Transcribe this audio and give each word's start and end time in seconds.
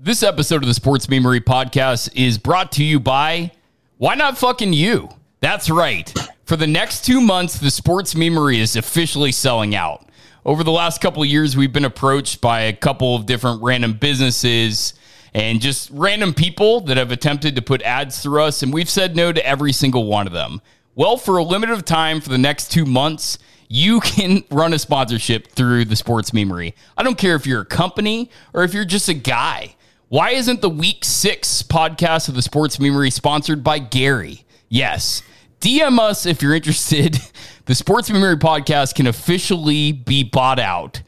This 0.00 0.22
episode 0.22 0.62
of 0.62 0.68
the 0.68 0.74
Sports 0.74 1.08
Memory 1.08 1.40
Podcast 1.40 2.10
is 2.14 2.38
brought 2.38 2.70
to 2.72 2.84
you 2.84 3.00
by 3.00 3.50
Why 3.96 4.14
Not 4.14 4.38
Fucking 4.38 4.72
You? 4.72 5.08
That's 5.40 5.68
right. 5.68 6.14
For 6.44 6.54
the 6.54 6.68
next 6.68 7.04
two 7.04 7.20
months, 7.20 7.58
the 7.58 7.72
Sports 7.72 8.14
Memory 8.14 8.60
is 8.60 8.76
officially 8.76 9.32
selling 9.32 9.74
out. 9.74 10.08
Over 10.46 10.62
the 10.62 10.70
last 10.70 11.00
couple 11.00 11.24
of 11.24 11.28
years, 11.28 11.56
we've 11.56 11.72
been 11.72 11.84
approached 11.84 12.40
by 12.40 12.60
a 12.60 12.72
couple 12.72 13.16
of 13.16 13.26
different 13.26 13.60
random 13.60 13.94
businesses 13.94 14.94
and 15.34 15.60
just 15.60 15.90
random 15.90 16.32
people 16.32 16.80
that 16.82 16.96
have 16.96 17.10
attempted 17.10 17.56
to 17.56 17.62
put 17.62 17.82
ads 17.82 18.22
through 18.22 18.44
us, 18.44 18.62
and 18.62 18.72
we've 18.72 18.88
said 18.88 19.16
no 19.16 19.32
to 19.32 19.44
every 19.44 19.72
single 19.72 20.04
one 20.04 20.28
of 20.28 20.32
them. 20.32 20.62
Well, 20.94 21.16
for 21.16 21.38
a 21.38 21.42
limited 21.42 21.84
time 21.86 22.20
for 22.20 22.28
the 22.28 22.38
next 22.38 22.70
two 22.70 22.86
months, 22.86 23.38
you 23.68 23.98
can 24.00 24.44
run 24.52 24.72
a 24.74 24.78
sponsorship 24.78 25.48
through 25.48 25.86
the 25.86 25.96
Sports 25.96 26.32
Memory. 26.32 26.76
I 26.96 27.02
don't 27.02 27.18
care 27.18 27.34
if 27.34 27.48
you're 27.48 27.62
a 27.62 27.66
company 27.66 28.30
or 28.54 28.62
if 28.62 28.72
you're 28.72 28.84
just 28.84 29.08
a 29.08 29.14
guy. 29.14 29.74
Why 30.10 30.30
isn't 30.30 30.62
the 30.62 30.70
week 30.70 31.04
six 31.04 31.62
podcast 31.62 32.30
of 32.30 32.34
the 32.34 32.40
Sports 32.40 32.80
Memory 32.80 33.10
sponsored 33.10 33.62
by 33.62 33.78
Gary? 33.78 34.42
Yes. 34.70 35.22
DM 35.60 35.98
us 35.98 36.24
if 36.24 36.40
you're 36.42 36.54
interested. 36.54 37.18
The 37.66 37.74
Sports 37.74 38.08
Memory 38.08 38.38
podcast 38.38 38.94
can 38.94 39.06
officially 39.06 39.92
be 39.92 40.24
bought 40.24 40.58
out. 40.58 41.02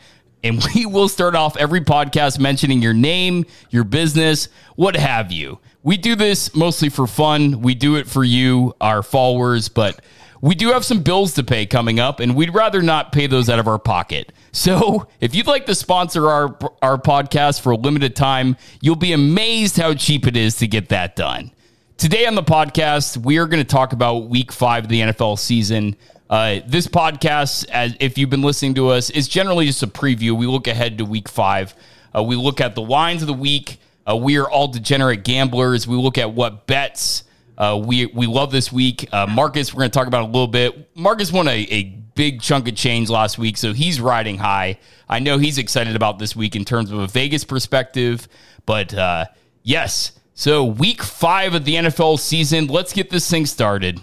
And 0.44 0.62
we 0.74 0.84
will 0.84 1.08
start 1.08 1.34
off 1.34 1.56
every 1.56 1.80
podcast 1.80 2.38
mentioning 2.38 2.82
your 2.82 2.92
name, 2.92 3.46
your 3.70 3.84
business, 3.84 4.50
what 4.76 4.94
have 4.94 5.32
you. 5.32 5.58
We 5.82 5.96
do 5.96 6.14
this 6.14 6.54
mostly 6.54 6.90
for 6.90 7.06
fun. 7.06 7.62
We 7.62 7.74
do 7.74 7.96
it 7.96 8.06
for 8.06 8.22
you, 8.22 8.74
our 8.78 9.02
followers, 9.02 9.70
but 9.70 10.04
we 10.40 10.54
do 10.54 10.72
have 10.72 10.84
some 10.84 11.02
bills 11.02 11.34
to 11.34 11.44
pay 11.44 11.66
coming 11.66 12.00
up, 12.00 12.20
and 12.20 12.34
we'd 12.34 12.54
rather 12.54 12.82
not 12.82 13.12
pay 13.12 13.26
those 13.26 13.48
out 13.50 13.58
of 13.58 13.68
our 13.68 13.78
pocket. 13.78 14.32
So, 14.52 15.06
if 15.20 15.34
you'd 15.34 15.46
like 15.46 15.66
to 15.66 15.74
sponsor 15.74 16.28
our 16.28 16.58
our 16.82 16.98
podcast 16.98 17.60
for 17.60 17.72
a 17.72 17.76
limited 17.76 18.16
time, 18.16 18.56
you'll 18.80 18.96
be 18.96 19.12
amazed 19.12 19.76
how 19.76 19.94
cheap 19.94 20.26
it 20.26 20.36
is 20.36 20.56
to 20.56 20.66
get 20.66 20.88
that 20.88 21.16
done. 21.16 21.52
Today 21.98 22.26
on 22.26 22.34
the 22.34 22.42
podcast, 22.42 23.18
we 23.18 23.38
are 23.38 23.46
going 23.46 23.62
to 23.62 23.68
talk 23.68 23.92
about 23.92 24.28
Week 24.28 24.50
Five 24.50 24.84
of 24.84 24.90
the 24.90 25.00
NFL 25.00 25.38
season. 25.38 25.96
Uh, 26.30 26.60
this 26.66 26.86
podcast, 26.86 27.68
as 27.68 27.94
if 28.00 28.16
you've 28.16 28.30
been 28.30 28.42
listening 28.42 28.74
to 28.74 28.88
us, 28.88 29.10
is 29.10 29.28
generally 29.28 29.66
just 29.66 29.82
a 29.82 29.86
preview. 29.86 30.32
We 30.32 30.46
look 30.46 30.66
ahead 30.66 30.98
to 30.98 31.04
Week 31.04 31.28
Five. 31.28 31.74
Uh, 32.16 32.22
we 32.22 32.36
look 32.36 32.60
at 32.60 32.74
the 32.74 32.82
lines 32.82 33.22
of 33.22 33.28
the 33.28 33.34
week. 33.34 33.78
Uh, 34.08 34.16
we 34.16 34.38
are 34.38 34.48
all 34.48 34.68
degenerate 34.68 35.24
gamblers. 35.24 35.86
We 35.86 35.96
look 35.96 36.18
at 36.18 36.32
what 36.32 36.66
bets 36.66 37.24
uh, 37.60 37.76
we 37.76 38.06
we 38.06 38.26
love 38.26 38.50
this 38.50 38.72
week. 38.72 39.06
Uh, 39.12 39.26
Marcus, 39.26 39.74
we're 39.74 39.80
going 39.80 39.90
to 39.90 39.94
talk 39.96 40.06
about 40.06 40.22
a 40.22 40.26
little 40.26 40.46
bit. 40.46 40.96
Marcus 40.96 41.30
won 41.30 41.46
a, 41.46 41.66
a 41.70 41.82
big 42.14 42.40
chunk 42.40 42.66
of 42.66 42.74
change 42.74 43.10
last 43.10 43.36
week, 43.36 43.58
so 43.58 43.74
he's 43.74 44.00
riding 44.00 44.38
high. 44.38 44.78
I 45.10 45.18
know 45.18 45.36
he's 45.36 45.58
excited 45.58 45.94
about 45.94 46.18
this 46.18 46.34
week 46.34 46.56
in 46.56 46.64
terms 46.64 46.90
of 46.90 46.98
a 46.98 47.06
Vegas 47.06 47.44
perspective, 47.44 48.28
but 48.64 48.94
uh, 48.94 49.26
yes. 49.62 50.12
So 50.32 50.64
week 50.64 51.02
five 51.02 51.54
of 51.54 51.66
the 51.66 51.74
NFL 51.74 52.18
season. 52.18 52.66
Let's 52.66 52.94
get 52.94 53.10
this 53.10 53.30
thing 53.30 53.44
started. 53.44 54.00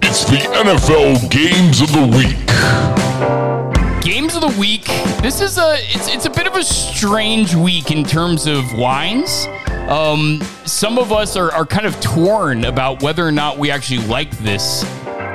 It's 0.00 0.24
the 0.26 0.38
NFL 0.54 1.28
Games 1.28 1.80
of 1.80 1.90
the 1.92 2.06
Week. 2.16 4.04
Games 4.04 4.36
of 4.36 4.42
the 4.42 4.60
week. 4.60 4.86
This 5.24 5.40
is 5.40 5.56
a 5.56 5.76
it's 5.78 6.06
it's 6.08 6.26
a 6.26 6.30
bit 6.30 6.46
of 6.46 6.54
a 6.54 6.62
strange 6.62 7.54
week 7.54 7.90
in 7.90 8.04
terms 8.04 8.46
of 8.46 8.74
wines. 8.74 9.46
Um, 9.88 10.42
some 10.66 10.98
of 10.98 11.12
us 11.12 11.34
are, 11.34 11.50
are 11.50 11.64
kind 11.64 11.86
of 11.86 11.98
torn 12.02 12.66
about 12.66 13.02
whether 13.02 13.26
or 13.26 13.32
not 13.32 13.56
we 13.56 13.70
actually 13.70 14.06
like 14.06 14.30
this 14.40 14.84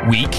week. 0.07 0.29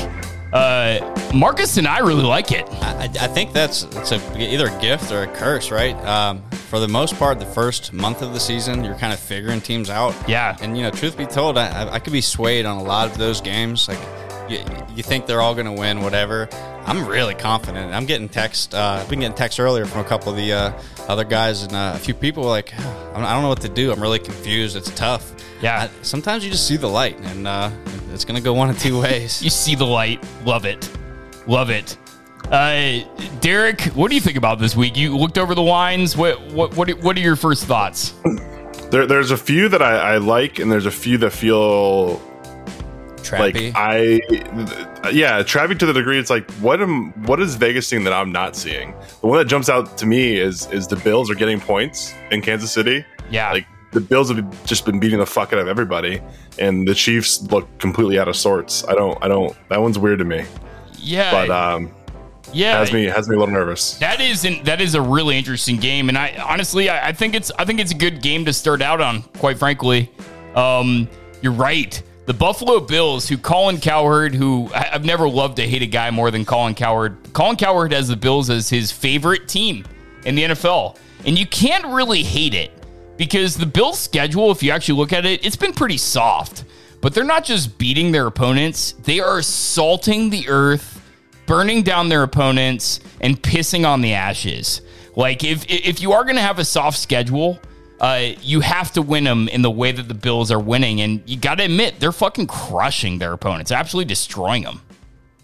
Uh, 0.53 1.01
Marcus 1.35 1.79
and 1.79 1.89
I 1.89 1.99
really 1.99 2.23
like 2.23 2.53
it. 2.53 2.65
I, 2.71 3.07
I 3.07 3.27
think 3.27 3.53
that's 3.53 3.83
it's 3.83 4.13
a, 4.13 4.39
either 4.39 4.69
a 4.69 4.81
gift 4.81 5.11
or 5.11 5.25
a 5.25 5.27
curse, 5.27 5.73
right? 5.73 5.97
Um, 6.05 6.49
for 6.53 6.79
the 6.79 6.87
most 6.87 7.17
part, 7.17 7.41
the 7.41 7.45
first 7.47 7.93
month 7.93 8.23
of 8.23 8.33
the 8.33 8.39
season, 8.39 8.85
you're 8.85 8.95
kind 8.95 9.13
of 9.13 9.19
figuring 9.19 9.61
teams 9.61 9.91
out. 9.91 10.15
Yeah. 10.29 10.57
And, 10.61 10.77
you 10.77 10.85
know, 10.85 10.93
truth 10.93 11.19
be 11.19 11.27
told, 11.27 11.59
I, 11.59 11.95
I 11.95 11.99
could 11.99 12.13
be 12.13 12.21
swayed 12.21 12.67
on 12.67 12.77
a 12.77 12.85
lot 12.85 13.11
of 13.11 13.19
those 13.19 13.41
games. 13.41 13.89
Like, 13.89 13.99
you, 14.51 14.65
you 14.97 15.03
think 15.03 15.27
they're 15.27 15.41
all 15.41 15.55
going 15.55 15.67
to 15.67 15.73
win, 15.73 16.03
whatever. 16.03 16.49
I'm 16.85 17.07
really 17.07 17.35
confident. 17.35 17.95
I'm 17.95 18.07
getting 18.07 18.29
text. 18.29 18.75
Uh, 18.75 19.01
I've 19.01 19.09
been 19.09 19.21
getting 19.21 19.37
text 19.37 19.61
earlier 19.61 19.87
from 19.87 20.01
a 20.01 20.05
couple 20.05 20.31
of 20.31 20.37
the 20.37 20.53
uh, 20.53 20.83
other 21.09 21.25
guys, 21.25 21.63
and 21.63 21.73
uh, 21.73 21.93
a 21.95 21.99
few 21.99 22.15
people 22.15 22.45
like, 22.45 22.79
I 22.79 23.13
don't 23.13 23.43
know 23.43 23.49
what 23.49 23.61
to 23.63 23.69
do. 23.69 23.93
I'm 23.93 24.01
really 24.01 24.19
confused. 24.19 24.77
It's 24.77 24.91
tough. 24.91 25.33
Yeah. 25.63 25.89
I, 25.89 26.03
sometimes 26.03 26.45
you 26.45 26.51
just 26.51 26.67
see 26.67 26.77
the 26.77 26.89
light, 26.89 27.19
and 27.21 27.47
uh, 27.47 27.71
it's 28.13 28.25
going 28.25 28.37
to 28.37 28.43
go 28.43 28.53
one 28.53 28.71
of 28.71 28.79
two 28.79 29.01
ways. 29.01 29.43
You 29.43 29.51
see 29.51 29.75
the 29.75 29.87
light. 29.87 30.25
Love 30.45 30.65
it. 30.65 30.91
Love 31.47 31.71
it. 31.71 31.97
Uh, 32.51 33.01
Derek, 33.41 33.83
what 33.95 34.09
do 34.09 34.15
you 34.15 34.21
think 34.21 34.37
about 34.37 34.59
this 34.59 34.75
week? 34.75 34.97
You 34.97 35.17
looked 35.17 35.39
over 35.39 35.55
the 35.55 35.63
wines. 35.63 36.17
What 36.17 36.41
what 36.53 36.77
what 36.77 36.91
are, 36.91 36.97
what 36.97 37.17
are 37.17 37.21
your 37.21 37.37
first 37.37 37.65
thoughts? 37.65 38.15
There, 38.91 39.07
there's 39.07 39.31
a 39.31 39.37
few 39.37 39.69
that 39.69 39.83
I, 39.83 40.15
I 40.15 40.17
like, 40.19 40.59
and 40.59 40.71
there's 40.73 40.87
a 40.87 40.91
few 40.91 41.17
that 41.19 41.31
feel 41.31 42.21
Trappy. 43.23 43.73
like 43.73 43.77
I, 43.77 45.11
yeah, 45.11 45.43
trappy 45.43 45.79
to 45.79 45.87
the 45.87 45.93
degree 45.93 46.19
it's 46.19 46.31
like 46.31 46.51
what 46.55 46.81
am 46.81 47.13
what 47.27 47.41
is 47.41 47.55
Vegas 47.55 47.87
seeing 47.87 48.05
that 48.05 48.13
I'm 48.13 48.33
not 48.33 48.57
seeing? 48.57 48.95
The 49.21 49.27
one 49.27 49.39
that 49.39 49.47
jumps 49.47 49.69
out 49.69 49.99
to 49.99 50.07
me 50.07 50.37
is 50.37 50.71
is 50.73 50.87
the 50.87 50.97
Bills 50.97 51.31
are 51.31 51.35
getting 51.35 51.61
points 51.61 52.15
in 52.31 52.43
Kansas 52.43 52.73
City. 52.73 53.05
Yeah. 53.31 53.53
Like 53.53 53.67
the 53.93 54.01
Bills 54.01 54.31
have 54.31 54.65
just 54.67 54.85
been 54.85 55.01
beating 55.01 55.19
the 55.19 55.27
fuck 55.27 55.53
out 55.53 55.59
of 55.59 55.69
everybody, 55.69 56.21
and 56.59 56.87
the 56.87 56.95
Chiefs 56.95 57.43
look 57.43 57.67
completely 57.79 58.19
out 58.19 58.29
of 58.29 58.37
sorts. 58.37 58.85
I 58.87 58.95
don't, 58.95 59.19
I 59.23 59.29
don't. 59.29 59.57
That 59.69 59.81
one's 59.81 59.99
weird 59.99 60.21
to 60.21 60.25
me, 60.25 60.45
yeah. 60.99 61.33
but 61.33 61.51
um, 61.51 61.93
yeah. 62.53 62.79
has 62.79 62.93
me 62.93 63.05
has 63.05 63.29
me 63.29 63.37
a 63.37 63.39
little 63.39 63.53
nervous. 63.53 63.95
That 63.95 64.21
is 64.21 64.45
an, 64.45 64.63
that 64.65 64.81
is 64.81 64.95
a 64.95 65.03
really 65.03 65.37
interesting 65.37 65.77
game, 65.77 66.09
and 66.09 66.17
I 66.17 66.37
honestly 66.47 66.89
I, 66.89 67.09
I 67.09 67.13
think 67.13 67.35
it's 67.35 67.51
I 67.59 67.65
think 67.65 67.81
it's 67.81 67.93
a 67.93 67.97
good 67.97 68.23
game 68.23 68.45
to 68.45 68.53
start 68.53 68.83
out 68.83 69.01
on. 69.01 69.23
Quite 69.23 69.59
frankly, 69.59 70.11
um, 70.55 71.09
you're 71.43 71.53
right. 71.53 72.01
The 72.31 72.35
Buffalo 72.35 72.79
Bills, 72.79 73.29
who 73.29 73.37
Colin 73.37 73.81
Cowherd, 73.81 74.37
who 74.37 74.71
I've 74.73 75.05
never 75.05 75.29
loved 75.29 75.57
to 75.57 75.67
hate 75.67 75.83
a 75.83 75.87
guy 75.87 76.13
more 76.13 76.31
than 76.31 76.45
Colin 76.45 76.77
Cowherd. 76.77 77.17
Colin 77.33 77.57
Cowherd 77.57 77.93
has 77.93 78.07
the 78.07 78.15
Bills 78.15 78.51
as 78.51 78.69
his 78.69 78.93
favorite 78.93 79.49
team 79.49 79.85
in 80.25 80.37
the 80.37 80.45
NFL, 80.45 80.97
and 81.25 81.37
you 81.37 81.45
can't 81.45 81.85
really 81.87 82.23
hate 82.23 82.55
it 82.55 82.71
because 83.17 83.57
the 83.57 83.67
Bills' 83.67 83.99
schedule, 83.99 84.53
if 84.53 84.63
you 84.63 84.71
actually 84.71 84.97
look 84.97 85.13
at 85.13 85.27
it, 85.27 85.45
it's 85.45 85.57
been 85.57 85.73
pretty 85.73 85.97
soft. 85.99 86.67
But 87.01 87.15
they're 87.15 87.25
not 87.25 87.43
just 87.43 87.79
beating 87.79 88.13
their 88.13 88.29
opponents; 88.29 88.93
they 88.93 89.19
are 89.19 89.43
salting 89.43 90.31
the 90.31 90.49
earth 90.49 91.03
burning 91.47 91.83
down 91.83 92.11
their 92.11 92.23
opponents 92.23 93.01
and 93.21 93.43
pissing 93.43 93.85
on 93.85 94.03
the 94.03 94.15
ashes. 94.15 94.83
Like 95.17 95.43
if 95.43 95.65
if 95.69 96.01
you 96.01 96.13
are 96.13 96.23
going 96.23 96.37
to 96.37 96.43
have 96.43 96.61
a 96.61 96.65
soft 96.65 96.97
schedule, 96.97 97.59
uh, 98.01 98.33
you 98.41 98.61
have 98.61 98.93
to 98.93 99.03
win 99.03 99.25
them 99.25 99.49
in 99.49 99.63
the 99.63 99.71
way 99.71 99.93
that 99.93 100.09
the 100.09 100.15
Bills 100.15 100.51
are 100.51 100.59
winning, 100.59 101.01
and 101.01 101.23
you 101.27 101.37
got 101.37 101.57
to 101.57 101.65
admit 101.65 102.01
they're 102.01 102.13
fucking 102.13 102.47
crushing 102.47 103.19
their 103.19 103.33
opponents, 103.33 103.71
absolutely 103.71 104.09
destroying 104.09 104.63
them. 104.63 104.81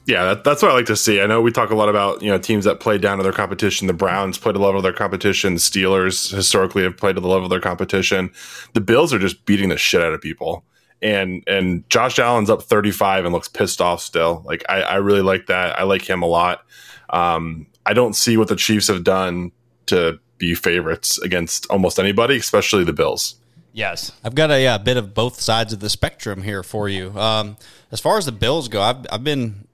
Yeah, 0.07 0.25
that, 0.25 0.45
that's 0.45 0.63
what 0.63 0.71
I 0.71 0.75
like 0.75 0.87
to 0.87 0.97
see. 0.97 1.21
I 1.21 1.27
know 1.27 1.43
we 1.43 1.51
talk 1.51 1.71
a 1.71 1.75
lot 1.75 1.89
about 1.89 2.23
you 2.23 2.31
know 2.31 2.39
teams 2.39 2.65
that 2.65 2.81
play 2.81 2.97
down 2.97 3.19
to 3.19 3.25
their 3.25 3.33
competition. 3.33 3.89
The 3.89 3.93
Browns 3.93 4.39
play 4.39 4.53
to 4.53 4.59
the 4.59 4.65
level 4.65 4.79
of 4.79 4.85
their 4.85 4.93
competition. 4.93 5.55
The 5.55 5.61
Steelers 5.61 6.33
historically 6.33 6.85
have 6.85 6.97
played 6.97 7.17
to 7.17 7.21
the 7.21 7.29
level 7.29 7.45
of 7.45 7.51
their 7.51 7.61
competition. 7.61 8.31
The 8.75 8.81
Bills 8.81 9.13
are 9.13 9.19
just 9.19 9.45
beating 9.45 9.69
the 9.69 9.77
shit 9.77 10.03
out 10.03 10.13
of 10.13 10.21
people. 10.21 10.65
And 11.03 11.43
and 11.47 11.89
Josh 11.91 12.19
Allen's 12.19 12.49
up 12.49 12.63
35 12.63 13.25
and 13.25 13.35
looks 13.35 13.49
pissed 13.49 13.81
off 13.81 14.01
still. 14.01 14.43
Like 14.47 14.65
I, 14.69 14.81
I 14.83 14.95
really 14.97 15.23
like 15.23 15.47
that. 15.47 15.79
I 15.79 15.83
like 15.83 16.09
him 16.09 16.23
a 16.23 16.27
lot. 16.27 16.65
Um, 17.11 17.67
I 17.85 17.93
don't 17.93 18.15
see 18.15 18.37
what 18.37 18.49
the 18.49 18.57
Chiefs 18.57 18.87
have 18.87 19.05
done 19.05 19.51
to 19.87 20.21
be 20.39 20.55
favorites 20.55 21.19
against 21.19 21.67
almost 21.71 21.99
anybody, 21.99 22.37
especially 22.37 22.85
the 22.85 22.93
Bills. 22.93 23.37
Yes. 23.73 24.13
I've 24.25 24.35
got 24.35 24.51
a, 24.51 24.63
yeah, 24.63 24.79
bit 24.79 24.97
of 24.97 25.13
both 25.13 25.41
sides 25.41 25.73
of 25.73 25.81
the 25.81 25.91
spectrum 25.91 26.43
here 26.43 26.63
for 26.63 26.89
you. 26.89 27.11
Um, 27.19 27.59
as 27.93 28.01
far 28.01 28.17
as 28.17 28.25
the 28.25 28.33
Bills 28.33 28.69
go, 28.69 28.81
I've, 28.81 29.07
I've 29.11 29.25
been 29.25 29.67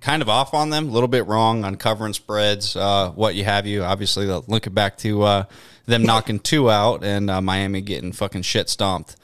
kind 0.00 0.22
of 0.22 0.28
off 0.28 0.54
on 0.54 0.70
them, 0.70 0.88
a 0.88 0.92
little 0.92 1.08
bit 1.08 1.26
wrong 1.26 1.64
on 1.64 1.76
covering 1.76 2.12
spreads, 2.12 2.76
uh, 2.76 3.10
what 3.10 3.34
you 3.34 3.44
have 3.44 3.66
you. 3.66 3.82
Obviously, 3.82 4.26
looking 4.26 4.74
back 4.74 4.98
to 4.98 5.22
uh, 5.22 5.44
them 5.86 6.02
knocking 6.02 6.38
two 6.40 6.70
out 6.70 7.04
and 7.04 7.30
uh, 7.30 7.40
Miami 7.40 7.80
getting 7.80 8.12
fucking 8.12 8.42
shit 8.42 8.68
stomped. 8.68 9.16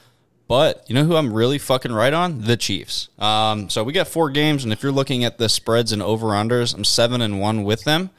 But 0.49 0.85
you 0.89 0.95
know 0.95 1.05
who 1.05 1.17
I'm 1.17 1.33
really 1.33 1.59
fucking 1.59 1.93
right 1.93 2.13
on? 2.13 2.43
The 2.43 2.57
Chiefs. 2.57 3.09
Um, 3.19 3.69
so 3.69 3.83
we 3.83 3.93
got 3.93 4.07
four 4.07 4.31
games, 4.31 4.63
and 4.63 4.73
if 4.73 4.83
you're 4.83 4.93
looking 4.93 5.25
at 5.25 5.39
the 5.39 5.49
spreads 5.49 5.93
and 5.93 6.03
over 6.03 6.29
unders, 6.29 6.75
I'm 6.75 6.85
seven 6.85 7.21
and 7.21 7.41
one 7.41 7.65
with 7.65 7.83
them. 7.85 8.11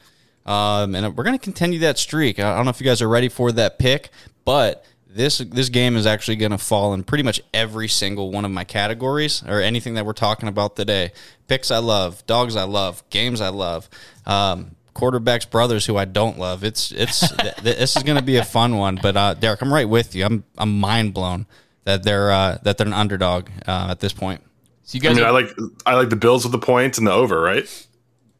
Um, 0.48 0.94
and 0.94 1.14
we're 1.16 1.24
going 1.24 1.38
to 1.38 1.42
continue 1.42 1.80
that 1.80 1.98
streak. 1.98 2.38
I 2.40 2.56
don't 2.56 2.64
know 2.64 2.70
if 2.70 2.80
you 2.80 2.86
guys 2.86 3.02
are 3.02 3.08
ready 3.08 3.28
for 3.28 3.52
that 3.52 3.78
pick, 3.78 4.08
but 4.44 4.84
this 5.10 5.38
this 5.38 5.68
game 5.68 5.94
is 5.96 6.06
actually 6.06 6.36
going 6.36 6.52
to 6.52 6.58
fall 6.58 6.94
in 6.94 7.02
pretty 7.04 7.22
much 7.24 7.40
every 7.52 7.88
single 7.88 8.30
one 8.30 8.44
of 8.44 8.50
my 8.50 8.64
categories 8.64 9.42
or 9.46 9.60
anything 9.60 9.94
that 9.94 10.06
we're 10.06 10.12
talking 10.14 10.48
about 10.48 10.74
today. 10.76 11.12
Picks 11.48 11.70
I 11.70 11.78
love, 11.78 12.26
dogs 12.26 12.56
I 12.56 12.64
love, 12.64 13.02
games 13.10 13.40
I 13.40 13.48
love, 13.50 13.88
um, 14.26 14.72
quarterbacks 14.94 15.48
brothers 15.48 15.84
who 15.86 15.96
I 15.96 16.04
don't 16.06 16.38
love. 16.38 16.64
It's 16.64 16.92
it's 16.92 17.20
th- 17.36 17.56
this 17.56 17.96
is 17.96 18.02
going 18.02 18.18
to 18.18 18.24
be 18.24 18.36
a 18.36 18.44
fun 18.44 18.76
one. 18.78 18.98
But 19.02 19.16
uh, 19.18 19.34
Derek, 19.34 19.60
I'm 19.60 19.72
right 19.72 19.88
with 19.88 20.14
you. 20.14 20.24
I'm 20.24 20.44
I'm 20.56 20.78
mind 20.80 21.12
blown 21.14 21.46
that 21.84 22.04
they're 22.04 22.30
uh, 22.32 22.58
that 22.62 22.78
they're 22.78 22.86
an 22.86 22.92
underdog 22.94 23.48
uh, 23.66 23.88
at 23.90 24.00
this 24.00 24.12
point. 24.14 24.40
So 24.84 24.96
you 24.96 25.02
I 25.02 25.12
guys, 25.12 25.16
mean, 25.16 25.24
are- 25.24 25.28
I 25.28 25.30
like 25.30 25.50
I 25.84 25.94
like 25.94 26.08
the 26.10 26.16
Bills 26.16 26.44
with 26.44 26.52
the 26.52 26.58
points 26.58 26.96
and 26.96 27.06
the 27.06 27.12
over, 27.12 27.38
right? 27.40 27.86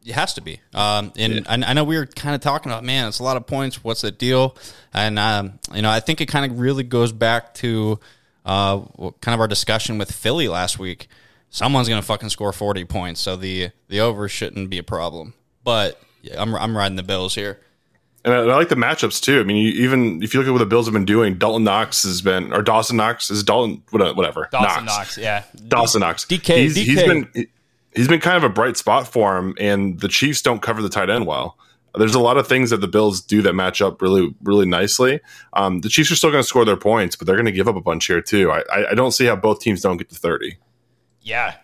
It 0.05 0.13
has 0.13 0.33
to 0.35 0.41
be. 0.41 0.59
Um, 0.73 1.11
and 1.17 1.45
I, 1.47 1.69
I 1.69 1.73
know 1.73 1.83
we 1.83 1.97
were 1.97 2.05
kind 2.05 2.33
of 2.33 2.41
talking 2.41 2.71
about, 2.71 2.83
man, 2.83 3.07
it's 3.07 3.19
a 3.19 3.23
lot 3.23 3.37
of 3.37 3.45
points. 3.45 3.83
What's 3.83 4.01
the 4.01 4.11
deal? 4.11 4.55
And, 4.93 5.19
um, 5.19 5.59
you 5.73 5.81
know, 5.81 5.89
I 5.89 5.99
think 5.99 6.21
it 6.21 6.27
kind 6.27 6.49
of 6.49 6.59
really 6.59 6.83
goes 6.83 7.11
back 7.11 7.53
to 7.55 7.99
uh, 8.45 8.79
kind 9.21 9.33
of 9.33 9.39
our 9.39 9.47
discussion 9.47 9.97
with 9.97 10.11
Philly 10.11 10.47
last 10.47 10.79
week. 10.79 11.07
Someone's 11.49 11.89
going 11.89 12.01
to 12.01 12.05
fucking 12.05 12.29
score 12.29 12.53
40 12.53 12.85
points. 12.85 13.19
So 13.19 13.35
the, 13.35 13.71
the 13.87 13.99
over 13.99 14.29
shouldn't 14.29 14.69
be 14.69 14.77
a 14.77 14.83
problem. 14.83 15.33
But 15.63 16.01
yeah, 16.21 16.41
I'm, 16.41 16.55
I'm 16.55 16.75
riding 16.77 16.95
the 16.95 17.03
Bills 17.03 17.35
here. 17.35 17.59
And 18.25 18.33
I, 18.33 18.41
and 18.41 18.51
I 18.51 18.55
like 18.55 18.69
the 18.69 18.75
matchups 18.75 19.21
too. 19.21 19.39
I 19.39 19.43
mean, 19.43 19.57
you, 19.57 19.83
even 19.83 20.21
if 20.21 20.33
you 20.33 20.39
look 20.39 20.47
at 20.47 20.51
what 20.51 20.59
the 20.59 20.65
Bills 20.65 20.85
have 20.87 20.93
been 20.93 21.05
doing, 21.05 21.37
Dalton 21.37 21.63
Knox 21.63 22.03
has 22.03 22.21
been, 22.21 22.51
or 22.53 22.61
Dawson 22.61 22.97
Knox 22.97 23.29
is 23.29 23.43
Dalton, 23.43 23.81
whatever. 23.91 24.49
Dawson 24.51 24.85
Knox, 24.85 25.17
yeah. 25.17 25.43
Dawson 25.67 26.01
Knox. 26.01 26.25
DK, 26.25 26.57
He's, 26.57 26.75
he's 26.75 26.99
DK. 26.99 27.07
been 27.33 27.47
he's 27.95 28.07
been 28.07 28.19
kind 28.19 28.37
of 28.37 28.43
a 28.43 28.49
bright 28.49 28.77
spot 28.77 29.07
for 29.07 29.37
him, 29.37 29.55
and 29.59 29.99
the 29.99 30.07
Chiefs 30.07 30.41
don't 30.41 30.61
cover 30.61 30.81
the 30.81 30.89
tight 30.89 31.09
end 31.09 31.25
well. 31.25 31.57
There's 31.95 32.15
a 32.15 32.19
lot 32.19 32.37
of 32.37 32.47
things 32.47 32.69
that 32.69 32.81
the 32.81 32.87
Bills 32.87 33.19
do 33.19 33.41
that 33.41 33.53
match 33.53 33.81
up 33.81 34.01
really, 34.01 34.33
really 34.43 34.67
nicely. 34.67 35.19
Um, 35.53 35.81
the 35.81 35.89
Chiefs 35.89 36.11
are 36.11 36.15
still 36.15 36.29
going 36.29 36.43
to 36.43 36.47
score 36.47 36.63
their 36.63 36.77
points, 36.77 37.15
but 37.15 37.25
they're 37.25 37.35
going 37.35 37.47
to 37.47 37.51
give 37.51 37.67
up 37.67 37.75
a 37.75 37.81
bunch 37.81 38.05
here 38.05 38.21
too. 38.21 38.51
I, 38.51 38.63
I, 38.71 38.91
I 38.91 38.93
don't 38.93 39.11
see 39.11 39.25
how 39.25 39.35
both 39.35 39.59
teams 39.59 39.81
don't 39.81 39.97
get 39.97 40.09
to 40.09 40.15
30. 40.15 40.57
Yeah. 41.21 41.55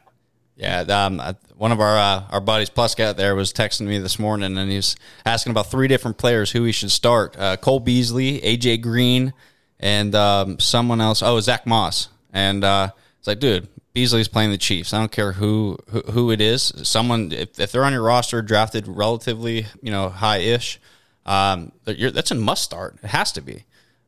Yeah, 0.57 0.79
um, 0.81 1.21
one 1.57 1.73
of 1.73 1.81
our 1.81 1.97
uh, 1.97 2.23
our 2.29 2.39
buddies, 2.39 2.69
Plus 2.69 2.95
Cat, 2.95 3.17
there 3.17 3.35
was 3.35 3.51
texting 3.51 3.87
me 3.87 3.99
this 3.99 4.17
morning, 4.17 4.57
and 4.57 4.69
he 4.69 4.77
was 4.77 4.95
asking 5.25 5.51
about 5.51 5.69
three 5.69 5.89
different 5.89 6.17
players 6.17 6.51
who 6.51 6.63
he 6.63 6.71
should 6.71 6.91
start: 6.91 7.35
uh, 7.37 7.57
Cole 7.57 7.81
Beasley, 7.81 8.39
AJ 8.39 8.81
Green, 8.81 9.33
and 9.81 10.15
um, 10.15 10.57
someone 10.59 11.01
else. 11.01 11.21
Oh, 11.21 11.41
Zach 11.41 11.67
Moss. 11.67 12.07
And 12.31 12.63
uh, 12.63 12.91
it's 13.19 13.27
like, 13.27 13.39
dude, 13.39 13.67
Beasley's 13.95 14.27
playing 14.27 14.51
the 14.51 14.57
Chiefs. 14.57 14.93
I 14.93 14.99
don't 14.99 15.11
care 15.11 15.31
who 15.31 15.77
who, 15.89 16.01
who 16.11 16.31
it 16.31 16.41
is. 16.41 16.71
Someone 16.83 17.31
if, 17.31 17.59
if 17.59 17.71
they're 17.71 17.85
on 17.85 17.93
your 17.93 18.03
roster, 18.03 18.41
drafted 18.43 18.87
relatively, 18.87 19.65
you 19.81 19.89
know, 19.89 20.09
high 20.09 20.39
ish, 20.39 20.79
um, 21.25 21.71
you're, 21.87 22.11
that's 22.11 22.29
a 22.29 22.35
must 22.35 22.63
start. 22.63 22.97
It 23.01 23.07
has 23.07 23.31
to 23.31 23.41
be. 23.41 23.63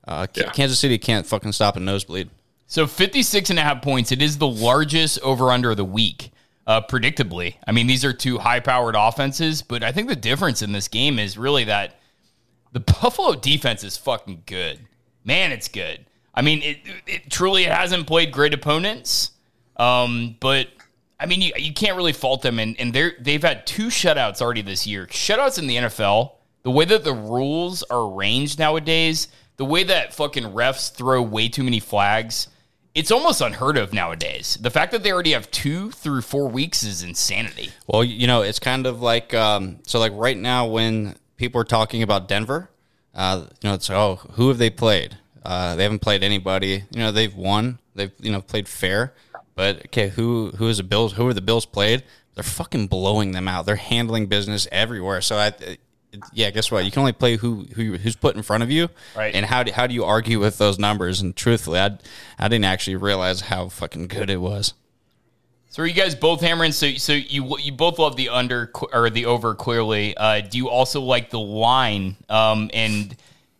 Uh, 0.05 0.27
Yeah. 0.35 0.51
Kansas 0.51 0.77
City 0.77 0.97
can't 0.97 1.25
fucking 1.25 1.53
stop 1.53 1.77
a 1.77 1.79
nosebleed. 1.79 2.29
So 2.67 2.85
56 2.85 3.49
and 3.49 3.57
a 3.57 3.61
half 3.61 3.81
points. 3.81 4.11
It 4.11 4.21
is 4.21 4.37
the 4.37 4.47
largest 4.47 5.19
over 5.21 5.51
under 5.51 5.71
of 5.71 5.77
the 5.77 5.85
week, 5.85 6.31
uh, 6.67 6.81
predictably. 6.81 7.55
I 7.65 7.71
mean, 7.71 7.87
these 7.87 8.03
are 8.03 8.11
two 8.11 8.37
high 8.39 8.59
powered 8.59 8.95
offenses, 8.97 9.61
but 9.61 9.83
I 9.83 9.93
think 9.93 10.09
the 10.09 10.17
difference 10.17 10.61
in 10.61 10.73
this 10.73 10.89
game 10.89 11.17
is 11.17 11.37
really 11.37 11.63
that 11.63 11.95
the 12.73 12.81
Buffalo 12.81 13.35
defense 13.35 13.85
is 13.85 13.95
fucking 13.95 14.43
good. 14.45 14.79
Man, 15.23 15.53
it's 15.53 15.69
good. 15.69 16.05
I 16.35 16.41
mean, 16.41 16.61
it, 16.61 16.77
it 17.07 17.29
truly 17.31 17.63
hasn't 17.63 18.05
played 18.05 18.31
great 18.33 18.53
opponents, 18.53 19.31
um, 19.77 20.35
but 20.39 20.67
I 21.19 21.25
mean, 21.25 21.41
you, 21.41 21.51
you 21.57 21.73
can't 21.73 21.97
really 21.97 22.13
fault 22.13 22.41
them. 22.41 22.59
And, 22.59 22.79
and 22.79 22.93
they're, 22.93 23.13
they've 23.19 23.41
had 23.41 23.65
two 23.65 23.87
shutouts 23.87 24.41
already 24.41 24.61
this 24.61 24.85
year. 24.85 25.07
Shutouts 25.07 25.57
in 25.57 25.67
the 25.67 25.77
NFL, 25.77 26.33
the 26.63 26.71
way 26.71 26.85
that 26.85 27.03
the 27.03 27.13
rules 27.13 27.83
are 27.83 28.11
arranged 28.11 28.59
nowadays, 28.59 29.27
the 29.57 29.65
way 29.65 29.83
that 29.83 30.13
fucking 30.13 30.43
refs 30.43 30.93
throw 30.93 31.21
way 31.21 31.49
too 31.49 31.63
many 31.63 31.79
flags, 31.79 32.49
it's 32.93 33.11
almost 33.11 33.41
unheard 33.41 33.77
of 33.77 33.93
nowadays. 33.93 34.57
The 34.59 34.71
fact 34.71 34.91
that 34.91 35.03
they 35.03 35.11
already 35.11 35.31
have 35.31 35.49
two 35.51 35.91
through 35.91 36.21
four 36.21 36.47
weeks 36.47 36.81
is 36.81 37.03
insanity. 37.03 37.69
Well, 37.85 38.03
you 38.03 38.25
know, 38.25 38.41
it's 38.41 38.59
kind 38.59 38.87
of 38.87 39.01
like 39.01 39.35
um, 39.35 39.79
so. 39.85 39.99
Like 39.99 40.13
right 40.15 40.35
now, 40.35 40.65
when 40.65 41.15
people 41.35 41.61
are 41.61 41.65
talking 41.65 42.01
about 42.01 42.27
Denver, 42.27 42.71
uh, 43.13 43.45
you 43.61 43.69
know, 43.69 43.75
it's 43.75 43.91
oh, 43.91 44.15
who 44.31 44.47
have 44.47 44.57
they 44.57 44.71
played? 44.71 45.15
Uh, 45.45 45.75
they 45.75 45.83
haven't 45.83 45.99
played 45.99 46.23
anybody. 46.23 46.85
You 46.89 46.99
know, 46.99 47.11
they've 47.11 47.35
won. 47.35 47.77
They've 47.93 48.11
you 48.19 48.31
know 48.31 48.41
played 48.41 48.67
fair. 48.67 49.13
But 49.57 49.87
okay, 49.87 50.09
who 50.09 50.51
who 50.55 50.69
is 50.69 50.77
the 50.77 50.83
Bills? 50.83 51.13
Who 51.13 51.27
are 51.27 51.33
the 51.33 51.41
Bills 51.41 51.65
played? 51.65 52.03
They're 52.35 52.43
fucking 52.43 52.87
blowing 52.87 53.31
them 53.31 53.47
out. 53.47 53.65
They're 53.65 53.75
handling 53.75 54.27
business 54.27 54.67
everywhere. 54.71 55.19
So 55.19 55.35
I. 55.35 55.51
yeah, 56.31 56.51
guess 56.51 56.71
what? 56.71 56.85
You 56.85 56.91
can 56.91 56.99
only 56.99 57.11
play 57.11 57.37
who, 57.37 57.65
who 57.75 57.97
who's 57.97 58.15
put 58.15 58.35
in 58.35 58.43
front 58.43 58.61
of 58.61 58.69
you, 58.69 58.87
Right. 59.15 59.33
And 59.33 59.45
how 59.47 59.63
do, 59.63 59.71
how 59.71 59.87
do 59.87 59.95
you 59.95 60.05
argue 60.05 60.39
with 60.39 60.59
those 60.59 60.77
numbers? 60.77 61.21
And 61.21 61.35
truthfully, 61.35 61.79
I 61.79 61.97
I 62.37 62.47
didn't 62.47 62.65
actually 62.65 62.97
realize 62.97 63.41
how 63.41 63.69
fucking 63.69 64.07
good 64.07 64.29
it 64.29 64.37
was. 64.37 64.75
So 65.69 65.81
are 65.81 65.87
you 65.87 65.93
guys 65.93 66.13
both 66.13 66.41
hammering? 66.41 66.71
So 66.71 66.93
so 66.93 67.13
you 67.13 67.57
you 67.57 67.71
both 67.71 67.97
love 67.97 68.15
the 68.15 68.29
under 68.29 68.71
or 68.93 69.09
the 69.09 69.25
over 69.25 69.55
clearly. 69.55 70.15
Uh, 70.15 70.41
do 70.41 70.59
you 70.59 70.69
also 70.69 71.01
like 71.01 71.31
the 71.31 71.39
line? 71.39 72.15
Um, 72.29 72.69
and 72.75 73.15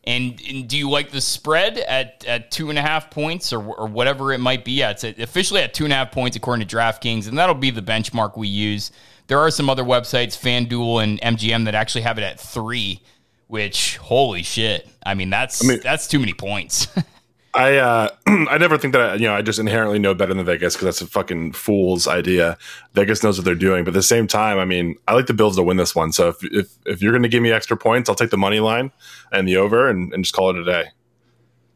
and 0.07 0.41
and 0.49 0.67
do 0.67 0.77
you 0.77 0.89
like 0.89 1.11
the 1.11 1.19
spread 1.19 1.77
at, 1.77 2.23
at 2.25 2.49
two 2.49 2.69
and 2.69 2.79
a 2.79 2.81
half 2.81 3.11
points 3.11 3.51
or 3.51 3.59
or 3.59 3.87
whatever 3.87 4.31
it 4.31 4.39
might 4.39 4.63
be? 4.63 4.81
At? 4.81 5.03
It's 5.03 5.19
officially 5.19 5.61
at 5.61 5.73
two 5.73 5.83
and 5.83 5.91
a 5.91 5.97
half 5.97 6.11
points 6.11 6.37
according 6.37 6.65
to 6.65 6.75
DraftKings, 6.75 7.27
and 7.27 7.37
that'll 7.37 7.53
be 7.53 7.69
the 7.69 7.81
benchmark 7.81 8.37
we 8.37 8.47
use. 8.47 8.91
There 9.27 9.39
are 9.39 9.51
some 9.51 9.69
other 9.69 9.83
websites, 9.83 10.37
FanDuel 10.37 11.03
and 11.03 11.21
MGM, 11.37 11.65
that 11.65 11.75
actually 11.75 12.03
have 12.03 12.17
it 12.17 12.23
at 12.23 12.39
three. 12.39 13.01
Which 13.47 13.97
holy 13.97 14.43
shit! 14.43 14.87
I 15.05 15.13
mean 15.13 15.29
that's 15.29 15.63
mean- 15.63 15.81
that's 15.83 16.07
too 16.07 16.19
many 16.19 16.33
points. 16.33 16.87
I 17.53 17.77
uh, 17.77 18.09
I 18.27 18.57
never 18.57 18.77
think 18.77 18.93
that 18.93 19.01
I, 19.01 19.15
you 19.15 19.27
know 19.27 19.33
I 19.33 19.41
just 19.41 19.59
inherently 19.59 19.99
know 19.99 20.13
better 20.13 20.33
than 20.33 20.45
Vegas 20.45 20.75
because 20.75 20.85
that's 20.85 21.01
a 21.01 21.07
fucking 21.07 21.53
fool's 21.53 22.07
idea. 22.07 22.57
Vegas 22.93 23.23
knows 23.23 23.37
what 23.37 23.45
they're 23.45 23.55
doing, 23.55 23.83
but 23.83 23.89
at 23.89 23.93
the 23.93 24.03
same 24.03 24.27
time, 24.27 24.59
I 24.59 24.65
mean, 24.65 24.95
I 25.07 25.13
like 25.13 25.27
the 25.27 25.33
Bills 25.33 25.55
to 25.55 25.63
win 25.63 25.77
this 25.77 25.95
one. 25.95 26.11
So 26.11 26.29
if 26.29 26.43
if, 26.43 26.67
if 26.85 27.01
you're 27.01 27.11
going 27.11 27.23
to 27.23 27.29
give 27.29 27.41
me 27.41 27.51
extra 27.51 27.77
points, 27.77 28.09
I'll 28.09 28.15
take 28.15 28.29
the 28.29 28.37
money 28.37 28.59
line 28.59 28.91
and 29.31 29.47
the 29.47 29.57
over 29.57 29.89
and, 29.89 30.13
and 30.13 30.23
just 30.23 30.35
call 30.35 30.49
it 30.49 30.57
a 30.57 30.65
day. 30.65 30.89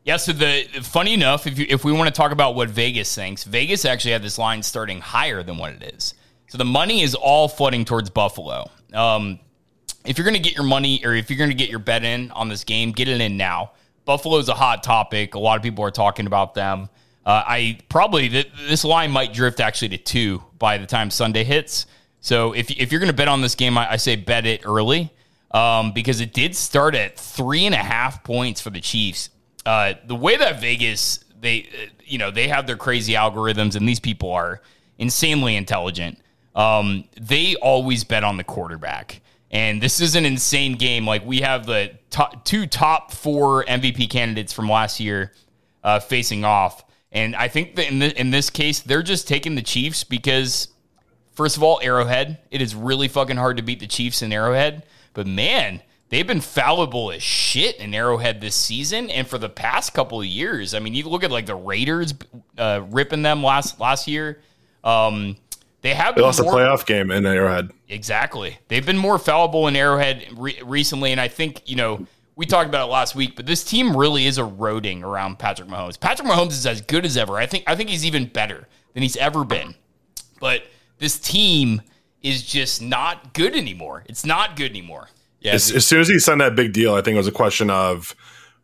Yeah, 0.03 0.17
so 0.17 0.33
the 0.33 0.63
funny 0.81 1.13
enough, 1.13 1.45
if 1.45 1.59
you, 1.59 1.67
if 1.69 1.85
we 1.85 1.91
want 1.91 2.07
to 2.07 2.13
talk 2.13 2.31
about 2.31 2.55
what 2.55 2.69
Vegas 2.69 3.13
thinks, 3.13 3.43
Vegas 3.43 3.85
actually 3.85 4.11
had 4.11 4.23
this 4.23 4.39
line 4.39 4.63
starting 4.63 4.99
higher 4.99 5.43
than 5.43 5.57
what 5.57 5.73
it 5.73 5.93
is. 5.95 6.15
So 6.47 6.57
the 6.57 6.65
money 6.65 7.01
is 7.01 7.15
all 7.15 7.47
flooding 7.47 7.85
towards 7.85 8.09
Buffalo. 8.09 8.69
Um, 8.93 9.39
if 10.03 10.17
you're 10.17 10.25
going 10.25 10.35
to 10.35 10.41
get 10.41 10.55
your 10.55 10.65
money 10.65 11.01
or 11.05 11.13
if 11.13 11.29
you're 11.29 11.37
going 11.37 11.51
to 11.51 11.55
get 11.55 11.69
your 11.69 11.79
bet 11.79 12.03
in 12.03 12.31
on 12.31 12.49
this 12.49 12.63
game, 12.63 12.91
get 12.91 13.07
it 13.07 13.21
in 13.21 13.37
now. 13.37 13.71
Buffalo's 14.05 14.49
a 14.49 14.53
hot 14.53 14.83
topic. 14.83 15.35
A 15.35 15.39
lot 15.39 15.57
of 15.57 15.63
people 15.63 15.83
are 15.83 15.91
talking 15.91 16.27
about 16.27 16.53
them. 16.53 16.89
Uh, 17.25 17.43
I 17.45 17.79
probably 17.89 18.29
th- 18.29 18.51
this 18.67 18.83
line 18.83 19.11
might 19.11 19.33
drift 19.33 19.59
actually 19.59 19.89
to 19.89 19.97
two 19.97 20.43
by 20.57 20.77
the 20.77 20.87
time 20.87 21.11
Sunday 21.11 21.43
hits. 21.43 21.85
So 22.19 22.53
if 22.53 22.71
if 22.71 22.91
you're 22.91 22.99
going 22.99 23.11
to 23.11 23.15
bet 23.15 23.27
on 23.27 23.41
this 23.41 23.55
game, 23.55 23.77
I, 23.77 23.93
I 23.93 23.95
say 23.97 24.15
bet 24.15 24.45
it 24.45 24.61
early 24.65 25.11
um, 25.51 25.91
because 25.91 26.19
it 26.19 26.33
did 26.33 26.55
start 26.55 26.95
at 26.95 27.17
three 27.17 27.65
and 27.65 27.75
a 27.75 27.79
half 27.79 28.23
points 28.23 28.61
for 28.61 28.69
the 28.69 28.81
Chiefs. 28.81 29.29
Uh, 29.65 29.93
the 30.05 30.15
way 30.15 30.37
that 30.37 30.59
Vegas 30.61 31.23
they 31.39 31.63
uh, 31.63 31.89
you 32.05 32.17
know 32.17 32.31
they 32.31 32.47
have 32.47 32.65
their 32.67 32.77
crazy 32.77 33.13
algorithms 33.13 33.75
and 33.75 33.87
these 33.87 33.99
people 33.99 34.31
are 34.31 34.61
insanely 34.97 35.55
intelligent. 35.55 36.17
Um, 36.55 37.05
they 37.19 37.55
always 37.55 38.03
bet 38.03 38.23
on 38.23 38.37
the 38.37 38.43
quarterback. 38.43 39.21
And 39.51 39.81
this 39.81 39.99
is 39.99 40.15
an 40.15 40.25
insane 40.25 40.75
game. 40.75 41.05
Like 41.05 41.25
we 41.25 41.41
have 41.41 41.65
the 41.65 41.91
top, 42.09 42.45
two 42.45 42.65
top 42.65 43.11
four 43.11 43.65
MVP 43.65 44.09
candidates 44.09 44.53
from 44.53 44.69
last 44.69 44.99
year 44.99 45.33
uh, 45.83 45.99
facing 45.99 46.45
off, 46.45 46.83
and 47.11 47.35
I 47.35 47.49
think 47.49 47.75
that 47.75 47.91
in, 47.91 47.99
the, 47.99 48.19
in 48.19 48.31
this 48.31 48.49
case 48.49 48.79
they're 48.79 49.03
just 49.03 49.27
taking 49.27 49.55
the 49.55 49.61
Chiefs 49.61 50.05
because, 50.05 50.69
first 51.33 51.57
of 51.57 51.63
all, 51.63 51.79
Arrowhead. 51.83 52.39
It 52.49 52.61
is 52.61 52.73
really 52.73 53.09
fucking 53.09 53.35
hard 53.35 53.57
to 53.57 53.63
beat 53.63 53.81
the 53.81 53.87
Chiefs 53.87 54.21
in 54.21 54.31
Arrowhead, 54.31 54.83
but 55.13 55.27
man, 55.27 55.81
they've 56.07 56.27
been 56.27 56.39
fallible 56.39 57.11
as 57.11 57.21
shit 57.21 57.75
in 57.77 57.93
Arrowhead 57.93 58.39
this 58.39 58.55
season 58.55 59.09
and 59.09 59.27
for 59.27 59.37
the 59.37 59.49
past 59.49 59.93
couple 59.93 60.21
of 60.21 60.27
years. 60.27 60.73
I 60.73 60.79
mean, 60.79 60.93
you 60.93 61.03
look 61.09 61.25
at 61.25 61.31
like 61.31 61.45
the 61.45 61.55
Raiders 61.55 62.13
uh, 62.57 62.83
ripping 62.89 63.23
them 63.23 63.43
last 63.43 63.81
last 63.81 64.07
year. 64.07 64.41
Um, 64.83 65.35
they 65.81 65.93
have 65.93 66.15
They 66.15 66.21
lost 66.21 66.39
a 66.39 66.43
playoff 66.43 66.85
game 66.85 67.11
in 67.11 67.25
Arrowhead. 67.25 67.71
Exactly. 67.89 68.59
They've 68.67 68.85
been 68.85 68.97
more 68.97 69.17
fallible 69.17 69.67
in 69.67 69.75
Arrowhead 69.75 70.27
re- 70.37 70.61
recently, 70.63 71.11
and 71.11 71.19
I 71.19 71.27
think 71.27 71.63
you 71.65 71.75
know 71.75 72.05
we 72.35 72.45
talked 72.45 72.69
about 72.69 72.87
it 72.87 72.91
last 72.91 73.15
week. 73.15 73.35
But 73.35 73.45
this 73.45 73.63
team 73.63 73.95
really 73.95 74.25
is 74.27 74.37
eroding 74.37 75.03
around 75.03 75.39
Patrick 75.39 75.69
Mahomes. 75.69 75.99
Patrick 75.99 76.27
Mahomes 76.27 76.51
is 76.51 76.65
as 76.65 76.81
good 76.81 77.05
as 77.05 77.17
ever. 77.17 77.37
I 77.37 77.45
think. 77.45 77.63
I 77.67 77.75
think 77.75 77.89
he's 77.89 78.05
even 78.05 78.25
better 78.25 78.67
than 78.93 79.03
he's 79.03 79.17
ever 79.17 79.43
been. 79.43 79.75
But 80.39 80.63
this 80.99 81.19
team 81.19 81.81
is 82.21 82.43
just 82.43 82.81
not 82.81 83.33
good 83.33 83.55
anymore. 83.55 84.03
It's 84.07 84.25
not 84.25 84.55
good 84.55 84.69
anymore. 84.71 85.09
Yeah, 85.39 85.53
As, 85.53 85.71
as 85.71 85.87
soon 85.87 86.01
as 86.01 86.07
he 86.07 86.19
signed 86.19 86.41
that 86.41 86.55
big 86.55 86.71
deal, 86.71 86.93
I 86.93 87.01
think 87.01 87.15
it 87.15 87.17
was 87.17 87.27
a 87.27 87.31
question 87.31 87.71
of 87.71 88.15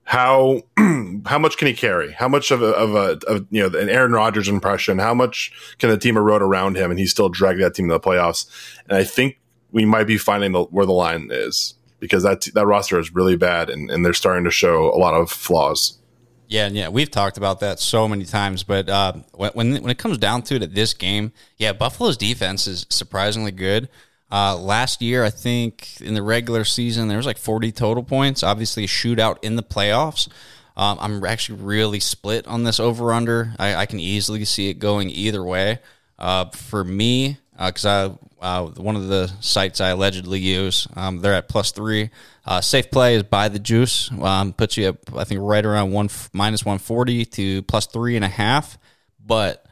how 0.07 0.61
how 1.25 1.37
much 1.37 1.57
can 1.57 1.67
he 1.67 1.73
carry? 1.73 2.13
How 2.13 2.29
much 2.29 2.49
of 2.49 2.61
a, 2.61 2.67
of 2.67 2.95
a 2.95 3.19
of, 3.27 3.45
you 3.51 3.61
know 3.61 3.77
an 3.77 3.89
Aaron 3.89 4.13
Rodgers 4.13 4.47
impression? 4.47 4.99
How 4.99 5.13
much 5.13 5.51
can 5.79 5.89
the 5.89 5.97
team 5.97 6.15
erode 6.15 6.41
around 6.41 6.77
him, 6.77 6.89
and 6.89 6.99
he 6.99 7.05
still 7.05 7.27
drag 7.27 7.57
that 7.57 7.75
team 7.75 7.89
to 7.89 7.93
the 7.95 7.99
playoffs? 7.99 8.47
And 8.87 8.97
I 8.97 9.03
think 9.03 9.37
we 9.73 9.83
might 9.83 10.05
be 10.05 10.17
finding 10.17 10.53
the, 10.53 10.63
where 10.63 10.85
the 10.85 10.93
line 10.93 11.27
is 11.29 11.75
because 11.99 12.23
that 12.23 12.47
that 12.53 12.65
roster 12.65 12.97
is 12.97 13.13
really 13.13 13.35
bad, 13.35 13.69
and, 13.69 13.91
and 13.91 14.05
they're 14.05 14.13
starting 14.13 14.45
to 14.45 14.51
show 14.51 14.95
a 14.95 14.97
lot 14.97 15.13
of 15.13 15.29
flaws. 15.29 15.99
Yeah, 16.47 16.69
yeah, 16.69 16.87
we've 16.87 17.11
talked 17.11 17.37
about 17.37 17.59
that 17.59 17.77
so 17.77 18.07
many 18.07 18.23
times, 18.23 18.63
but 18.63 18.87
uh, 18.87 19.11
when 19.33 19.53
when 19.53 19.89
it 19.89 19.97
comes 19.97 20.17
down 20.17 20.41
to 20.43 20.55
it, 20.55 20.63
at 20.63 20.73
this 20.73 20.93
game, 20.93 21.33
yeah, 21.57 21.73
Buffalo's 21.73 22.15
defense 22.15 22.65
is 22.65 22.85
surprisingly 22.89 23.51
good. 23.51 23.89
Uh, 24.29 24.57
last 24.57 25.01
year, 25.01 25.23
I 25.23 25.29
think 25.29 26.01
in 26.01 26.13
the 26.13 26.21
regular 26.21 26.65
season 26.65 27.07
there 27.07 27.17
was 27.17 27.25
like 27.25 27.37
40 27.37 27.71
total 27.71 28.03
points. 28.03 28.43
Obviously, 28.43 28.83
a 28.83 28.87
shootout 28.87 29.37
in 29.41 29.55
the 29.55 29.63
playoffs. 29.63 30.27
Um, 30.75 30.97
I'm 31.01 31.25
actually 31.25 31.61
really 31.61 31.99
split 31.99 32.45
on 32.45 32.63
this 32.63 32.79
over 32.79 33.13
under. 33.13 33.53
I, 33.57 33.75
I 33.75 33.85
can 33.85 33.99
easily 33.99 34.45
see 34.45 34.69
it 34.69 34.75
going 34.75 35.09
either 35.09 35.43
way. 35.43 35.79
Uh, 36.19 36.49
for 36.49 36.83
me, 36.83 37.37
because 37.57 37.85
I 37.85 38.11
uh, 38.39 38.67
one 38.67 38.95
of 38.95 39.07
the 39.07 39.31
sites 39.39 39.81
I 39.81 39.89
allegedly 39.89 40.39
use, 40.39 40.87
um, 40.95 41.19
they're 41.19 41.33
at 41.33 41.49
plus 41.49 41.71
three. 41.71 42.11
Uh, 42.45 42.61
safe 42.61 42.91
play 42.91 43.15
is 43.15 43.23
buy 43.23 43.49
the 43.49 43.59
juice. 43.59 44.11
Um, 44.11 44.53
puts 44.53 44.77
you 44.77 44.89
up, 44.89 44.97
I 45.15 45.23
think, 45.23 45.41
right 45.41 45.65
around 45.65 45.91
one 45.91 46.09
minus 46.33 46.63
one 46.63 46.77
forty 46.77 47.25
to 47.25 47.63
plus 47.63 47.87
three 47.87 48.15
and 48.15 48.23
a 48.23 48.29
half. 48.29 48.77
But 49.25 49.65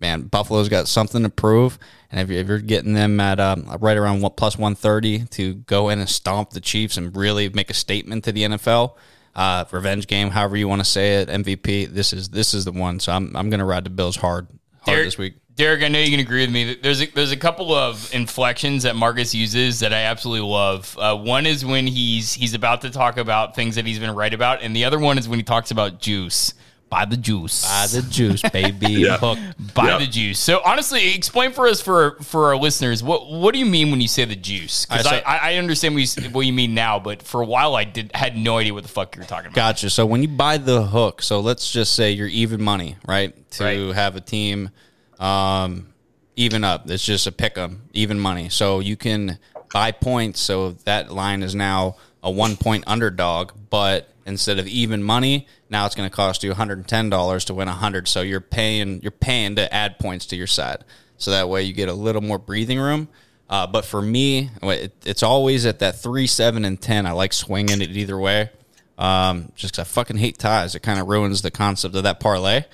man, 0.00 0.22
Buffalo's 0.22 0.68
got 0.68 0.88
something 0.88 1.22
to 1.22 1.28
prove. 1.28 1.78
And 2.10 2.20
if 2.20 2.30
you're, 2.30 2.40
if 2.40 2.48
you're 2.48 2.58
getting 2.58 2.94
them 2.94 3.18
at 3.20 3.40
um, 3.40 3.76
right 3.80 3.96
around 3.96 4.20
one, 4.20 4.32
plus 4.36 4.56
130 4.56 5.26
to 5.26 5.54
go 5.54 5.88
in 5.88 5.98
and 5.98 6.08
stomp 6.08 6.50
the 6.50 6.60
Chiefs 6.60 6.96
and 6.96 7.14
really 7.16 7.48
make 7.48 7.70
a 7.70 7.74
statement 7.74 8.24
to 8.24 8.32
the 8.32 8.42
NFL, 8.42 8.94
uh, 9.34 9.64
revenge 9.72 10.06
game, 10.06 10.30
however 10.30 10.56
you 10.56 10.68
want 10.68 10.80
to 10.80 10.84
say 10.84 11.16
it, 11.16 11.28
MVP, 11.28 11.88
this 11.88 12.12
is 12.12 12.28
this 12.28 12.54
is 12.54 12.64
the 12.64 12.72
one. 12.72 13.00
So 13.00 13.12
I'm, 13.12 13.34
I'm 13.36 13.50
going 13.50 13.58
to 13.58 13.64
ride 13.64 13.84
the 13.84 13.90
Bills 13.90 14.16
hard, 14.16 14.46
hard 14.82 14.86
Derek- 14.86 15.06
this 15.06 15.18
week. 15.18 15.34
Derek, 15.56 15.84
I 15.84 15.88
know 15.88 16.00
you 16.00 16.10
can 16.10 16.18
agree 16.18 16.40
with 16.40 16.50
me. 16.50 16.74
There's 16.74 17.00
a, 17.00 17.06
there's 17.06 17.30
a 17.30 17.36
couple 17.36 17.72
of 17.72 18.12
inflections 18.12 18.82
that 18.82 18.96
Marcus 18.96 19.36
uses 19.36 19.80
that 19.80 19.92
I 19.92 20.02
absolutely 20.02 20.48
love. 20.48 20.98
Uh, 20.98 21.16
one 21.16 21.46
is 21.46 21.64
when 21.64 21.86
he's 21.86 22.32
he's 22.32 22.54
about 22.54 22.80
to 22.80 22.90
talk 22.90 23.18
about 23.18 23.54
things 23.54 23.76
that 23.76 23.86
he's 23.86 24.00
been 24.00 24.14
right 24.16 24.34
about, 24.34 24.62
and 24.62 24.74
the 24.74 24.84
other 24.84 24.98
one 24.98 25.16
is 25.16 25.28
when 25.28 25.38
he 25.38 25.44
talks 25.44 25.70
about 25.70 26.00
juice. 26.00 26.54
Buy 26.94 27.04
the 27.06 27.16
juice. 27.16 27.64
Buy 27.66 27.86
the 27.90 28.02
juice, 28.08 28.40
baby. 28.42 28.86
Yeah. 29.04 29.18
Hook. 29.18 29.38
Buy 29.74 29.98
the 29.98 30.06
juice. 30.06 30.38
So 30.38 30.60
honestly, 30.64 31.12
explain 31.14 31.50
for 31.52 31.66
us 31.66 31.80
for 31.80 32.16
for 32.22 32.46
our 32.46 32.56
listeners 32.56 33.02
what 33.02 33.28
what 33.30 33.52
do 33.52 33.58
you 33.58 33.66
mean 33.66 33.90
when 33.90 34.00
you 34.00 34.06
say 34.08 34.24
the 34.24 34.36
juice? 34.36 34.86
Because 34.86 35.06
All 35.06 35.12
right, 35.12 35.22
so- 35.24 35.28
I, 35.28 35.36
I 35.52 35.54
understand 35.56 35.96
what 35.96 36.16
you, 36.16 36.30
what 36.30 36.46
you 36.46 36.52
mean 36.52 36.72
now, 36.74 37.00
but 37.00 37.22
for 37.22 37.40
a 37.40 37.44
while 37.46 37.74
I 37.74 37.82
did 37.82 38.12
had 38.14 38.36
no 38.36 38.58
idea 38.58 38.72
what 38.74 38.84
the 38.84 38.88
fuck 38.88 39.16
you 39.16 39.22
were 39.22 39.26
talking 39.26 39.46
about. 39.46 39.56
Gotcha. 39.56 39.90
So 39.90 40.06
when 40.06 40.22
you 40.22 40.28
buy 40.28 40.56
the 40.58 40.82
hook, 40.86 41.20
so 41.22 41.40
let's 41.40 41.70
just 41.72 41.94
say 41.94 42.12
you're 42.12 42.28
even 42.28 42.62
money, 42.62 42.96
right? 43.06 43.34
To 43.52 43.64
Right. 43.64 43.94
have 43.96 44.14
a 44.14 44.20
team 44.20 44.70
um, 45.18 45.88
even 46.36 46.64
up. 46.64 46.88
It's 46.90 47.04
just 47.04 47.26
a 47.26 47.32
pick 47.32 47.56
'em, 47.58 47.82
even 47.92 48.18
money. 48.20 48.48
So 48.48 48.80
you 48.80 48.96
can 48.96 49.38
buy 49.72 49.90
points. 49.92 50.40
So 50.40 50.72
that 50.84 51.10
line 51.12 51.42
is 51.42 51.54
now 51.54 51.96
a 52.22 52.30
one 52.30 52.56
point 52.56 52.84
underdog, 52.86 53.52
but 53.70 54.08
instead 54.26 54.58
of 54.58 54.66
even 54.66 55.02
money, 55.02 55.46
now 55.74 55.86
it's 55.86 55.96
going 55.96 56.08
to 56.08 56.14
cost 56.14 56.44
you 56.44 56.52
$110 56.52 57.44
to 57.46 57.54
win 57.54 57.66
100. 57.66 58.06
So 58.06 58.20
you're 58.22 58.40
paying 58.40 59.02
you're 59.02 59.10
paying 59.10 59.56
to 59.56 59.74
add 59.74 59.98
points 59.98 60.26
to 60.26 60.36
your 60.36 60.46
side. 60.46 60.84
So 61.16 61.32
that 61.32 61.48
way 61.48 61.64
you 61.64 61.72
get 61.72 61.88
a 61.88 61.92
little 61.92 62.22
more 62.22 62.38
breathing 62.38 62.78
room. 62.78 63.08
Uh, 63.50 63.66
but 63.66 63.84
for 63.84 64.00
me, 64.00 64.50
it, 64.62 64.92
it's 65.04 65.22
always 65.22 65.66
at 65.66 65.80
that 65.80 65.96
three, 65.96 66.26
seven, 66.28 66.64
and 66.64 66.80
ten. 66.80 67.06
I 67.06 67.10
like 67.10 67.32
swinging 67.32 67.82
it 67.82 67.90
either 67.90 68.16
way. 68.16 68.50
Um, 68.96 69.50
just 69.56 69.74
'cause 69.74 69.80
I 69.80 69.84
fucking 69.84 70.16
hate 70.16 70.38
ties. 70.38 70.76
It 70.76 70.80
kind 70.80 71.00
of 71.00 71.08
ruins 71.08 71.42
the 71.42 71.50
concept 71.50 71.96
of 71.96 72.04
that 72.04 72.20
parlay 72.20 72.64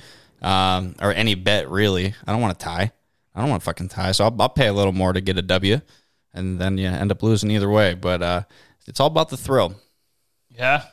um, 0.43 0.95
or 1.01 1.13
any 1.13 1.35
bet, 1.35 1.71
really. 1.71 2.15
I 2.27 2.33
don't 2.33 2.43
want 2.43 2.59
to 2.59 2.65
tie. 2.65 2.93
I 3.35 3.41
don't 3.41 3.49
want 3.49 3.63
to 3.63 3.65
fucking 3.65 3.89
tie. 3.89 4.13
So 4.13 4.25
I'll, 4.25 4.37
I'll 4.43 4.49
pay 4.51 4.67
a 4.67 4.73
little 4.73 4.93
more 4.93 5.13
to 5.15 5.21
get 5.23 5.39
a 5.39 5.43
W, 5.43 5.81
and 6.35 6.61
then 6.61 6.77
you 6.77 6.89
end 6.89 7.11
up 7.11 7.23
losing 7.23 7.51
either 7.51 7.71
way. 7.71 7.95
But 7.95 8.23
uh, 8.23 8.43
it's 8.87 9.01
all 9.01 9.07
about 9.07 9.31
the 9.31 9.39
thrill. 9.39 9.75
Yeah. 10.51 10.85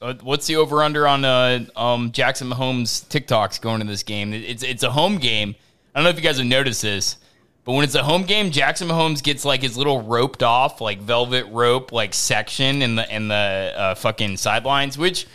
Uh, 0.00 0.14
What's 0.22 0.46
the 0.46 0.56
over 0.56 0.82
under 0.82 1.06
on 1.06 1.24
uh, 1.24 1.64
um, 1.76 2.10
Jackson 2.12 2.48
Mahomes 2.48 3.06
TikToks 3.08 3.60
going 3.60 3.80
to 3.80 3.86
this 3.86 4.02
game? 4.02 4.32
It's 4.32 4.62
it's 4.62 4.82
a 4.82 4.90
home 4.90 5.18
game. 5.18 5.54
I 5.94 5.98
don't 5.98 6.04
know 6.04 6.10
if 6.10 6.16
you 6.16 6.22
guys 6.22 6.38
have 6.38 6.46
noticed 6.46 6.80
this, 6.80 7.18
but 7.64 7.72
when 7.72 7.84
it's 7.84 7.94
a 7.94 8.02
home 8.02 8.22
game, 8.22 8.50
Jackson 8.50 8.88
Mahomes 8.88 9.22
gets 9.22 9.44
like 9.44 9.60
his 9.60 9.76
little 9.76 10.00
roped 10.02 10.42
off, 10.42 10.80
like 10.80 11.00
velvet 11.00 11.46
rope, 11.50 11.92
like 11.92 12.14
section 12.14 12.80
in 12.80 12.96
the 12.96 13.14
in 13.14 13.28
the 13.28 13.74
uh, 13.76 13.94
fucking 13.94 14.38
sidelines, 14.38 14.96
which 14.96 15.26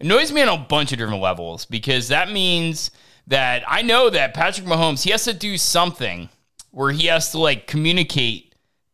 annoys 0.00 0.32
me 0.32 0.40
on 0.40 0.48
a 0.48 0.56
bunch 0.56 0.92
of 0.92 0.98
different 0.98 1.20
levels 1.20 1.66
because 1.66 2.08
that 2.08 2.30
means 2.30 2.90
that 3.26 3.62
I 3.68 3.82
know 3.82 4.08
that 4.08 4.32
Patrick 4.32 4.66
Mahomes 4.66 5.02
he 5.02 5.10
has 5.10 5.24
to 5.24 5.34
do 5.34 5.58
something 5.58 6.30
where 6.70 6.92
he 6.92 7.08
has 7.08 7.30
to 7.32 7.38
like 7.38 7.66
communicate 7.66 8.43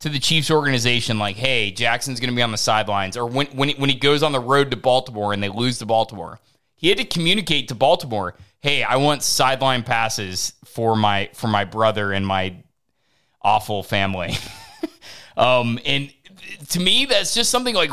to 0.00 0.08
the 0.08 0.18
Chiefs 0.18 0.50
organization, 0.50 1.18
like, 1.18 1.36
hey, 1.36 1.70
Jackson's 1.70 2.20
going 2.20 2.30
to 2.30 2.36
be 2.36 2.42
on 2.42 2.52
the 2.52 2.58
sidelines, 2.58 3.16
or 3.16 3.26
when 3.26 3.46
when 3.48 3.68
he, 3.68 3.74
when 3.76 3.90
he 3.90 3.96
goes 3.96 4.22
on 4.22 4.32
the 4.32 4.40
road 4.40 4.70
to 4.70 4.76
Baltimore 4.76 5.32
and 5.32 5.42
they 5.42 5.48
lose 5.48 5.78
to 5.78 5.86
Baltimore, 5.86 6.40
he 6.74 6.88
had 6.88 6.98
to 6.98 7.04
communicate 7.04 7.68
to 7.68 7.74
Baltimore, 7.74 8.34
hey, 8.60 8.82
I 8.82 8.96
want 8.96 9.22
sideline 9.22 9.82
passes 9.82 10.54
for 10.64 10.96
my 10.96 11.28
for 11.34 11.48
my 11.48 11.64
brother 11.64 12.12
and 12.12 12.26
my 12.26 12.56
awful 13.42 13.82
family. 13.82 14.34
um, 15.36 15.78
and 15.84 16.12
to 16.70 16.80
me, 16.80 17.04
that's 17.04 17.34
just 17.34 17.50
something 17.50 17.74
like, 17.74 17.90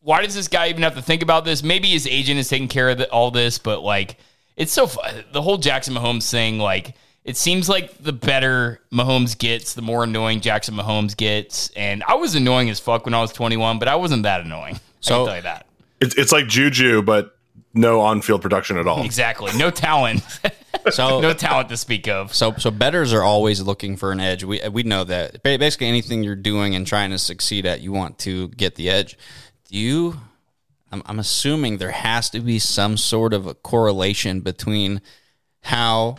why 0.00 0.22
does 0.22 0.34
this 0.34 0.48
guy 0.48 0.68
even 0.68 0.82
have 0.82 0.94
to 0.96 1.02
think 1.02 1.22
about 1.22 1.44
this? 1.44 1.62
Maybe 1.62 1.88
his 1.88 2.06
agent 2.06 2.38
is 2.38 2.48
taking 2.48 2.68
care 2.68 2.90
of 2.90 2.98
the, 2.98 3.10
all 3.10 3.30
this, 3.30 3.58
but 3.58 3.82
like, 3.82 4.18
it's 4.56 4.72
so 4.72 4.90
the 5.32 5.42
whole 5.42 5.58
Jackson 5.58 5.94
Mahomes 5.94 6.28
thing, 6.30 6.58
like. 6.58 6.94
It 7.26 7.36
seems 7.36 7.68
like 7.68 8.02
the 8.02 8.12
better 8.12 8.80
Mahomes 8.92 9.36
gets, 9.36 9.74
the 9.74 9.82
more 9.82 10.04
annoying 10.04 10.40
Jackson 10.40 10.74
Mahomes 10.74 11.14
gets. 11.16 11.70
And 11.76 12.02
I 12.06 12.14
was 12.14 12.34
annoying 12.36 12.70
as 12.70 12.80
fuck 12.80 13.04
when 13.04 13.12
I 13.14 13.20
was 13.20 13.32
21, 13.32 13.78
but 13.78 13.88
I 13.88 13.96
wasn't 13.96 14.22
that 14.22 14.40
annoying. 14.42 14.76
I 14.76 14.80
So- 15.00 15.18
can 15.18 15.26
tell 15.26 15.36
you 15.36 15.42
that. 15.42 15.66
It's, 16.00 16.14
it's 16.16 16.30
like 16.32 16.46
Juju, 16.46 17.02
but 17.02 17.36
no 17.74 18.00
on 18.00 18.22
field 18.22 18.42
production 18.42 18.76
at 18.78 18.86
all. 18.86 19.02
Exactly. 19.02 19.52
No 19.58 19.70
talent. 19.70 20.22
So 20.90 21.20
no 21.20 21.32
talent 21.32 21.70
to 21.70 21.76
speak 21.76 22.06
of. 22.06 22.32
So, 22.32 22.52
so 22.58 22.70
betters 22.70 23.12
are 23.12 23.22
always 23.22 23.60
looking 23.60 23.96
for 23.96 24.12
an 24.12 24.20
edge. 24.20 24.44
We 24.44 24.60
we 24.68 24.84
know 24.84 25.02
that. 25.02 25.42
Basically, 25.42 25.88
anything 25.88 26.22
you're 26.22 26.36
doing 26.36 26.76
and 26.76 26.86
trying 26.86 27.10
to 27.10 27.18
succeed 27.18 27.66
at, 27.66 27.80
you 27.80 27.90
want 27.90 28.18
to 28.20 28.48
get 28.50 28.76
the 28.76 28.88
edge. 28.88 29.18
Do 29.68 29.76
you? 29.78 30.20
I'm, 30.92 31.02
I'm 31.06 31.18
assuming 31.18 31.78
there 31.78 31.90
has 31.90 32.30
to 32.30 32.40
be 32.40 32.60
some 32.60 32.96
sort 32.98 33.32
of 33.34 33.46
a 33.48 33.54
correlation 33.54 34.42
between 34.42 35.00
how 35.62 36.18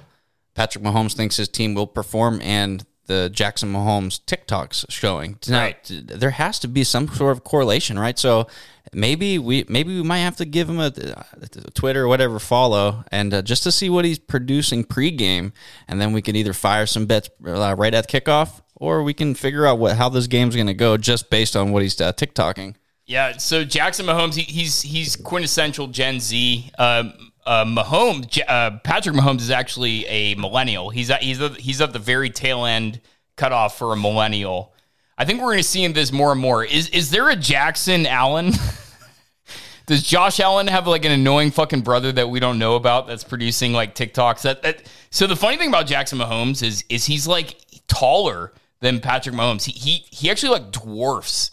Patrick 0.57 0.83
Mahomes 0.83 1.13
thinks 1.13 1.37
his 1.37 1.47
team 1.47 1.75
will 1.75 1.85
perform 1.85 2.41
and 2.41 2.83
the 3.05 3.29
Jackson 3.29 3.71
Mahomes 3.71 4.19
TikToks 4.25 4.89
showing. 4.89 5.37
Now, 5.47 5.59
Right. 5.61 5.77
There 5.87 6.31
has 6.31 6.57
to 6.59 6.67
be 6.67 6.83
some 6.83 7.07
sort 7.07 7.31
of 7.31 7.43
correlation, 7.43 7.97
right? 7.99 8.17
So 8.17 8.47
maybe 8.91 9.37
we 9.37 9.65
maybe 9.69 9.95
we 9.95 10.01
might 10.03 10.19
have 10.19 10.35
to 10.37 10.45
give 10.45 10.67
him 10.67 10.79
a, 10.79 10.87
a 10.87 11.71
Twitter 11.75 12.05
or 12.05 12.07
whatever 12.07 12.39
follow, 12.39 13.05
and 13.11 13.33
uh, 13.35 13.43
just 13.43 13.63
to 13.63 13.71
see 13.71 13.89
what 13.89 14.03
he's 14.03 14.17
producing 14.17 14.83
pregame, 14.83 15.51
and 15.87 16.01
then 16.01 16.11
we 16.11 16.23
can 16.23 16.35
either 16.35 16.53
fire 16.53 16.87
some 16.87 17.05
bets 17.05 17.29
uh, 17.45 17.75
right 17.77 17.93
at 17.93 18.09
kickoff, 18.09 18.61
or 18.75 19.03
we 19.03 19.13
can 19.13 19.35
figure 19.35 19.67
out 19.67 19.77
what 19.77 19.95
how 19.95 20.09
this 20.09 20.25
game's 20.25 20.55
going 20.55 20.67
to 20.67 20.73
go 20.73 20.97
just 20.97 21.29
based 21.29 21.55
on 21.55 21.71
what 21.71 21.83
he's 21.83 22.01
uh, 22.01 22.11
TikToking. 22.13 22.75
Yeah, 23.05 23.37
so 23.37 23.63
Jackson 23.63 24.07
Mahomes, 24.07 24.33
he, 24.33 24.41
he's 24.41 24.81
he's 24.81 25.15
quintessential 25.15 25.87
Gen 25.87 26.19
Z. 26.19 26.71
Um, 26.79 27.31
uh, 27.47 27.65
Mahomes, 27.65 28.39
uh, 28.47 28.71
Patrick 28.83 29.15
Mahomes 29.15 29.39
is 29.39 29.49
actually 29.49 30.05
a 30.07 30.35
millennial. 30.35 30.89
He's 30.89 31.09
at, 31.09 31.23
he's 31.23 31.39
he's 31.55 31.79
at 31.79 31.93
the 31.93 31.99
very 31.99 32.29
tail 32.29 32.65
end 32.65 32.99
cutoff 33.37 33.77
for 33.77 33.93
a 33.93 33.95
millennial. 33.95 34.73
I 35.17 35.25
think 35.25 35.39
we're 35.39 35.47
going 35.47 35.57
to 35.59 35.63
see 35.63 35.83
him 35.83 35.93
this 35.93 36.11
more 36.11 36.33
and 36.33 36.41
more. 36.41 36.63
Is 36.63 36.89
is 36.89 37.09
there 37.09 37.29
a 37.29 37.35
Jackson 37.35 38.05
Allen? 38.05 38.51
Does 39.85 40.03
Josh 40.03 40.41
Allen 40.41 40.67
have 40.67 40.85
like 40.85 41.05
an 41.05 41.13
annoying 41.13 41.51
fucking 41.51 41.81
brother 41.81 42.11
that 42.11 42.29
we 42.29 42.41
don't 42.41 42.59
know 42.59 42.75
about 42.75 43.07
that's 43.07 43.23
producing 43.23 43.71
like 43.71 43.95
TikToks? 43.95 44.41
That, 44.41 44.61
that 44.63 44.91
so 45.09 45.25
the 45.25 45.35
funny 45.37 45.55
thing 45.55 45.69
about 45.69 45.87
Jackson 45.87 46.19
Mahomes 46.19 46.61
is 46.61 46.83
is 46.89 47.05
he's 47.05 47.25
like 47.25 47.55
taller 47.87 48.51
than 48.81 48.99
Patrick 48.99 49.33
Mahomes. 49.33 49.63
He 49.63 49.71
he 49.71 50.05
he 50.11 50.29
actually 50.29 50.59
like 50.59 50.71
dwarfs 50.71 51.51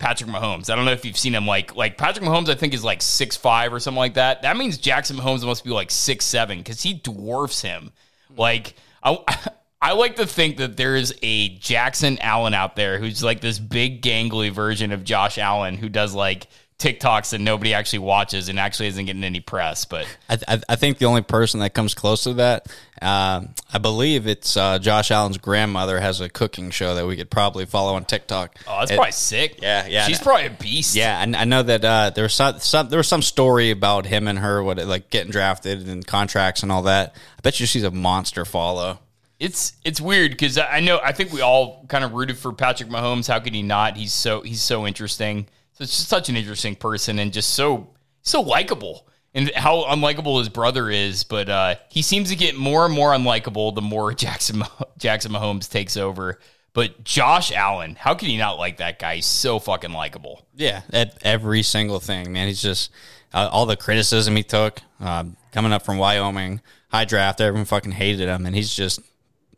Patrick 0.00 0.30
Mahomes. 0.30 0.70
I 0.70 0.76
don't 0.76 0.86
know 0.86 0.92
if 0.92 1.04
you've 1.04 1.18
seen 1.18 1.34
him 1.34 1.46
like 1.46 1.76
like 1.76 1.96
Patrick 1.96 2.24
Mahomes 2.24 2.48
I 2.48 2.54
think 2.56 2.74
is 2.74 2.82
like 2.82 3.02
six 3.02 3.36
five 3.36 3.72
or 3.72 3.78
something 3.78 3.98
like 3.98 4.14
that. 4.14 4.42
That 4.42 4.56
means 4.56 4.78
Jackson 4.78 5.16
Mahomes 5.16 5.44
must 5.44 5.62
be 5.62 5.70
like 5.70 5.90
six 5.90 6.24
seven 6.24 6.58
because 6.58 6.82
he 6.82 6.94
dwarfs 6.94 7.62
him. 7.62 7.92
Like 8.36 8.74
I 9.04 9.22
I 9.82 9.92
like 9.92 10.16
to 10.16 10.26
think 10.26 10.56
that 10.56 10.76
there 10.76 10.96
is 10.96 11.14
a 11.22 11.50
Jackson 11.56 12.18
Allen 12.20 12.52
out 12.52 12.76
there 12.76 12.98
who's 12.98 13.22
like 13.22 13.40
this 13.40 13.58
big 13.58 14.02
gangly 14.02 14.50
version 14.50 14.90
of 14.90 15.04
Josh 15.04 15.38
Allen 15.38 15.76
who 15.76 15.88
does 15.88 16.14
like 16.14 16.48
TikToks 16.80 17.30
that 17.30 17.40
nobody 17.40 17.74
actually 17.74 18.00
watches 18.00 18.48
and 18.48 18.58
actually 18.58 18.88
isn't 18.88 19.04
getting 19.04 19.22
any 19.22 19.40
press. 19.40 19.84
But 19.84 20.06
I, 20.28 20.38
I, 20.48 20.60
I 20.70 20.76
think 20.76 20.98
the 20.98 21.04
only 21.06 21.22
person 21.22 21.60
that 21.60 21.74
comes 21.74 21.94
close 21.94 22.24
to 22.24 22.34
that, 22.34 22.66
uh, 23.00 23.42
I 23.72 23.78
believe 23.78 24.26
it's 24.26 24.56
uh, 24.56 24.78
Josh 24.78 25.10
Allen's 25.10 25.38
grandmother 25.38 26.00
has 26.00 26.20
a 26.20 26.28
cooking 26.28 26.70
show 26.70 26.94
that 26.94 27.06
we 27.06 27.16
could 27.16 27.30
probably 27.30 27.66
follow 27.66 27.94
on 27.94 28.04
TikTok. 28.04 28.56
oh, 28.66 28.78
that's 28.80 28.90
It- 28.90 28.94
probably 28.96 29.12
sick. 29.12 29.60
Yeah, 29.62 29.86
yeah. 29.86 30.06
She's 30.06 30.18
probably 30.18 30.46
a 30.46 30.50
beast. 30.50 30.96
Yeah, 30.96 31.22
and 31.22 31.36
I 31.36 31.44
know 31.44 31.62
that 31.62 31.84
uh, 31.84 32.10
there 32.10 32.24
was 32.24 32.34
some, 32.34 32.58
some 32.58 32.88
there 32.88 32.98
was 32.98 33.08
some 33.08 33.22
story 33.22 33.70
about 33.70 34.06
him 34.06 34.26
and 34.26 34.38
her, 34.38 34.62
what 34.62 34.78
like 34.78 35.10
getting 35.10 35.30
drafted 35.30 35.86
and 35.86 36.06
contracts 36.06 36.62
and 36.62 36.72
all 36.72 36.82
that. 36.82 37.14
I 37.38 37.40
bet 37.42 37.60
you 37.60 37.66
she's 37.66 37.84
a 37.84 37.90
monster 37.90 38.44
follow. 38.44 38.98
It's 39.38 39.72
it's 39.84 40.00
weird 40.00 40.32
because 40.32 40.58
I 40.58 40.80
know 40.80 41.00
I 41.02 41.12
think 41.12 41.32
we 41.32 41.40
all 41.40 41.84
kind 41.88 42.04
of 42.04 42.12
rooted 42.12 42.36
for 42.36 42.52
Patrick 42.52 42.90
Mahomes. 42.90 43.26
How 43.26 43.38
could 43.40 43.54
he 43.54 43.62
not? 43.62 43.96
He's 43.96 44.12
so 44.12 44.42
he's 44.42 44.62
so 44.62 44.86
interesting. 44.86 45.46
It's 45.80 45.96
just 45.96 46.08
such 46.08 46.28
an 46.28 46.36
interesting 46.36 46.76
person 46.76 47.18
and 47.18 47.32
just 47.32 47.54
so 47.54 47.88
so 48.22 48.40
likable. 48.40 49.06
And 49.32 49.50
how 49.54 49.84
unlikable 49.84 50.40
his 50.40 50.48
brother 50.48 50.90
is, 50.90 51.22
but 51.22 51.48
uh, 51.48 51.76
he 51.88 52.02
seems 52.02 52.30
to 52.30 52.36
get 52.36 52.56
more 52.56 52.84
and 52.84 52.92
more 52.92 53.12
unlikable 53.12 53.72
the 53.74 53.80
more 53.80 54.12
Jackson 54.14 54.62
Jackson 54.98 55.32
Mahomes 55.32 55.70
takes 55.70 55.96
over. 55.96 56.38
But 56.72 57.02
Josh 57.02 57.52
Allen, 57.52 57.96
how 57.96 58.14
can 58.14 58.30
you 58.30 58.38
not 58.38 58.58
like 58.58 58.76
that 58.76 58.98
guy? 58.98 59.16
He's 59.16 59.26
so 59.26 59.58
fucking 59.58 59.92
likable. 59.92 60.46
Yeah, 60.54 60.82
at 60.92 61.18
every 61.22 61.62
single 61.62 61.98
thing, 61.98 62.32
man. 62.32 62.46
He's 62.46 62.62
just 62.62 62.92
uh, 63.32 63.48
all 63.50 63.66
the 63.66 63.76
criticism 63.76 64.36
he 64.36 64.42
took 64.42 64.80
um, 65.00 65.36
coming 65.52 65.72
up 65.72 65.84
from 65.84 65.98
Wyoming, 65.98 66.60
high 66.90 67.04
draft. 67.04 67.40
Everyone 67.40 67.64
fucking 67.64 67.92
hated 67.92 68.28
him, 68.28 68.46
and 68.46 68.54
he's 68.54 68.74
just 68.74 69.00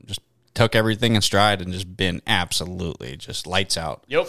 just 0.07 0.21
took 0.55 0.75
everything 0.75 1.15
in 1.15 1.23
stride 1.23 1.61
and 1.61 1.73
just 1.73 1.97
been 1.97 2.23
absolutely 2.27 3.17
just 3.17 3.47
lights 3.47 3.77
out. 3.77 4.05
Yep. 4.07 4.29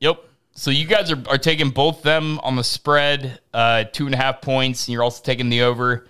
Yep. 0.00 0.24
So 0.58 0.70
you 0.70 0.86
guys 0.86 1.12
are, 1.12 1.22
are 1.28 1.36
taking 1.36 1.68
both 1.68 2.02
them 2.02 2.40
on 2.40 2.56
the 2.56 2.64
spread, 2.64 3.40
uh, 3.52 3.84
two 3.84 4.06
and 4.06 4.14
a 4.14 4.18
half 4.18 4.40
points, 4.40 4.88
and 4.88 4.94
you're 4.94 5.02
also 5.02 5.22
taking 5.22 5.50
the 5.50 5.62
over. 5.62 6.08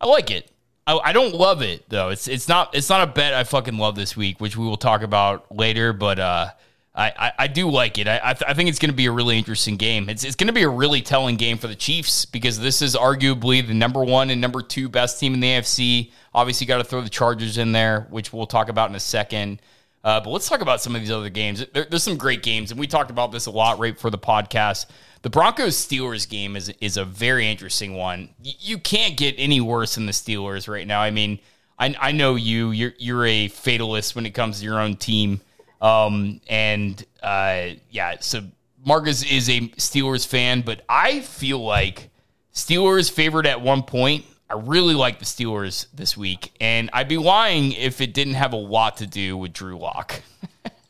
I 0.00 0.08
like 0.08 0.32
it. 0.32 0.50
I, 0.84 0.98
I 0.98 1.12
don't 1.12 1.32
love 1.32 1.62
it 1.62 1.88
though. 1.88 2.08
It's 2.08 2.26
it's 2.26 2.48
not 2.48 2.74
it's 2.74 2.90
not 2.90 3.08
a 3.08 3.12
bet 3.12 3.34
I 3.34 3.44
fucking 3.44 3.78
love 3.78 3.94
this 3.94 4.16
week, 4.16 4.40
which 4.40 4.56
we 4.56 4.66
will 4.66 4.76
talk 4.76 5.02
about 5.02 5.54
later. 5.54 5.92
But 5.92 6.18
uh, 6.18 6.50
I, 6.92 7.12
I, 7.16 7.32
I 7.38 7.46
do 7.46 7.70
like 7.70 7.96
it. 7.98 8.08
I 8.08 8.20
I, 8.22 8.32
th- 8.32 8.50
I 8.50 8.54
think 8.54 8.68
it's 8.68 8.80
going 8.80 8.90
to 8.90 8.96
be 8.96 9.06
a 9.06 9.12
really 9.12 9.38
interesting 9.38 9.76
game. 9.76 10.08
It's 10.08 10.24
it's 10.24 10.34
going 10.34 10.48
to 10.48 10.52
be 10.52 10.64
a 10.64 10.68
really 10.68 11.00
telling 11.00 11.36
game 11.36 11.56
for 11.56 11.68
the 11.68 11.76
Chiefs 11.76 12.24
because 12.24 12.58
this 12.58 12.82
is 12.82 12.96
arguably 12.96 13.64
the 13.64 13.74
number 13.74 14.02
one 14.02 14.28
and 14.28 14.40
number 14.40 14.60
two 14.60 14.88
best 14.88 15.20
team 15.20 15.34
in 15.34 15.40
the 15.40 15.48
AFC. 15.50 16.10
Obviously, 16.34 16.66
got 16.66 16.78
to 16.78 16.84
throw 16.84 17.00
the 17.00 17.08
Chargers 17.08 17.58
in 17.58 17.70
there, 17.70 18.08
which 18.10 18.32
we'll 18.32 18.48
talk 18.48 18.68
about 18.68 18.90
in 18.90 18.96
a 18.96 19.00
second. 19.00 19.62
Uh, 20.04 20.20
but 20.20 20.28
let's 20.30 20.46
talk 20.48 20.60
about 20.60 20.82
some 20.82 20.94
of 20.94 21.00
these 21.00 21.10
other 21.10 21.30
games. 21.30 21.64
There, 21.72 21.86
there's 21.88 22.02
some 22.02 22.18
great 22.18 22.42
games, 22.42 22.70
and 22.70 22.78
we 22.78 22.86
talked 22.86 23.10
about 23.10 23.32
this 23.32 23.46
a 23.46 23.50
lot 23.50 23.78
right 23.78 23.98
for 23.98 24.10
the 24.10 24.18
podcast. 24.18 24.86
The 25.22 25.30
Broncos 25.30 25.74
Steelers 25.74 26.28
game 26.28 26.56
is 26.56 26.68
is 26.82 26.98
a 26.98 27.04
very 27.06 27.50
interesting 27.50 27.94
one. 27.94 28.28
Y- 28.44 28.52
you 28.60 28.78
can't 28.78 29.16
get 29.16 29.34
any 29.38 29.62
worse 29.62 29.94
than 29.94 30.04
the 30.04 30.12
Steelers 30.12 30.68
right 30.68 30.86
now. 30.86 31.00
I 31.00 31.10
mean, 31.10 31.38
I, 31.78 31.96
I 31.98 32.12
know 32.12 32.34
you. 32.34 32.70
You're 32.72 32.92
you're 32.98 33.24
a 33.24 33.48
fatalist 33.48 34.14
when 34.14 34.26
it 34.26 34.32
comes 34.32 34.58
to 34.58 34.64
your 34.66 34.78
own 34.78 34.96
team, 34.96 35.40
um, 35.80 36.42
and 36.48 37.02
uh, 37.22 37.68
yeah. 37.90 38.16
So 38.20 38.42
Marcus 38.84 39.22
is 39.22 39.48
a 39.48 39.60
Steelers 39.78 40.26
fan, 40.26 40.60
but 40.60 40.82
I 40.86 41.20
feel 41.20 41.64
like 41.64 42.10
Steelers 42.52 43.10
favored 43.10 43.46
at 43.46 43.62
one 43.62 43.82
point. 43.82 44.26
I 44.54 44.58
really 44.58 44.94
like 44.94 45.18
the 45.18 45.24
Steelers 45.24 45.86
this 45.92 46.16
week, 46.16 46.54
and 46.60 46.88
I'd 46.92 47.08
be 47.08 47.18
lying 47.18 47.72
if 47.72 48.00
it 48.00 48.14
didn't 48.14 48.34
have 48.34 48.52
a 48.52 48.56
lot 48.56 48.98
to 48.98 49.06
do 49.06 49.36
with 49.36 49.52
Drew 49.52 49.78
Lock. 49.78 50.22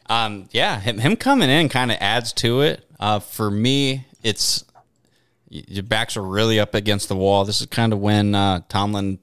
Um, 0.06 0.50
yeah, 0.50 0.78
him, 0.80 0.98
him 0.98 1.16
coming 1.16 1.48
in 1.48 1.70
kind 1.70 1.90
of 1.90 1.96
adds 1.98 2.34
to 2.34 2.60
it. 2.60 2.86
Uh, 3.00 3.20
for 3.20 3.50
me, 3.50 4.06
it's 4.22 4.62
your 5.48 5.82
backs 5.82 6.18
are 6.18 6.22
really 6.22 6.60
up 6.60 6.74
against 6.74 7.08
the 7.08 7.16
wall. 7.16 7.46
This 7.46 7.62
is 7.62 7.68
kind 7.68 7.90
of 7.90 8.00
when 8.00 8.34
uh, 8.34 8.60
Tomlin 8.68 9.18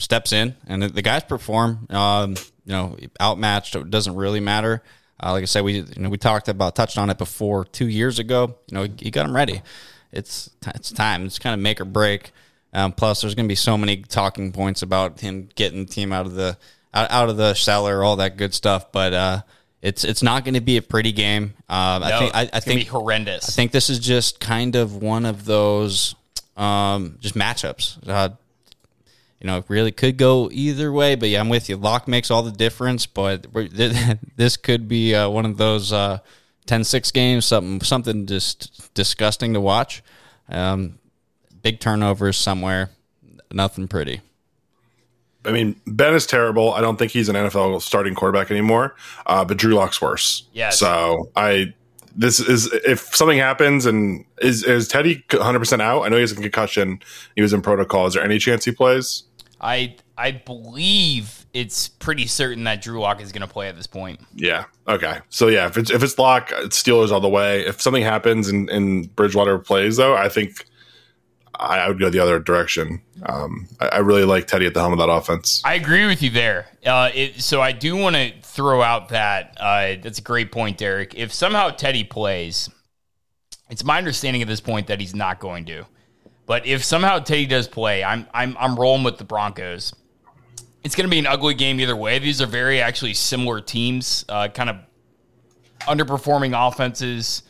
steps 0.00 0.32
in 0.32 0.56
and 0.66 0.82
the, 0.82 0.88
the 0.88 1.02
guys 1.02 1.22
perform. 1.22 1.86
Um, 1.88 2.30
you 2.64 2.72
know, 2.72 2.96
outmatched. 3.22 3.76
It 3.76 3.90
doesn't 3.90 4.16
really 4.16 4.40
matter. 4.40 4.82
Uh, 5.22 5.30
like 5.30 5.42
I 5.42 5.46
said, 5.46 5.62
we 5.62 5.74
you 5.74 5.86
know 5.98 6.08
we 6.08 6.18
talked 6.18 6.48
about 6.48 6.74
touched 6.74 6.98
on 6.98 7.10
it 7.10 7.16
before 7.16 7.64
two 7.64 7.88
years 7.88 8.18
ago. 8.18 8.56
You 8.66 8.74
know, 8.74 8.82
he, 8.82 8.92
he 8.98 9.10
got 9.12 9.26
them 9.26 9.36
ready. 9.36 9.62
It's 10.10 10.50
it's 10.66 10.90
time. 10.90 11.26
It's 11.26 11.38
kind 11.38 11.54
of 11.54 11.60
make 11.60 11.80
or 11.80 11.84
break. 11.84 12.32
Um, 12.74 12.92
plus, 12.92 13.20
there's 13.20 13.34
going 13.34 13.46
to 13.46 13.48
be 13.52 13.54
so 13.54 13.78
many 13.78 13.98
talking 13.98 14.52
points 14.52 14.82
about 14.82 15.20
him 15.20 15.48
getting 15.54 15.86
the 15.86 15.90
team 15.90 16.12
out 16.12 16.26
of 16.26 16.34
the 16.34 16.58
out, 16.92 17.10
out 17.10 17.28
of 17.28 17.36
the 17.36 17.54
cellar, 17.54 18.02
all 18.02 18.16
that 18.16 18.36
good 18.36 18.52
stuff. 18.52 18.90
But 18.90 19.14
uh, 19.14 19.42
it's 19.80 20.02
it's 20.02 20.22
not 20.22 20.44
going 20.44 20.54
to 20.54 20.60
be 20.60 20.76
a 20.76 20.82
pretty 20.82 21.12
game. 21.12 21.54
Um, 21.68 22.02
I 22.02 22.18
think 22.18 22.34
I, 22.34 22.50
I 22.52 22.60
think 22.60 22.80
be 22.80 22.86
horrendous. 22.86 23.48
I 23.48 23.52
think 23.52 23.70
this 23.70 23.90
is 23.90 24.00
just 24.00 24.40
kind 24.40 24.74
of 24.74 24.96
one 24.96 25.24
of 25.24 25.44
those 25.44 26.16
um, 26.56 27.16
just 27.20 27.34
matchups. 27.36 28.08
Uh, 28.08 28.30
you 29.40 29.46
know, 29.46 29.58
it 29.58 29.66
really 29.68 29.92
could 29.92 30.16
go 30.16 30.48
either 30.50 30.90
way. 30.90 31.16
But 31.16 31.28
yeah, 31.28 31.40
I'm 31.40 31.50
with 31.50 31.68
you. 31.68 31.76
Lock 31.76 32.08
makes 32.08 32.30
all 32.30 32.42
the 32.42 32.50
difference, 32.50 33.06
but 33.06 33.46
this 34.36 34.56
could 34.56 34.88
be 34.88 35.14
uh, 35.14 35.28
one 35.28 35.44
of 35.44 35.58
those 35.58 35.92
uh, 35.92 36.18
10-6 36.66 37.12
games. 37.12 37.44
Something 37.44 37.80
something 37.82 38.26
just 38.26 38.94
disgusting 38.94 39.52
to 39.52 39.60
watch. 39.60 40.02
Um, 40.48 40.98
big 41.64 41.80
turnovers 41.80 42.36
somewhere. 42.36 42.90
Nothing 43.50 43.88
pretty. 43.88 44.20
I 45.44 45.50
mean, 45.50 45.76
Ben 45.86 46.14
is 46.14 46.26
terrible. 46.26 46.72
I 46.72 46.80
don't 46.80 46.96
think 46.96 47.10
he's 47.10 47.28
an 47.28 47.34
NFL 47.34 47.82
starting 47.82 48.14
quarterback 48.14 48.50
anymore. 48.50 48.94
Uh, 49.26 49.44
but 49.44 49.56
Drew 49.56 49.74
Lock's 49.74 50.00
worse. 50.00 50.44
Yeah. 50.52 50.70
So 50.70 51.30
I, 51.34 51.74
this 52.14 52.38
is 52.38 52.72
if 52.72 53.14
something 53.14 53.38
happens 53.38 53.86
and 53.86 54.24
is 54.40 54.62
is 54.62 54.86
Teddy 54.86 55.24
100 55.30 55.58
percent 55.58 55.82
out? 55.82 56.02
I 56.02 56.08
know 56.08 56.16
he 56.16 56.20
has 56.20 56.32
a 56.32 56.36
concussion. 56.36 57.00
He 57.34 57.42
was 57.42 57.52
in 57.52 57.60
protocol. 57.60 58.06
Is 58.06 58.14
there 58.14 58.22
any 58.22 58.38
chance 58.38 58.64
he 58.64 58.72
plays? 58.72 59.24
I 59.60 59.96
I 60.16 60.30
believe 60.30 61.46
it's 61.52 61.88
pretty 61.88 62.26
certain 62.26 62.64
that 62.64 62.82
Drew 62.82 63.00
Lock 63.00 63.20
is 63.20 63.32
going 63.32 63.46
to 63.46 63.52
play 63.52 63.68
at 63.68 63.76
this 63.76 63.86
point. 63.86 64.20
Yeah. 64.34 64.64
Okay. 64.86 65.18
So 65.28 65.48
yeah, 65.48 65.66
if 65.66 65.76
it's 65.76 65.90
if 65.90 66.02
it's 66.02 66.18
Lock, 66.18 66.52
it's 66.52 66.80
Steelers 66.80 67.10
all 67.10 67.20
the 67.20 67.28
way. 67.28 67.66
If 67.66 67.80
something 67.80 68.02
happens 68.02 68.48
and, 68.48 68.70
and 68.70 69.14
Bridgewater 69.16 69.58
plays 69.58 69.96
though, 69.96 70.14
I 70.14 70.28
think 70.28 70.66
I, 71.58 71.80
I 71.80 71.88
would 71.88 71.98
go 71.98 72.10
the 72.10 72.18
other 72.18 72.38
direction. 72.38 73.00
Um, 73.24 73.68
I, 73.80 73.86
I 73.86 73.98
really 73.98 74.24
like 74.24 74.46
Teddy 74.46 74.66
at 74.66 74.74
the 74.74 74.80
helm 74.80 74.92
of 74.92 74.98
that 74.98 75.10
offense. 75.10 75.62
I 75.64 75.74
agree 75.74 76.06
with 76.06 76.22
you 76.22 76.30
there. 76.30 76.66
Uh, 76.84 77.10
it, 77.14 77.40
so 77.40 77.60
I 77.60 77.72
do 77.72 77.96
want 77.96 78.16
to 78.16 78.32
throw 78.42 78.82
out 78.82 79.10
that 79.10 79.56
uh, 79.58 79.96
that's 80.02 80.18
a 80.18 80.22
great 80.22 80.52
point, 80.52 80.78
Derek. 80.78 81.14
If 81.14 81.32
somehow 81.32 81.70
Teddy 81.70 82.04
plays, 82.04 82.68
it's 83.70 83.84
my 83.84 83.98
understanding 83.98 84.42
at 84.42 84.48
this 84.48 84.60
point 84.60 84.86
that 84.88 85.00
he's 85.00 85.14
not 85.14 85.40
going 85.40 85.64
to. 85.66 85.84
But 86.46 86.66
if 86.66 86.84
somehow 86.84 87.20
Teddy 87.20 87.46
does 87.46 87.68
play, 87.68 88.04
I'm 88.04 88.26
I'm 88.34 88.56
I'm 88.58 88.76
rolling 88.76 89.02
with 89.02 89.18
the 89.18 89.24
Broncos. 89.24 89.94
It's 90.82 90.94
going 90.94 91.06
to 91.06 91.10
be 91.10 91.18
an 91.18 91.26
ugly 91.26 91.54
game 91.54 91.80
either 91.80 91.96
way. 91.96 92.18
These 92.18 92.42
are 92.42 92.46
very 92.46 92.82
actually 92.82 93.14
similar 93.14 93.62
teams, 93.62 94.24
uh, 94.28 94.48
kind 94.48 94.68
of 94.68 94.76
underperforming 95.80 96.52
offenses, 96.54 97.42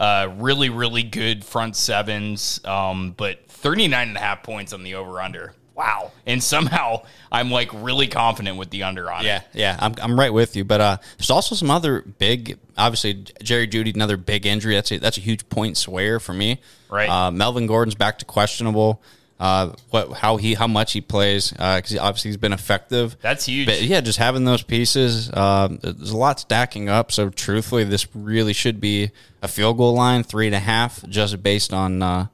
uh, 0.00 0.28
really 0.38 0.70
really 0.70 1.04
good 1.04 1.44
front 1.44 1.76
sevens, 1.76 2.60
um, 2.64 3.12
but 3.16 3.46
39 3.48 4.08
and 4.08 4.16
a 4.16 4.20
half 4.20 4.42
points 4.42 4.72
on 4.72 4.82
the 4.82 4.96
over 4.96 5.20
under. 5.20 5.54
Wow. 5.74 6.12
And 6.26 6.42
somehow 6.42 7.04
I'm 7.32 7.50
like 7.50 7.70
really 7.72 8.06
confident 8.06 8.58
with 8.58 8.68
the 8.68 8.82
under 8.82 9.10
on 9.10 9.24
Yeah, 9.24 9.36
it. 9.38 9.42
yeah, 9.54 9.60
Yeah. 9.72 9.76
I'm, 9.80 9.94
I'm 10.02 10.18
right 10.20 10.32
with 10.32 10.54
you. 10.54 10.62
But 10.64 10.80
uh, 10.82 10.96
there's 11.16 11.30
also 11.30 11.54
some 11.54 11.70
other 11.70 12.02
big, 12.02 12.58
obviously 12.76 13.24
Jerry 13.42 13.66
Jeudy, 13.66 13.94
another 13.94 14.18
big 14.18 14.44
injury. 14.44 14.74
That's 14.74 14.90
a, 14.92 14.98
that's 14.98 15.16
a 15.16 15.22
huge 15.22 15.48
point 15.48 15.78
swear 15.78 16.20
for 16.20 16.34
me. 16.34 16.60
Right. 16.90 17.08
Uh, 17.08 17.30
Melvin 17.30 17.66
Gordon's 17.66 17.94
back 17.94 18.18
to 18.18 18.26
questionable. 18.26 19.00
Uh, 19.40 19.72
what 19.88 20.12
how 20.12 20.36
he 20.36 20.52
how 20.52 20.66
much 20.66 20.92
he 20.92 21.00
plays 21.00 21.50
because 21.50 21.96
obviously 21.96 22.28
he's 22.28 22.36
been 22.36 22.52
effective. 22.52 23.16
That's 23.22 23.46
huge. 23.46 23.66
But 23.66 23.80
yeah, 23.80 24.02
just 24.02 24.18
having 24.18 24.44
those 24.44 24.62
pieces, 24.62 25.34
um, 25.34 25.78
there's 25.82 26.10
a 26.10 26.16
lot 26.16 26.38
stacking 26.40 26.90
up. 26.90 27.10
So 27.10 27.30
truthfully, 27.30 27.84
this 27.84 28.06
really 28.14 28.52
should 28.52 28.82
be 28.82 29.12
a 29.40 29.48
field 29.48 29.78
goal 29.78 29.94
line, 29.94 30.24
three 30.24 30.44
and 30.44 30.54
a 30.54 30.60
half, 30.60 31.02
just 31.08 31.42
based 31.42 31.72
on 31.72 32.02
uh, 32.02 32.26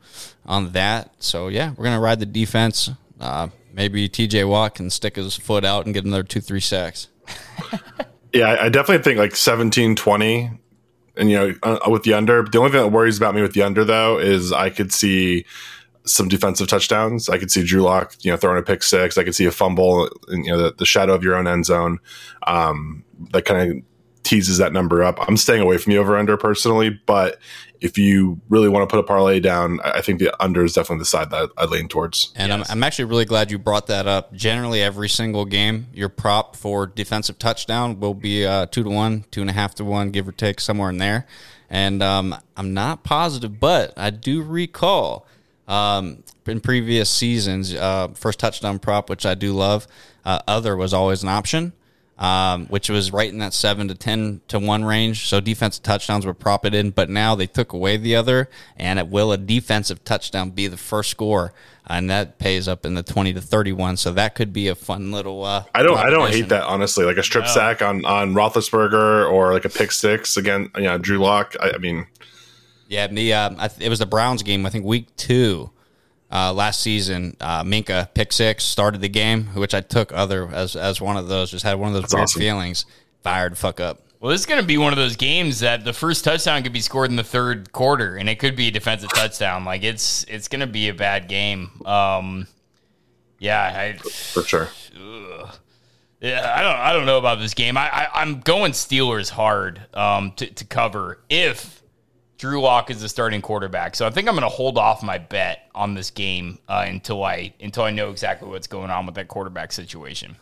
on 0.47 0.73
that. 0.73 1.15
So 1.21 1.47
yeah, 1.47 1.73
we're 1.77 1.85
gonna 1.85 2.01
ride 2.01 2.19
the 2.19 2.27
defense. 2.27 2.91
Uh, 3.21 3.49
maybe 3.73 4.09
T.J. 4.09 4.43
Watt 4.43 4.75
can 4.75 4.91
stick 4.91 5.15
his 5.15 5.37
foot 5.37 5.65
out 5.65 5.85
and 5.85 5.95
get 5.95 6.05
another 6.05 6.25
two, 6.25 6.41
three 6.41 6.61
sacks. 6.61 7.07
Yeah, 8.37 8.51
I, 8.51 8.67
I 8.67 8.69
definitely 8.69 9.03
think 9.03 9.19
like 9.19 9.35
17, 9.35 9.97
20, 9.97 10.51
and 11.17 11.31
you 11.31 11.37
know, 11.39 11.55
uh, 11.63 11.79
with 11.89 12.03
the 12.03 12.13
under. 12.13 12.43
The 12.43 12.59
only 12.59 12.71
thing 12.71 12.83
that 12.83 12.89
worries 12.89 13.17
about 13.17 13.35
me 13.35 13.41
with 13.41 13.55
the 13.55 13.63
under 13.63 13.83
though 13.83 14.19
is 14.19 14.53
I 14.53 14.69
could 14.69 14.93
see 14.93 15.47
some 16.07 16.29
defensive 16.29 16.69
touchdowns. 16.69 17.29
I 17.29 17.39
could 17.39 17.51
see 17.51 17.65
Drew 17.65 17.83
Lock, 17.83 18.17
you 18.21 18.31
know, 18.31 18.37
throwing 18.37 18.59
a 18.59 18.63
pick 18.63 18.83
six. 18.83 19.19
I 19.19 19.25
could 19.25 19.35
see 19.35 19.45
a 19.45 19.51
fumble, 19.51 20.09
in, 20.29 20.45
you 20.45 20.53
know, 20.53 20.59
the, 20.59 20.73
the 20.73 20.87
shadow 20.87 21.15
of 21.15 21.23
your 21.23 21.35
own 21.35 21.47
end 21.47 21.67
zone. 21.67 21.99
Um, 22.47 23.05
that 23.33 23.45
kind 23.45 23.71
of 23.71 23.83
teases 24.23 24.59
that 24.59 24.73
number 24.73 25.03
up. 25.05 25.19
I'm 25.29 25.37
staying 25.37 25.63
away 25.63 25.79
from 25.79 25.93
the 25.93 25.99
over 25.99 26.17
under 26.17 26.37
personally, 26.37 26.91
but 27.07 27.39
if 27.81 27.97
you 27.97 28.41
really 28.49 28.69
want 28.69 28.89
to 28.89 28.93
put 28.93 28.99
a 28.99 29.07
parlay 29.07 29.39
down, 29.39 29.81
I 29.85 29.91
I 29.99 30.01
think 30.01 30.19
the 30.19 30.33
under 30.43 30.65
is 30.65 30.73
definitely 30.73 31.01
the 31.01 31.07
side 31.07 31.31
that 31.31 31.51
I 31.57 31.65
lean 31.65 31.89
towards. 31.89 32.33
And 32.35 32.51
Yes. 32.51 32.71
I'm, 32.71 32.79
I'm 32.79 32.85
actually 32.85 33.07
really 33.07 33.25
glad 33.25 33.51
you 33.51 33.59
brought 33.59 33.87
that 33.87 34.07
up. 34.07 34.33
Generally, 34.33 34.83
every 34.83 35.09
single 35.09 35.45
game, 35.45 35.87
your 35.93 36.09
prop 36.09 36.57
for 36.57 36.87
defensive 36.87 37.39
touchdown 37.39 38.01
will 38.01 38.15
be 38.15 38.45
uh, 38.45 38.67
two 38.67 38.83
to 38.83 38.91
one, 38.91 39.25
two 39.31 39.41
and 39.41 39.51
a 39.51 39.53
half 39.53 39.75
to 39.77 39.85
one, 39.85 40.11
give 40.11 40.27
or 40.27 40.33
take, 40.33 40.61
somewhere 40.61 40.91
in 40.91 40.99
there. 40.99 41.27
And 41.69 42.03
um, 42.03 42.35
I'm 42.57 42.75
not 42.75 43.05
positive, 43.05 43.59
but 43.61 43.93
I 43.97 44.11
do 44.11 44.43
recall 44.43 45.27
um, 45.69 46.23
in 46.47 46.61
previous 46.61 47.11
seasons, 47.11 47.75
uh, 47.75 48.09
first 48.15 48.39
touchdown 48.39 48.79
prop, 48.79 49.11
which 49.11 49.27
I 49.27 49.35
do 49.35 49.53
love, 49.53 49.87
uh, 50.25 50.41
other 50.47 50.77
was 50.77 50.95
always 50.95 51.23
an 51.23 51.29
option. 51.29 51.73
Um, 52.19 52.65
which 52.69 52.89
was 52.89 53.13
right 53.13 53.31
in 53.31 53.41
that 53.41 53.53
seven 53.53 53.89
to 53.89 53.95
ten 53.95 54.41
to 54.49 54.59
one 54.59 54.87
range. 54.87 55.29
So 55.29 55.39
defensive 55.39 55.83
touchdowns 55.83 56.25
were 56.25 56.33
propped 56.33 56.73
in, 56.73 56.89
but 56.89 57.11
now 57.11 57.35
they 57.35 57.47
took 57.47 57.75
away 57.75 57.99
the 57.99 58.17
other, 58.17 58.49
and 58.79 58.99
it 58.99 59.09
will 59.09 59.33
a 59.33 59.37
defensive 59.37 60.03
touchdown 60.03 60.49
be 60.49 60.67
the 60.67 60.79
first 60.79 61.11
score, 61.11 61.53
and 61.87 62.09
that 62.09 62.39
pays 62.39 62.69
up 62.69 62.87
in 62.87 62.95
the 62.95 63.03
twenty 63.03 63.35
to 63.35 63.43
thirty 63.43 63.73
one. 63.73 63.99
So 63.99 64.13
that 64.13 64.35
could 64.35 64.55
be 64.55 64.69
a 64.69 64.75
fun 64.75 65.13
little. 65.13 65.45
Uh, 65.45 65.65
I 65.75 65.83
don't. 65.83 65.99
I 65.99 66.09
don't 66.09 66.31
hate 66.31 66.49
that 66.49 66.63
honestly. 66.63 67.05
Like 67.05 67.19
a 67.19 67.23
strip 67.23 67.47
sack 67.47 67.83
on 67.83 68.03
on 68.07 68.33
Roethlisberger 68.33 69.31
or 69.31 69.53
like 69.53 69.67
a 69.67 69.69
pick 69.69 69.93
six 69.93 70.39
again. 70.39 70.71
You 70.75 70.85
know, 70.85 70.97
Drew 70.97 71.19
Lock. 71.19 71.55
I, 71.61 71.73
I 71.73 71.77
mean, 71.77 72.07
Yeah, 72.89 73.07
the 73.09 73.35
I 73.35 73.69
th- 73.69 73.85
it 73.85 73.89
was 73.89 73.99
the 73.99 74.07
Browns 74.07 74.43
game. 74.43 74.65
I 74.67 74.71
think 74.71 74.85
week 74.85 75.15
two 75.17 75.71
uh, 76.31 76.53
last 76.53 76.81
season. 76.81 77.37
Uh, 77.41 77.65
Minkah 77.65 78.13
pick 78.15 78.33
six 78.33 78.65
started 78.65 79.01
the 79.01 79.09
game, 79.09 79.47
which 79.55 79.75
I 79.75 79.81
took 79.81 80.13
other 80.13 80.49
as 80.49 80.77
as 80.77 81.01
one 81.01 81.17
of 81.17 81.29
those. 81.29 81.51
Just 81.51 81.65
had 81.65 81.75
one 81.79 81.95
of 81.95 81.95
those 81.95 82.13
weird 82.13 82.25
awesome. 82.25 82.41
feelings. 82.41 82.87
Fired 83.23 83.59
fuck 83.59 83.81
up. 83.81 84.01
Well, 84.21 84.31
this 84.31 84.41
is 84.41 84.47
going 84.47 84.61
to 84.61 84.67
be 84.67 84.79
one 84.79 84.93
of 84.93 84.97
those 84.97 85.17
games 85.17 85.61
that 85.61 85.85
the 85.85 85.93
first 85.93 86.25
touchdown 86.25 86.63
could 86.63 86.73
be 86.73 86.81
scored 86.81 87.11
in 87.11 87.17
the 87.17 87.25
third 87.25 87.71
quarter, 87.73 88.17
and 88.17 88.29
it 88.29 88.39
could 88.39 88.57
be 88.57 88.69
a 88.69 88.71
defensive 88.71 89.11
touchdown. 89.11 89.65
Like 89.65 89.83
it's 89.83 90.25
it's 90.25 90.49
going 90.49 90.61
to 90.61 90.67
be 90.67 90.89
a 90.89 90.95
bad 90.95 91.29
game. 91.29 91.71
Um, 91.85 92.47
Yeah, 93.39 93.61
I, 93.63 93.99
for 93.99 94.43
sure. 94.43 94.69
Yeah, 96.21 96.55
I 96.57 96.63
don't. 96.63 96.77
I 96.77 96.93
don't 96.95 97.05
know 97.05 97.19
about 97.19 97.41
this 97.41 97.53
game. 97.53 97.77
I, 97.77 97.89
I 97.91 98.09
I'm 98.15 98.41
going 98.41 98.73
Steelers 98.73 99.29
hard 99.29 99.83
um, 99.93 100.33
to 100.37 100.47
to 100.47 100.65
cover 100.65 101.19
if 101.29 101.76
Drew 102.39 102.61
Lock 102.61 102.91
is 102.91 103.01
the 103.01 103.09
starting 103.09 103.41
quarterback. 103.41 103.97
So 103.97 104.07
I 104.07 104.11
think 104.11 104.29
I'm 104.29 104.35
going 104.35 104.43
to 104.43 104.55
hold 104.55 104.77
off 104.79 105.03
my 105.03 105.19
bet 105.19 105.71
on 105.75 105.95
this 105.95 106.11
game 106.11 106.59
uh, 106.69 106.85
until 106.87 107.25
I 107.25 107.55
until 107.61 107.85
I 107.85 107.91
know 107.91 108.11
exactly 108.11 108.49
what's 108.49 108.67
going 108.67 108.91
on 108.91 109.07
with 109.07 109.15
that 109.15 109.29
quarterback 109.29 109.73
situation. 109.73 110.37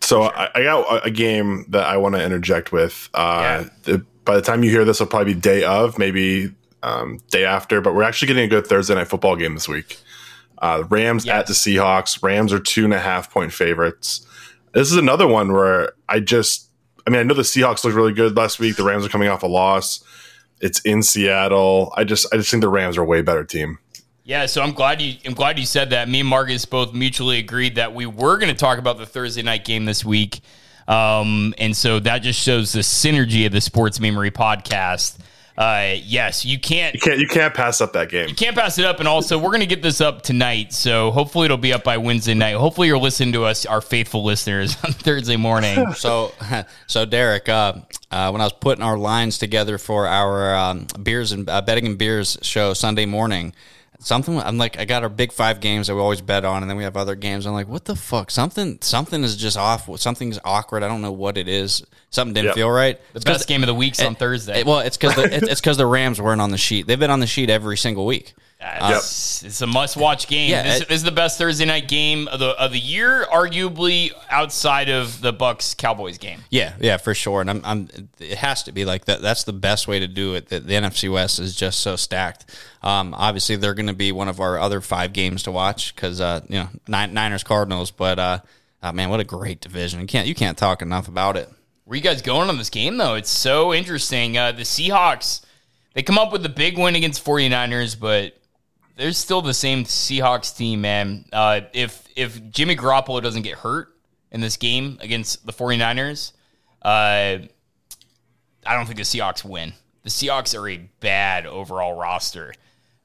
So 0.00 0.22
I, 0.22 0.50
I 0.54 0.62
got 0.62 1.06
a 1.06 1.10
game 1.10 1.66
that 1.70 1.86
I 1.86 1.96
want 1.96 2.14
to 2.14 2.22
interject 2.22 2.72
with. 2.72 3.08
Uh, 3.14 3.64
the, 3.84 4.04
by 4.24 4.36
the 4.36 4.42
time 4.42 4.62
you 4.62 4.70
hear 4.70 4.84
this, 4.84 5.00
will 5.00 5.06
probably 5.06 5.34
be 5.34 5.40
day 5.40 5.64
of, 5.64 5.98
maybe 5.98 6.54
um, 6.82 7.20
day 7.30 7.44
after. 7.44 7.80
But 7.80 7.94
we're 7.94 8.02
actually 8.02 8.28
getting 8.28 8.44
a 8.44 8.48
good 8.48 8.66
Thursday 8.66 8.94
night 8.94 9.08
football 9.08 9.36
game 9.36 9.54
this 9.54 9.68
week. 9.68 9.98
Uh, 10.58 10.84
Rams 10.88 11.26
Yes. 11.26 11.40
at 11.40 11.46
the 11.46 11.52
Seahawks. 11.52 12.22
Rams 12.22 12.52
are 12.52 12.60
two 12.60 12.84
and 12.84 12.94
a 12.94 13.00
half 13.00 13.30
point 13.30 13.52
favorites. 13.52 14.26
This 14.72 14.90
is 14.90 14.96
another 14.96 15.26
one 15.26 15.52
where 15.52 15.92
I 16.08 16.20
just, 16.20 16.68
I 17.06 17.10
mean, 17.10 17.20
I 17.20 17.22
know 17.22 17.34
the 17.34 17.42
Seahawks 17.42 17.84
looked 17.84 17.96
really 17.96 18.12
good 18.12 18.36
last 18.36 18.58
week. 18.58 18.76
The 18.76 18.84
Rams 18.84 19.04
are 19.04 19.10
coming 19.10 19.28
off 19.28 19.42
a 19.42 19.46
loss. 19.46 20.02
It's 20.60 20.80
in 20.80 21.02
Seattle. 21.02 21.92
I 21.96 22.04
just, 22.04 22.32
I 22.32 22.36
just 22.36 22.50
think 22.50 22.62
the 22.62 22.68
Rams 22.68 22.96
are 22.96 23.02
a 23.02 23.04
way 23.04 23.22
better 23.22 23.44
team. 23.44 23.78
Yeah, 24.26 24.46
so 24.46 24.62
I'm 24.62 24.72
glad 24.72 25.02
you 25.02 25.18
I'm 25.26 25.34
glad 25.34 25.58
you 25.58 25.66
said 25.66 25.90
that. 25.90 26.08
Me 26.08 26.20
and 26.20 26.28
Marcus 26.28 26.64
both 26.64 26.94
mutually 26.94 27.38
agreed 27.38 27.74
that 27.74 27.94
we 27.94 28.06
were 28.06 28.38
going 28.38 28.48
to 28.48 28.58
talk 28.58 28.78
about 28.78 28.96
the 28.96 29.04
Thursday 29.04 29.42
night 29.42 29.66
game 29.66 29.84
this 29.84 30.02
week, 30.02 30.40
um, 30.88 31.52
and 31.58 31.76
so 31.76 32.00
that 32.00 32.20
just 32.20 32.40
shows 32.40 32.72
the 32.72 32.80
synergy 32.80 33.44
of 33.44 33.52
the 33.52 33.60
Sports 33.60 34.00
Memory 34.00 34.30
podcast. 34.30 35.18
Uh, 35.56 35.94
yes, 36.02 36.44
you 36.44 36.58
can't 36.58 36.94
You 36.94 37.00
can't, 37.00 37.18
you 37.20 37.28
can't 37.28 37.54
pass 37.54 37.80
up 37.80 37.92
that 37.92 38.08
game. 38.08 38.28
you 38.28 38.34
can't 38.34 38.56
pass 38.56 38.76
it 38.78 38.84
up. 38.84 38.98
And 38.98 39.06
also, 39.06 39.38
we're 39.38 39.50
going 39.50 39.60
to 39.60 39.66
get 39.66 39.82
this 39.82 40.00
up 40.00 40.22
tonight. 40.22 40.72
So 40.72 41.12
hopefully, 41.12 41.44
it'll 41.44 41.56
be 41.58 41.72
up 41.72 41.84
by 41.84 41.96
Wednesday 41.96 42.34
night. 42.34 42.56
Hopefully, 42.56 42.88
you're 42.88 42.98
listening 42.98 43.32
to 43.34 43.44
us, 43.44 43.64
our 43.64 43.80
faithful 43.80 44.24
listeners, 44.24 44.76
on 44.84 44.92
Thursday 44.92 45.36
morning. 45.36 45.84
So, 45.94 46.32
so 46.88 47.04
Derek, 47.04 47.48
uh, 47.48 47.74
uh, 48.10 48.30
when 48.30 48.40
I 48.40 48.44
was 48.44 48.52
putting 48.52 48.82
our 48.82 48.98
lines 48.98 49.38
together 49.38 49.78
for 49.78 50.08
our 50.08 50.54
um, 50.56 50.86
beers 51.02 51.30
and 51.30 51.48
uh, 51.48 51.62
betting 51.62 51.86
and 51.86 51.96
beers 51.96 52.36
show 52.42 52.74
Sunday 52.74 53.06
morning, 53.06 53.54
something 54.04 54.38
I'm 54.38 54.58
like, 54.58 54.78
I 54.78 54.84
got 54.84 55.02
our 55.02 55.08
big 55.08 55.32
five 55.32 55.60
games 55.60 55.88
that 55.88 55.94
we 55.96 56.00
always 56.00 56.20
bet 56.20 56.44
on, 56.44 56.62
and 56.62 56.70
then 56.70 56.76
we 56.76 56.84
have 56.84 56.96
other 56.96 57.14
games. 57.16 57.46
I'm 57.46 57.52
like, 57.54 57.66
what 57.68 57.84
the 57.86 57.96
fuck? 57.96 58.30
Something, 58.30 58.78
something 58.80 59.24
is 59.24 59.36
just 59.36 59.56
off. 59.56 59.88
Something's 59.98 60.38
awkward. 60.44 60.82
I 60.82 60.88
don't 60.88 61.02
know 61.02 61.10
what 61.12 61.36
it 61.36 61.48
is. 61.48 61.84
Something 62.10 62.34
didn't 62.34 62.46
Yep. 62.48 62.54
feel 62.54 62.70
right. 62.70 63.00
The 63.12 63.20
best 63.20 63.48
game 63.48 63.62
of 63.62 63.66
the 63.66 63.74
week's 63.74 64.00
on 64.00 64.14
Thursday. 64.14 64.62
Well, 64.62 64.80
it's 64.80 64.96
because 64.96 65.16
the, 65.16 65.34
it's 65.50 65.60
because 65.60 65.76
the 65.78 65.86
Rams 65.86 66.20
weren't 66.20 66.40
on 66.40 66.50
the 66.50 66.58
sheet. 66.58 66.86
They've 66.86 66.98
been 67.00 67.10
on 67.10 67.20
the 67.20 67.26
sheet 67.26 67.50
every 67.50 67.76
single 67.76 68.06
week. 68.06 68.34
It's, 68.60 69.42
it's 69.42 69.60
a 69.60 69.66
must-watch 69.66 70.26
game. 70.26 70.50
Yeah, 70.50 70.62
this, 70.62 70.80
it- 70.82 70.88
this 70.88 70.96
is 70.96 71.02
the 71.02 71.10
best 71.12 71.36
Thursday 71.38 71.64
night 71.66 71.86
game 71.88 72.28
of 72.28 72.38
the 72.40 72.50
of 72.50 72.72
the 72.72 72.78
year, 72.78 73.26
arguably 73.30 74.10
outside 74.30 74.88
of 74.88 75.20
the 75.20 75.32
Bucs 75.34 75.76
Cowboys 75.76 76.16
game. 76.18 76.40
Yeah, 76.50 76.72
yeah, 76.80 76.96
for 76.96 77.14
sure. 77.14 77.40
And 77.42 77.50
I'm, 77.50 77.60
I'm, 77.64 77.88
it 78.18 78.38
has 78.38 78.62
to 78.64 78.72
be 78.72 78.84
like 78.84 79.04
that. 79.04 79.20
That's 79.20 79.44
the 79.44 79.52
best 79.52 79.86
way 79.86 79.98
to 80.00 80.06
do 80.08 80.34
it. 80.34 80.48
The, 80.48 80.60
the 80.60 80.72
NFC 80.74 81.12
West 81.12 81.38
is 81.40 81.54
just 81.54 81.80
so 81.80 81.96
stacked. 81.96 82.46
Um, 82.82 83.14
obviously, 83.16 83.56
they're 83.56 83.74
going 83.74 83.86
to 83.88 83.92
be 83.92 84.12
one 84.12 84.28
of 84.28 84.40
our 84.40 84.58
other 84.58 84.80
five 84.80 85.12
games 85.12 85.42
to 85.42 85.50
watch 85.52 85.94
because 85.94 86.20
uh, 86.20 86.40
you 86.48 86.56
know 86.60 86.68
Nin- 86.88 87.12
Niners 87.12 87.44
Cardinals. 87.44 87.90
But 87.90 88.18
uh, 88.18 88.38
uh, 88.82 88.92
man, 88.92 89.10
what 89.10 89.20
a 89.20 89.24
great 89.24 89.60
division! 89.60 90.00
You 90.00 90.06
can't 90.06 90.26
you 90.26 90.34
can't 90.34 90.56
talk 90.56 90.80
enough 90.80 91.06
about 91.08 91.36
it. 91.36 91.50
Where 91.84 91.96
you 91.96 92.02
guys 92.02 92.22
going 92.22 92.48
on 92.48 92.56
this 92.56 92.70
game 92.70 92.96
though? 92.96 93.14
It's 93.14 93.30
so 93.30 93.74
interesting. 93.74 94.38
Uh, 94.38 94.52
the 94.52 94.62
Seahawks, 94.62 95.44
they 95.92 96.02
come 96.02 96.16
up 96.16 96.32
with 96.32 96.42
the 96.42 96.48
big 96.48 96.78
win 96.78 96.94
against 96.94 97.22
49ers, 97.24 97.98
but 98.00 98.34
there's 98.96 99.18
still 99.18 99.42
the 99.42 99.54
same 99.54 99.84
Seahawks 99.84 100.56
team, 100.56 100.80
man. 100.80 101.26
Uh, 101.32 101.62
if 101.72 102.06
if 102.16 102.50
Jimmy 102.50 102.76
Garoppolo 102.76 103.22
doesn't 103.22 103.42
get 103.42 103.58
hurt 103.58 103.94
in 104.30 104.40
this 104.40 104.56
game 104.56 104.98
against 105.00 105.46
the 105.46 105.52
49ers, 105.52 106.32
uh, 106.82 107.38
I 108.66 108.76
don't 108.76 108.86
think 108.86 108.98
the 108.98 109.02
Seahawks 109.02 109.44
win. 109.44 109.72
The 110.02 110.10
Seahawks 110.10 110.58
are 110.58 110.68
a 110.68 110.78
bad 111.00 111.46
overall 111.46 111.98
roster. 111.98 112.52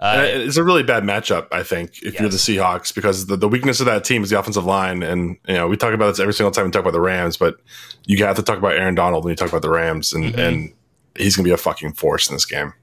And 0.01 0.21
it's 0.21 0.55
a 0.55 0.63
really 0.63 0.83
bad 0.83 1.03
matchup, 1.03 1.47
I 1.51 1.61
think, 1.63 2.01
if 2.03 2.19
you're 2.19 2.29
the 2.29 2.37
Seahawks, 2.37 2.95
because 2.95 3.25
the, 3.25 3.35
the 3.35 3.49
weakness 3.49 3.81
of 3.81 3.85
that 3.87 4.05
team 4.05 4.23
is 4.23 4.29
the 4.29 4.39
offensive 4.39 4.63
line. 4.63 5.03
And, 5.03 5.37
you 5.45 5.55
know, 5.55 5.67
we 5.67 5.75
talk 5.75 5.93
about 5.93 6.07
this 6.07 6.21
every 6.21 6.33
single 6.33 6.51
time 6.51 6.65
we 6.65 6.71
talk 6.71 6.83
about 6.83 6.93
the 6.93 7.01
Rams, 7.01 7.35
but 7.35 7.57
you 8.05 8.23
have 8.23 8.37
to 8.37 8.41
talk 8.41 8.57
about 8.57 8.75
Aaron 8.75 8.95
Donald 8.95 9.25
when 9.25 9.31
you 9.31 9.35
talk 9.35 9.49
about 9.49 9.61
the 9.61 9.69
Rams, 9.69 10.13
and, 10.13 10.35
and 10.35 10.73
he's 11.17 11.35
going 11.35 11.43
to 11.43 11.49
be 11.49 11.53
a 11.53 11.57
fucking 11.57 11.93
force 11.93 12.29
in 12.29 12.35
this 12.35 12.45
game. 12.45 12.73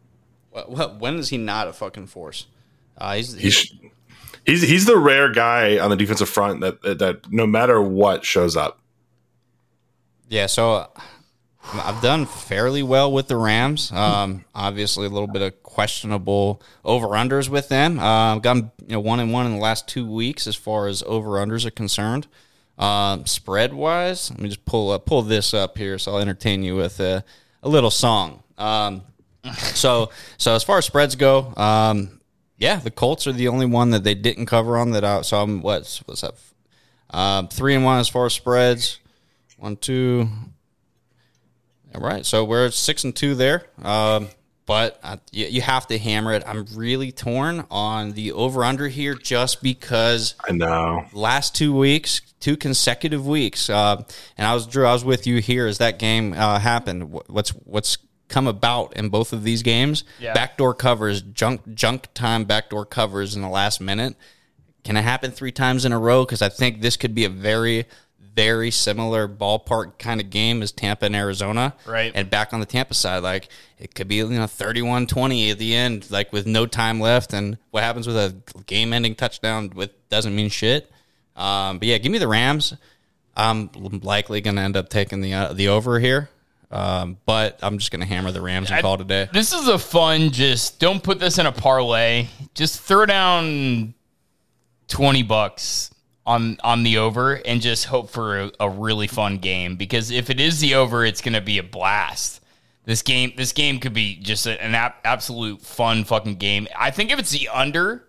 What, 0.50 0.70
what, 0.70 1.00
when 1.00 1.16
is 1.18 1.30
he 1.30 1.38
not 1.38 1.68
a 1.68 1.72
fucking 1.72 2.08
force? 2.08 2.48
Uh, 2.98 3.14
he's, 3.16 3.34
He's, 3.34 3.74
he's, 4.44 4.62
he's 4.62 4.86
the 4.86 4.96
rare 4.96 5.30
guy 5.30 5.78
on 5.78 5.90
the 5.90 5.96
defensive 5.96 6.28
front 6.28 6.60
that, 6.60 6.82
that, 6.82 6.98
that 6.98 7.32
no 7.32 7.46
matter 7.46 7.80
what 7.80 8.24
shows 8.24 8.56
up. 8.56 8.80
Yeah, 10.28 10.46
so 10.46 10.72
uh, 10.72 10.86
I've 11.72 12.02
done 12.02 12.26
fairly 12.26 12.82
well 12.82 13.12
with 13.12 13.28
the 13.28 13.36
Rams. 13.36 13.92
Um, 13.92 14.44
obviously, 14.54 15.06
a 15.06 15.10
little 15.10 15.28
bit 15.28 15.42
of 15.42 15.62
questionable 15.62 16.62
over 16.84 17.08
unders 17.08 17.48
with 17.48 17.68
them. 17.68 17.98
Uh, 17.98 18.34
I've 18.34 18.42
gotten 18.42 18.70
you 18.86 18.94
know 18.94 19.00
one 19.00 19.20
and 19.20 19.32
one 19.32 19.46
in 19.46 19.52
the 19.52 19.60
last 19.60 19.86
two 19.88 20.10
weeks 20.10 20.46
as 20.46 20.56
far 20.56 20.88
as 20.88 21.02
over 21.04 21.30
unders 21.32 21.64
are 21.64 21.70
concerned. 21.70 22.26
Um, 22.78 23.24
spread 23.24 23.72
wise, 23.72 24.30
let 24.30 24.40
me 24.40 24.48
just 24.48 24.64
pull 24.64 24.90
up, 24.90 25.06
pull 25.06 25.22
this 25.22 25.54
up 25.54 25.78
here, 25.78 25.98
so 25.98 26.12
I'll 26.12 26.18
entertain 26.18 26.62
you 26.62 26.76
with 26.76 27.00
a, 27.00 27.24
a 27.62 27.68
little 27.68 27.90
song. 27.90 28.42
Um, 28.58 29.02
so 29.58 30.10
so 30.38 30.54
as 30.54 30.62
far 30.62 30.78
as 30.78 30.86
spreads 30.86 31.14
go, 31.14 31.54
um, 31.56 32.15
yeah, 32.58 32.76
the 32.76 32.90
Colts 32.90 33.26
are 33.26 33.32
the 33.32 33.48
only 33.48 33.66
one 33.66 33.90
that 33.90 34.04
they 34.04 34.14
didn't 34.14 34.46
cover 34.46 34.78
on 34.78 34.92
that. 34.92 35.04
I, 35.04 35.22
so 35.22 35.40
I'm 35.40 35.60
what's 35.60 35.98
what's 36.06 36.24
up? 36.24 36.36
Um, 37.10 37.48
three 37.48 37.74
and 37.74 37.84
one 37.84 37.98
as 37.98 38.08
far 38.08 38.26
as 38.26 38.32
spreads. 38.32 38.98
One, 39.58 39.76
two. 39.76 40.28
All 41.94 42.00
right, 42.00 42.26
so 42.26 42.44
we're 42.44 42.66
at 42.66 42.74
six 42.74 43.04
and 43.04 43.14
two 43.14 43.34
there. 43.34 43.66
Um, 43.82 44.28
but 44.66 44.98
uh, 45.02 45.16
you, 45.30 45.46
you 45.46 45.60
have 45.62 45.86
to 45.86 45.98
hammer 45.98 46.32
it. 46.34 46.42
I'm 46.46 46.66
really 46.74 47.12
torn 47.12 47.64
on 47.70 48.12
the 48.12 48.32
over 48.32 48.64
under 48.64 48.88
here 48.88 49.14
just 49.14 49.62
because 49.62 50.34
I 50.46 50.52
know. 50.52 51.04
last 51.12 51.54
two 51.54 51.74
weeks, 51.74 52.20
two 52.40 52.56
consecutive 52.56 53.26
weeks, 53.26 53.70
uh, 53.70 54.02
and 54.36 54.46
I 54.46 54.52
was 54.54 54.66
Drew. 54.66 54.84
I 54.84 54.92
was 54.92 55.04
with 55.04 55.26
you 55.26 55.40
here 55.40 55.66
as 55.66 55.78
that 55.78 55.98
game 55.98 56.32
uh, 56.32 56.58
happened. 56.58 57.12
What's 57.28 57.50
what's 57.50 57.96
come 58.28 58.46
about 58.46 58.96
in 58.96 59.08
both 59.08 59.32
of 59.32 59.42
these 59.42 59.62
games? 59.62 60.04
Yeah. 60.18 60.34
Backdoor 60.34 60.74
covers, 60.74 61.22
junk 61.22 61.74
junk 61.74 62.08
time 62.14 62.44
backdoor 62.44 62.86
covers 62.86 63.34
in 63.34 63.42
the 63.42 63.48
last 63.48 63.80
minute. 63.80 64.16
Can 64.84 64.96
it 64.96 65.02
happen 65.02 65.32
three 65.32 65.52
times 65.52 65.84
in 65.84 65.92
a 65.92 65.98
row? 65.98 66.24
Because 66.24 66.42
I 66.42 66.48
think 66.48 66.80
this 66.80 66.96
could 66.96 67.14
be 67.14 67.24
a 67.24 67.28
very 67.28 67.86
very 68.36 68.70
similar 68.70 69.26
ballpark 69.26 69.98
kind 69.98 70.20
of 70.20 70.28
game 70.28 70.62
as 70.62 70.70
Tampa 70.70 71.06
and 71.06 71.16
Arizona. 71.16 71.74
Right. 71.86 72.12
And 72.14 72.28
back 72.28 72.52
on 72.52 72.60
the 72.60 72.66
Tampa 72.66 72.92
side, 72.92 73.22
like 73.22 73.48
it 73.78 73.94
could 73.94 74.08
be, 74.08 74.16
you 74.16 74.28
know, 74.28 74.44
31-20 74.44 75.50
at 75.50 75.58
the 75.58 75.74
end, 75.74 76.10
like 76.10 76.32
with 76.34 76.46
no 76.46 76.66
time 76.66 77.00
left. 77.00 77.32
And 77.32 77.56
what 77.70 77.82
happens 77.82 78.06
with 78.06 78.16
a 78.16 78.36
game 78.66 78.92
ending 78.92 79.14
touchdown 79.14 79.72
with 79.74 79.90
doesn't 80.10 80.36
mean 80.36 80.50
shit. 80.50 80.92
Um, 81.34 81.78
but 81.78 81.88
yeah, 81.88 81.96
give 81.96 82.12
me 82.12 82.18
the 82.18 82.28
Rams. 82.28 82.74
I'm 83.34 83.70
likely 84.02 84.42
going 84.42 84.56
to 84.56 84.62
end 84.62 84.76
up 84.76 84.90
taking 84.90 85.22
the 85.22 85.32
uh, 85.34 85.52
the 85.52 85.68
over 85.68 85.98
here. 85.98 86.28
Um, 86.70 87.18
but 87.26 87.58
I'm 87.62 87.78
just 87.78 87.90
going 87.92 88.00
to 88.00 88.06
hammer 88.06 88.32
the 88.32 88.40
Rams 88.40 88.70
and 88.70 88.78
I- 88.78 88.82
call 88.82 88.98
today. 88.98 89.28
This 89.32 89.52
is 89.52 89.68
a 89.68 89.78
fun. 89.78 90.30
Just 90.30 90.80
don't 90.80 91.02
put 91.02 91.20
this 91.20 91.38
in 91.38 91.46
a 91.46 91.52
parlay. 91.52 92.26
Just 92.54 92.80
throw 92.80 93.06
down 93.06 93.94
twenty 94.88 95.22
bucks 95.22 95.90
on 96.26 96.58
on 96.64 96.82
the 96.82 96.98
over 96.98 97.34
and 97.34 97.60
just 97.60 97.84
hope 97.84 98.10
for 98.10 98.40
a, 98.40 98.50
a 98.60 98.68
really 98.68 99.06
fun 99.06 99.38
game. 99.38 99.76
Because 99.76 100.10
if 100.10 100.28
it 100.28 100.40
is 100.40 100.60
the 100.60 100.74
over, 100.74 101.04
it's 101.04 101.20
going 101.20 101.34
to 101.34 101.40
be 101.40 101.58
a 101.58 101.62
blast. 101.62 102.40
This 102.84 103.02
game, 103.02 103.32
this 103.36 103.52
game 103.52 103.80
could 103.80 103.94
be 103.94 104.16
just 104.16 104.46
an 104.46 104.74
ap- 104.76 105.00
absolute 105.04 105.60
fun 105.60 106.04
fucking 106.04 106.36
game. 106.36 106.68
I 106.78 106.92
think 106.92 107.10
if 107.12 107.18
it's 107.18 107.32
the 107.32 107.48
under, 107.48 108.08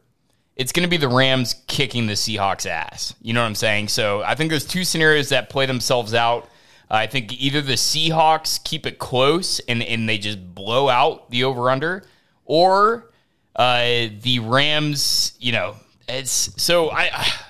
it's 0.56 0.72
going 0.72 0.84
to 0.84 0.90
be 0.90 0.98
the 0.98 1.08
Rams 1.08 1.56
kicking 1.68 2.06
the 2.06 2.14
Seahawks 2.14 2.68
ass. 2.68 3.16
You 3.22 3.34
know 3.34 3.42
what 3.42 3.48
I'm 3.48 3.56
saying? 3.56 3.88
So 3.88 4.22
I 4.22 4.36
think 4.36 4.52
there's 4.52 4.66
two 4.66 4.84
scenarios 4.84 5.30
that 5.30 5.50
play 5.50 5.66
themselves 5.66 6.14
out. 6.14 6.48
I 6.90 7.08
think 7.08 7.34
either 7.34 7.62
the 7.62 7.74
Seahawks 7.74 8.64
keep 8.64 8.86
it 8.86 8.98
close 8.98 9.60
and, 9.62 9.84
and 9.84 10.08
they 10.08 10.18
just 10.18 10.56
blow 10.56 10.88
out 10.90 11.30
the 11.30 11.44
over 11.44 11.70
under, 11.70 12.04
or 12.46 13.12
uh, 13.56 14.08
the 14.22 14.40
Rams, 14.44 15.34
you 15.40 15.52
know, 15.52 15.76
it's 16.08 16.62
so 16.62 16.90
I 16.90 17.10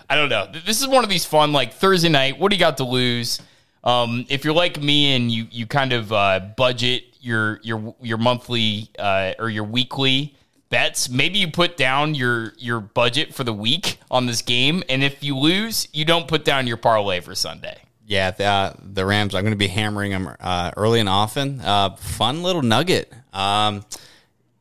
I 0.09 0.15
don't 0.15 0.29
know. 0.29 0.47
This 0.65 0.81
is 0.81 0.87
one 0.87 1.03
of 1.03 1.09
these 1.09 1.25
fun 1.25 1.53
like 1.53 1.73
Thursday 1.73 2.09
night. 2.09 2.39
What 2.39 2.49
do 2.49 2.55
you 2.55 2.59
got 2.59 2.77
to 2.77 2.85
lose? 2.85 3.39
Um, 3.83 4.25
if 4.29 4.43
you're 4.43 4.53
like 4.53 4.81
me 4.81 5.15
and 5.15 5.31
you 5.31 5.47
you 5.51 5.67
kind 5.67 5.93
of 5.93 6.11
uh, 6.11 6.39
budget 6.57 7.03
your 7.21 7.59
your 7.61 7.95
your 8.01 8.17
monthly 8.17 8.89
uh, 8.97 9.33
or 9.37 9.49
your 9.49 9.63
weekly 9.63 10.35
bets, 10.69 11.09
maybe 11.09 11.39
you 11.39 11.51
put 11.51 11.77
down 11.77 12.15
your 12.15 12.53
your 12.57 12.79
budget 12.79 13.33
for 13.33 13.43
the 13.43 13.53
week 13.53 13.99
on 14.09 14.25
this 14.25 14.41
game, 14.41 14.83
and 14.89 15.03
if 15.03 15.23
you 15.23 15.37
lose, 15.37 15.87
you 15.93 16.05
don't 16.05 16.27
put 16.27 16.43
down 16.43 16.65
your 16.65 16.77
parlay 16.77 17.19
for 17.19 17.35
Sunday. 17.35 17.77
Yeah, 18.09 18.31
the, 18.31 18.45
uh, 18.45 18.73
the 18.81 19.05
Rams. 19.05 19.35
I'm 19.35 19.41
going 19.43 19.51
to 19.51 19.57
be 19.57 19.67
hammering 19.67 20.11
them 20.11 20.33
uh, 20.39 20.71
early 20.77 21.01
and 21.01 21.09
often. 21.09 21.59
Uh, 21.59 21.95
fun 21.97 22.41
little 22.41 22.61
nugget. 22.61 23.11
Um, 23.33 23.83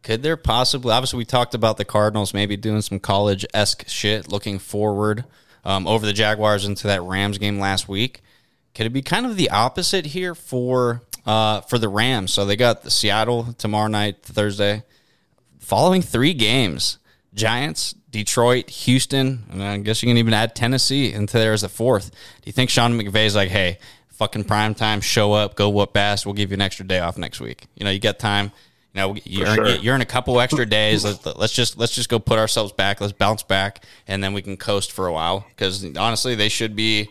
could 0.02 0.22
there 0.24 0.36
possibly? 0.36 0.90
Obviously, 0.92 1.18
we 1.18 1.24
talked 1.24 1.54
about 1.54 1.76
the 1.76 1.84
Cardinals 1.84 2.34
maybe 2.34 2.56
doing 2.56 2.82
some 2.82 2.98
college 2.98 3.46
esque 3.54 3.88
shit, 3.88 4.30
looking 4.32 4.58
forward. 4.58 5.24
um, 5.64 5.86
over 5.86 6.06
the 6.06 6.12
Jaguars 6.12 6.64
into 6.64 6.86
that 6.86 7.02
Rams 7.02 7.38
game 7.38 7.58
last 7.58 7.88
week. 7.88 8.22
Could 8.74 8.86
it 8.86 8.90
be 8.90 9.02
kind 9.02 9.26
of 9.26 9.36
the 9.36 9.50
opposite 9.50 10.06
here 10.06 10.34
for 10.34 11.02
uh, 11.26 11.62
for 11.62 11.76
the 11.78 11.88
Rams? 11.88 12.32
So 12.32 12.44
they 12.44 12.56
got 12.56 12.82
the 12.82 12.90
Seattle 12.90 13.52
tomorrow 13.54 13.88
night, 13.88 14.22
Thursday, 14.22 14.84
following 15.58 16.02
three 16.02 16.34
games: 16.34 16.98
Giants, 17.36 17.94
Detroit, 18.10 18.70
Houston, 18.70 19.44
and 19.50 19.62
I 19.62 19.76
guess 19.78 20.02
you 20.02 20.08
can 20.08 20.16
even 20.16 20.34
add 20.34 20.56
Tennessee 20.56 21.12
into 21.12 21.38
there 21.38 21.52
as 21.52 21.62
a 21.62 21.68
fourth. 21.68 22.10
Do 22.10 22.46
you 22.46 22.52
think 22.52 22.70
Sean 22.70 22.98
McVay's 22.98 23.36
like, 23.36 23.50
hey, 23.50 23.78
fucking 24.08 24.44
prime 24.44 24.74
time, 24.74 25.00
show 25.00 25.34
up, 25.34 25.54
go 25.54 25.68
whoop 25.68 25.96
ass. 25.96 26.24
We'll 26.24 26.34
give 26.34 26.50
you 26.50 26.54
an 26.54 26.62
extra 26.62 26.86
day 26.86 26.98
off 26.98 27.18
next 27.18 27.40
week. 27.40 27.66
You 27.76 27.84
know, 27.84 27.90
you 27.90 28.00
got 28.00 28.18
time. 28.18 28.52
You 28.94 29.02
know, 29.02 29.16
you're, 29.24 29.54
sure. 29.54 29.68
you're 29.76 29.94
in 29.94 30.00
a 30.00 30.06
couple 30.06 30.40
extra 30.40 30.64
days. 30.64 31.04
Let's, 31.04 31.24
let's 31.36 31.52
just 31.52 31.76
let's 31.76 31.94
just 31.94 32.08
go 32.08 32.18
put 32.18 32.38
ourselves 32.38 32.72
back. 32.72 32.98
Let's 33.02 33.12
bounce 33.12 33.42
back, 33.42 33.84
and 34.08 34.24
then 34.24 34.32
we 34.32 34.40
can 34.40 34.56
coast 34.56 34.90
for 34.90 35.06
a 35.06 35.12
while. 35.12 35.44
Because 35.50 35.84
honestly, 35.98 36.34
they 36.34 36.48
should 36.48 36.74
be 36.74 37.10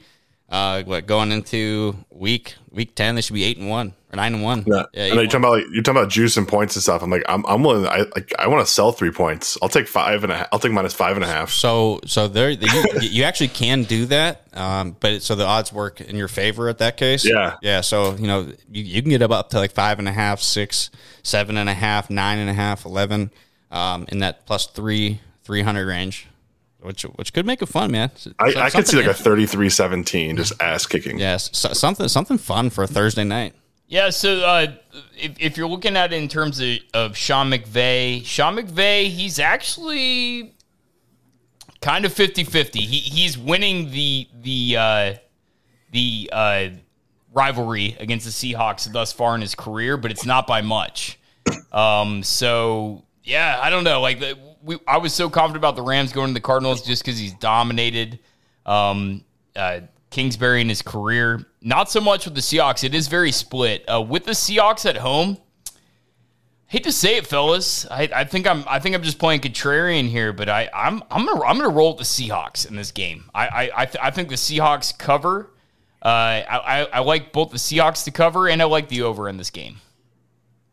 uh, 0.49 0.84
what 0.84 1.08
going 1.08 1.31
into 1.31 1.95
week 2.10 2.55
week 2.71 2.95
ten. 2.95 3.15
They 3.15 3.21
should 3.21 3.34
be 3.34 3.43
eight 3.43 3.58
and 3.58 3.69
one 3.69 3.93
or 4.13 4.17
nine 4.17 4.34
and 4.34 4.43
one. 4.43 4.63
Yeah, 4.67 4.84
Yeah, 4.93 5.05
you're 5.08 5.25
talking 5.25 5.39
about 5.39 5.51
like 5.53 5.65
you're 5.71 5.84
talking 5.84 6.01
about 6.01 6.12
juice 6.12 6.38
and 6.38 6.47
points 6.47 6.75
and 6.75 6.84
stuff. 6.84 7.01
I'm 7.01 7.10
like, 7.10 7.23
I'm, 7.27 7.45
I'm 7.45 7.63
willing. 7.63 7.88
I 7.88 8.05
like, 8.15 8.34
I 8.38 8.47
want 8.47 8.65
to 8.65 8.71
sell 8.71 8.91
three 8.91 9.12
points. 9.12 9.58
I'll 9.62 9.69
take 9.69 9.88
five 9.88 10.23
and 10.23 10.31
a 10.31 10.38
half. 10.38 10.47
I'll 10.51 10.60
take 10.60 10.71
minus 10.71 10.93
five 10.93 11.15
and 11.15 11.23
a 11.23 11.27
half. 11.27 11.49
So, 11.51 11.99
so 12.05 12.27
there, 12.27 12.49
you, 12.49 12.84
you 13.01 13.23
actually 13.23 13.49
can 13.49 13.84
do 13.84 14.05
that, 14.08 14.43
um, 14.53 14.95
but 14.99 15.13
it, 15.13 15.23
so 15.23 15.36
the 15.36 15.45
odds 15.45 15.73
work 15.73 16.01
in 16.01 16.15
your 16.15 16.27
favor 16.27 16.69
at 16.69 16.77
that 16.79 16.97
case. 16.97 17.25
Yeah. 17.25 17.58
yeah. 17.62 17.81
So 17.81 18.15
you 18.15 18.27
know 18.27 18.41
you, 18.71 18.84
you 18.84 19.01
can 19.01 19.10
get 19.10 19.21
up 19.21 19.31
up 19.31 19.49
to 19.49 19.58
like 19.58 19.71
five 19.71 19.99
and 19.99 20.08
a 20.08 20.13
half, 20.13 20.41
six, 20.41 20.89
seven 21.23 21.58
and 21.58 21.69
a 21.69 21.73
half, 21.73 22.10
nine 22.10 22.39
and 22.39 22.49
a 22.49 22.53
half, 22.53 22.86
eleven, 22.86 23.31
um, 23.71 24.05
in 24.10 24.19
that 24.19 24.45
plus 24.45 24.67
three, 24.67 25.21
three 25.43 25.62
hundred 25.62 25.88
range, 25.88 26.27
which 26.86 27.04
which 27.04 27.34
could 27.34 27.45
make 27.45 27.62
it 27.62 27.65
fun, 27.67 27.91
man. 27.91 28.12
I, 28.39 28.52
So- 28.52 28.60
I 28.62 28.69
could 28.69 28.88
see 28.88 28.98
like 28.98 29.06
a 29.08 29.10
33-17 29.10 30.38
just 30.38 30.54
ass 30.62 30.86
kicking. 30.86 31.17
yes, 31.19 31.50
so, 31.54 31.74
something 31.74 32.08
something 32.08 32.38
fun 32.38 32.69
for 32.69 32.84
a 32.84 32.88
Thursday 32.88 33.24
night. 33.24 33.54
Yeah, 33.88 34.10
so 34.10 34.39
uh, 34.39 34.67
if, 35.15 35.36
if 35.39 35.58
you're 35.58 35.67
looking 35.67 35.95
at 35.95 36.12
it 36.12 36.15
in 36.15 36.28
terms 36.28 36.60
of, 36.60 36.78
of 36.95 37.15
Sean 37.15 37.52
McVay, 37.52 38.26
Sean 38.26 38.56
McVay, 38.56 39.10
he's 39.10 39.38
actually 39.38 40.56
kind 41.82 42.04
of 42.04 42.12
50-50. 42.12 42.76
He, 42.78 42.86
he's 43.00 43.38
winning 43.38 43.91
the 43.91 44.28
the 44.41 44.78
uh, 44.78 45.13
the 45.91 46.30
uh, 46.34 46.67
rivalry 47.32 47.95
against 48.00 48.26
the 48.26 48.32
Seahawks 48.32 48.91
thus 48.91 49.13
far 49.13 49.36
in 49.36 49.41
his 49.41 49.54
career, 49.54 49.98
but 49.98 50.10
it's 50.12 50.26
not 50.26 50.48
by 50.48 50.62
much. 50.62 51.19
Um, 51.71 52.24
so 52.24 53.04
yeah, 53.24 53.60
I 53.62 53.69
don't 53.69 53.84
know. 53.84 54.02
Like 54.02 54.19
the, 54.19 54.38
we, 54.65 54.80
I 54.88 54.97
was 54.97 55.13
so 55.13 55.30
confident 55.30 55.58
about 55.58 55.75
the 55.75 55.84
Rams 55.84 56.12
going 56.12 56.28
to 56.30 56.34
the 56.34 56.41
Cardinals 56.41 56.82
just 56.82 57.04
because 57.04 57.19
he's 57.19 57.34
dominated 57.34 58.19
um, 58.65 59.23
uh, 59.56 59.82
Kingsbury 60.10 60.62
in 60.62 60.69
his 60.69 60.82
career. 60.82 61.45
Not 61.62 61.89
so 61.91 62.01
much 62.01 62.25
with 62.25 62.36
the 62.36 62.41
Seahawks. 62.41 62.84
It 62.84 62.95
is 62.95 63.08
very 63.08 63.32
split. 63.32 63.86
Uh, 63.88 64.01
with 64.01 64.25
the 64.25 64.32
Seahawks 64.32 64.86
at 64.88 64.97
home, 64.97 65.38
hate 66.67 66.84
to 66.84 66.91
say 66.91 67.17
it, 67.17 67.28
fellas. 67.28 67.86
I, 67.89 68.10
I 68.13 68.23
think 68.23 68.47
I'm 68.47 68.63
I 68.67 68.80
think 68.80 68.95
I'm 68.95 69.04
just 69.04 69.19
playing 69.19 69.41
contrarian 69.41 70.10
here, 70.10 70.34
but 70.34 70.49
I 70.49 70.69
I'm 70.73 71.04
I'm 71.12 71.25
gonna 71.25 71.43
I'm 71.43 71.58
gonna 71.58 71.69
roll 71.69 71.95
with 71.95 71.99
the 71.99 72.04
Seahawks 72.04 72.67
in 72.67 72.75
this 72.75 72.91
game. 72.91 73.30
I 73.34 73.47
I 73.47 73.71
I, 73.75 73.86
th- 73.86 74.04
I 74.04 74.12
think 74.12 74.30
the 74.30 74.36
Seahawks 74.36 74.97
cover. 74.97 75.51
Uh, 76.01 76.08
I, 76.08 76.45
I 76.49 76.88
I 76.93 76.99
like 76.99 77.32
both 77.32 77.51
the 77.51 77.58
Seahawks 77.58 78.04
to 78.06 78.12
cover 78.12 78.47
and 78.47 78.62
I 78.62 78.65
like 78.65 78.89
the 78.89 79.04
over 79.04 79.30
in 79.30 79.38
this 79.38 79.49
game. 79.49 79.78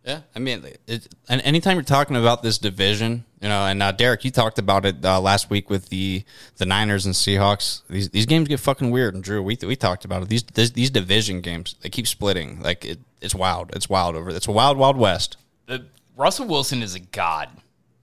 Yeah, 0.05 0.23
I 0.35 0.41
mean, 0.41 0.67
it, 0.87 1.09
and 1.29 1.41
anytime 1.43 1.77
you're 1.77 1.85
talking 1.85 2.17
about 2.17 2.43
this 2.43 2.59
division, 2.59 3.25
you 3.43 3.49
know, 3.49 3.67
and 3.67 3.83
uh, 3.83 3.91
Derek, 3.93 4.25
you 4.25 4.31
talked 4.31 4.59
about 4.59 4.87
it 4.87 5.05
uh, 5.05 5.21
last 5.21 5.51
week 5.51 5.69
with 5.69 5.89
the 5.89 6.25
the 6.59 6.65
Niners 6.65 7.05
and 7.07 7.15
Seahawks. 7.15 7.83
These 7.91 8.11
these 8.11 8.25
games 8.27 8.49
get 8.49 8.61
fucking 8.61 8.91
weird. 8.91 9.15
And 9.15 9.23
Drew, 9.25 9.43
we 9.43 9.59
we 9.63 9.75
talked 9.77 10.05
about 10.05 10.23
it. 10.23 10.29
These 10.29 10.45
these, 10.45 10.73
these 10.73 10.91
division 10.91 11.41
games, 11.41 11.75
they 11.81 11.91
keep 11.91 12.07
splitting. 12.07 12.63
Like 12.63 12.85
it, 12.85 13.01
it's 13.21 13.35
wild. 13.35 13.73
It's 13.75 13.89
wild 13.89 14.15
over. 14.17 14.31
It's 14.31 14.47
a 14.47 14.53
wild 14.53 14.79
wild 14.79 14.97
west. 14.97 15.37
the, 15.67 15.85
Russell 16.17 16.47
Wilson 16.47 16.83
is 16.83 16.95
a 16.95 17.01
god. 17.01 17.49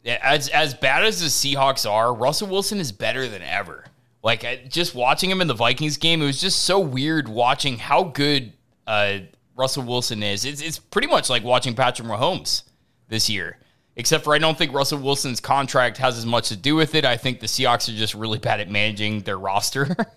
As 0.05 0.49
as 0.49 0.73
bad 0.73 1.03
as 1.05 1.21
the 1.21 1.27
Seahawks 1.27 1.89
are, 1.89 2.13
Russell 2.13 2.47
Wilson 2.49 2.79
is 2.79 2.91
better 2.91 3.27
than 3.27 3.41
ever. 3.41 3.85
Like 4.21 4.43
I- 4.43 4.61
just 4.67 4.93
watching 4.95 5.29
him 5.29 5.39
in 5.39 5.47
the 5.47 5.53
Vikings 5.53 5.97
game, 5.97 6.21
it 6.21 6.25
was 6.25 6.41
just 6.41 6.63
so 6.63 6.79
weird 6.79 7.29
watching 7.29 7.77
how 7.77 8.03
good 8.03 8.51
uh, 8.87 9.19
Russell 9.55 9.83
Wilson 9.83 10.21
is. 10.21 10.43
It's 10.43 10.61
it's 10.61 10.79
pretty 10.79 11.07
much 11.07 11.29
like 11.29 11.43
watching 11.45 11.75
Patrick 11.75 12.07
Mahomes 12.07 12.63
this 13.07 13.29
year. 13.29 13.57
Except 13.99 14.23
for 14.23 14.33
I 14.33 14.37
don't 14.37 14.57
think 14.57 14.71
Russell 14.71 14.99
Wilson's 14.99 15.41
contract 15.41 15.97
has 15.97 16.17
as 16.17 16.25
much 16.25 16.47
to 16.47 16.55
do 16.55 16.73
with 16.73 16.95
it. 16.95 17.03
I 17.03 17.17
think 17.17 17.41
the 17.41 17.47
Seahawks 17.47 17.89
are 17.89 17.97
just 17.97 18.13
really 18.13 18.39
bad 18.39 18.61
at 18.61 18.71
managing 18.71 19.21
their 19.21 19.37
roster. 19.37 19.95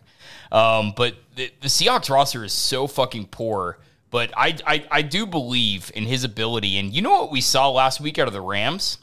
Um, 0.52 0.92
but 0.94 1.14
the, 1.34 1.50
the 1.62 1.68
Seahawks 1.68 2.10
roster 2.10 2.44
is 2.44 2.52
so 2.52 2.86
fucking 2.86 3.28
poor. 3.28 3.78
But 4.10 4.34
I, 4.36 4.54
I 4.66 4.84
I 4.90 5.00
do 5.00 5.24
believe 5.24 5.90
in 5.94 6.04
his 6.04 6.24
ability. 6.24 6.76
And 6.76 6.92
you 6.92 7.00
know 7.00 7.22
what 7.22 7.32
we 7.32 7.40
saw 7.40 7.70
last 7.70 8.02
week 8.02 8.18
out 8.18 8.26
of 8.26 8.34
the 8.34 8.42
Rams, 8.42 8.98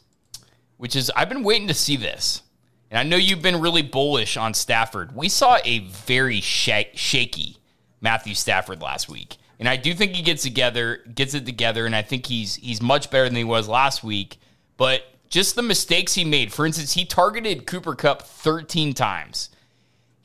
which 0.76 0.94
is 0.94 1.10
I've 1.16 1.28
been 1.28 1.42
waiting 1.42 1.66
to 1.66 1.74
see 1.74 1.96
this. 1.96 2.42
And 2.88 3.00
I 3.00 3.02
know 3.02 3.16
you've 3.16 3.42
been 3.42 3.60
really 3.60 3.82
bullish 3.82 4.36
on 4.36 4.54
Stafford. 4.54 5.16
We 5.16 5.28
saw 5.28 5.58
a 5.64 5.80
very 5.80 6.40
shak- 6.40 6.96
shaky 6.96 7.56
Matthew 8.00 8.36
Stafford 8.36 8.80
last 8.80 9.08
week, 9.08 9.36
and 9.58 9.68
I 9.68 9.76
do 9.76 9.92
think 9.92 10.14
he 10.14 10.22
gets 10.22 10.44
together, 10.44 11.00
gets 11.12 11.34
it 11.34 11.44
together, 11.46 11.84
and 11.84 11.96
I 11.96 12.02
think 12.02 12.26
he's 12.26 12.54
he's 12.54 12.80
much 12.80 13.10
better 13.10 13.24
than 13.24 13.36
he 13.36 13.42
was 13.42 13.66
last 13.66 14.04
week. 14.04 14.38
But 14.80 15.02
just 15.28 15.54
the 15.54 15.62
mistakes 15.62 16.14
he 16.14 16.24
made. 16.24 16.52
For 16.52 16.66
instance, 16.66 16.94
he 16.94 17.04
targeted 17.04 17.66
Cooper 17.66 17.94
Kupp 17.94 18.22
13 18.22 18.94
times 18.94 19.50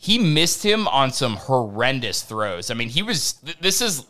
he 0.06 0.20
missed 0.20 0.64
him 0.64 0.88
on 0.90 1.12
some 1.12 1.36
horrendous 1.36 2.22
throws. 2.22 2.70
I 2.70 2.76
mean, 2.76 2.90
he 2.90 3.02
was. 3.02 3.42
This 3.60 3.82
is 3.82 4.06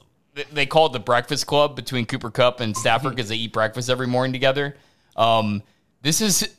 they 0.51 0.65
call 0.65 0.87
it 0.87 0.91
the 0.91 0.99
Breakfast 0.99 1.47
Club 1.47 1.73
between 1.73 2.05
Cooper 2.05 2.29
Kupp 2.29 2.59
and 2.59 2.75
Stafford 2.75 3.15
because 3.15 3.29
they 3.29 3.37
eat 3.37 3.53
breakfast 3.53 3.89
every 3.89 4.05
morning 4.05 4.33
together. 4.33 4.75
Um, 5.15 5.63
this 6.01 6.19
is 6.19 6.53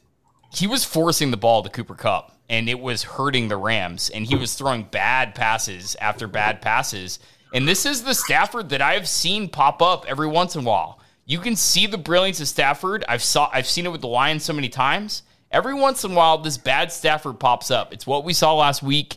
he 0.55 0.67
was 0.67 0.87
forcing 0.87 1.31
the 1.31 1.37
ball 1.37 1.63
to 1.63 1.69
Cooper 1.69 1.95
Kupp, 1.95 2.35
and 2.49 2.67
it 2.67 2.81
was 2.81 3.03
hurting 3.03 3.49
the 3.49 3.59
Rams, 3.59 4.09
and 4.09 4.25
he 4.25 4.37
was 4.37 4.55
throwing 4.55 4.85
bad 4.85 5.35
passes 5.35 5.97
after 6.01 6.27
bad 6.27 6.63
passes. 6.63 7.19
And 7.53 7.69
this 7.69 7.85
is 7.85 8.05
the 8.05 8.15
Stafford 8.15 8.71
that 8.71 8.81
I've 8.81 9.07
seen 9.07 9.51
pop 9.51 9.83
up 9.83 10.07
every 10.09 10.29
once 10.29 10.57
in 10.57 10.63
a 10.63 10.65
while. 10.65 10.99
You 11.27 11.41
can 11.41 11.57
see 11.57 11.87
the 11.87 11.99
brilliance 11.99 12.41
of 12.41 12.47
Stafford. 12.47 13.05
I've 13.09 13.23
saw 13.23 13.51
I've 13.53 13.67
seen 13.67 13.85
it 13.85 13.93
with 13.93 14.01
the 14.01 14.09
Lions 14.09 14.45
so 14.45 14.53
many 14.53 14.69
times. 14.69 15.25
Every 15.51 15.75
once 15.75 16.05
in 16.05 16.13
a 16.13 16.15
while, 16.15 16.39
this 16.39 16.57
bad 16.57 16.93
Stafford 16.93 17.41
pops 17.41 17.71
up. 17.71 17.93
It's 17.93 18.07
what 18.07 18.25
we 18.25 18.33
saw 18.33 18.55
last 18.55 18.83
week 18.83 19.17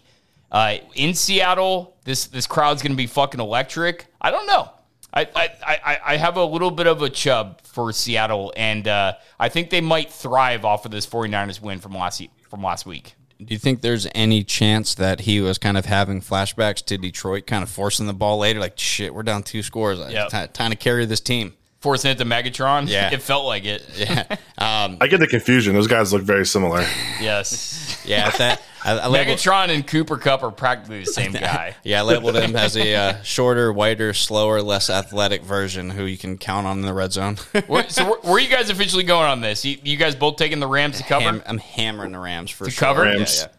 uh, 0.52 0.78
in 0.95 1.13
Seattle. 1.13 1.98
This 2.04 2.26
this 2.26 2.48
crowd's 2.48 2.82
going 2.82 2.93
to 2.93 2.98
be 2.98 3.08
fucking 3.08 3.39
electric. 3.39 4.08
I 4.19 4.32
don't 4.32 4.48
know. 4.48 4.72
I, 5.13 5.22
I, 5.36 5.50
I, 5.65 6.00
I 6.06 6.17
have 6.17 6.38
a 6.38 6.43
little 6.43 6.72
bit 6.72 6.86
of 6.86 7.02
a 7.02 7.10
chub 7.10 7.62
for 7.63 7.91
Seattle, 7.91 8.54
and 8.56 8.88
uh, 8.88 9.13
I 9.39 9.50
think 9.50 9.72
they 9.72 9.82
might 9.82 10.12
thrive 10.12 10.65
off 10.65 10.86
of 10.86 10.91
this 10.91 11.08
49ers 11.08 11.62
win 11.62 11.80
from 11.80 11.93
last 11.93 12.22
from 12.50 12.63
last 12.63 12.86
week. 12.86 13.15
Do 13.39 13.54
you 13.54 13.58
think 13.58 13.82
there's 13.82 14.06
any 14.13 14.43
chance 14.43 14.95
that 14.95 15.22
he 15.22 15.39
was 15.41 15.58
kind 15.58 15.78
of 15.78 15.86
having 15.86 16.22
flashbacks 16.22 16.84
to 16.86 16.98
Detroit, 16.98 17.48
kind 17.48 17.63
of 17.63 17.69
forcing 17.69 18.06
the 18.06 18.13
ball 18.13 18.39
later? 18.39 18.60
Like, 18.60 18.78
shit, 18.78 19.13
we're 19.13 19.24
down 19.24 19.43
two 19.43 19.63
scores. 19.63 20.00
Yep. 20.00 20.30
Ti- 20.30 20.48
time 20.48 20.72
to 20.72 20.76
carry 20.76 21.06
this 21.06 21.22
team. 21.22 21.54
Forcing 21.80 22.12
it 22.12 22.18
to 22.18 22.26
Megatron. 22.26 22.88
Yeah. 22.89 23.10
It 23.13 23.22
felt 23.22 23.46
like 23.46 23.63
it. 23.65 23.84
Yeah, 23.98 24.24
um, 24.58 24.98
I 25.02 25.08
get 25.08 25.20
the 25.20 25.28
confusion. 25.28 25.74
Those 25.74 25.88
guys 25.88 26.12
look 26.12 26.24
very 26.24 26.46
similar. 26.46 26.82
Yes. 27.22 28.02
yeah. 28.06 28.30
That 28.32 28.62
I, 28.84 28.92
I 29.00 29.08
labeled, 29.08 29.38
Megatron 29.38 29.70
and 29.70 29.86
Cooper 29.86 30.18
Kupp 30.18 30.42
are 30.44 30.52
practically 30.52 31.00
the 31.00 31.06
same 31.06 31.32
guy. 31.34 31.76
yeah, 31.84 32.00
I 32.00 32.04
labeled 32.04 32.36
him 32.36 32.56
as 32.56 32.78
a 32.78 32.96
uh, 32.96 33.22
shorter, 33.24 33.72
whiter, 33.74 34.13
slower, 34.13 34.62
less 34.62 34.89
athletic 34.89 35.42
version 35.44 35.89
who 35.89 36.06
you 36.06 36.18
can 36.18 36.38
count 36.38 36.65
on 36.68 36.80
in 36.80 36.86
the 36.86 36.94
red 36.94 37.12
zone. 37.13 37.38
Where, 37.68 37.89
so 37.89 38.06
where, 38.06 38.20
where 38.22 38.34
are 38.34 38.39
you 38.39 38.50
guys 38.50 38.70
officially 38.70 39.04
going 39.04 39.28
on 39.30 39.42
this? 39.42 39.65
You, 39.65 39.78
you 39.84 39.98
guys 39.98 40.15
both 40.15 40.38
taking 40.38 40.60
the 40.60 40.68
Rams 40.68 40.98
to 40.98 41.04
cover? 41.04 41.26
Ham- 41.26 41.44
I'm 41.46 41.58
hammering 41.58 42.12
the 42.13 42.20
Rams 42.20 42.52
for 42.52 42.65
To 42.65 42.72
sure. 42.72 42.88
cover? 42.88 43.02
Rams. 43.04 43.42
yeah. 43.42 43.48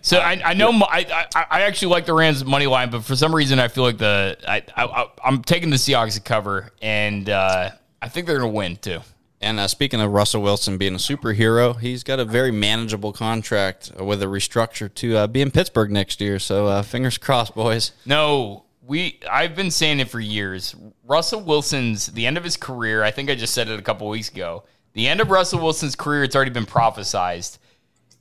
So 0.00 0.18
I, 0.18 0.40
I 0.44 0.54
know 0.54 0.72
my, 0.72 0.86
I, 0.90 1.26
I 1.34 1.46
I 1.50 1.60
actually 1.62 1.88
like 1.88 2.06
the 2.06 2.14
Rams 2.14 2.44
money 2.44 2.66
line, 2.66 2.90
but 2.90 3.04
for 3.04 3.14
some 3.14 3.34
reason 3.34 3.58
I 3.58 3.68
feel 3.68 3.84
like 3.84 3.98
the 3.98 4.38
I, 4.48 4.62
I 4.76 5.06
I'm 5.22 5.42
taking 5.42 5.70
the 5.70 5.76
Seahawks 5.76 6.14
to 6.14 6.20
cover, 6.20 6.72
and 6.80 7.28
uh, 7.28 7.70
I 8.00 8.08
think 8.08 8.26
they're 8.26 8.38
gonna 8.38 8.50
win 8.50 8.76
too. 8.76 9.00
And 9.40 9.60
uh, 9.60 9.68
speaking 9.68 10.00
of 10.00 10.10
Russell 10.10 10.42
Wilson 10.42 10.78
being 10.78 10.94
a 10.94 10.98
superhero, 10.98 11.78
he's 11.78 12.02
got 12.02 12.18
a 12.18 12.24
very 12.24 12.50
manageable 12.50 13.12
contract 13.12 13.92
with 14.00 14.22
a 14.22 14.26
restructure 14.26 14.92
to 14.94 15.16
uh, 15.16 15.26
be 15.26 15.42
in 15.42 15.50
Pittsburgh 15.50 15.90
next 15.90 16.20
year. 16.22 16.38
So 16.38 16.66
uh, 16.66 16.82
fingers 16.82 17.18
crossed, 17.18 17.54
boys. 17.54 17.92
No, 18.06 18.64
we 18.86 19.20
I've 19.30 19.54
been 19.54 19.70
saying 19.70 20.00
it 20.00 20.08
for 20.08 20.20
years. 20.20 20.74
Russell 21.04 21.42
Wilson's 21.42 22.06
the 22.06 22.26
end 22.26 22.38
of 22.38 22.44
his 22.44 22.56
career. 22.56 23.02
I 23.02 23.10
think 23.10 23.28
I 23.28 23.34
just 23.34 23.52
said 23.52 23.68
it 23.68 23.78
a 23.78 23.82
couple 23.82 24.08
weeks 24.08 24.30
ago. 24.30 24.64
The 24.94 25.06
end 25.06 25.20
of 25.20 25.30
Russell 25.30 25.60
Wilson's 25.60 25.94
career. 25.94 26.24
It's 26.24 26.34
already 26.34 26.50
been 26.50 26.66
prophesized. 26.66 27.58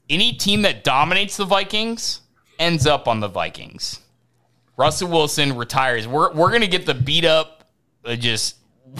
Any 0.10 0.34
team 0.34 0.62
that 0.64 0.84
dominates 0.84 1.38
the 1.38 1.46
Vikings 1.46 2.22
ends 2.60 2.86
up 2.86 3.08
on 3.08 3.20
the 3.20 3.28
Vikings. 3.28 4.00
Russell 4.78 5.10
Wilson 5.10 5.56
retires. 5.58 6.08
We're 6.08 6.34
we're 6.34 6.52
gonna 6.52 6.68
get 6.68 6.86
the 6.86 6.94
beat 6.94 7.26
up, 7.26 7.64
uh, 8.04 8.16
just 8.16 8.58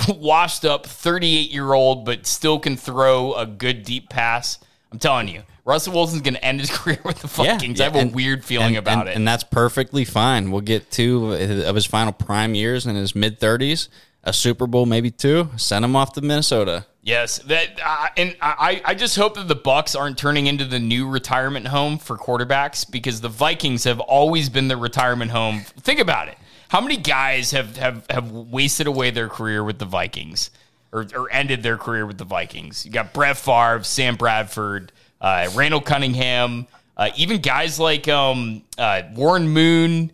washed 0.08 0.66
up, 0.66 0.86
thirty 0.86 1.38
eight 1.38 1.52
year 1.52 1.74
old, 1.74 2.06
but 2.06 2.26
still 2.26 2.60
can 2.60 2.78
throw 2.78 3.34
a 3.34 3.46
good 3.46 3.84
deep 3.84 4.10
pass. 4.10 4.58
I'm 4.92 5.00
telling 5.00 5.28
you, 5.28 5.44
Russell 5.66 5.94
Wilson's 5.94 6.22
going 6.22 6.36
to 6.36 6.46
end 6.46 6.62
his 6.62 6.70
career 6.76 7.00
with 7.04 7.20
the 7.20 7.44
Yeah, 7.44 7.54
Vikings. 7.54 7.80
yeah, 7.80 7.86
I 7.86 7.88
have 7.90 7.96
a 7.96 8.00
and- 8.00 8.16
weird 8.16 8.46
feeling 8.46 8.70
and- 8.70 8.78
about 8.78 9.00
and- 9.02 9.10
it. 9.10 9.16
and 9.18 9.28
that's 9.28 9.44
perfectly 9.44 10.06
fine. 10.06 10.52
We'll 10.52 10.62
get 10.62 10.90
two 10.90 11.34
of 11.34 11.76
his 11.76 11.86
final 11.86 12.14
prime 12.14 12.56
years 12.56 12.86
in 12.86 12.96
his 12.96 13.14
mid 13.14 13.40
thirties, 13.40 13.90
a 14.24 14.32
Super 14.32 14.68
Bowl, 14.68 14.86
maybe 14.86 15.12
two. 15.12 15.50
Send 15.58 15.84
him 15.84 15.96
off 15.98 16.14
to 16.14 16.22
Minnesota. 16.22 16.86
Yes, 17.06 17.38
that 17.38 17.80
uh, 17.86 18.08
and 18.18 18.36
I, 18.42 18.82
I 18.84 18.96
just 18.96 19.16
hope 19.16 19.36
that 19.36 19.48
the 19.48 19.56
Bucs 19.56 19.98
aren't 19.98 20.18
turning 20.18 20.48
into 20.48 20.66
the 20.66 20.80
new 20.80 21.08
retirement 21.08 21.68
home 21.68 22.00
for 22.00 22.18
quarterbacks 22.18 22.90
because 22.90 23.22
the 23.22 23.30
Vikings 23.30 23.84
have 23.84 24.00
always 24.00 24.50
been 24.50 24.70
the 24.70 24.76
retirement 24.76 25.30
home. 25.30 25.62
Think 25.82 26.00
about 26.00 26.30
it. 26.30 26.38
How 26.70 26.82
many 26.82 26.98
guys 26.98 27.52
have 27.52 27.78
have, 27.78 28.08
have 28.10 28.32
wasted 28.32 28.88
away 28.88 29.12
their 29.12 29.30
career 29.30 29.64
with 29.64 29.78
the 29.78 29.86
Vikings 29.86 30.50
or, 30.92 31.06
or 31.16 31.32
ended 31.32 31.62
their 31.62 31.78
career 31.78 32.08
with 32.08 32.18
the 32.18 32.26
Vikings? 32.26 32.88
You 32.88 32.92
got 32.92 33.14
Brett 33.14 33.38
Favre, 33.38 33.84
Sam 33.84 34.16
Bradford, 34.16 34.92
uh, 35.22 35.48
Randall 35.54 35.82
Cunningham, 35.82 36.66
uh, 36.98 37.12
even 37.16 37.40
guys 37.40 37.80
like 37.80 38.08
um, 38.08 38.64
uh, 38.80 39.04
Warren 39.14 39.48
Moon. 39.48 40.12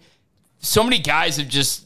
So 0.59 0.83
many 0.83 0.99
guys 0.99 1.37
have 1.37 1.47
just 1.47 1.85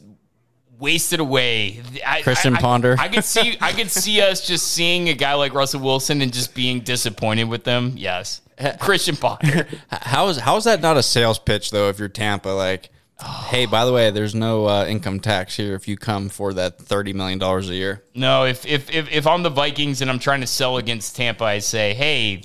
wasted 0.78 1.20
away. 1.20 1.82
I, 2.06 2.22
Christian 2.22 2.54
I- 2.54 2.58
I- 2.58 2.60
Ponder. 2.60 2.96
I 2.98 3.08
could 3.08 3.24
see 3.24 3.56
I 3.60 3.72
could 3.72 3.90
see 3.90 4.20
us 4.22 4.46
just 4.46 4.68
seeing 4.72 5.08
a 5.08 5.14
guy 5.14 5.34
like 5.34 5.54
Russell 5.54 5.80
Wilson 5.80 6.20
and 6.22 6.32
just 6.32 6.54
being 6.54 6.80
disappointed 6.80 7.44
with 7.44 7.64
them. 7.64 7.94
Yes. 7.96 8.40
Christian 8.80 9.16
Ponder. 9.16 9.66
How 9.90 10.28
is 10.28 10.38
how 10.38 10.56
is 10.56 10.64
that 10.64 10.80
not 10.80 10.96
a 10.96 11.02
sales 11.02 11.38
pitch 11.38 11.70
though? 11.70 11.90
If 11.90 11.98
you're 11.98 12.08
Tampa, 12.08 12.48
like, 12.48 12.88
hey, 13.48 13.66
by 13.66 13.84
the 13.84 13.92
way, 13.92 14.10
there's 14.10 14.34
no 14.34 14.66
uh, 14.66 14.86
income 14.86 15.20
tax 15.20 15.56
here 15.56 15.74
if 15.74 15.86
you 15.86 15.96
come 15.98 16.30
for 16.30 16.54
that 16.54 16.78
thirty 16.78 17.12
million 17.12 17.38
dollars 17.38 17.68
a 17.68 17.74
year. 17.74 18.02
No, 18.14 18.44
if, 18.46 18.64
if 18.64 18.90
if 18.90 19.12
if 19.12 19.26
I'm 19.26 19.42
the 19.42 19.50
Vikings 19.50 20.00
and 20.00 20.10
I'm 20.10 20.18
trying 20.18 20.40
to 20.40 20.46
sell 20.46 20.78
against 20.78 21.16
Tampa, 21.16 21.44
I 21.44 21.58
say, 21.58 21.92
hey, 21.92 22.44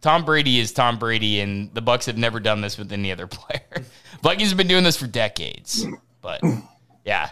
Tom 0.00 0.24
Brady 0.24 0.60
is 0.60 0.72
Tom 0.72 0.98
Brady, 0.98 1.40
and 1.40 1.74
the 1.74 1.82
Bucs 1.82 2.06
have 2.06 2.16
never 2.16 2.40
done 2.40 2.62
this 2.62 2.78
with 2.78 2.90
any 2.90 3.12
other 3.12 3.26
player. 3.26 3.84
Vikings 4.22 4.48
have 4.48 4.56
been 4.56 4.66
doing 4.68 4.84
this 4.84 4.96
for 4.96 5.06
decades. 5.08 5.84
But 6.22 6.40
yeah. 7.04 7.30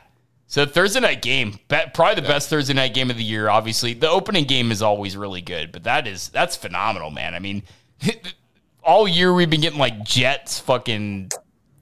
So 0.51 0.65
Thursday 0.65 1.01
night 1.01 1.21
game, 1.21 1.59
probably 1.69 2.15
the 2.15 2.23
best 2.27 2.49
Thursday 2.49 2.73
night 2.73 2.95
game 2.95 3.11
of 3.11 3.19
the 3.19 3.23
year. 3.23 3.51
Obviously, 3.51 3.93
the 3.93 4.09
opening 4.09 4.45
game 4.45 4.73
is 4.73 4.81
always 4.81 5.15
really 5.15 5.43
good, 5.43 5.71
but 5.73 5.85
that 5.85 6.07
is 6.07 6.31
that's 6.31 6.57
phenomenal, 6.57 7.11
man. 7.11 7.35
I 7.35 7.39
mean, 7.39 7.65
all 8.83 9.07
year 9.07 9.35
we've 9.35 9.51
been 9.51 9.61
getting 9.61 9.79
like 9.79 10.03
Jets, 10.05 10.59
fucking, 10.59 11.33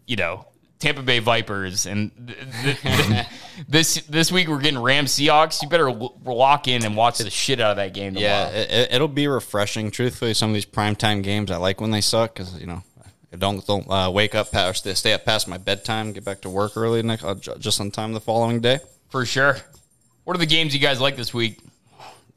you 0.09 0.17
know, 0.17 0.49
Tampa 0.81 1.03
Bay 1.03 1.21
Vipers, 1.21 1.87
and 1.87 2.11
th- 2.65 2.81
th- 2.83 3.27
this 3.69 4.03
this 4.09 4.33
week 4.33 4.49
we're 4.49 4.61
getting 4.61 4.83
Rams 4.83 5.13
Seahawks. 5.13 5.63
You 5.63 5.69
better 5.69 5.89
l- 5.89 6.19
lock 6.25 6.67
in 6.67 6.85
and 6.85 6.97
watch 6.97 7.19
the 7.19 7.31
shit 7.31 7.61
out 7.61 7.71
of 7.71 7.77
that 7.77 7.95
game. 7.95 8.17
Yeah, 8.17 8.47
tomorrow. 8.47 8.67
it, 8.69 8.89
it'll 8.91 9.07
be 9.07 9.29
refreshing. 9.29 9.93
Truthfully, 9.93 10.35
some 10.35 10.51
of 10.51 10.55
these 10.55 10.67
primetime 10.67 11.23
games, 11.23 11.53
I 11.53 11.57
like 11.59 11.81
when 11.81 11.93
they 11.93 12.01
suck 12.01 12.35
because 12.35 12.61
you 12.61 12.67
know 12.67 12.83
don't 13.39 13.67
don't 13.67 13.91
uh, 13.91 14.11
wake 14.11 14.35
up 14.35 14.51
past 14.53 14.79
stay, 14.81 14.95
stay 14.95 15.13
up 15.13 15.25
past 15.25 15.49
my 15.49 15.59
bedtime, 15.59 16.13
get 16.13 16.25
back 16.25 16.41
to 16.43 16.51
work 16.51 16.77
early 16.77 17.03
next 17.03 17.25
uh, 17.25 17.35
ju- 17.35 17.55
just 17.59 17.81
on 17.81 17.91
time 17.91 18.13
the 18.13 18.21
following 18.21 18.61
day. 18.61 18.79
for 19.09 19.25
sure. 19.27 19.57
What 20.25 20.35
are 20.37 20.39
the 20.41 20.47
games 20.47 20.75
you 20.75 20.81
guys 20.81 21.01
like 21.01 21.17
this 21.17 21.33
week? 21.33 21.59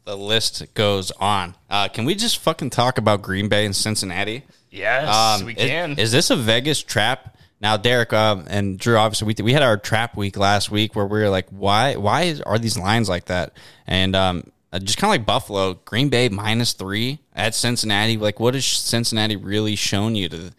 The 0.06 0.15
list 0.17 0.73
goes 0.73 1.12
on. 1.12 1.56
Uh, 1.69 1.88
can 1.88 2.06
we 2.06 2.15
just 2.15 2.38
fucking 2.39 2.69
talk 2.71 2.97
about 2.97 3.21
Green 3.21 3.47
Bay 3.49 3.65
and 3.65 3.75
Cincinnati? 3.75 4.43
Yes, 4.71 5.08
Um, 5.41 5.45
we 5.45 5.56
can. 5.56 5.97
Is, 5.97 6.12
this 6.12 6.30
a 6.30 6.36
Vegas 6.36 6.82
trap? 6.84 7.36
Now, 7.62 7.78
Derek 7.78 8.13
um, 8.13 8.45
and 8.47 8.78
Drew, 8.80 8.95
obviously, 8.97 9.34
we, 9.36 9.43
we 9.43 9.54
had 9.54 9.63
our 9.63 9.78
trap 9.78 10.15
week 10.15 10.38
last 10.38 10.69
week 10.71 10.95
where 10.95 11.06
we 11.06 11.19
were 11.19 11.30
like, 11.30 11.47
why 11.49 11.95
why 11.95 12.23
is, 12.23 12.41
are 12.41 12.58
these 12.60 12.78
lines 12.78 13.10
like 13.10 13.25
that? 13.25 13.54
And 13.88 14.15
um, 14.15 14.43
uh, 14.71 14.80
just 14.80 14.97
kind 14.97 15.10
of 15.10 15.19
like 15.19 15.25
Buffalo, 15.25 15.73
Green 15.73 16.10
Bay 16.10 16.30
minus 16.30 16.73
three 16.73 17.19
at 17.36 17.54
Cincinnati. 17.56 18.17
Like, 18.17 18.39
what 18.39 18.54
has 18.54 18.65
Cincinnati 18.65 19.36
really 19.36 19.75
shown 19.75 20.13
you 20.15 20.30
to 20.30 20.52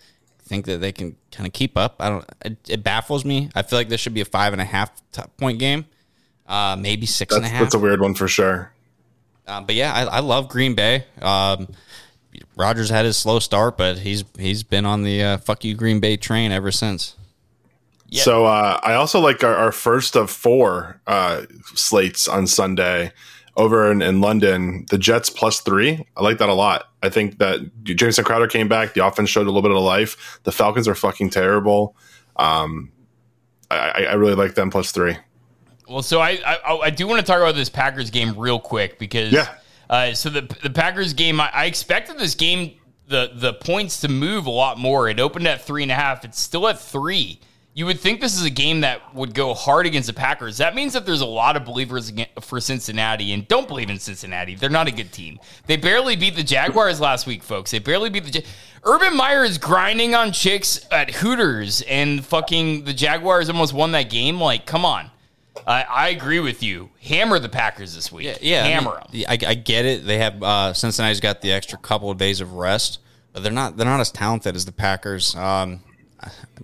think 0.50 0.66
that 0.66 0.80
they 0.82 0.92
can 0.92 1.16
kind 1.32 1.46
of 1.46 1.54
keep 1.54 1.78
up? 1.78 1.96
I 2.00 2.10
don't. 2.10 2.24
It, 2.44 2.58
it 2.68 2.84
baffles 2.84 3.24
me. 3.24 3.48
I 3.54 3.62
feel 3.62 3.78
like 3.78 3.88
this 3.88 4.00
should 4.00 4.12
be 4.12 4.20
a 4.20 4.26
five 4.26 4.52
and 4.52 4.60
a 4.60 4.64
half 4.66 4.90
t- 5.12 5.22
point 5.38 5.58
game, 5.58 5.86
uh, 6.46 6.76
maybe 6.78 7.06
six 7.06 7.34
and 7.34 7.38
a 7.38 7.48
That's 7.48 7.52
half. 7.52 7.62
that's 7.62 7.74
a 7.74 7.78
weird 7.78 8.00
one 8.00 8.14
for 8.14 8.28
sure. 8.28 8.72
Uh, 9.46 9.60
but 9.62 9.74
yeah, 9.74 9.94
I, 9.94 10.02
I 10.16 10.20
love 10.20 10.48
Green 10.48 10.74
Bay. 10.74 11.06
Um, 11.22 11.68
Rodgers 12.56 12.90
had 12.90 13.04
his 13.04 13.16
slow 13.16 13.38
start, 13.38 13.76
but 13.78 13.98
he's 13.98 14.24
he's 14.38 14.62
been 14.62 14.84
on 14.84 15.02
the 15.04 15.22
uh, 15.22 15.38
fuck 15.38 15.64
you 15.64 15.74
Green 15.74 16.00
Bay 16.00 16.16
train 16.16 16.52
ever 16.52 16.70
since. 16.70 17.16
Yeah. 18.08 18.22
So 18.24 18.44
uh, 18.44 18.80
I 18.82 18.94
also 18.94 19.20
like 19.20 19.44
our, 19.44 19.54
our 19.54 19.72
first 19.72 20.16
of 20.16 20.30
four 20.30 21.00
uh, 21.06 21.42
slates 21.74 22.26
on 22.26 22.48
Sunday 22.48 23.12
over 23.60 23.90
in, 23.90 24.02
in 24.02 24.20
London. 24.20 24.86
The 24.90 24.98
Jets 24.98 25.30
plus 25.30 25.60
three. 25.60 26.06
I 26.16 26.22
like 26.22 26.38
that 26.38 26.48
a 26.48 26.54
lot. 26.54 26.90
I 27.02 27.08
think 27.08 27.38
that 27.38 27.60
Jameson 27.84 28.24
Crowder 28.24 28.46
came 28.46 28.68
back. 28.68 28.94
The 28.94 29.06
offense 29.06 29.30
showed 29.30 29.46
a 29.46 29.50
little 29.50 29.62
bit 29.62 29.70
of 29.70 29.82
life. 29.82 30.40
The 30.44 30.52
Falcons 30.52 30.88
are 30.88 30.94
fucking 30.94 31.30
terrible. 31.30 31.96
Um, 32.36 32.92
I, 33.70 34.06
I 34.10 34.12
really 34.14 34.34
like 34.34 34.54
them 34.54 34.70
plus 34.70 34.90
three. 34.92 35.16
Well, 35.88 36.02
so 36.02 36.20
I 36.20 36.38
I, 36.44 36.76
I 36.84 36.90
do 36.90 37.06
want 37.06 37.20
to 37.20 37.26
talk 37.26 37.38
about 37.38 37.54
this 37.54 37.68
Packers 37.68 38.10
game 38.10 38.38
real 38.38 38.58
quick 38.58 38.98
because 38.98 39.32
Yeah. 39.32 39.54
Uh, 39.88 40.14
so 40.14 40.30
the 40.30 40.42
the 40.62 40.70
Packers 40.70 41.12
game, 41.14 41.40
I, 41.40 41.50
I 41.52 41.64
expected 41.64 42.18
this 42.18 42.34
game 42.34 42.74
the 43.08 43.32
the 43.34 43.52
points 43.54 44.00
to 44.00 44.08
move 44.08 44.46
a 44.46 44.50
lot 44.50 44.78
more. 44.78 45.08
It 45.08 45.20
opened 45.20 45.46
at 45.46 45.62
three 45.62 45.82
and 45.82 45.92
a 45.92 45.96
half. 45.96 46.24
It's 46.24 46.40
still 46.40 46.68
at 46.68 46.80
three. 46.80 47.40
You 47.72 47.86
would 47.86 48.00
think 48.00 48.20
this 48.20 48.36
is 48.36 48.44
a 48.44 48.50
game 48.50 48.80
that 48.80 49.14
would 49.14 49.32
go 49.32 49.54
hard 49.54 49.86
against 49.86 50.08
the 50.08 50.12
Packers. 50.12 50.58
That 50.58 50.74
means 50.74 50.92
that 50.92 51.06
there's 51.06 51.20
a 51.20 51.26
lot 51.26 51.56
of 51.56 51.64
believers 51.64 52.12
for 52.40 52.60
Cincinnati 52.60 53.32
and 53.32 53.46
don't 53.46 53.68
believe 53.68 53.88
in 53.90 53.98
Cincinnati. 54.00 54.56
They're 54.56 54.68
not 54.68 54.88
a 54.88 54.90
good 54.90 55.12
team. 55.12 55.38
They 55.66 55.76
barely 55.76 56.16
beat 56.16 56.34
the 56.34 56.42
Jaguars 56.42 57.00
last 57.00 57.28
week, 57.28 57.44
folks. 57.44 57.70
They 57.70 57.78
barely 57.78 58.10
beat 58.10 58.24
the. 58.24 58.40
Ja- 58.40 58.46
Urban 58.82 59.16
Meyer 59.16 59.44
is 59.44 59.56
grinding 59.58 60.14
on 60.14 60.32
chicks 60.32 60.84
at 60.90 61.10
Hooters, 61.10 61.82
and 61.82 62.24
fucking 62.24 62.84
the 62.84 62.92
Jaguars 62.92 63.48
almost 63.48 63.72
won 63.72 63.92
that 63.92 64.10
game. 64.10 64.40
Like, 64.40 64.66
come 64.66 64.84
on. 64.84 65.10
I, 65.66 65.82
I 65.82 66.08
agree 66.08 66.40
with 66.40 66.62
you. 66.62 66.88
Hammer 67.02 67.38
the 67.38 67.48
Packers 67.50 67.94
this 67.94 68.10
week. 68.10 68.38
Yeah, 68.40 68.60
I 68.60 68.62
mean, 68.64 68.72
hammer 68.72 69.02
them. 69.12 69.24
I, 69.28 69.38
I 69.50 69.54
get 69.54 69.84
it. 69.84 70.06
They 70.06 70.18
have 70.18 70.42
uh, 70.42 70.72
Cincinnati's 70.72 71.20
got 71.20 71.40
the 71.42 71.52
extra 71.52 71.78
couple 71.78 72.10
of 72.10 72.16
days 72.18 72.40
of 72.40 72.54
rest, 72.54 72.98
but 73.32 73.42
they're 73.42 73.52
not 73.52 73.76
they're 73.76 73.86
not 73.86 74.00
as 74.00 74.10
talented 74.10 74.56
as 74.56 74.64
the 74.64 74.72
Packers. 74.72 75.36
Um, 75.36 75.82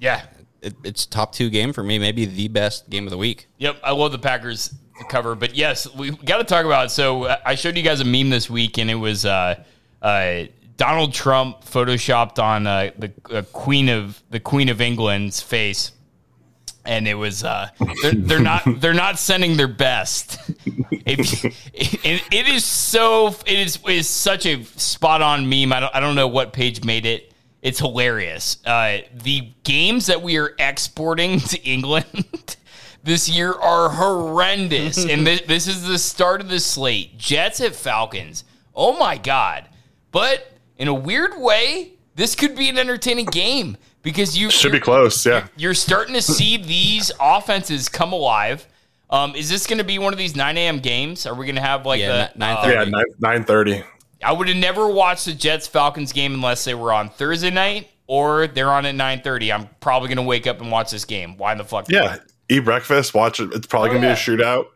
Yeah. 0.01 0.23
It, 0.67 0.75
it's 0.85 1.07
top 1.07 1.33
two 1.33 1.49
game 1.49 1.73
for 1.73 1.83
me, 1.83 1.99
maybe 1.99 2.25
the 2.25 2.49
best 2.49 2.91
game 2.91 3.07
of 3.07 3.11
the 3.11 3.19
week. 3.19 3.47
Yep, 3.59 3.77
I 3.85 3.93
love 3.93 4.13
the 4.13 4.19
Packers 4.19 4.75
cover, 5.09 5.35
but 5.35 5.55
yes, 5.55 5.93
we 5.95 6.11
got 6.11 6.39
to 6.39 6.45
talk 6.45 6.67
about. 6.67 6.91
So 6.91 7.25
uh, 7.25 7.37
I 7.47 7.55
showed 7.55 7.77
you 7.77 7.83
guys 7.83 8.01
a 8.01 8.05
meme 8.05 8.31
this 8.31 8.51
week, 8.51 8.79
and 8.79 8.91
it 8.91 8.97
was 8.97 9.25
uh, 9.25 9.63
uh, 10.03 10.45
Donald 10.77 11.15
Trump 11.15 11.65
photoshopped 11.65 12.43
on 12.43 12.67
uh, 12.67 12.91
the 12.99 13.13
uh, 13.31 13.43
Queen 13.53 13.89
of 13.89 14.21
the 14.31 14.41
Queen 14.41 14.69
of 14.69 14.81
England's 14.81 15.41
face, 15.41 15.93
and 16.85 17.07
it 17.07 17.15
was 17.15 17.45
uh, 17.45 17.69
they're, 18.03 18.13
they're 18.13 18.41
not 18.41 18.63
they're 18.81 18.93
not 18.93 19.19
sending 19.19 19.57
their 19.57 19.69
best. 19.69 20.39
If, 21.09 21.45
it, 21.73 22.23
it 22.33 22.49
is 22.49 22.65
so 22.65 23.29
it 23.47 23.59
is 23.61 23.79
it 23.87 23.93
is 23.93 24.09
such 24.09 24.45
a 24.45 24.65
spot 24.65 25.23
on 25.23 25.49
meme. 25.49 25.73
I 25.73 25.79
don't 25.79 25.95
I 25.95 26.01
don't 26.01 26.17
know 26.17 26.27
what 26.27 26.53
page 26.53 26.83
made 26.83 27.07
it. 27.07 27.33
It's 27.67 27.81
hilarious. 27.81 28.59
Uh, 28.65 28.99
the 29.13 29.49
games 29.65 30.07
that 30.07 30.23
we 30.23 30.37
are 30.39 30.55
exporting 30.59 31.41
to 31.53 31.61
England 31.65 32.57
this 33.03 33.29
year 33.29 33.53
are 33.53 33.89
horrendous. 33.89 35.05
and 35.05 35.27
this, 35.27 35.41
this 35.43 35.67
is 35.67 35.83
the 35.87 35.99
start 35.99 36.41
of 36.41 36.49
the 36.49 36.61
slate. 36.61 37.19
Jets 37.19 37.61
at 37.61 37.75
Falcons. 37.75 38.45
Oh 38.75 38.97
my 38.99 39.19
God. 39.19 39.65
But 40.13 40.53
in 40.79 40.87
a 40.87 40.95
weird 40.95 41.33
way, 41.41 41.93
this 42.15 42.37
could 42.37 42.55
be 42.55 42.69
an 42.69 42.79
entertaining 42.79 43.27
game 43.27 43.77
because 44.03 44.39
you 44.39 44.49
Should 44.51 44.71
be 44.73 44.79
close. 44.81 45.27
Yeah. 45.27 45.49
You're 45.57 45.75
starting 45.75 46.15
to 46.15 46.23
see 46.23 46.57
these 46.57 47.11
offenses 47.21 47.89
come 47.89 48.13
alive. 48.13 48.65
Um, 49.11 49.35
is 49.35 49.49
this 49.51 49.67
going 49.67 49.79
to 49.79 49.85
be 49.85 49.99
one 49.99 50.13
of 50.13 50.19
these 50.19 50.37
9 50.37 50.57
a.m. 50.57 50.79
games? 50.79 51.27
Are 51.27 51.35
we 51.35 51.47
going 51.47 51.57
to 51.57 51.63
have 51.63 51.85
like 51.85 52.01
Yeah, 52.01 52.29
the 52.33 52.39
ni- 52.39 52.45
9:30. 52.47 52.65
uh, 52.65 52.69
Yeah. 52.71 52.85
Nine 52.85 53.05
nine 53.19 53.45
thirty. 53.45 53.83
I 54.27 54.33
would 54.33 54.49
have 54.49 54.57
never 54.57 54.89
watched 54.89 55.27
the 55.27 55.33
Jets 55.35 55.69
Falcons 55.69 56.13
game 56.13 56.35
unless 56.35 56.65
they 56.65 56.75
were 56.75 56.93
on 56.93 57.11
Thursday 57.11 57.51
night 57.51 57.89
or 58.09 58.49
they're 58.49 58.73
on 58.73 58.85
at 58.85 58.97
9:30. 58.97 59.55
I'm 59.55 59.69
probably 59.79 60.09
going 60.09 60.17
to 60.17 60.25
wake 60.25 60.49
up 60.49 60.61
and 60.61 60.73
watch 60.73 60.91
this 60.91 61.05
game. 61.05 61.37
Why 61.37 61.55
the 61.55 61.63
fuck? 61.63 61.89
Yeah. 61.89 62.17
Eat 62.49 62.65
breakfast. 62.65 63.15
Watch 63.15 63.39
it. 63.39 63.51
It's 63.53 63.69
probably 63.69 63.91
Oh, 63.91 63.93
gonna 63.95 64.09
yeah. 64.09 64.15
be 64.15 64.19
a 64.19 64.37
shootout. 64.37 64.67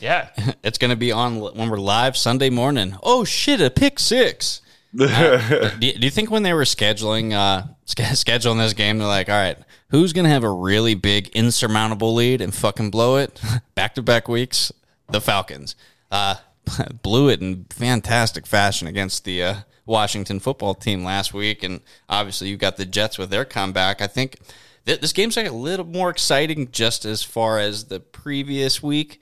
Yeah. 0.00 0.28
It's 0.62 0.78
going 0.78 0.90
to 0.90 0.96
be 0.96 1.10
on 1.10 1.40
when 1.40 1.70
we're 1.70 1.78
live 1.78 2.16
Sunday 2.16 2.50
morning. 2.50 2.96
Oh 3.02 3.24
shit, 3.24 3.60
a 3.60 3.68
pick 3.68 3.98
six. 3.98 4.60
Uh, 4.96 5.70
do, 5.80 5.88
you, 5.88 6.08
think 6.10 6.30
when 6.30 6.44
they 6.44 6.52
were 6.52 6.62
scheduling 6.62 7.32
uh, 7.32 7.64
scheduling 7.86 8.58
this 8.58 8.74
game, 8.74 8.98
they're 8.98 9.08
like, 9.08 9.28
all 9.28 9.34
right, 9.34 9.58
who's 9.88 10.12
going 10.12 10.22
to 10.22 10.30
have 10.30 10.44
a 10.44 10.50
really 10.50 10.94
big 10.94 11.26
insurmountable 11.30 12.14
lead 12.14 12.40
and 12.40 12.54
fucking 12.54 12.92
blow 12.92 13.16
it 13.16 13.40
back 13.74 13.96
to 13.96 14.02
back 14.02 14.28
weeks? 14.28 14.70
The 15.10 15.20
Falcons 15.20 15.74
uh, 16.12 16.36
blew 17.02 17.28
it 17.28 17.40
in 17.40 17.66
fantastic 17.70 18.46
fashion 18.46 18.86
against 18.88 19.24
the 19.24 19.42
uh, 19.42 19.54
Washington 19.86 20.40
football 20.40 20.74
team 20.74 21.04
last 21.04 21.34
week, 21.34 21.62
and 21.62 21.80
obviously 22.08 22.48
you 22.48 22.56
got 22.56 22.76
the 22.76 22.86
Jets 22.86 23.18
with 23.18 23.30
their 23.30 23.44
comeback. 23.44 24.00
I 24.00 24.06
think 24.06 24.38
th- 24.86 25.00
this 25.00 25.12
game's 25.12 25.36
like 25.36 25.46
a 25.48 25.52
little 25.52 25.86
more 25.86 26.10
exciting 26.10 26.70
just 26.70 27.04
as 27.04 27.22
far 27.22 27.58
as 27.58 27.84
the 27.84 28.00
previous 28.00 28.82
week. 28.82 29.20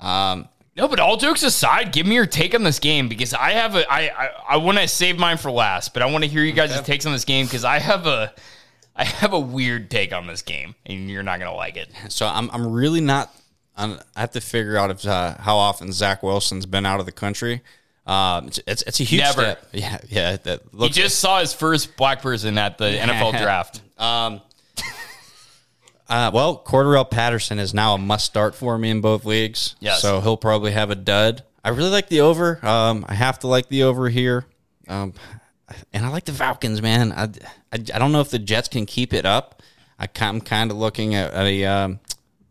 Um, 0.00 0.48
No, 0.76 0.88
but 0.88 1.00
all 1.00 1.16
jokes 1.16 1.42
aside, 1.42 1.92
give 1.92 2.06
me 2.06 2.14
your 2.14 2.26
take 2.26 2.54
on 2.54 2.62
this 2.62 2.78
game 2.78 3.08
because 3.08 3.34
I 3.34 3.52
have 3.52 3.76
a 3.76 3.90
I 3.90 4.08
I, 4.08 4.30
I 4.50 4.56
want 4.58 4.78
to 4.78 4.88
save 4.88 5.18
mine 5.18 5.36
for 5.38 5.50
last, 5.50 5.94
but 5.94 6.02
I 6.02 6.06
want 6.06 6.24
to 6.24 6.30
hear 6.30 6.42
you 6.44 6.52
guys' 6.52 6.80
takes 6.82 7.06
on 7.06 7.12
this 7.12 7.24
game 7.24 7.46
because 7.46 7.64
I 7.64 7.78
have 7.78 8.06
a 8.06 8.34
I 8.94 9.04
have 9.04 9.32
a 9.32 9.40
weird 9.40 9.90
take 9.90 10.12
on 10.12 10.26
this 10.26 10.42
game, 10.42 10.74
and 10.84 11.08
you're 11.10 11.22
not 11.22 11.38
gonna 11.38 11.54
like 11.54 11.76
it. 11.76 11.90
So 12.08 12.26
I'm 12.26 12.50
I'm 12.50 12.70
really 12.72 13.00
not. 13.00 13.34
I'm, 13.76 13.98
have 14.16 14.32
to 14.32 14.40
figure 14.40 14.76
out 14.76 14.90
if 14.90 15.06
uh, 15.06 15.36
how 15.38 15.56
often 15.56 15.92
Zach 15.92 16.22
Wilson's 16.22 16.66
been 16.66 16.84
out 16.86 17.00
of 17.00 17.06
the 17.06 17.12
country. 17.12 17.62
Um, 18.06 18.48
it's, 18.48 18.60
it's 18.66 18.82
it's 18.82 19.00
a 19.00 19.04
huge 19.04 19.20
Never. 19.20 19.42
step. 19.42 19.66
Yeah, 19.72 19.98
yeah. 20.08 20.36
That 20.36 20.62
He 20.70 20.76
looks 20.76 20.96
just 20.96 21.18
saw 21.20 21.40
his 21.40 21.52
first 21.54 21.96
black 21.96 22.20
person 22.20 22.58
at 22.58 22.78
the 22.78 22.86
NFL 22.90 23.38
draft. 23.40 23.80
Uh, 26.08 26.30
well, 26.34 26.62
Cordarrelle 26.62 27.10
Patterson 27.10 27.58
is 27.58 27.72
now 27.72 27.94
a 27.94 27.98
must 27.98 28.26
start 28.26 28.54
for 28.54 28.76
me 28.76 28.90
in 28.90 29.00
both 29.00 29.24
leagues. 29.24 29.76
Yes. 29.80 30.02
So 30.02 30.20
he'll 30.20 30.36
probably 30.36 30.72
have 30.72 30.90
a 30.90 30.94
dud. 30.94 31.42
I 31.64 31.70
really 31.70 31.88
like 31.88 32.10
the 32.10 32.20
over. 32.20 32.58
Um, 32.62 33.06
I 33.08 33.14
have 33.14 33.38
to 33.38 33.46
like 33.46 33.68
the 33.68 33.84
over 33.84 34.10
here. 34.10 34.44
Um, 34.88 35.14
and 35.90 36.04
I 36.04 36.10
like 36.10 36.26
the 36.26 36.32
Falcons, 36.32 36.82
man. 36.82 37.12
I, 37.12 37.22
I, 37.72 37.76
I 37.94 37.98
don't 37.98 38.12
know 38.12 38.20
if 38.20 38.28
the 38.28 38.38
Jets 38.38 38.68
can 38.68 38.84
keep 38.84 39.14
it 39.14 39.24
up. 39.24 39.62
I, 39.98 40.06
I'm 40.20 40.42
kind 40.42 40.70
of 40.70 40.76
looking 40.76 41.14
at 41.14 41.32
a, 41.32 41.64
um, 41.64 41.98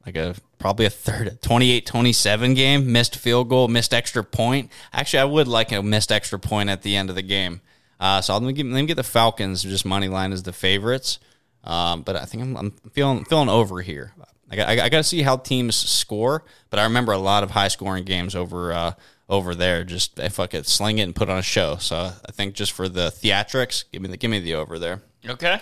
like 0.07 0.15
a, 0.15 0.33
probably 0.61 0.85
a 0.85 0.89
third, 0.89 1.41
28 1.41 1.85
27 1.85 2.53
game, 2.53 2.91
missed 2.91 3.15
field 3.15 3.49
goal, 3.49 3.67
missed 3.67 3.93
extra 3.93 4.23
point. 4.23 4.71
Actually, 4.93 5.19
I 5.19 5.25
would 5.25 5.47
like 5.47 5.71
a 5.71 5.81
missed 5.81 6.11
extra 6.11 6.39
point 6.39 6.69
at 6.69 6.83
the 6.83 6.95
end 6.95 7.09
of 7.09 7.15
the 7.15 7.21
game. 7.21 7.61
Uh, 7.99 8.21
so 8.21 8.33
let 8.33 8.43
me, 8.43 8.53
get, 8.53 8.65
let 8.65 8.81
me 8.81 8.85
get 8.85 8.95
the 8.95 9.03
Falcons, 9.03 9.61
just 9.61 9.85
money 9.85 10.07
line 10.07 10.31
as 10.31 10.43
the 10.43 10.53
favorites. 10.53 11.19
Um, 11.63 12.01
but 12.01 12.15
I 12.15 12.25
think 12.25 12.43
I'm, 12.43 12.57
I'm 12.57 12.71
feeling 12.93 13.25
feeling 13.25 13.49
over 13.49 13.81
here. 13.81 14.13
I 14.49 14.55
got, 14.55 14.69
I 14.69 14.89
got 14.89 14.97
to 14.97 15.03
see 15.03 15.21
how 15.21 15.37
teams 15.37 15.75
score, 15.75 16.43
but 16.69 16.79
I 16.79 16.83
remember 16.83 17.11
a 17.13 17.17
lot 17.17 17.43
of 17.43 17.51
high 17.51 17.69
scoring 17.69 18.03
games 18.03 18.35
over 18.35 18.73
uh, 18.73 18.93
over 19.29 19.53
there. 19.53 19.83
Just 19.83 20.19
if 20.19 20.39
I 20.39 20.47
could 20.47 20.65
sling 20.65 20.97
it 20.97 21.03
and 21.03 21.15
put 21.15 21.29
on 21.29 21.37
a 21.37 21.43
show. 21.43 21.77
So 21.77 22.11
I 22.25 22.31
think 22.31 22.55
just 22.55 22.71
for 22.71 22.89
the 22.89 23.07
theatrics, 23.09 23.85
give 23.91 24.01
me 24.01 24.09
the 24.09 24.17
give 24.17 24.31
me 24.31 24.39
the 24.39 24.55
over 24.55 24.79
there. 24.79 25.01
Okay. 25.27 25.59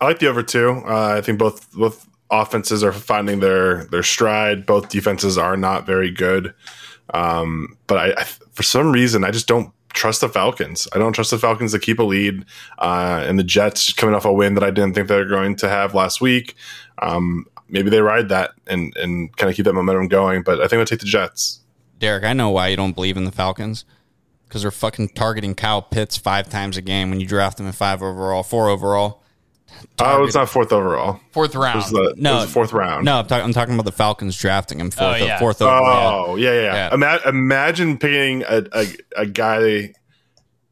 I 0.00 0.04
like 0.04 0.18
the 0.18 0.28
over 0.28 0.42
two. 0.42 0.82
Uh, 0.84 1.14
I 1.16 1.20
think 1.20 1.38
both 1.38 1.72
both 1.72 2.08
offenses 2.30 2.82
are 2.84 2.92
finding 2.92 3.40
their 3.40 3.84
their 3.86 4.02
stride. 4.02 4.66
Both 4.66 4.88
defenses 4.88 5.38
are 5.38 5.56
not 5.56 5.86
very 5.86 6.10
good, 6.10 6.54
um, 7.14 7.76
but 7.86 7.98
I, 7.98 8.20
I 8.20 8.24
for 8.24 8.62
some 8.62 8.92
reason 8.92 9.24
I 9.24 9.30
just 9.30 9.46
don't 9.46 9.72
trust 9.94 10.20
the 10.20 10.28
Falcons. 10.28 10.86
I 10.92 10.98
don't 10.98 11.12
trust 11.12 11.30
the 11.30 11.38
Falcons 11.38 11.72
to 11.72 11.78
keep 11.78 11.98
a 11.98 12.02
lead, 12.02 12.44
uh, 12.78 13.24
and 13.26 13.38
the 13.38 13.44
Jets 13.44 13.92
coming 13.92 14.14
off 14.14 14.24
a 14.24 14.32
win 14.32 14.54
that 14.54 14.64
I 14.64 14.70
didn't 14.70 14.94
think 14.94 15.08
they 15.08 15.16
were 15.16 15.24
going 15.24 15.56
to 15.56 15.68
have 15.68 15.94
last 15.94 16.20
week. 16.20 16.54
Um, 17.00 17.46
maybe 17.68 17.90
they 17.90 18.00
ride 18.00 18.28
that 18.28 18.52
and 18.66 18.96
and 18.96 19.36
kind 19.36 19.50
of 19.50 19.56
keep 19.56 19.64
that 19.64 19.74
momentum 19.74 20.08
going. 20.08 20.42
But 20.42 20.60
I 20.60 20.68
think 20.68 20.80
I'll 20.80 20.86
take 20.86 21.00
the 21.00 21.06
Jets. 21.06 21.60
Derek, 21.98 22.24
I 22.24 22.32
know 22.32 22.50
why 22.50 22.68
you 22.68 22.76
don't 22.76 22.94
believe 22.94 23.16
in 23.16 23.24
the 23.24 23.32
Falcons 23.32 23.84
because 24.48 24.62
they're 24.62 24.70
fucking 24.70 25.10
targeting 25.10 25.54
Kyle 25.54 25.82
Pitts 25.82 26.16
five 26.16 26.48
times 26.48 26.76
a 26.76 26.82
game 26.82 27.10
when 27.10 27.20
you 27.20 27.26
draft 27.26 27.60
him 27.60 27.66
at 27.66 27.74
five 27.74 28.02
overall, 28.02 28.42
four 28.42 28.68
overall. 28.68 29.22
Oh, 30.00 30.24
it's 30.24 30.34
not 30.34 30.48
fourth 30.48 30.72
overall. 30.72 31.20
Fourth 31.32 31.54
It 31.54 31.58
round. 31.58 31.76
was 31.76 31.90
the, 31.90 32.14
No. 32.16 32.38
it 32.38 32.40
was 32.42 32.50
fourth 32.50 32.72
round. 32.72 33.04
No, 33.04 33.18
I'm, 33.18 33.26
talk- 33.26 33.42
I'm 33.42 33.52
talking 33.52 33.74
about 33.74 33.84
the 33.84 33.92
Falcons 33.92 34.36
drafting 34.36 34.80
him 34.80 34.90
fourth, 34.90 35.20
Oh, 35.20 35.24
yeah. 35.24 35.38
fourth 35.38 35.60
overall. 35.62 36.30
Oh, 36.30 36.36
yeah, 36.36 36.52
yeah. 36.52 36.60
yeah. 36.62 36.74
Yeah. 36.74 36.94
Ima- 36.94 37.20
imagine 37.26 37.98
picking 37.98 38.42
a, 38.48 38.64
a, 38.72 38.86
a 39.16 39.26
guy 39.26 39.92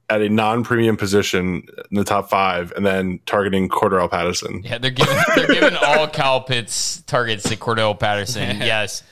at 0.08 0.22
a 0.22 0.28
non-premium 0.28 0.96
position 0.96 1.64
in 1.90 1.96
the 1.96 2.04
top 2.04 2.30
five, 2.30 2.72
and 2.76 2.86
then 2.86 3.18
targeting 3.26 3.68
Cordarrelle 3.68 4.08
Patterson. 4.10 4.62
Yeah, 4.64 4.78
they're 4.78 4.92
giving 4.92 5.16
they're 5.36 5.46
giving 5.48 5.76
all 5.76 6.06
Kyle 6.08 6.40
Pitts 6.40 7.02
targets 7.02 7.42
to 7.48 7.56
Cordarrelle 7.56 7.98
Patterson. 7.98 8.60
Yes. 8.60 9.02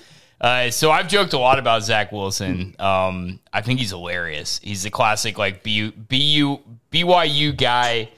Uh, 0.40 0.70
so 0.70 0.90
I've 0.90 1.08
joked 1.08 1.32
a 1.32 1.38
lot 1.38 1.58
about 1.58 1.82
Zach 1.84 2.12
Wilson. 2.12 2.76
Um, 2.78 3.40
I 3.52 3.62
think 3.62 3.78
he's 3.80 3.90
hilarious. 3.90 4.60
He's 4.62 4.84
a 4.84 4.90
classic 4.90 5.38
like 5.38 5.62
BU, 5.62 5.92
BU 5.92 6.58
BYU 6.92 7.56
guy. 7.56 8.10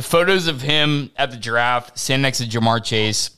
The 0.00 0.06
photos 0.06 0.46
of 0.46 0.62
him 0.62 1.10
at 1.14 1.30
the 1.30 1.36
draft, 1.36 1.98
standing 1.98 2.22
next 2.22 2.38
to 2.38 2.46
Ja'Marr 2.46 2.82
Chase, 2.82 3.32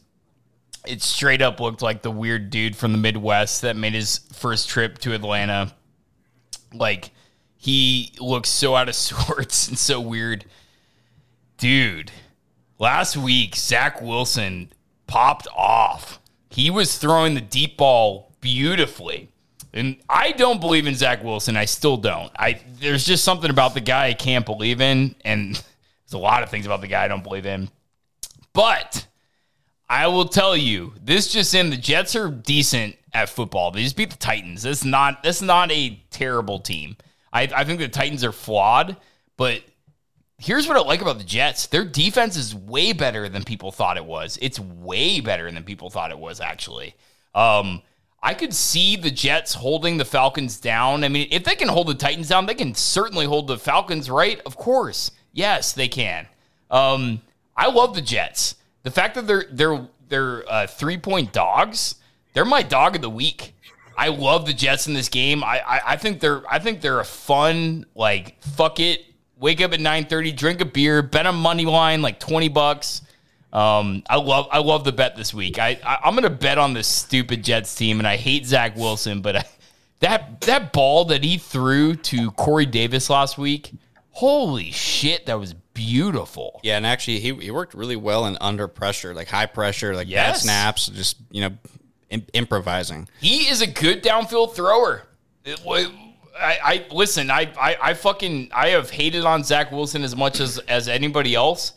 it 0.86 1.02
straight 1.02 1.42
up 1.42 1.58
looked 1.58 1.82
like 1.82 2.02
the 2.02 2.10
weird 2.12 2.50
dude 2.50 2.76
from 2.76 2.92
the 2.92 2.98
Midwest 2.98 3.62
that 3.62 3.74
made 3.74 3.94
his 3.94 4.18
first 4.32 4.68
trip 4.68 4.98
to 4.98 5.12
Atlanta. 5.12 5.74
Like 6.72 7.10
he 7.56 8.12
looks 8.20 8.48
so 8.48 8.76
out 8.76 8.88
of 8.88 8.94
sorts 8.94 9.66
and 9.66 9.76
so 9.76 10.00
weird. 10.00 10.44
Dude, 11.56 12.12
last 12.78 13.16
week 13.16 13.56
Zach 13.56 14.00
Wilson 14.00 14.72
popped 15.08 15.48
off. 15.56 16.20
He 16.48 16.70
was 16.70 16.96
throwing 16.96 17.34
the 17.34 17.40
deep 17.40 17.76
ball 17.76 18.36
beautifully. 18.40 19.30
And 19.72 19.96
I 20.08 20.30
don't 20.30 20.60
believe 20.60 20.86
in 20.86 20.94
Zach 20.94 21.24
Wilson. 21.24 21.56
I 21.56 21.64
still 21.64 21.96
don't. 21.96 22.30
I 22.36 22.60
there's 22.78 23.04
just 23.04 23.24
something 23.24 23.50
about 23.50 23.74
the 23.74 23.80
guy 23.80 24.06
I 24.06 24.14
can't 24.14 24.46
believe 24.46 24.80
in, 24.80 25.16
and 25.24 25.60
there's 26.12 26.20
a 26.20 26.22
lot 26.22 26.42
of 26.42 26.50
things 26.50 26.66
about 26.66 26.82
the 26.82 26.88
guy 26.88 27.04
I 27.04 27.08
don't 27.08 27.24
believe 27.24 27.46
in. 27.46 27.70
But 28.52 29.06
I 29.88 30.06
will 30.08 30.26
tell 30.26 30.56
you, 30.56 30.92
this 31.02 31.32
just 31.32 31.54
in: 31.54 31.70
the 31.70 31.76
Jets 31.76 32.14
are 32.14 32.30
decent 32.30 32.96
at 33.14 33.28
football. 33.28 33.70
They 33.70 33.82
just 33.82 33.96
beat 33.96 34.10
the 34.10 34.18
Titans. 34.18 34.62
That's 34.62 34.84
not 34.84 35.22
that's 35.22 35.42
not 35.42 35.72
a 35.72 35.98
terrible 36.10 36.58
team. 36.58 36.96
I, 37.32 37.48
I 37.54 37.64
think 37.64 37.78
the 37.78 37.88
Titans 37.88 38.24
are 38.24 38.32
flawed, 38.32 38.98
but 39.38 39.62
here's 40.38 40.68
what 40.68 40.76
I 40.76 40.80
like 40.80 41.00
about 41.00 41.16
the 41.16 41.24
Jets: 41.24 41.66
their 41.66 41.84
defense 41.84 42.36
is 42.36 42.54
way 42.54 42.92
better 42.92 43.28
than 43.30 43.42
people 43.42 43.72
thought 43.72 43.96
it 43.96 44.04
was. 44.04 44.38
It's 44.42 44.60
way 44.60 45.20
better 45.20 45.50
than 45.50 45.64
people 45.64 45.88
thought 45.88 46.10
it 46.10 46.18
was. 46.18 46.40
Actually, 46.40 46.94
um, 47.34 47.80
I 48.22 48.34
could 48.34 48.52
see 48.52 48.96
the 48.96 49.10
Jets 49.10 49.54
holding 49.54 49.96
the 49.96 50.04
Falcons 50.04 50.60
down. 50.60 51.04
I 51.04 51.08
mean, 51.08 51.28
if 51.30 51.44
they 51.44 51.56
can 51.56 51.68
hold 51.68 51.86
the 51.86 51.94
Titans 51.94 52.28
down, 52.28 52.44
they 52.44 52.54
can 52.54 52.74
certainly 52.74 53.24
hold 53.24 53.46
the 53.46 53.56
Falcons, 53.56 54.10
right? 54.10 54.40
Of 54.44 54.56
course, 54.56 55.10
yes, 55.32 55.72
they 55.72 55.88
can. 55.88 56.26
Um, 56.70 57.20
I 57.56 57.68
love 57.68 57.94
the 57.94 58.00
Jets. 58.00 58.56
The 58.82 58.90
fact 58.90 59.14
that 59.14 59.26
they're 59.26 59.44
they're 59.50 59.86
they're 60.08 60.50
uh, 60.50 60.66
three 60.66 60.98
point 60.98 61.32
dogs, 61.32 61.96
they're 62.34 62.44
my 62.44 62.62
dog 62.62 62.96
of 62.96 63.02
the 63.02 63.10
week. 63.10 63.54
I 63.96 64.08
love 64.08 64.46
the 64.46 64.54
Jets 64.54 64.86
in 64.86 64.94
this 64.94 65.08
game. 65.08 65.44
I, 65.44 65.60
I 65.60 65.80
I 65.92 65.96
think 65.96 66.20
they're 66.20 66.42
I 66.50 66.58
think 66.58 66.80
they're 66.80 67.00
a 67.00 67.04
fun 67.04 67.86
like 67.94 68.40
fuck 68.42 68.80
it. 68.80 69.04
Wake 69.38 69.60
up 69.60 69.72
at 69.72 69.80
nine 69.80 70.06
thirty, 70.06 70.32
drink 70.32 70.60
a 70.60 70.64
beer, 70.64 71.02
bet 71.02 71.26
a 71.26 71.32
money 71.32 71.66
line 71.66 72.02
like 72.02 72.18
twenty 72.18 72.48
bucks. 72.48 73.02
Um, 73.52 74.02
I 74.08 74.16
love 74.16 74.48
I 74.50 74.58
love 74.58 74.84
the 74.84 74.92
bet 74.92 75.14
this 75.14 75.34
week. 75.34 75.58
I, 75.58 75.78
I 75.84 75.98
I'm 76.04 76.14
gonna 76.14 76.30
bet 76.30 76.58
on 76.58 76.72
this 76.72 76.88
stupid 76.88 77.44
Jets 77.44 77.74
team, 77.74 77.98
and 77.98 78.08
I 78.08 78.16
hate 78.16 78.46
Zach 78.46 78.76
Wilson, 78.76 79.20
but 79.20 79.36
I, 79.36 79.44
that 80.00 80.40
that 80.42 80.72
ball 80.72 81.04
that 81.06 81.22
he 81.22 81.36
threw 81.36 81.94
to 81.96 82.30
Corey 82.32 82.66
Davis 82.66 83.10
last 83.10 83.36
week, 83.36 83.72
holy 84.12 84.70
shit, 84.70 85.26
that 85.26 85.38
was 85.38 85.54
beautiful. 85.74 86.60
Yeah, 86.62 86.76
and 86.76 86.86
actually, 86.86 87.20
he, 87.20 87.34
he 87.34 87.50
worked 87.50 87.74
really 87.74 87.96
well 87.96 88.26
in 88.26 88.36
under 88.40 88.68
pressure, 88.68 89.14
like 89.14 89.28
high 89.28 89.46
pressure, 89.46 89.94
like 89.94 90.08
bad 90.10 90.36
snaps, 90.36 90.86
just 90.88 91.16
you 91.30 91.40
know, 91.42 91.56
im- 92.10 92.26
improvising. 92.32 93.08
He 93.20 93.48
is 93.48 93.60
a 93.60 93.66
good 93.66 94.02
downfield 94.02 94.54
thrower. 94.54 95.02
It- 95.44 95.60
wa- 95.64 95.86
I, 96.38 96.58
I 96.64 96.86
listen. 96.94 97.30
I, 97.30 97.52
I 97.60 97.76
I 97.82 97.94
fucking 97.94 98.50
I 98.54 98.68
have 98.68 98.90
hated 98.90 99.24
on 99.24 99.44
Zach 99.44 99.70
Wilson 99.70 100.02
as 100.02 100.16
much 100.16 100.40
as 100.40 100.58
as 100.60 100.88
anybody 100.88 101.34
else. 101.34 101.74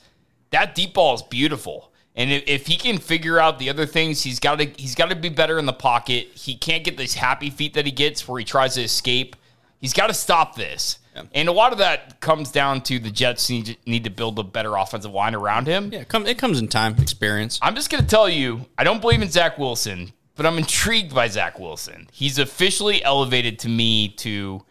That 0.51 0.75
deep 0.75 0.93
ball 0.93 1.13
is 1.15 1.21
beautiful, 1.23 1.91
and 2.15 2.31
if, 2.31 2.43
if 2.47 2.67
he 2.67 2.77
can 2.77 2.97
figure 2.99 3.37
out 3.37 3.59
the 3.59 3.69
other 3.69 3.85
things, 3.85 4.23
he's 4.23 4.39
got 4.39 4.59
to 4.59 4.65
he's 4.77 4.95
got 4.95 5.09
to 5.09 5.15
be 5.15 5.27
better 5.27 5.59
in 5.59 5.65
the 5.65 5.73
pocket. 5.73 6.27
He 6.35 6.55
can't 6.55 6.85
get 6.85 6.97
these 6.97 7.15
happy 7.15 7.49
feet 7.49 7.73
that 7.73 7.85
he 7.85 7.91
gets 7.91 8.27
where 8.27 8.39
he 8.39 8.45
tries 8.45 8.75
to 8.75 8.81
escape. 8.81 9.35
He's 9.81 9.93
got 9.93 10.07
to 10.07 10.13
stop 10.13 10.55
this. 10.55 10.99
And 11.33 11.49
a 11.49 11.51
lot 11.51 11.71
of 11.71 11.77
that 11.79 12.19
comes 12.19 12.51
down 12.51 12.81
to 12.81 12.99
the 12.99 13.11
Jets 13.11 13.49
need 13.49 13.65
to, 13.67 13.75
need 13.85 14.03
to 14.03 14.09
build 14.09 14.37
a 14.39 14.43
better 14.43 14.75
offensive 14.75 15.11
line 15.11 15.35
around 15.35 15.67
him. 15.67 15.91
Yeah, 15.91 15.99
it, 15.99 16.07
come, 16.07 16.25
it 16.25 16.37
comes 16.37 16.59
in 16.59 16.67
time, 16.67 16.95
experience. 16.97 17.59
I'm 17.61 17.75
just 17.75 17.89
going 17.89 18.03
to 18.03 18.09
tell 18.09 18.29
you, 18.29 18.65
I 18.77 18.83
don't 18.83 19.01
believe 19.01 19.21
in 19.21 19.29
Zach 19.29 19.57
Wilson, 19.57 20.13
but 20.35 20.45
I'm 20.45 20.57
intrigued 20.57 21.13
by 21.13 21.27
Zach 21.27 21.59
Wilson. 21.59 22.09
He's 22.11 22.39
officially 22.39 23.03
elevated 23.03 23.59
to 23.59 23.69
me 23.69 24.09
to 24.09 24.63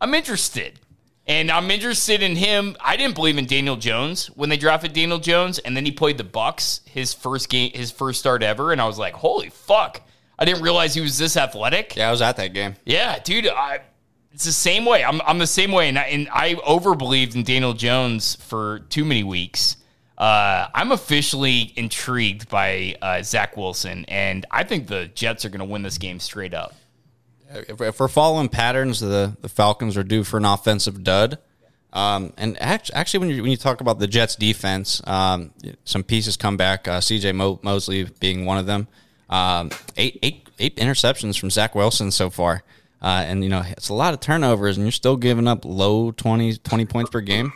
I'm 0.00 0.14
interested. 0.14 0.80
And 1.26 1.50
I'm 1.50 1.70
interested 1.70 2.22
in 2.22 2.36
him. 2.36 2.76
I 2.80 2.96
didn't 2.96 3.14
believe 3.14 3.38
in 3.38 3.46
Daniel 3.46 3.76
Jones 3.76 4.26
when 4.26 4.50
they 4.50 4.58
drafted 4.58 4.92
Daniel 4.92 5.18
Jones, 5.18 5.58
and 5.58 5.74
then 5.74 5.86
he 5.86 5.90
played 5.90 6.18
the 6.18 6.24
Bucs 6.24 6.86
his 6.86 7.14
first 7.14 7.48
game, 7.48 7.72
his 7.72 7.90
first 7.90 8.20
start 8.20 8.42
ever, 8.42 8.72
and 8.72 8.80
I 8.80 8.86
was 8.86 8.98
like, 8.98 9.14
"Holy 9.14 9.48
fuck!" 9.48 10.02
I 10.38 10.44
didn't 10.44 10.62
realize 10.62 10.94
he 10.94 11.00
was 11.00 11.16
this 11.16 11.38
athletic. 11.38 11.96
Yeah, 11.96 12.08
I 12.08 12.10
was 12.10 12.20
at 12.20 12.36
that 12.36 12.52
game. 12.52 12.74
Yeah, 12.84 13.18
dude, 13.20 13.46
I, 13.46 13.80
it's 14.34 14.44
the 14.44 14.52
same 14.52 14.84
way. 14.84 15.04
I'm, 15.04 15.20
I'm 15.22 15.38
the 15.38 15.46
same 15.46 15.70
way, 15.70 15.88
and 15.88 15.96
I, 15.96 16.02
and 16.04 16.28
I 16.32 16.54
overbelieved 16.56 17.36
in 17.36 17.44
Daniel 17.44 17.72
Jones 17.72 18.34
for 18.34 18.80
too 18.90 19.04
many 19.04 19.22
weeks. 19.22 19.76
Uh, 20.18 20.66
I'm 20.74 20.90
officially 20.90 21.72
intrigued 21.76 22.48
by 22.48 22.96
uh, 23.00 23.22
Zach 23.22 23.56
Wilson, 23.56 24.04
and 24.08 24.44
I 24.50 24.64
think 24.64 24.88
the 24.88 25.06
Jets 25.06 25.44
are 25.44 25.50
going 25.50 25.60
to 25.60 25.64
win 25.64 25.82
this 25.82 25.98
game 25.98 26.18
straight 26.18 26.52
up. 26.52 26.74
If, 27.48 27.80
if 27.80 28.00
we're 28.00 28.08
following 28.08 28.48
patterns, 28.48 28.98
the 28.98 29.36
the 29.40 29.48
Falcons 29.48 29.96
are 29.96 30.02
due 30.02 30.24
for 30.24 30.36
an 30.36 30.44
offensive 30.44 31.04
dud. 31.04 31.38
Um, 31.92 32.32
and 32.36 32.60
act- 32.60 32.90
actually, 32.92 33.20
when 33.20 33.30
you 33.30 33.42
when 33.42 33.50
you 33.52 33.56
talk 33.56 33.80
about 33.80 34.00
the 34.00 34.08
Jets 34.08 34.34
defense, 34.34 35.00
um, 35.06 35.52
some 35.84 36.02
pieces 36.02 36.36
come 36.36 36.56
back. 36.56 36.88
Uh, 36.88 37.00
C.J. 37.00 37.32
Mo- 37.32 37.60
Mosley 37.62 38.04
being 38.18 38.44
one 38.44 38.58
of 38.58 38.66
them. 38.66 38.88
Um, 39.30 39.70
eight 39.96 40.18
eight 40.24 40.48
eight 40.58 40.76
interceptions 40.76 41.38
from 41.38 41.50
Zach 41.50 41.76
Wilson 41.76 42.10
so 42.10 42.30
far. 42.30 42.64
Uh, 43.04 43.22
and 43.26 43.44
you 43.44 43.50
know 43.50 43.62
it's 43.68 43.90
a 43.90 43.94
lot 43.94 44.14
of 44.14 44.20
turnovers, 44.20 44.78
and 44.78 44.86
you're 44.86 44.90
still 44.92 45.16
giving 45.16 45.46
up 45.46 45.66
low 45.66 46.10
20, 46.12 46.56
20 46.56 46.84
points 46.86 47.10
per 47.10 47.20
game. 47.20 47.52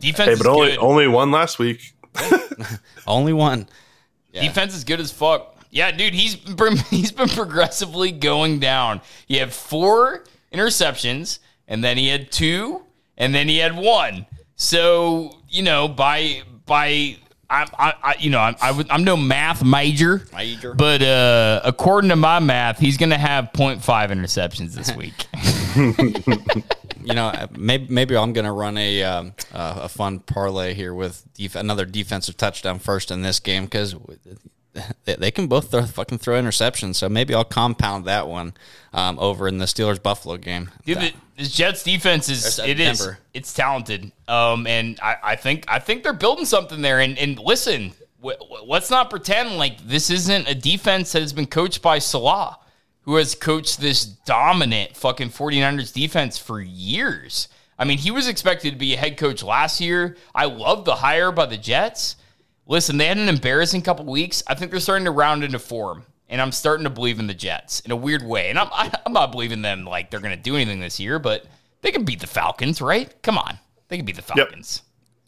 Defense 0.00 0.26
Hey, 0.26 0.32
is 0.32 0.38
but 0.42 0.48
only 0.48 0.70
good. 0.70 0.78
only 0.80 1.06
one 1.06 1.30
last 1.30 1.58
week. 1.60 1.94
Only 3.06 3.32
one. 3.32 3.68
Defense 4.32 4.74
is 4.74 4.82
good 4.84 4.98
as 5.00 5.12
fuck. 5.12 5.54
Yeah, 5.70 5.90
dude, 5.92 6.14
he's 6.14 6.34
been, 6.34 6.76
he's 6.90 7.12
been 7.12 7.28
progressively 7.28 8.10
going 8.10 8.58
down. 8.58 9.00
He 9.26 9.36
had 9.36 9.52
four 9.52 10.24
interceptions, 10.52 11.38
and 11.68 11.82
then 11.84 11.96
he 11.96 12.08
had 12.08 12.30
two, 12.32 12.82
and 13.16 13.32
then 13.34 13.48
he 13.48 13.58
had 13.58 13.76
one. 13.76 14.26
So 14.56 15.30
you 15.48 15.62
know, 15.62 15.86
by 15.88 16.42
by, 16.66 17.16
I, 17.50 17.66
I, 17.78 17.94
I 18.02 18.14
you 18.18 18.30
know, 18.30 18.40
I'm 18.40 18.56
I, 18.60 18.72
would- 18.72 18.90
I'm 18.90 19.04
no 19.04 19.16
math 19.16 19.64
major, 19.64 20.26
Major. 20.34 20.74
but 20.74 21.00
uh, 21.02 21.60
according 21.64 22.10
to 22.10 22.16
my 22.16 22.40
math, 22.40 22.78
he's 22.78 22.96
gonna 22.98 23.16
have 23.18 23.52
0.5 23.54 23.80
interceptions 24.10 24.72
this 24.74 24.94
week. 24.96 25.26
you 27.04 27.14
know, 27.14 27.32
maybe 27.56 27.86
maybe 27.92 28.16
I'm 28.16 28.32
gonna 28.32 28.52
run 28.52 28.76
a 28.76 29.02
um, 29.02 29.32
uh, 29.52 29.80
a 29.84 29.88
fun 29.88 30.18
parlay 30.20 30.74
here 30.74 30.92
with 30.92 31.24
def- 31.34 31.54
another 31.56 31.84
defensive 31.86 32.36
touchdown 32.36 32.78
first 32.78 33.10
in 33.10 33.22
this 33.22 33.40
game 33.40 33.64
because 33.64 33.94
they, 35.04 35.14
they 35.16 35.30
can 35.30 35.46
both 35.46 35.70
throw, 35.70 35.82
fucking 35.82 36.18
throw 36.18 36.40
interceptions. 36.40 36.96
So 36.96 37.08
maybe 37.08 37.34
I'll 37.34 37.44
compound 37.44 38.04
that 38.06 38.28
one 38.28 38.54
um, 38.92 39.18
over 39.18 39.48
in 39.48 39.58
the 39.58 39.66
Steelers 39.66 40.02
Buffalo 40.02 40.36
game. 40.36 40.70
Dude, 40.84 40.98
the, 40.98 41.14
the 41.36 41.44
Jets 41.44 41.82
defense 41.82 42.28
is 42.28 42.58
it 42.58 42.80
is, 42.80 43.08
it's 43.34 43.52
talented. 43.52 44.12
Um, 44.26 44.66
and 44.66 44.98
I, 45.02 45.16
I 45.22 45.36
think 45.36 45.64
I 45.68 45.78
think 45.78 46.02
they're 46.02 46.12
building 46.12 46.44
something 46.44 46.82
there. 46.82 47.00
And 47.00 47.18
and 47.18 47.38
listen, 47.38 47.92
w- 48.20 48.38
w- 48.38 48.64
let's 48.66 48.90
not 48.90 49.10
pretend 49.10 49.56
like 49.56 49.78
this 49.86 50.10
isn't 50.10 50.48
a 50.48 50.54
defense 50.54 51.12
that 51.12 51.22
has 51.22 51.32
been 51.32 51.46
coached 51.46 51.82
by 51.82 51.98
Saleh, 51.98 52.56
who 53.02 53.16
has 53.16 53.34
coached 53.34 53.80
this 53.80 54.04
dominant 54.04 54.96
fucking 54.96 55.30
49ers 55.30 55.92
defense 55.92 56.38
for 56.38 56.60
years. 56.60 57.48
I 57.78 57.84
mean, 57.84 57.98
he 57.98 58.10
was 58.10 58.26
expected 58.26 58.72
to 58.72 58.76
be 58.76 58.94
a 58.94 58.96
head 58.96 59.16
coach 59.16 59.42
last 59.42 59.80
year. 59.80 60.16
I 60.34 60.46
love 60.46 60.84
the 60.84 60.96
hire 60.96 61.30
by 61.30 61.46
the 61.46 61.56
Jets. 61.56 62.16
Listen, 62.68 62.98
they 62.98 63.06
had 63.06 63.16
an 63.16 63.30
embarrassing 63.30 63.80
couple 63.80 64.04
weeks. 64.04 64.42
I 64.46 64.54
think 64.54 64.70
they're 64.70 64.78
starting 64.78 65.06
to 65.06 65.10
round 65.10 65.42
into 65.42 65.58
form, 65.58 66.04
and 66.28 66.40
I'm 66.40 66.52
starting 66.52 66.84
to 66.84 66.90
believe 66.90 67.18
in 67.18 67.26
the 67.26 67.34
Jets 67.34 67.80
in 67.80 67.90
a 67.90 67.96
weird 67.96 68.22
way. 68.22 68.50
And 68.50 68.58
I'm 68.58 68.68
I, 68.70 68.92
I'm 69.06 69.14
not 69.14 69.32
believing 69.32 69.62
them 69.62 69.84
like 69.84 70.10
they're 70.10 70.20
going 70.20 70.36
to 70.36 70.42
do 70.42 70.54
anything 70.54 70.78
this 70.78 71.00
year, 71.00 71.18
but 71.18 71.46
they 71.80 71.90
can 71.90 72.04
beat 72.04 72.20
the 72.20 72.26
Falcons, 72.26 72.80
right? 72.82 73.12
Come 73.22 73.38
on, 73.38 73.58
they 73.88 73.96
can 73.96 74.04
beat 74.04 74.16
the 74.16 74.22
Falcons. 74.22 74.82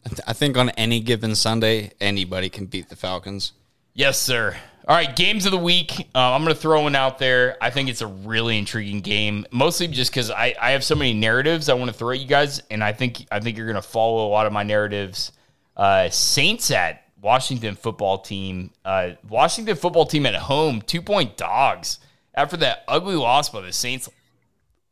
I 0.05 0.09
th- 0.09 0.21
I 0.27 0.33
think 0.33 0.55
on 0.55 0.69
any 0.71 0.99
given 0.99 1.33
Sunday, 1.35 1.91
anybody 1.99 2.47
can 2.49 2.67
beat 2.67 2.89
the 2.89 2.95
Falcons. 2.95 3.53
Yes, 3.93 4.19
sir. 4.19 4.55
All 4.87 4.95
right, 4.95 5.15
games 5.15 5.45
of 5.45 5.51
the 5.51 5.57
week. 5.57 6.07
Uh, 6.15 6.33
I'm 6.33 6.43
going 6.43 6.55
to 6.55 6.59
throw 6.59 6.81
one 6.81 6.95
out 6.95 7.19
there. 7.19 7.55
I 7.61 7.69
think 7.69 7.87
it's 7.87 8.01
a 8.01 8.07
really 8.07 8.57
intriguing 8.57 9.01
game, 9.01 9.45
mostly 9.51 9.87
just 9.87 10.11
because 10.11 10.31
I, 10.31 10.55
I 10.59 10.71
have 10.71 10.83
so 10.83 10.95
many 10.95 11.13
narratives 11.13 11.69
I 11.69 11.75
want 11.75 11.91
to 11.91 11.97
throw 11.97 12.11
at 12.11 12.19
you 12.19 12.25
guys, 12.25 12.61
and 12.71 12.83
I 12.83 12.93
think 12.93 13.25
I 13.31 13.39
think 13.39 13.57
you're 13.57 13.67
going 13.67 13.75
to 13.75 13.87
follow 13.87 14.27
a 14.27 14.29
lot 14.29 14.47
of 14.47 14.53
my 14.53 14.63
narratives. 14.63 15.31
Uh, 15.77 16.09
Saints 16.09 16.71
at 16.71 17.03
Washington 17.21 17.75
football 17.75 18.19
team. 18.19 18.71
Uh, 18.83 19.11
Washington 19.27 19.75
football 19.75 20.05
team 20.05 20.25
at 20.25 20.35
home, 20.35 20.81
two 20.81 21.01
point 21.01 21.37
dogs 21.37 21.99
after 22.33 22.57
that 22.57 22.83
ugly 22.87 23.15
loss 23.15 23.49
by 23.49 23.61
the 23.61 23.71
Saints 23.71 24.09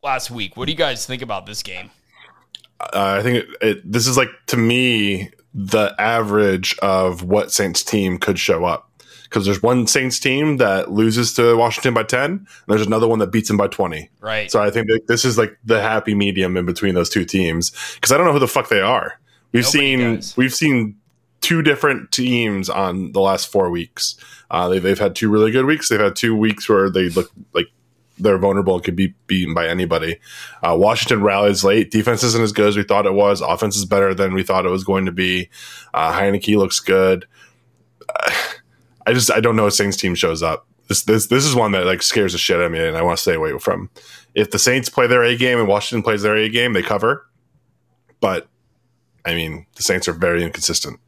last 0.04 0.30
week. 0.30 0.56
What 0.56 0.66
do 0.66 0.72
you 0.72 0.78
guys 0.78 1.06
think 1.06 1.22
about 1.22 1.46
this 1.46 1.64
game? 1.64 1.90
Uh, 2.80 3.18
I 3.20 3.24
think 3.24 3.38
it, 3.38 3.48
it, 3.62 3.92
this 3.92 4.08
is 4.08 4.16
like 4.18 4.30
to 4.48 4.58
me 4.58 5.30
the 5.54 5.94
average 6.00 6.78
of 6.80 7.24
what 7.24 7.52
Saints 7.52 7.84
team 7.84 8.18
could 8.18 8.40
show 8.40 8.66
up. 8.66 8.86
Because 9.24 9.46
there's 9.46 9.62
one 9.62 9.86
Saints 9.86 10.20
team 10.20 10.58
that 10.58 10.92
loses 10.92 11.36
to 11.36 11.56
Washington 11.56 11.94
by 11.94 12.02
ten, 12.02 12.32
and 12.32 12.48
there's 12.68 12.86
another 12.86 13.08
one 13.08 13.20
that 13.20 13.32
beats 13.32 13.48
them 13.48 13.58
by 13.58 13.68
twenty. 13.68 14.10
Right. 14.22 14.52
So 14.52 14.60
I 14.60 14.72
think 14.72 14.88
this 15.08 15.24
is 15.24 15.38
like 15.38 15.56
the 15.64 15.82
happy 15.82 16.16
medium 16.16 16.58
in 16.58 16.66
between 16.66 16.96
those 16.96 17.10
two 17.10 17.26
teams. 17.26 17.72
Because 17.94 18.12
I 18.12 18.18
don't 18.18 18.26
know 18.26 18.34
who 18.34 18.40
the 18.40 18.48
fuck 18.48 18.70
they 18.70 18.82
are. 18.82 19.20
We've 19.52 19.64
Nobody 19.64 19.80
seen 19.80 20.16
does. 20.16 20.36
we've 20.36 20.54
seen 20.54 20.96
two 21.42 21.62
different 21.62 22.12
teams 22.12 22.70
on 22.70 23.12
the 23.12 23.22
last 23.22 23.52
four 23.52 23.70
weeks. 23.70 24.16
Uh, 24.52 24.68
they've, 24.70 24.84
they've 24.84 25.00
had 25.00 25.16
two 25.16 25.30
really 25.30 25.52
good 25.52 25.66
weeks. 25.66 25.90
They've 25.90 26.00
had 26.00 26.16
two 26.16 26.36
weeks 26.36 26.68
where 26.68 26.90
they 26.90 27.10
look 27.10 27.32
like 27.54 27.68
they're 28.20 28.38
vulnerable 28.38 28.76
and 28.76 28.84
could 28.84 28.96
be 28.96 29.14
beaten 29.28 29.54
by 29.54 29.68
anybody. 29.68 30.20
Uh, 30.62 30.76
Washington 30.78 31.24
rallies 31.24 31.64
late. 31.64 31.92
Defense 31.92 32.24
isn't 32.24 32.44
as 32.44 32.52
good 32.52 32.68
as 32.68 32.78
we 32.78 32.84
thought 32.84 33.06
it 33.06 33.14
was. 33.14 33.42
Offense 33.42 33.78
is 33.78 33.86
better 33.86 34.14
than 34.14 34.34
we 34.34 34.44
thought 34.44 34.66
it 34.66 34.70
was 34.70 34.84
going 34.84 35.06
to 35.06 35.12
be. 35.12 35.50
Uh, 35.94 36.12
Heinicke 36.12 36.58
looks 36.58 36.80
good. 36.80 37.26
I 39.08 39.14
just 39.14 39.32
I 39.32 39.40
don't 39.40 39.56
know 39.56 39.66
if 39.66 39.74
Saints 39.74 39.98
team 39.98 40.14
shows 40.14 40.44
up. 40.44 40.68
This 40.88 41.04
this 41.04 41.28
this 41.28 41.46
is 41.46 41.56
one 41.56 41.72
that 41.72 41.86
like 41.86 42.02
scares 42.02 42.34
the 42.34 42.38
shit 42.38 42.58
out 42.58 42.64
of 42.64 42.72
me, 42.72 42.86
and 42.86 42.98
I 42.98 43.02
want 43.02 43.18
to 43.18 43.22
stay 43.22 43.36
away 43.36 43.58
from. 43.58 43.90
If 44.36 44.52
the 44.52 44.60
Saints 44.60 44.90
play 44.90 45.08
their 45.08 45.24
A 45.24 45.36
game 45.36 45.58
and 45.58 45.68
Washington 45.68 46.04
plays 46.04 46.22
their 46.22 46.36
A 46.36 46.50
game, 46.50 46.74
they 46.74 46.84
cover. 46.84 47.26
But 48.20 48.48
I 49.26 49.34
mean, 49.34 49.66
the 49.76 49.84
Saints 49.84 50.08
are 50.08 50.14
very 50.14 50.44
inconsistent. 50.44 51.00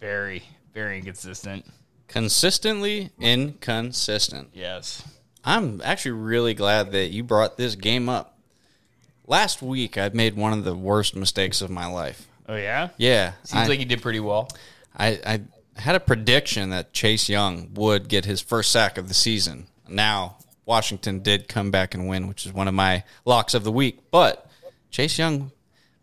Very, 0.00 0.42
very 0.74 0.98
inconsistent. 0.98 1.66
Consistently 2.06 3.10
inconsistent. 3.20 4.50
Yes. 4.52 5.02
I'm 5.44 5.80
actually 5.84 6.12
really 6.12 6.54
glad 6.54 6.92
that 6.92 7.08
you 7.08 7.22
brought 7.22 7.56
this 7.56 7.74
game 7.74 8.08
up. 8.08 8.38
Last 9.26 9.60
week, 9.60 9.98
I 9.98 10.08
made 10.10 10.36
one 10.36 10.52
of 10.52 10.64
the 10.64 10.74
worst 10.74 11.14
mistakes 11.14 11.60
of 11.60 11.70
my 11.70 11.86
life. 11.86 12.26
Oh 12.48 12.56
yeah. 12.56 12.88
Yeah, 12.96 13.32
Seems 13.44 13.66
I, 13.66 13.66
like 13.66 13.78
you 13.78 13.84
did 13.84 14.00
pretty 14.00 14.20
well. 14.20 14.48
I, 14.96 15.20
I 15.26 15.40
had 15.80 15.94
a 15.94 16.00
prediction 16.00 16.70
that 16.70 16.92
Chase 16.92 17.28
Young 17.28 17.74
would 17.74 18.08
get 18.08 18.24
his 18.24 18.40
first 18.40 18.70
sack 18.70 18.98
of 18.98 19.08
the 19.08 19.14
season. 19.14 19.66
Now, 19.88 20.38
Washington 20.64 21.20
did 21.20 21.48
come 21.48 21.70
back 21.70 21.94
and 21.94 22.08
win, 22.08 22.26
which 22.28 22.46
is 22.46 22.52
one 22.52 22.68
of 22.68 22.74
my 22.74 23.04
locks 23.24 23.54
of 23.54 23.64
the 23.64 23.72
week. 23.72 24.00
But 24.10 24.50
Chase 24.90 25.18
Young 25.18 25.52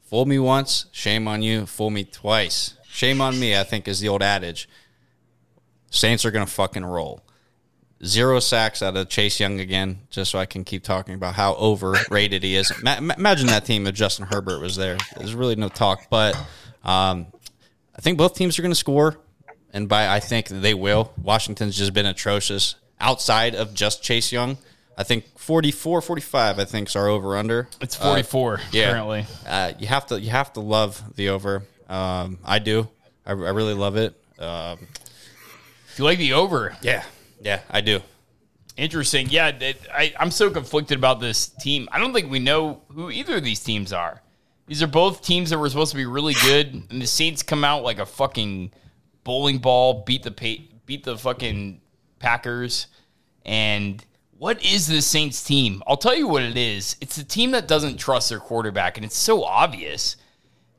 fooled 0.04 0.28
me 0.28 0.40
once, 0.40 0.86
shame 0.92 1.28
on 1.28 1.42
you. 1.42 1.66
Fool 1.66 1.90
me 1.90 2.04
twice, 2.04 2.76
shame 2.96 3.22
on 3.22 3.40
me. 3.40 3.58
I 3.58 3.64
think 3.64 3.88
is 3.88 4.00
the 4.00 4.10
old 4.10 4.24
adage. 4.24 4.68
Saints 5.90 6.26
are 6.26 6.32
gonna 6.32 6.46
fucking 6.46 6.86
roll. 6.86 7.22
Zero 8.04 8.40
sacks 8.40 8.82
out 8.82 8.98
of 8.98 9.08
Chase 9.10 9.40
Young 9.40 9.60
again, 9.60 10.02
just 10.10 10.32
so 10.32 10.38
I 10.38 10.46
can 10.46 10.64
keep 10.64 10.84
talking 10.84 11.16
about 11.16 11.36
how 11.36 11.54
overrated 11.54 12.44
he 12.44 12.56
is. 12.56 12.72
Ma- 12.84 13.00
ma- 13.00 13.16
imagine 13.18 13.48
that 13.48 13.66
team 13.66 13.88
if 13.88 13.96
Justin 13.96 14.28
Herbert 14.30 14.60
was 14.60 14.76
there. 14.76 14.98
There's 15.18 15.34
really 15.34 15.56
no 15.56 15.70
talk, 15.70 16.08
but 16.10 16.36
um, 16.84 17.28
I 17.96 18.02
think 18.02 18.18
both 18.18 18.36
teams 18.36 18.60
are 18.60 18.62
going 18.62 18.74
to 18.74 18.76
score, 18.76 19.18
and 19.74 19.88
by 19.88 20.14
I 20.14 20.20
think 20.20 20.48
they 20.50 20.74
will. 20.74 21.14
Washington's 21.22 21.78
just 21.78 21.94
been 21.94 22.06
atrocious 22.06 22.76
outside 23.00 23.56
of 23.56 23.74
just 23.74 24.04
Chase 24.04 24.32
Young. 24.32 24.58
I 24.98 25.04
think 25.04 25.26
44, 25.38 26.02
45, 26.02 26.60
I 26.60 26.66
think, 26.66 26.90
is 26.90 26.96
our 26.96 27.08
over 27.08 27.38
under. 27.38 27.68
It's 27.82 27.96
44 27.96 28.62
yeah. 28.72 28.92
currently. 28.92 29.26
Uh, 29.46 29.74
you 29.78 29.88
have 29.88 30.06
to 30.08 30.20
you 30.20 30.30
have 30.30 30.54
to 30.54 30.62
love 30.62 31.16
the 31.16 31.30
over. 31.30 31.64
Um, 31.88 32.40
I 32.44 32.60
do. 32.60 32.88
I, 33.26 33.32
I 33.32 33.34
really 33.34 33.74
love 33.74 33.96
it. 33.98 34.14
Um, 34.40 34.80
you 35.98 36.04
like 36.04 36.18
the 36.18 36.34
over, 36.34 36.76
yeah, 36.82 37.04
yeah, 37.42 37.62
I 37.70 37.82
do. 37.82 38.02
interesting. 38.78 39.30
Yeah, 39.30 39.48
it, 39.48 39.80
I, 39.94 40.14
I'm 40.20 40.32
so 40.32 40.50
conflicted 40.50 40.98
about 40.98 41.20
this 41.20 41.48
team. 41.48 41.88
I 41.92 42.00
don't 42.00 42.14
think 42.14 42.30
we 42.30 42.40
know 42.40 42.82
who 42.90 43.10
either 43.10 43.38
of 43.38 43.44
these 43.44 43.62
teams 43.62 43.94
are. 43.94 44.22
These 44.68 44.84
are 44.84 44.88
both 44.88 45.22
teams 45.22 45.52
that 45.52 45.60
were 45.60 45.70
supposed 45.70 45.92
to 45.92 45.98
be 45.98 46.06
really 46.06 46.34
good, 46.42 46.74
and 46.90 47.02
the 47.02 47.08
Saints 47.08 47.44
come 47.44 47.64
out 47.64 47.84
like 47.84 48.00
a 48.00 48.06
fucking 48.06 48.72
bowling 49.24 49.60
ball, 49.60 50.04
beat 50.06 50.24
the 50.24 50.32
pa- 50.32 50.64
beat 50.86 51.04
the 51.04 51.18
fucking 51.18 51.80
Packers. 52.20 52.88
And 53.46 54.04
what 54.38 54.64
is 54.66 54.88
the 54.88 55.02
Saints 55.02 55.44
team? 55.44 55.82
I'll 55.88 55.98
tell 55.98 56.16
you 56.16 56.28
what 56.28 56.44
it 56.44 56.58
is. 56.58 56.96
It's 57.00 57.18
a 57.18 57.24
team 57.24 57.52
that 57.52 57.68
doesn't 57.68 57.98
trust 57.98 58.30
their 58.30 58.40
quarterback, 58.40 58.98
and 58.98 59.06
it's 59.06 59.16
so 59.18 59.44
obvious. 59.44 60.18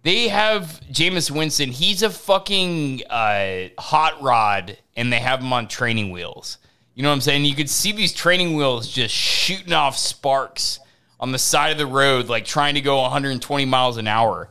They 0.07 0.28
have 0.28 0.80
Jameis 0.92 1.32
Winston. 1.32 1.72
He's 1.72 2.04
a 2.04 2.11
fucking 2.11 3.02
uh, 3.11 3.70
hot 3.76 4.22
rod, 4.22 4.78
and 4.94 5.12
they 5.12 5.18
have 5.18 5.40
him 5.40 5.52
on 5.52 5.66
training 5.66 6.12
wheels. 6.12 6.59
You 6.94 7.02
know 7.02 7.09
what 7.09 7.16
I'm 7.16 7.20
saying? 7.22 7.44
You 7.44 7.57
could 7.57 7.68
see 7.68 7.90
these 7.90 8.12
training 8.12 8.54
wheels 8.54 8.86
just 8.86 9.12
shooting 9.12 9.72
off 9.72 9.98
sparks 9.98 10.78
on 11.18 11.32
the 11.32 11.40
side 11.40 11.72
of 11.72 11.78
the 11.78 11.88
road, 11.88 12.28
like 12.28 12.44
trying 12.44 12.76
to 12.76 12.80
go 12.80 13.02
120 13.02 13.64
miles 13.64 13.96
an 13.96 14.07
hour. 14.07 14.48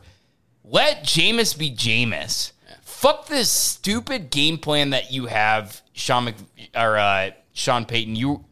Let 0.62 1.04
Jameis 1.04 1.58
be 1.58 1.70
Jameis. 1.70 2.52
Fuck 2.82 3.26
this 3.28 3.50
stupid 3.50 4.28
game 4.28 4.58
plan 4.58 4.90
that 4.90 5.10
you 5.10 5.24
have, 5.24 5.80
Sean 5.94 6.26
Mc, 6.26 6.34
or 6.74 6.98
uh, 6.98 7.30
Sean 7.54 7.86
Payton. 7.86 8.14
You, 8.14 8.44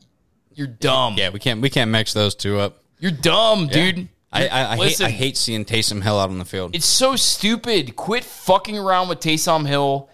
you're 0.55 0.69
dumb. 0.69 1.17
Yeah, 1.19 1.29
we 1.29 1.39
can't 1.39 1.61
we 1.61 1.69
can't 1.69 1.91
mix 1.91 2.15
those 2.15 2.35
two 2.35 2.59
up. 2.59 2.83
You're 2.99 3.13
dumb, 3.13 3.67
dude. 3.67 4.09
I 4.35 4.49
I, 4.49 4.73
I, 4.73 4.77
hate, 4.77 5.01
I 5.01 5.11
hate 5.11 5.37
seeing 5.37 5.65
Taysom 5.65 6.03
Hill 6.03 6.19
out 6.19 6.31
on 6.31 6.39
the 6.39 6.45
field. 6.45 6.75
It's 6.75 6.87
so 6.87 7.17
stupid. 7.17 7.95
Quit 7.97 8.25
fucking 8.25 8.77
around 8.77 9.09
with 9.09 9.21
Taysom 9.21 9.67
Hill. 9.67 10.09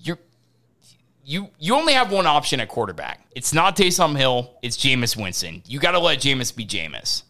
You're 0.00 0.18
you 1.24 1.48
you 1.58 1.74
only 1.74 1.94
have 1.94 2.12
one 2.12 2.26
option 2.26 2.60
at 2.60 2.68
quarterback. 2.68 3.26
It's 3.34 3.52
not 3.52 3.76
Taysom 3.76 4.16
Hill. 4.16 4.54
It's 4.62 4.76
Jameis 4.76 5.20
Winston. 5.20 5.62
You 5.66 5.80
got 5.80 5.92
to 5.92 5.98
let 5.98 6.20
Jameis 6.20 6.54
be 6.54 6.64
Jameis. 6.64 7.24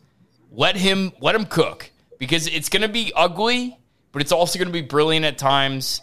Let 0.53 0.77
him 0.77 1.13
let 1.21 1.35
him 1.35 1.47
cook 1.47 1.91
because 2.19 2.47
it's 2.47 2.69
going 2.69 2.83
to 2.83 2.89
be 2.89 3.13
ugly, 3.17 3.79
but 4.13 4.23
it's 4.23 4.33
also 4.33 4.59
going 4.59 4.69
to 4.69 4.73
be 4.73 4.83
brilliant 4.83 5.25
at 5.25 5.39
times. 5.39 6.03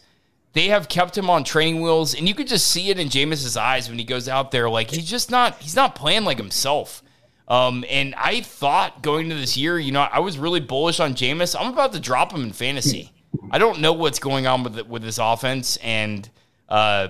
They 0.53 0.67
have 0.69 0.87
kept 0.87 1.17
him 1.17 1.29
on 1.29 1.43
training 1.43 1.81
wheels, 1.81 2.15
and 2.15 2.29
you 2.29 2.33
could 2.33 2.47
just 2.47 2.67
see 2.67 2.89
it 2.89 2.97
in 2.97 3.09
Jameis's 3.09 3.57
eyes 3.57 3.89
when 3.89 3.99
he 3.99 4.05
goes 4.05 4.29
out 4.29 4.51
there. 4.51 4.69
Like 4.69 4.89
he's 4.89 5.09
just 5.09 5.29
not 5.29 5.59
he's 5.59 5.75
not 5.75 5.95
playing 5.95 6.23
like 6.23 6.37
himself. 6.37 7.03
Um, 7.47 7.85
and 7.89 8.15
I 8.15 8.41
thought 8.41 9.03
going 9.03 9.25
into 9.25 9.35
this 9.35 9.55
year, 9.55 9.77
you 9.77 9.91
know, 9.91 10.01
I 10.01 10.19
was 10.19 10.37
really 10.37 10.59
bullish 10.59 10.99
on 10.99 11.13
Jameis. 11.13 11.55
I'm 11.59 11.71
about 11.71 11.93
to 11.93 11.99
drop 11.99 12.31
him 12.31 12.43
in 12.43 12.53
fantasy. 12.53 13.11
I 13.51 13.59
don't 13.59 13.81
know 13.81 13.93
what's 13.93 14.19
going 14.19 14.47
on 14.47 14.63
with 14.63 14.79
it, 14.79 14.87
with 14.87 15.03
this 15.03 15.19
offense, 15.19 15.77
and 15.77 16.27
uh, 16.69 17.09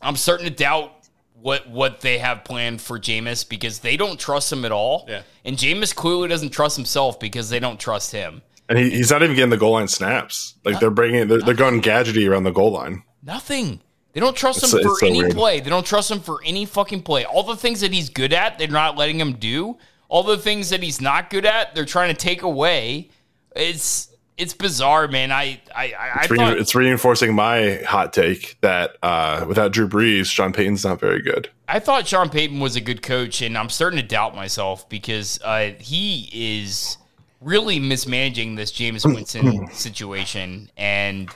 I'm 0.00 0.16
starting 0.16 0.46
to 0.46 0.54
doubt 0.54 0.92
what 1.34 1.68
what 1.68 2.00
they 2.00 2.18
have 2.18 2.44
planned 2.44 2.80
for 2.80 2.98
Jameis 2.98 3.48
because 3.48 3.80
they 3.80 3.96
don't 3.96 4.18
trust 4.18 4.52
him 4.52 4.64
at 4.64 4.72
all. 4.72 5.06
Yeah. 5.08 5.22
And 5.44 5.56
Jameis 5.56 5.94
clearly 5.94 6.28
doesn't 6.28 6.50
trust 6.50 6.76
himself 6.76 7.18
because 7.18 7.50
they 7.50 7.60
don't 7.60 7.80
trust 7.80 8.12
him. 8.12 8.42
And 8.68 8.78
he, 8.78 8.90
he's 8.90 9.10
not 9.10 9.22
even 9.22 9.34
getting 9.34 9.50
the 9.50 9.56
goal 9.56 9.72
line 9.72 9.88
snaps. 9.88 10.54
Like 10.64 10.78
they're 10.80 10.90
bringing, 10.90 11.28
they're, 11.28 11.40
they're 11.40 11.54
going 11.54 11.82
gadgety 11.82 12.28
around 12.28 12.44
the 12.44 12.52
goal 12.52 12.72
line. 12.72 13.02
Nothing. 13.22 13.80
They 14.12 14.20
don't 14.20 14.36
trust 14.36 14.62
It's 14.62 14.72
him 14.72 14.82
so- 14.82 14.88
for 14.88 14.96
so 14.96 15.06
any 15.06 15.18
weird. 15.22 15.34
play. 15.34 15.60
They 15.60 15.70
don't 15.70 15.86
trust 15.86 16.10
him 16.10 16.20
for 16.20 16.40
any 16.44 16.64
fucking 16.64 17.02
play. 17.02 17.24
All 17.24 17.42
the 17.42 17.56
things 17.56 17.80
that 17.80 17.92
he's 17.92 18.08
good 18.10 18.32
at, 18.32 18.58
they're 18.58 18.68
not 18.68 18.96
letting 18.96 19.20
him 19.20 19.34
do. 19.34 19.76
All 20.08 20.22
the 20.24 20.38
things 20.38 20.70
that 20.70 20.82
he's 20.82 21.00
not 21.00 21.30
good 21.30 21.44
at, 21.46 21.74
they're 21.74 21.84
trying 21.84 22.12
to 22.14 22.20
take 22.20 22.42
away. 22.42 23.10
It's 23.54 24.08
it's 24.36 24.54
bizarre, 24.54 25.06
man. 25.06 25.30
I 25.30 25.60
I 25.76 25.92
I, 25.92 26.18
It's, 26.22 26.30
re- 26.30 26.58
it's 26.60 26.74
reinforcing 26.74 27.34
my 27.34 27.76
hot 27.86 28.12
take 28.12 28.56
that 28.62 28.96
uh, 29.02 29.44
without 29.46 29.70
Drew 29.72 29.86
Brees, 29.88 30.26
Sean 30.26 30.52
Payton's 30.52 30.84
not 30.84 30.98
very 30.98 31.20
good. 31.22 31.48
I 31.68 31.78
thought 31.78 32.08
Sean 32.08 32.30
Payton 32.30 32.58
was 32.58 32.74
a 32.74 32.80
good 32.80 33.02
coach, 33.02 33.42
and 33.42 33.56
I'm 33.56 33.68
starting 33.68 34.00
to 34.00 34.06
doubt 34.06 34.34
myself 34.34 34.88
because 34.88 35.38
uh, 35.44 35.72
he 35.78 36.28
is 36.32 36.96
really 37.40 37.78
mismanaging 37.78 38.54
this 38.56 38.72
Jameis 38.72 39.04
Winston 39.04 39.68
situation. 39.72 40.70
And 40.76 41.28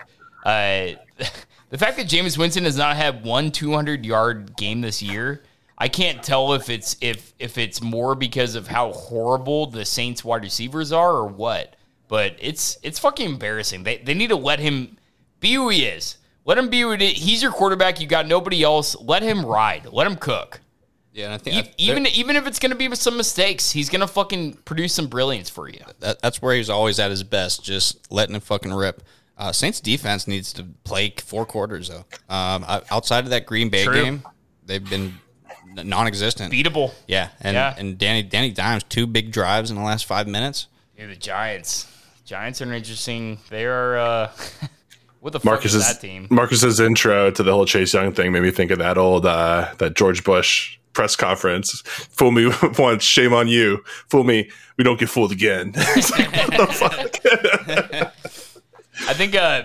uh, 0.45 0.89
the 1.71 1.79
fact 1.79 1.97
that 1.97 2.07
Jameis 2.09 2.39
Winston 2.39 2.65
has 2.65 2.77
not 2.77 2.97
had 2.97 3.25
one 3.25 3.51
200 3.51 4.05
yard 4.07 4.57
game 4.57 4.81
this 4.81 5.03
year, 5.03 5.43
I 5.77 5.89
can't 5.89 6.23
tell 6.23 6.53
if 6.55 6.71
it's 6.71 6.97
if 7.01 7.33
if 7.39 7.59
it's 7.59 7.83
more 7.83 8.15
because 8.15 8.55
of 8.55 8.69
how 8.69 8.93
horrible 8.93 9.67
the 9.67 9.85
Saints 9.85 10.25
wide 10.25 10.43
receivers 10.43 10.93
are 10.93 11.13
or 11.13 11.27
what. 11.27 11.75
But 12.07 12.37
it's 12.39 12.79
it's 12.83 12.99
fucking 12.99 13.29
embarrassing. 13.29 13.83
They 13.83 13.99
they 13.99 14.15
need 14.15 14.29
to 14.29 14.37
let 14.37 14.61
him 14.61 14.97
be 15.41 15.55
who 15.55 15.69
he 15.71 15.85
is. 15.85 16.19
Let 16.45 16.59
him 16.59 16.69
be 16.69 16.83
who 16.83 16.93
he 16.93 17.05
is. 17.13 17.23
He's 17.23 17.43
your 17.43 17.51
quarterback. 17.53 18.01
You 18.01 18.07
got 18.07 18.27
nobody 18.29 18.63
else. 18.63 18.95
Let 19.01 19.23
him 19.23 19.45
ride. 19.45 19.87
Let 19.91 20.07
him 20.07 20.17
cook. 20.17 20.61
Yeah, 21.13 21.27
and 21.27 21.35
I 21.35 21.39
think 21.39 21.57
E- 21.57 21.69
I- 21.69 21.73
even 21.79 22.07
even 22.09 22.37
if 22.37 22.47
it's 22.47 22.59
going 22.59 22.73
to 22.73 22.77
be 22.79 22.89
with 22.89 22.99
some 23.01 23.17
mistakes, 23.17 23.71
he's 23.71 23.89
going 23.89 24.01
to 24.01 24.07
fucking 24.07 24.59
produce 24.65 24.93
some 24.93 25.07
brilliance 25.07 25.49
for 25.49 25.69
you. 25.69 25.81
that, 26.01 26.21
that's 26.21 26.43
where 26.43 26.55
he's 26.55 26.69
always 26.71 26.99
at 27.01 27.11
his 27.11 27.23
best, 27.23 27.65
just 27.65 28.11
letting 28.13 28.35
him 28.35 28.41
fucking 28.43 28.73
rip. 28.73 29.03
Uh, 29.37 29.51
Saints 29.53 29.81
defense 29.81 30.29
needs 30.29 30.53
to 30.53 30.65
play 30.85 31.13
four 31.19 31.45
quarters 31.45 31.89
though. 31.89 32.05
Um, 32.35 32.65
outside 32.91 33.25
of 33.25 33.31
that 33.31 33.47
Green 33.47 33.69
Bay 33.69 33.85
True. 33.85 33.95
game, 33.95 34.23
they've 34.65 34.89
been 34.89 35.15
n- 35.77 35.89
non-existent. 35.89 36.53
Beatable. 36.53 36.93
Yeah, 37.09 37.31
and 37.41 37.55
Yeah. 37.55 37.75
and 37.77 37.99
Danny 37.99 38.23
Danny 38.23 38.51
Dimes 38.53 38.85
two 38.85 39.07
big 39.07 39.33
drives 39.33 39.71
in 39.71 39.77
the 39.77 39.83
last 39.83 40.05
five 40.07 40.29
minutes. 40.29 40.69
Yeah, 40.97 41.07
the 41.07 41.17
Giants. 41.17 41.89
Giants 42.25 42.63
are 42.63 42.73
interesting. 42.73 43.39
They 43.51 43.65
are. 43.67 43.99
uh 43.99 44.31
What 45.21 45.33
the 45.33 45.41
fuck 45.41 45.47
Marcus's 45.47 45.77
is 45.77 45.87
that 45.95 46.01
team? 46.03 46.27
Marcus's 46.31 46.79
intro 46.81 47.31
to 47.31 47.43
the 47.43 47.51
whole 47.51 47.65
Chase 47.65 47.95
Young 47.95 48.13
thing 48.13 48.31
made 48.31 48.43
me 48.43 48.51
think 48.51 48.71
of 48.71 48.79
that 48.81 48.99
old 48.99 49.25
uh, 49.25 49.73
that 49.79 49.97
George 49.97 50.23
Bush 50.23 50.77
press 50.93 51.17
conference. 51.17 51.81
Fool 51.81 52.31
me 52.31 52.53
once, 52.79 53.03
shame 53.05 53.33
on 53.33 53.49
you. 53.49 53.83
Fool 54.11 54.23
me, 54.25 54.51
we 54.77 54.85
don't 54.85 55.01
get 55.01 55.09
fooled 55.09 55.33
again. 55.33 55.73
It's 55.77 56.11
like, 56.11 56.31
what 56.31 56.51
the 56.51 56.67
fuck? 58.03 58.14
I 59.07 59.15
think 59.15 59.35
uh 59.35 59.65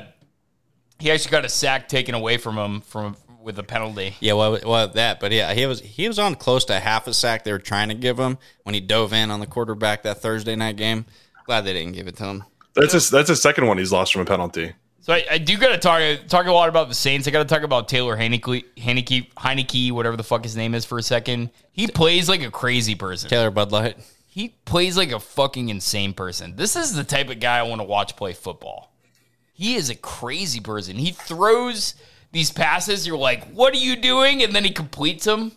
he 1.00 1.12
actually 1.12 1.32
got 1.32 1.46
a 1.46 1.50
sack 1.50 1.88
taken 1.88 2.14
away 2.14 2.38
from 2.38 2.58
him 2.58 2.82
from 2.82 3.16
with 3.42 3.58
a 3.58 3.64
penalty. 3.64 4.16
Yeah, 4.20 4.34
well, 4.34 4.60
well, 4.66 4.88
that, 4.90 5.20
but 5.20 5.32
yeah, 5.32 5.54
he 5.54 5.66
was 5.66 5.80
he 5.80 6.08
was 6.08 6.20
on 6.20 6.36
close 6.36 6.66
to 6.66 6.80
half 6.80 7.08
a 7.08 7.14
sack 7.14 7.44
they 7.44 7.52
were 7.52 7.60
trying 7.60 7.90
to 7.90 7.96
give 7.96 8.20
him 8.20 8.38
when 8.64 8.76
he 8.76 8.82
dove 8.82 9.14
in 9.14 9.32
on 9.32 9.40
the 9.40 9.48
quarterback 9.48 10.04
that 10.04 10.22
Thursday 10.22 10.56
night 10.56 10.76
game. 10.76 11.06
Glad 11.46 11.62
they 11.62 11.74
didn't 11.74 11.94
give 11.94 12.08
it 12.08 12.16
to 12.18 12.26
him. 12.26 12.44
That's 12.76 12.94
his, 12.94 13.10
that's 13.10 13.30
his 13.30 13.42
second 13.42 13.66
one 13.66 13.78
he's 13.78 13.92
lost 13.92 14.14
from 14.14 14.22
a 14.22 14.26
penalty. 14.26 14.74
So 15.02 15.14
I, 15.14 15.26
I 15.32 15.38
do 15.38 15.58
got 15.58 15.70
to 15.70 15.78
talk 15.78 16.02
talk 16.28 16.46
a 16.46 16.52
lot 16.52 16.70
about 16.70 16.90
the 16.90 16.96
Saints. 16.96 17.28
I 17.28 17.32
got 17.32 17.48
to 17.48 17.54
talk 17.54 17.64
about 17.64 17.88
Taylor 17.88 18.16
Heinicke, 18.16 18.66
Heinicke, 18.78 19.34
Heinicke, 19.34 19.92
whatever 19.92 20.18
the 20.18 20.24
fuck 20.24 20.44
his 20.44 20.56
name 20.56 20.76
is, 20.76 20.86
for 20.86 20.98
a 20.98 21.04
second. 21.04 21.50
He 21.72 21.88
plays 21.88 22.30
like 22.30 22.44
a 22.44 22.52
crazy 22.52 22.96
person. 22.96 23.30
Taylor 23.30 23.52
Bud 23.52 23.72
Light. 23.72 23.98
He 24.28 24.50
plays 24.66 24.96
like 24.96 25.12
a 25.12 25.20
fucking 25.20 25.70
insane 25.70 26.14
person. 26.14 26.56
This 26.56 26.76
is 26.76 26.94
the 26.94 27.04
type 27.04 27.30
of 27.30 27.40
guy 27.40 27.58
I 27.58 27.64
want 27.64 27.82
to 27.82 27.86
watch 27.86 28.16
play 28.16 28.34
football. 28.34 28.89
He 29.60 29.76
is 29.76 29.90
a 29.90 29.96
crazy 29.96 30.62
person. 30.62 30.96
He 30.96 31.12
throws 31.12 31.96
these 32.32 32.50
passes. 32.50 33.06
You're 33.06 33.18
like, 33.18 33.46
what 33.52 33.74
are 33.74 33.78
you 33.78 33.98
doing? 33.98 34.42
And 34.42 34.56
then 34.56 34.64
he 34.64 34.70
completes 34.70 35.26
them. 35.26 35.52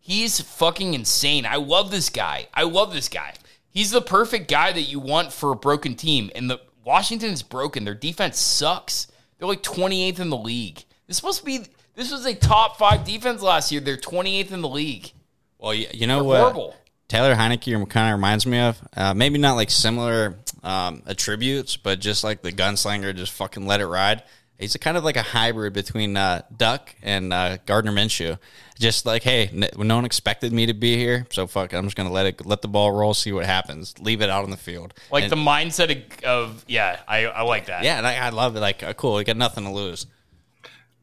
He's 0.00 0.40
fucking 0.40 0.94
insane. 0.94 1.44
I 1.44 1.56
love 1.56 1.90
this 1.90 2.08
guy. 2.08 2.48
I 2.54 2.62
love 2.62 2.94
this 2.94 3.10
guy. 3.10 3.34
He's 3.68 3.90
the 3.90 4.00
perfect 4.00 4.48
guy 4.48 4.72
that 4.72 4.80
you 4.80 4.98
want 4.98 5.30
for 5.30 5.52
a 5.52 5.56
broken 5.56 5.94
team. 5.94 6.30
And 6.34 6.48
the 6.48 6.58
Washington 6.86 7.32
is 7.32 7.42
broken. 7.42 7.84
Their 7.84 7.92
defense 7.92 8.38
sucks. 8.38 9.08
They're 9.36 9.46
like 9.46 9.62
28th 9.62 10.20
in 10.20 10.30
the 10.30 10.38
league. 10.38 10.82
This 11.06 11.18
supposed 11.18 11.40
to 11.40 11.44
be. 11.44 11.66
This 11.96 12.10
was 12.10 12.24
a 12.24 12.34
top 12.34 12.78
five 12.78 13.04
defense 13.04 13.42
last 13.42 13.70
year. 13.70 13.82
They're 13.82 13.98
28th 13.98 14.52
in 14.52 14.62
the 14.62 14.68
league. 14.70 15.12
Well, 15.58 15.74
you, 15.74 15.88
you 15.92 16.06
know 16.06 16.24
what? 16.24 16.40
horrible. 16.40 16.76
Taylor 17.08 17.34
Heinicke 17.34 17.88
kind 17.90 18.08
of 18.12 18.16
reminds 18.18 18.46
me 18.46 18.58
of 18.58 18.80
uh, 18.96 19.14
maybe 19.14 19.38
not 19.38 19.54
like 19.54 19.70
similar 19.70 20.36
um, 20.62 21.02
attributes, 21.06 21.76
but 21.76 22.00
just 22.00 22.24
like 22.24 22.42
the 22.42 22.50
gunslinger, 22.52 23.14
just 23.14 23.32
fucking 23.32 23.66
let 23.66 23.80
it 23.80 23.86
ride. 23.86 24.22
He's 24.58 24.74
a 24.74 24.78
kind 24.78 24.96
of 24.96 25.04
like 25.04 25.16
a 25.16 25.22
hybrid 25.22 25.72
between 25.72 26.16
uh, 26.16 26.42
Duck 26.56 26.94
and 27.02 27.32
uh, 27.32 27.58
Gardner 27.66 27.92
Minshew. 27.92 28.38
Just 28.78 29.04
like, 29.04 29.22
hey, 29.22 29.50
no 29.52 29.94
one 29.96 30.04
expected 30.04 30.52
me 30.52 30.66
to 30.66 30.74
be 30.74 30.96
here, 30.96 31.26
so 31.30 31.46
fuck, 31.46 31.72
it, 31.72 31.76
I'm 31.76 31.84
just 31.84 31.96
gonna 31.96 32.10
let 32.10 32.26
it 32.26 32.44
let 32.46 32.62
the 32.62 32.68
ball 32.68 32.90
roll, 32.90 33.14
see 33.14 33.32
what 33.32 33.46
happens, 33.46 33.94
leave 34.00 34.20
it 34.20 34.30
out 34.30 34.42
on 34.44 34.50
the 34.50 34.56
field. 34.56 34.94
Like 35.12 35.24
And- 35.24 35.32
the 35.32 35.36
mindset 35.36 35.90
of, 36.18 36.24
of 36.24 36.64
yeah, 36.66 36.98
I, 37.06 37.26
I 37.26 37.42
like 37.42 37.66
that. 37.66 37.84
yeah, 37.84 37.98
and 37.98 38.06
I, 38.06 38.16
I 38.16 38.28
love 38.30 38.56
it. 38.56 38.60
Like, 38.60 38.82
uh, 38.82 38.92
cool, 38.94 39.14
we 39.16 39.24
got 39.24 39.36
nothing 39.36 39.64
to 39.64 39.70
lose. 39.70 40.06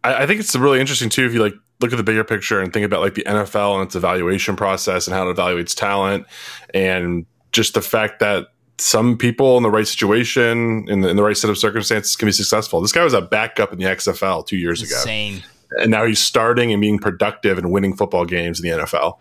I, 0.04 0.24
I 0.24 0.28
think 0.28 0.40
it's 0.40 0.56
really 0.56 0.80
interesting 0.80 1.10
too 1.10 1.26
if 1.26 1.34
you 1.34 1.42
like 1.42 1.54
look 1.80 1.92
at 1.92 1.98
the 1.98 2.04
bigger 2.04 2.24
picture 2.24 2.60
and 2.60 2.72
think 2.72 2.86
about 2.86 3.02
like 3.02 3.16
the 3.16 3.24
NFL 3.24 3.76
and 3.76 3.84
its 3.88 3.96
evaluation 3.96 4.56
process 4.56 5.08
and 5.08 5.16
how 5.16 5.28
it 5.28 5.36
evaluates 5.36 5.76
talent 5.76 6.26
and 6.74 7.26
just 7.52 7.74
the 7.74 7.82
fact 7.82 8.20
that 8.20 8.48
some 8.78 9.18
people 9.18 9.58
in 9.58 9.64
the 9.64 9.70
right 9.70 9.88
situation 9.88 10.86
in 10.90 11.02
the, 11.02 11.10
in 11.10 11.16
the 11.16 11.24
right 11.24 11.38
set 11.38 11.50
of 11.50 11.58
circumstances 11.58 12.16
can 12.16 12.28
be 12.28 12.32
successful. 12.32 12.82
This 12.82 12.92
guy 12.92 13.04
was 13.04 13.14
a 13.14 13.22
backup 13.22 13.72
in 13.74 13.80
the 13.80 13.86
XFL 13.86 14.46
two 14.46 14.58
years 14.58 14.82
ago, 14.82 14.96
Insane. 14.96 15.44
and 15.80 15.92
now 15.92 16.06
he's 16.06 16.20
starting 16.20 16.72
and 16.72 16.82
being 16.82 16.98
productive 17.00 17.58
and 17.58 17.72
winning 17.72 17.96
football 17.96 18.26
games 18.26 18.60
in 18.60 18.70
the 18.70 18.84
NFL. 18.84 19.18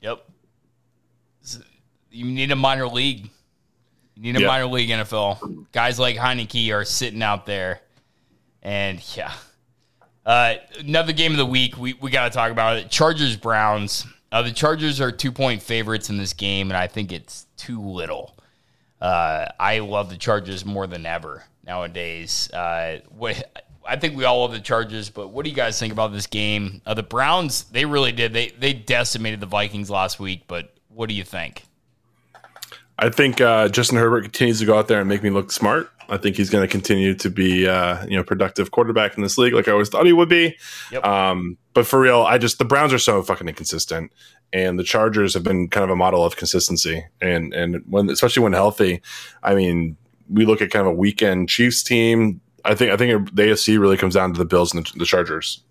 Yep. 0.00 0.24
You 2.10 2.24
need 2.24 2.50
a 2.50 2.56
minor 2.56 2.88
league. 2.88 3.30
You 4.16 4.22
need 4.22 4.36
a 4.36 4.40
Yeah. 4.40 4.46
minor 4.48 4.66
league 4.66 4.88
NFL. 4.88 5.66
Guys 5.72 5.98
like 5.98 6.16
Heinicke 6.16 6.72
are 6.72 6.84
sitting 6.84 7.22
out 7.22 7.46
there. 7.46 7.80
And 8.62 9.00
yeah. 9.16 9.32
Uh, 10.26 10.56
another 10.80 11.12
game 11.12 11.30
of 11.30 11.38
the 11.38 11.46
week. 11.46 11.78
We, 11.78 11.94
we 11.94 12.10
got 12.10 12.24
to 12.24 12.36
talk 12.36 12.50
about 12.50 12.76
it. 12.76 12.90
Chargers 12.90 13.36
Browns. 13.36 14.04
Uh, 14.32 14.42
the 14.42 14.50
Chargers 14.50 15.00
are 15.00 15.12
two 15.12 15.30
point 15.30 15.62
favorites 15.62 16.10
in 16.10 16.18
this 16.18 16.32
game, 16.32 16.70
and 16.70 16.76
I 16.76 16.88
think 16.88 17.12
it's 17.12 17.46
too 17.56 17.80
little. 17.80 18.36
Uh, 19.00 19.46
I 19.60 19.78
love 19.78 20.10
the 20.10 20.16
Chargers 20.16 20.64
more 20.64 20.88
than 20.88 21.06
ever 21.06 21.44
nowadays. 21.64 22.50
Uh, 22.50 23.00
what 23.16 23.62
I 23.88 23.96
think 23.96 24.16
we 24.16 24.24
all 24.24 24.40
love 24.40 24.52
the 24.52 24.60
Chargers, 24.60 25.10
but 25.10 25.28
what 25.28 25.44
do 25.44 25.50
you 25.50 25.56
guys 25.56 25.78
think 25.78 25.92
about 25.92 26.12
this 26.12 26.26
game? 26.26 26.82
Uh, 26.84 26.94
the 26.94 27.04
Browns, 27.04 27.64
they 27.64 27.84
really 27.84 28.10
did. 28.10 28.32
They 28.32 28.48
they 28.48 28.72
decimated 28.72 29.38
the 29.38 29.46
Vikings 29.46 29.90
last 29.90 30.18
week, 30.18 30.42
but 30.48 30.74
what 30.88 31.08
do 31.08 31.14
you 31.14 31.24
think? 31.24 31.62
I 32.98 33.10
think 33.10 33.40
uh, 33.40 33.68
Justin 33.68 33.98
Herbert 33.98 34.22
continues 34.22 34.58
to 34.60 34.66
go 34.66 34.76
out 34.76 34.88
there 34.88 35.00
and 35.00 35.08
make 35.08 35.22
me 35.22 35.30
look 35.30 35.52
smart. 35.52 35.90
I 36.08 36.16
think 36.16 36.36
he's 36.36 36.50
going 36.50 36.62
to 36.62 36.70
continue 36.70 37.14
to 37.14 37.30
be, 37.30 37.66
uh, 37.66 38.04
you 38.06 38.16
know, 38.16 38.22
productive 38.22 38.70
quarterback 38.70 39.16
in 39.16 39.22
this 39.22 39.38
league, 39.38 39.54
like 39.54 39.68
I 39.68 39.72
always 39.72 39.88
thought 39.88 40.06
he 40.06 40.12
would 40.12 40.28
be. 40.28 40.56
Yep. 40.92 41.04
Um, 41.04 41.58
but 41.74 41.86
for 41.86 42.00
real, 42.00 42.22
I 42.22 42.38
just 42.38 42.58
the 42.58 42.64
Browns 42.64 42.92
are 42.92 42.98
so 42.98 43.22
fucking 43.22 43.48
inconsistent, 43.48 44.12
and 44.52 44.78
the 44.78 44.84
Chargers 44.84 45.34
have 45.34 45.42
been 45.42 45.68
kind 45.68 45.84
of 45.84 45.90
a 45.90 45.96
model 45.96 46.24
of 46.24 46.36
consistency. 46.36 47.04
And 47.20 47.52
and 47.52 47.82
when 47.88 48.08
especially 48.10 48.42
when 48.42 48.52
healthy, 48.52 49.02
I 49.42 49.54
mean, 49.54 49.96
we 50.30 50.44
look 50.46 50.62
at 50.62 50.70
kind 50.70 50.86
of 50.86 50.92
a 50.92 50.96
weekend 50.96 51.48
Chiefs 51.48 51.82
team. 51.82 52.40
I 52.64 52.74
think 52.74 52.92
I 52.92 52.96
think 52.96 53.34
the 53.34 53.42
AFC 53.42 53.78
really 53.78 53.96
comes 53.96 54.14
down 54.14 54.32
to 54.32 54.38
the 54.38 54.44
Bills 54.44 54.74
and 54.74 54.86
the, 54.86 54.98
the 55.00 55.04
Chargers. 55.04 55.62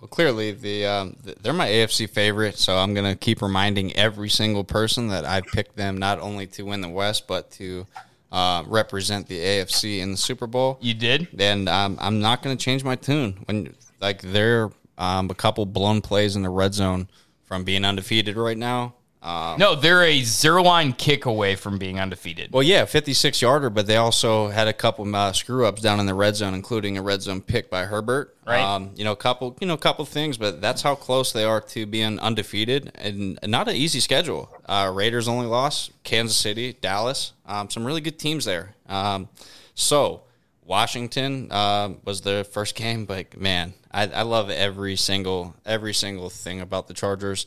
Well, 0.00 0.08
clearly, 0.08 0.52
the 0.52 0.86
um, 0.86 1.16
they're 1.42 1.52
my 1.52 1.68
AFC 1.68 2.10
favorite, 2.10 2.58
so 2.58 2.76
I'm 2.76 2.92
gonna 2.92 3.16
keep 3.16 3.40
reminding 3.40 3.94
every 3.94 4.28
single 4.28 4.64
person 4.64 5.08
that 5.08 5.24
I 5.24 5.40
picked 5.40 5.76
them 5.76 5.96
not 5.96 6.18
only 6.20 6.46
to 6.48 6.62
win 6.64 6.80
the 6.82 6.90
West 6.90 7.26
but 7.26 7.50
to 7.52 7.86
uh, 8.34 8.64
represent 8.66 9.28
the 9.28 9.38
AFC 9.38 10.00
in 10.00 10.10
the 10.10 10.16
Super 10.16 10.48
Bowl. 10.48 10.76
You 10.80 10.92
did? 10.92 11.28
And 11.38 11.68
um, 11.68 11.96
I'm 12.00 12.20
not 12.20 12.42
gonna 12.42 12.56
change 12.56 12.82
my 12.82 12.96
tune 12.96 13.44
when 13.46 13.72
like 14.00 14.22
they're 14.22 14.70
um, 14.98 15.30
a 15.30 15.34
couple 15.34 15.64
blown 15.66 16.00
plays 16.00 16.34
in 16.34 16.42
the 16.42 16.50
red 16.50 16.74
zone 16.74 17.08
from 17.44 17.62
being 17.62 17.84
undefeated 17.84 18.36
right 18.36 18.58
now. 18.58 18.94
No, 19.24 19.74
they're 19.74 20.02
a 20.02 20.22
zero 20.22 20.62
line 20.62 20.92
kick 20.92 21.24
away 21.24 21.56
from 21.56 21.78
being 21.78 21.98
undefeated. 21.98 22.52
Well, 22.52 22.62
yeah, 22.62 22.84
56 22.84 23.40
yarder, 23.40 23.70
but 23.70 23.86
they 23.86 23.96
also 23.96 24.48
had 24.48 24.68
a 24.68 24.72
couple 24.72 25.14
uh, 25.16 25.32
screw 25.32 25.66
ups 25.66 25.80
down 25.80 25.98
in 25.98 26.06
the 26.06 26.14
red 26.14 26.36
zone, 26.36 26.52
including 26.52 26.98
a 26.98 27.02
red 27.02 27.22
zone 27.22 27.40
pick 27.40 27.70
by 27.70 27.84
Herbert. 27.84 28.36
Right. 28.46 28.60
Um, 28.60 28.90
you 28.94 29.04
know, 29.04 29.12
a 29.12 29.16
couple, 29.16 29.56
you 29.60 29.66
know, 29.66 29.76
couple 29.78 30.04
things, 30.04 30.36
but 30.36 30.60
that's 30.60 30.82
how 30.82 30.94
close 30.94 31.32
they 31.32 31.44
are 31.44 31.60
to 31.60 31.86
being 31.86 32.18
undefeated 32.18 32.92
and 32.96 33.38
not 33.42 33.68
an 33.68 33.76
easy 33.76 34.00
schedule. 34.00 34.54
Uh, 34.66 34.92
Raiders 34.94 35.26
only 35.26 35.46
lost 35.46 35.92
Kansas 36.02 36.36
City, 36.36 36.74
Dallas, 36.80 37.32
um, 37.46 37.70
some 37.70 37.84
really 37.84 38.02
good 38.02 38.18
teams 38.18 38.44
there. 38.44 38.74
Um, 38.88 39.30
so 39.74 40.24
Washington 40.64 41.50
uh, 41.50 41.94
was 42.04 42.20
the 42.20 42.46
first 42.52 42.74
game, 42.74 43.06
but 43.06 43.38
man, 43.40 43.74
I, 43.90 44.08
I 44.08 44.22
love 44.22 44.50
every 44.50 44.96
single 44.96 45.54
every 45.64 45.94
single 45.94 46.30
thing 46.30 46.60
about 46.60 46.88
the 46.88 46.94
Chargers. 46.94 47.46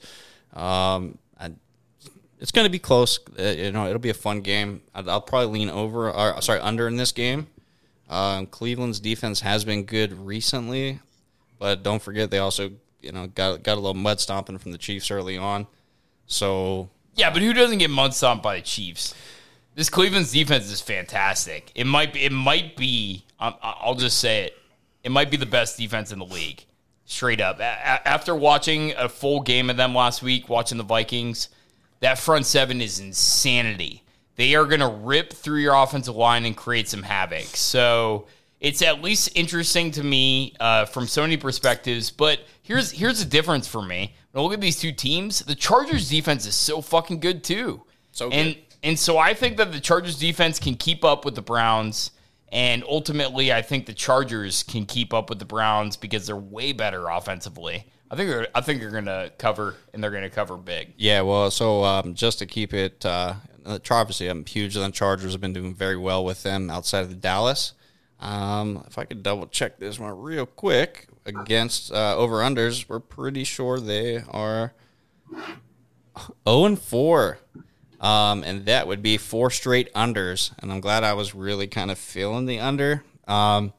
Um, 0.54 1.18
it's 2.40 2.52
going 2.52 2.66
to 2.66 2.72
be 2.72 2.80
close. 2.80 3.20
Uh, 3.38 3.44
you 3.44 3.72
know, 3.72 3.88
it'll 3.88 4.00
be 4.00 4.10
a 4.10 4.14
fun 4.16 4.42
game. 4.42 4.82
I'll, 4.94 5.10
I'll 5.10 5.22
probably 5.22 5.60
lean 5.60 5.70
over, 5.70 6.12
or 6.12 6.42
sorry, 6.42 6.60
under 6.60 6.88
in 6.88 6.98
this 6.98 7.12
game. 7.12 7.48
Um, 8.10 8.46
Cleveland's 8.48 9.00
defense 9.00 9.42
has 9.42 9.66
been 9.66 9.84
good 9.84 10.14
recently, 10.14 11.00
but 11.60 11.84
don't 11.84 12.02
forget 12.02 12.32
they 12.32 12.38
also 12.40 12.72
you 13.02 13.12
know 13.12 13.28
got 13.28 13.64
got 13.64 13.74
a 13.74 13.82
little 13.82 13.94
mud 13.94 14.20
stomping 14.20 14.58
from 14.58 14.72
the 14.72 14.78
Chiefs 14.78 15.12
early 15.12 15.38
on. 15.38 15.68
So 16.26 16.90
Yeah, 17.16 17.32
but 17.32 17.42
who 17.42 17.54
doesn't 17.54 17.80
get 17.80 17.90
mud 17.90 18.14
stomped 18.14 18.44
by 18.44 18.56
the 18.58 18.62
Chiefs? 18.62 19.14
This 19.76 19.90
Cleveland's 19.90 20.32
defense 20.32 20.72
is 20.72 20.82
fantastic. 20.82 21.72
It 21.76 21.86
might 21.86 22.14
be. 22.14 22.24
It 22.24 22.32
might 22.32 22.76
be. 22.78 23.26
Um, 23.40 23.56
I'll 23.62 23.96
just 23.96 24.18
say 24.20 24.46
it. 24.46 24.58
It 25.04 25.12
might 25.12 25.30
be 25.30 25.38
the 25.38 25.46
best 25.46 25.78
defense 25.78 26.12
in 26.12 26.20
the 26.20 26.26
league, 26.26 26.66
straight 27.06 27.40
up. 27.40 27.60
A- 27.60 28.08
after 28.08 28.36
watching 28.36 28.94
a 28.98 29.08
full 29.08 29.42
game 29.42 29.70
of 29.70 29.78
them 29.78 29.94
last 29.94 30.24
week, 30.24 30.50
watching 30.50 30.78
the 30.78 30.84
Vikings, 30.84 31.50
that 32.00 32.20
front 32.20 32.46
seven 32.46 32.82
is 32.82 33.00
insanity. 33.00 34.04
They 34.36 34.56
are 34.56 34.66
going 34.66 34.82
to 34.82 34.88
rip 34.88 35.34
through 35.34 35.60
your 35.62 35.76
offensive 35.76 36.16
line 36.16 36.46
and 36.46 36.56
create 36.56 36.88
some 36.88 37.04
havoc. 37.04 37.46
So 37.56 38.28
it's 38.60 38.82
at 38.82 39.02
least 39.02 39.30
interesting 39.36 39.92
to 39.92 40.04
me 40.04 40.54
uh, 40.60 40.86
from 40.86 41.08
so 41.08 41.22
many 41.22 41.38
perspectives. 41.38 42.12
But 42.12 42.42
here's 42.62 42.92
here's 42.92 43.20
the 43.20 43.30
difference 43.30 43.68
for 43.68 43.82
me. 43.82 44.16
When 44.32 44.42
I 44.42 44.44
look 44.44 44.54
at 44.54 44.62
these 44.62 44.80
two 44.80 44.92
teams, 44.92 45.40
the 45.40 45.56
Chargers 45.56 46.10
defense 46.10 46.46
is 46.46 46.56
so 46.56 46.82
fucking 46.82 47.20
good 47.20 47.44
too. 47.44 47.84
So 48.12 48.30
and 48.30 48.56
and 48.84 48.98
so 48.98 49.18
I 49.18 49.34
think 49.34 49.58
that 49.58 49.72
the 49.72 49.80
Chargers 49.80 50.18
defense 50.18 50.60
can 50.60 50.76
keep 50.76 51.04
up 51.04 51.26
with 51.26 51.36
the 51.36 51.42
Browns. 51.42 52.12
And 52.50 52.86
ultimately, 52.88 53.52
I 53.52 53.62
think 53.62 53.88
the 53.88 53.94
Chargers 53.94 54.64
can 54.64 54.86
keep 54.86 55.14
up 55.14 55.30
with 55.30 55.40
the 55.40 55.46
Browns 55.46 55.98
because 55.98 56.28
they're 56.28 56.38
way 56.38 56.72
better 56.72 57.10
offensively. 57.10 57.86
I 58.10 58.16
think 58.16 58.30
they're, 58.30 58.48
I 58.56 58.62
think 58.62 58.80
they're 58.80 58.92
going 58.92 59.06
to 59.06 59.32
cover, 59.38 59.76
and 59.94 60.02
they're 60.02 60.12
going 60.12 60.24
to 60.24 60.30
cover 60.30 60.56
big. 60.56 60.94
Yeah, 60.98 61.22
well, 61.22 61.52
so 61.52 61.84
um, 61.84 62.14
just 62.14 62.40
to 62.40 62.46
keep 62.46 62.74
it, 62.74 63.06
uh, 63.06 63.36
obviously 63.66 64.28
I'm 64.28 64.46
huge 64.46 64.78
on 64.78 64.84
the 64.84 64.92
Chargers. 64.92 65.34
Have 65.34 65.42
been 65.42 65.54
doing 65.54 65.74
very 65.74 65.98
well 65.98 66.24
with 66.24 66.44
them 66.44 66.70
outside 66.70 67.02
of 67.02 67.10
the 67.10 67.16
Dallas. 67.16 67.74
Um, 68.20 68.84
if 68.88 68.98
I 68.98 69.04
could 69.04 69.24
double 69.24 69.48
check 69.48 69.78
this 69.78 70.00
one 70.00 70.18
real 70.20 70.46
quick 70.46 71.08
against 71.26 71.92
uh, 71.92 72.16
over 72.16 72.38
unders, 72.38 72.88
we're 72.88 73.00
pretty 73.00 73.44
sure 73.44 73.80
they 73.80 74.24
are 74.30 74.74
zero 76.46 76.66
and 76.66 76.80
four, 76.80 77.40
um, 78.02 78.44
and 78.44 78.66
that 78.66 78.88
would 78.88 79.04
be 79.04 79.18
four 79.18 79.52
straight 79.52 79.94
unders. 79.94 80.52
And 80.60 80.72
I'm 80.72 80.80
glad 80.82 81.04
I 81.04 81.14
was 81.14 81.36
really 81.36 81.68
kind 81.68 81.92
of 81.92 82.00
feeling 82.00 82.46
the 82.46 82.60
under. 82.60 83.04
Um, 83.28 83.74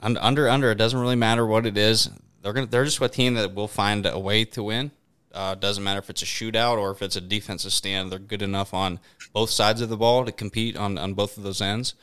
un- 0.00 0.16
under 0.16 0.48
under 0.48 0.70
it 0.70 0.76
doesn't 0.78 0.98
really 0.98 1.16
matter 1.16 1.44
what 1.44 1.66
it 1.66 1.76
is. 1.76 2.08
They're 2.44 2.52
gonna 2.52 2.66
they're 2.66 2.84
just 2.84 3.00
a 3.00 3.08
team 3.08 3.34
that 3.34 3.54
will 3.54 3.68
find 3.68 4.04
a 4.04 4.18
way 4.18 4.44
to 4.44 4.62
win. 4.62 4.90
Uh, 5.32 5.54
doesn't 5.54 5.82
matter 5.82 5.98
if 5.98 6.10
it's 6.10 6.22
a 6.22 6.26
shootout 6.26 6.76
or 6.76 6.90
if 6.90 7.00
it's 7.00 7.16
a 7.16 7.20
defensive 7.20 7.72
stand. 7.72 8.12
They're 8.12 8.18
good 8.18 8.42
enough 8.42 8.74
on 8.74 9.00
both 9.32 9.48
sides 9.48 9.80
of 9.80 9.88
the 9.88 9.96
ball 9.96 10.26
to 10.26 10.30
compete 10.30 10.76
on, 10.76 10.98
on 10.98 11.14
both 11.14 11.38
of 11.38 11.42
those 11.42 11.62
ends. 11.62 11.94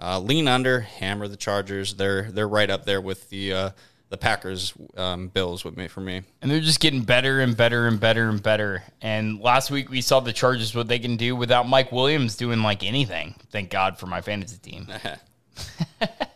Uh, 0.00 0.18
lean 0.18 0.48
under, 0.48 0.80
hammer 0.80 1.28
the 1.28 1.36
Chargers. 1.36 1.94
They're 1.94 2.32
they're 2.32 2.48
right 2.48 2.70
up 2.70 2.86
there 2.86 3.02
with 3.02 3.28
the 3.28 3.52
uh, 3.52 3.70
the 4.08 4.16
Packers 4.16 4.72
um, 4.96 5.28
Bills 5.28 5.66
with 5.66 5.76
me 5.76 5.86
for 5.86 6.00
me. 6.00 6.22
And 6.40 6.50
they're 6.50 6.60
just 6.60 6.80
getting 6.80 7.02
better 7.02 7.40
and 7.40 7.54
better 7.54 7.86
and 7.86 8.00
better 8.00 8.26
and 8.30 8.42
better. 8.42 8.82
And 9.02 9.38
last 9.38 9.70
week 9.70 9.90
we 9.90 10.00
saw 10.00 10.20
the 10.20 10.32
Chargers 10.32 10.74
what 10.74 10.88
they 10.88 10.98
can 10.98 11.16
do 11.16 11.36
without 11.36 11.68
Mike 11.68 11.92
Williams 11.92 12.36
doing 12.36 12.62
like 12.62 12.82
anything. 12.82 13.34
Thank 13.50 13.68
God 13.68 13.98
for 13.98 14.06
my 14.06 14.22
fantasy 14.22 14.56
team. 14.56 14.88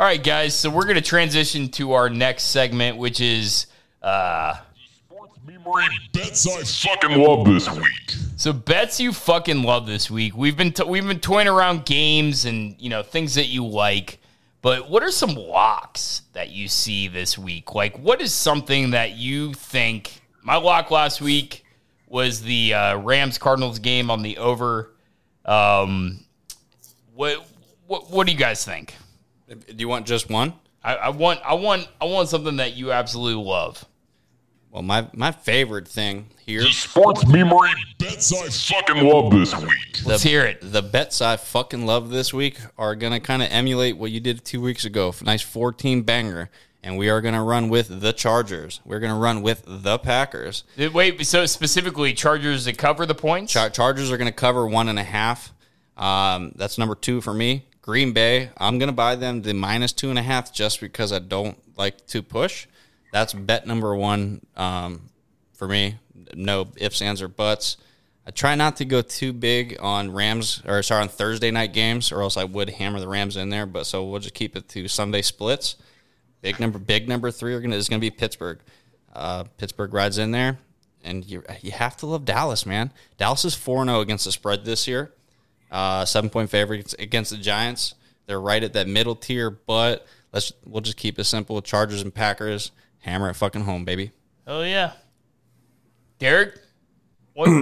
All 0.00 0.06
right, 0.06 0.24
guys. 0.24 0.54
So 0.54 0.70
we're 0.70 0.84
going 0.84 0.94
to 0.94 1.02
transition 1.02 1.68
to 1.72 1.92
our 1.92 2.08
next 2.08 2.44
segment, 2.44 2.96
which 2.96 3.20
is 3.20 3.66
uh, 4.00 4.56
Sports 5.04 5.36
memory 5.44 5.84
bets 6.14 6.46
I 6.48 6.62
fucking 6.94 7.20
love 7.22 7.44
this 7.44 7.68
week. 7.68 8.14
so 8.38 8.54
bets 8.54 8.98
you 8.98 9.12
fucking 9.12 9.62
love 9.62 9.86
this 9.86 10.10
week. 10.10 10.34
We've 10.34 10.56
been 10.56 10.72
t- 10.72 10.84
we've 10.84 11.06
been 11.06 11.20
toying 11.20 11.48
around 11.48 11.84
games 11.84 12.46
and 12.46 12.76
you 12.78 12.88
know 12.88 13.02
things 13.02 13.34
that 13.34 13.48
you 13.48 13.66
like, 13.66 14.20
but 14.62 14.88
what 14.88 15.02
are 15.02 15.10
some 15.10 15.34
locks 15.34 16.22
that 16.32 16.48
you 16.48 16.66
see 16.66 17.06
this 17.06 17.36
week? 17.36 17.74
Like, 17.74 17.98
what 17.98 18.22
is 18.22 18.32
something 18.32 18.92
that 18.92 19.18
you 19.18 19.52
think? 19.52 20.22
My 20.42 20.56
lock 20.56 20.90
last 20.90 21.20
week 21.20 21.66
was 22.06 22.40
the 22.40 22.72
uh, 22.72 22.96
Rams 22.96 23.36
Cardinals 23.36 23.78
game 23.78 24.10
on 24.10 24.22
the 24.22 24.38
over. 24.38 24.94
Um, 25.44 26.24
what 27.14 27.46
what 27.86 28.10
what 28.10 28.26
do 28.26 28.32
you 28.32 28.38
guys 28.38 28.64
think? 28.64 28.94
Do 29.50 29.74
you 29.76 29.88
want 29.88 30.06
just 30.06 30.30
one? 30.30 30.52
I, 30.82 30.94
I 30.96 31.08
want 31.10 31.40
I 31.44 31.54
want 31.54 31.88
I 32.00 32.04
want 32.06 32.28
something 32.28 32.56
that 32.56 32.76
you 32.76 32.92
absolutely 32.92 33.42
love. 33.44 33.84
Well, 34.70 34.82
my 34.82 35.08
my 35.12 35.32
favorite 35.32 35.88
thing 35.88 36.26
here, 36.46 36.62
Sports 36.66 37.26
memory 37.26 37.70
bets 37.98 38.32
I 38.32 38.48
fucking 38.48 39.04
love 39.04 39.32
this 39.32 39.54
week. 39.60 40.00
Let's 40.06 40.22
hear 40.22 40.44
it. 40.44 40.58
the 40.62 40.82
bets 40.82 41.20
I 41.20 41.36
fucking 41.36 41.84
love 41.84 42.10
this 42.10 42.32
week 42.32 42.58
are 42.78 42.94
gonna 42.94 43.18
kind 43.20 43.42
of 43.42 43.50
emulate 43.50 43.96
what 43.96 44.12
you 44.12 44.20
did 44.20 44.44
two 44.44 44.60
weeks 44.60 44.84
ago. 44.84 45.12
Nice 45.22 45.42
fourteen 45.42 46.02
banger, 46.02 46.50
and 46.84 46.96
we 46.96 47.10
are 47.10 47.20
gonna 47.20 47.42
run 47.42 47.68
with 47.68 48.00
the 48.00 48.12
Chargers. 48.12 48.80
We're 48.84 49.00
gonna 49.00 49.18
run 49.18 49.42
with 49.42 49.64
the 49.66 49.98
Packers. 49.98 50.62
Wait, 50.78 51.26
so 51.26 51.44
specifically 51.46 52.12
Chargers 52.14 52.66
to 52.66 52.72
cover 52.72 53.04
the 53.06 53.14
points? 53.16 53.52
Char- 53.52 53.70
Chargers 53.70 54.12
are 54.12 54.16
gonna 54.16 54.30
cover 54.30 54.68
one 54.68 54.88
and 54.88 55.00
a 55.00 55.04
half. 55.04 55.52
Um, 55.96 56.52
that's 56.54 56.78
number 56.78 56.94
two 56.94 57.20
for 57.20 57.34
me. 57.34 57.66
Green 57.90 58.12
Bay, 58.12 58.50
I'm 58.56 58.78
gonna 58.78 58.92
buy 58.92 59.16
them 59.16 59.42
the 59.42 59.52
minus 59.52 59.92
two 59.92 60.10
and 60.10 60.18
a 60.18 60.22
half 60.22 60.54
just 60.54 60.80
because 60.80 61.12
I 61.12 61.18
don't 61.18 61.58
like 61.76 62.06
to 62.06 62.22
push. 62.22 62.68
That's 63.12 63.32
bet 63.32 63.66
number 63.66 63.96
one 63.96 64.46
um, 64.56 65.08
for 65.54 65.66
me. 65.66 65.96
No 66.32 66.68
ifs, 66.76 67.02
ands, 67.02 67.20
or 67.20 67.26
buts. 67.26 67.78
I 68.24 68.30
try 68.30 68.54
not 68.54 68.76
to 68.76 68.84
go 68.84 69.02
too 69.02 69.32
big 69.32 69.76
on 69.80 70.12
Rams 70.12 70.62
or 70.68 70.84
sorry 70.84 71.02
on 71.02 71.08
Thursday 71.08 71.50
night 71.50 71.72
games, 71.72 72.12
or 72.12 72.22
else 72.22 72.36
I 72.36 72.44
would 72.44 72.70
hammer 72.70 73.00
the 73.00 73.08
Rams 73.08 73.36
in 73.36 73.50
there. 73.50 73.66
But 73.66 73.86
so 73.86 74.04
we'll 74.04 74.20
just 74.20 74.34
keep 74.34 74.54
it 74.54 74.68
to 74.68 74.86
Sunday 74.86 75.22
splits. 75.22 75.74
Big 76.42 76.60
number, 76.60 76.78
big 76.78 77.08
number 77.08 77.32
three 77.32 77.60
gonna 77.60 77.74
is 77.74 77.88
gonna 77.88 77.98
be 77.98 78.12
Pittsburgh. 78.12 78.60
Uh, 79.12 79.42
Pittsburgh 79.58 79.92
rides 79.92 80.16
in 80.16 80.30
there, 80.30 80.60
and 81.02 81.24
you 81.24 81.42
you 81.60 81.72
have 81.72 81.96
to 81.96 82.06
love 82.06 82.24
Dallas, 82.24 82.64
man. 82.64 82.92
Dallas 83.18 83.44
is 83.44 83.56
four 83.56 83.84
zero 83.84 83.98
against 83.98 84.26
the 84.26 84.30
spread 84.30 84.64
this 84.64 84.86
year. 84.86 85.12
Uh, 85.70 86.04
seven 86.04 86.30
point 86.30 86.50
favorites 86.50 86.94
against 86.98 87.30
the 87.30 87.36
Giants. 87.36 87.94
They're 88.26 88.40
right 88.40 88.62
at 88.62 88.72
that 88.72 88.88
middle 88.88 89.14
tier, 89.14 89.50
but 89.50 90.06
let's 90.32 90.52
we'll 90.64 90.80
just 90.80 90.96
keep 90.96 91.18
it 91.18 91.24
simple. 91.24 91.60
Chargers 91.62 92.02
and 92.02 92.14
Packers, 92.14 92.72
hammer 92.98 93.30
it 93.30 93.34
fucking 93.34 93.62
home, 93.62 93.84
baby. 93.84 94.12
Oh 94.46 94.62
yeah, 94.62 94.92
Derek. 96.18 96.58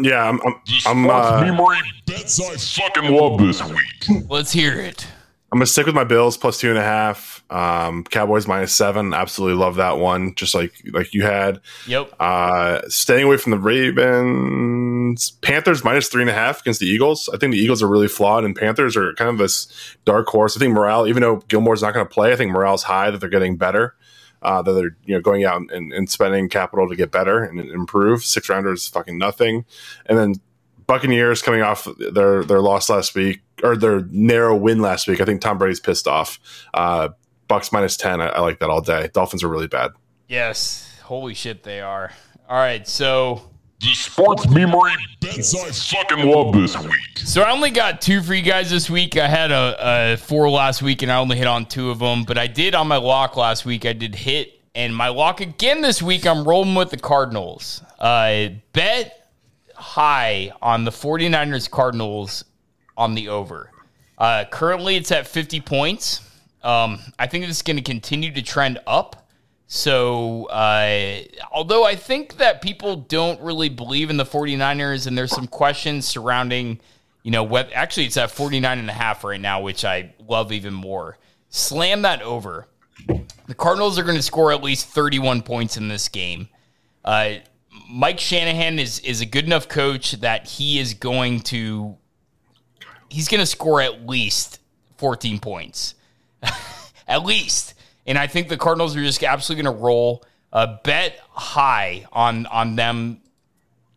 Yeah, 0.02 0.28
I'm. 0.28 0.40
I'm, 0.40 0.54
I'm, 0.86 1.08
uh, 1.10 1.40
memory 1.40 1.76
bets 2.04 2.40
I 2.40 2.56
fucking 2.56 3.14
love 3.14 3.38
this 3.38 3.62
week. 3.62 4.26
Let's 4.28 4.50
hear 4.50 4.72
it. 4.80 5.06
I'm 5.50 5.58
gonna 5.58 5.66
stick 5.66 5.86
with 5.86 5.94
my 5.94 6.04
Bills 6.04 6.36
plus 6.36 6.60
two 6.60 6.68
and 6.68 6.78
a 6.78 6.82
half. 6.82 7.42
Um, 7.48 8.04
Cowboys 8.04 8.46
minus 8.46 8.74
seven. 8.74 9.14
Absolutely 9.14 9.56
love 9.56 9.76
that 9.76 9.98
one. 9.98 10.34
Just 10.34 10.54
like 10.54 10.74
like 10.92 11.14
you 11.14 11.22
had. 11.22 11.60
Yep. 11.86 12.12
Uh, 12.20 12.82
staying 12.88 13.24
away 13.24 13.38
from 13.38 13.52
the 13.52 13.58
Ravens. 13.58 15.30
Panthers 15.30 15.82
minus 15.82 16.08
three 16.08 16.20
and 16.20 16.28
a 16.28 16.34
half 16.34 16.60
against 16.60 16.80
the 16.80 16.86
Eagles. 16.86 17.30
I 17.32 17.38
think 17.38 17.52
the 17.52 17.58
Eagles 17.58 17.82
are 17.82 17.88
really 17.88 18.08
flawed, 18.08 18.44
and 18.44 18.54
Panthers 18.54 18.94
are 18.94 19.14
kind 19.14 19.30
of 19.30 19.38
this 19.38 19.96
dark 20.04 20.26
horse. 20.26 20.54
I 20.54 20.60
think 20.60 20.74
morale, 20.74 21.06
even 21.06 21.22
though 21.22 21.36
Gilmore's 21.48 21.80
not 21.80 21.94
going 21.94 22.06
to 22.06 22.12
play, 22.12 22.32
I 22.32 22.36
think 22.36 22.52
morale's 22.52 22.82
high 22.82 23.10
that 23.10 23.18
they're 23.18 23.30
getting 23.30 23.56
better. 23.56 23.96
Uh, 24.42 24.60
that 24.60 24.72
they're 24.72 24.96
you 25.06 25.14
know 25.14 25.20
going 25.22 25.44
out 25.44 25.62
and, 25.72 25.92
and 25.94 26.10
spending 26.10 26.50
capital 26.50 26.90
to 26.90 26.94
get 26.94 27.10
better 27.10 27.42
and 27.42 27.58
improve. 27.58 28.22
Six 28.22 28.50
rounders, 28.50 28.86
fucking 28.86 29.16
nothing. 29.16 29.64
And 30.04 30.18
then 30.18 30.34
Buccaneers 30.86 31.40
coming 31.40 31.62
off 31.62 31.88
their 31.98 32.44
their 32.44 32.60
loss 32.60 32.90
last 32.90 33.14
week 33.14 33.40
or 33.62 33.76
their 33.76 34.02
narrow 34.10 34.54
win 34.56 34.80
last 34.80 35.08
week. 35.08 35.20
I 35.20 35.24
think 35.24 35.40
Tom 35.40 35.58
Brady's 35.58 35.80
pissed 35.80 36.06
off. 36.08 36.38
Uh, 36.74 37.10
Bucs 37.48 37.72
minus 37.72 37.96
ten. 37.96 38.20
I, 38.20 38.26
I 38.28 38.40
like 38.40 38.58
that 38.60 38.70
all 38.70 38.80
day. 38.80 39.08
Dolphins 39.12 39.42
are 39.42 39.48
really 39.48 39.66
bad. 39.68 39.92
Yes. 40.28 40.98
Holy 41.04 41.34
shit, 41.34 41.62
they 41.62 41.80
are. 41.80 42.12
All 42.48 42.56
right, 42.58 42.86
so 42.86 43.50
The 43.80 43.92
sports 43.94 44.46
memory 44.48 44.92
bets 45.20 45.54
I 45.54 45.70
fucking 46.02 46.26
love 46.30 46.52
this 46.54 46.76
week. 46.78 47.18
so 47.18 47.42
I 47.42 47.50
only 47.50 47.70
got 47.70 48.00
two 48.02 48.22
for 48.22 48.34
you 48.34 48.42
guys 48.42 48.70
this 48.70 48.90
week. 48.90 49.16
I 49.16 49.26
had 49.28 49.50
a, 49.50 49.76
a 50.12 50.16
four 50.18 50.50
last 50.50 50.82
week, 50.82 51.02
and 51.02 51.10
I 51.12 51.16
only 51.16 51.36
hit 51.38 51.46
on 51.46 51.64
two 51.66 51.90
of 51.90 51.98
them. 51.98 52.24
But 52.24 52.36
I 52.38 52.46
did 52.46 52.74
on 52.74 52.88
my 52.88 52.96
lock 52.96 53.36
last 53.36 53.64
week. 53.64 53.86
I 53.86 53.92
did 53.94 54.14
hit, 54.14 54.60
and 54.74 54.94
my 54.94 55.08
lock 55.08 55.40
again 55.40 55.80
this 55.80 56.02
week. 56.02 56.26
I'm 56.26 56.44
rolling 56.44 56.74
with 56.74 56.90
the 56.90 56.98
Cardinals. 56.98 57.82
Uh, 57.98 58.48
bet 58.72 59.30
high 59.74 60.52
on 60.60 60.84
the 60.84 60.90
49ers 60.90 61.70
Cardinals 61.70 62.44
on 62.98 63.14
the 63.14 63.28
over. 63.28 63.70
Uh, 64.18 64.44
currently, 64.50 64.96
it's 64.96 65.12
at 65.12 65.26
50 65.26 65.60
points. 65.60 66.28
Um, 66.62 66.98
I 67.18 67.28
think 67.28 67.44
it's 67.48 67.62
going 67.62 67.76
to 67.76 67.82
continue 67.82 68.32
to 68.32 68.42
trend 68.42 68.80
up. 68.86 69.28
So, 69.68 70.46
uh, 70.46 71.20
although 71.52 71.84
I 71.84 71.94
think 71.94 72.38
that 72.38 72.60
people 72.60 72.96
don't 72.96 73.40
really 73.40 73.68
believe 73.68 74.10
in 74.10 74.16
the 74.16 74.24
49ers, 74.24 75.06
and 75.06 75.16
there's 75.16 75.30
some 75.30 75.46
questions 75.46 76.06
surrounding, 76.06 76.80
you 77.22 77.30
know, 77.30 77.44
what 77.44 77.72
actually 77.72 78.06
it's 78.06 78.16
at 78.16 78.30
49 78.30 78.78
and 78.78 78.90
a 78.90 78.92
half 78.92 79.24
right 79.24 79.40
now, 79.40 79.60
which 79.60 79.84
I 79.84 80.14
love 80.26 80.52
even 80.52 80.74
more. 80.74 81.18
Slam 81.50 82.02
that 82.02 82.22
over. 82.22 82.66
The 83.46 83.54
Cardinals 83.54 83.98
are 83.98 84.04
going 84.04 84.16
to 84.16 84.22
score 84.22 84.52
at 84.52 84.62
least 84.62 84.88
31 84.88 85.42
points 85.42 85.76
in 85.76 85.88
this 85.88 86.08
game. 86.08 86.48
Uh, 87.04 87.34
Mike 87.88 88.18
Shanahan 88.18 88.78
is 88.78 88.98
is 89.00 89.20
a 89.20 89.26
good 89.26 89.44
enough 89.44 89.68
coach 89.68 90.12
that 90.12 90.46
he 90.46 90.78
is 90.78 90.94
going 90.94 91.40
to 91.42 91.96
he's 93.08 93.28
going 93.28 93.40
to 93.40 93.46
score 93.46 93.80
at 93.80 94.06
least 94.06 94.60
14 94.98 95.38
points. 95.38 95.94
at 97.08 97.24
least. 97.24 97.74
And 98.06 98.18
I 98.18 98.26
think 98.26 98.48
the 98.48 98.56
Cardinals 98.56 98.96
are 98.96 99.02
just 99.02 99.22
absolutely 99.22 99.64
going 99.64 99.76
to 99.76 99.82
roll 99.82 100.24
a 100.52 100.78
bet 100.82 101.20
high 101.30 102.06
on 102.10 102.46
on 102.46 102.74
them 102.74 103.20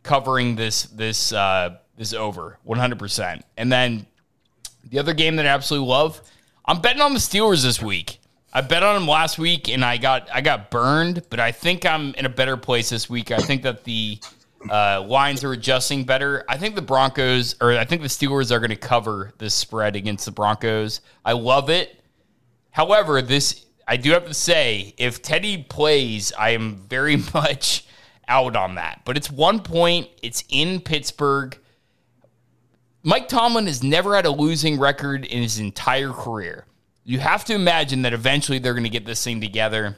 covering 0.04 0.56
this 0.56 0.84
this 0.84 1.32
uh 1.32 1.78
this 1.98 2.14
over 2.14 2.58
100%. 2.68 3.42
And 3.58 3.72
then 3.72 4.06
the 4.90 5.00
other 5.00 5.14
game 5.14 5.36
that 5.36 5.46
I 5.46 5.50
absolutely 5.50 5.88
love, 5.88 6.22
I'm 6.66 6.82
betting 6.82 7.02
on 7.02 7.14
the 7.14 7.20
Steelers 7.20 7.64
this 7.64 7.82
week. 7.82 8.20
I 8.54 8.62
bet 8.62 8.84
on 8.84 8.96
them 8.96 9.08
last 9.08 9.38
week 9.38 9.70
and 9.70 9.86
I 9.86 9.98
got 9.98 10.28
I 10.34 10.42
got 10.42 10.72
burned, 10.72 11.24
but 11.30 11.40
I 11.40 11.52
think 11.52 11.86
I'm 11.86 12.14
in 12.16 12.26
a 12.26 12.30
better 12.30 12.58
place 12.58 12.90
this 12.90 13.10
week. 13.10 13.32
I 13.32 13.38
think 13.38 13.64
that 13.64 13.84
the 13.86 14.20
uh, 14.70 15.02
lines 15.08 15.44
are 15.44 15.52
adjusting 15.52 16.04
better. 16.04 16.44
I 16.48 16.58
think 16.58 16.76
the 16.76 16.82
Broncos 16.82 17.56
or 17.62 17.74
I 17.74 17.86
think 17.86 18.02
the 18.02 18.08
Steelers 18.08 18.52
are 18.52 18.60
going 18.60 18.70
to 18.70 18.76
cover 18.76 19.34
this 19.38 19.54
spread 19.54 19.96
against 19.96 20.26
the 20.26 20.32
Broncos. 20.32 21.02
I 21.26 21.34
love 21.34 21.70
it. 21.70 22.02
However, 22.72 23.22
this 23.22 23.66
I 23.88 23.98
do 23.98 24.12
have 24.12 24.26
to 24.26 24.34
say, 24.34 24.94
if 24.98 25.22
Teddy 25.22 25.64
plays, 25.64 26.32
I 26.34 26.52
am 26.52 26.78
very 26.88 27.18
much 27.34 27.86
out 28.28 28.56
on 28.56 28.76
that. 28.76 29.02
But 29.06 29.18
it's 29.18 29.30
one 29.30 29.60
point. 29.60 30.08
It's 30.22 30.44
in 30.50 30.80
Pittsburgh. 30.80 31.58
Mike 33.04 33.28
Tomlin 33.28 33.66
has 33.66 33.84
never 33.84 34.16
had 34.16 34.26
a 34.26 34.32
losing 34.32 34.80
record 34.80 35.26
in 35.26 35.42
his 35.42 35.60
entire 35.60 36.12
career. 36.12 36.66
You 37.04 37.20
have 37.20 37.44
to 37.46 37.56
imagine 37.56 38.04
that 38.04 38.14
eventually 38.14 38.60
they're 38.60 38.74
going 38.74 38.84
to 38.84 38.90
get 38.90 39.06
this 39.06 39.24
thing 39.24 39.42
together. 39.42 39.98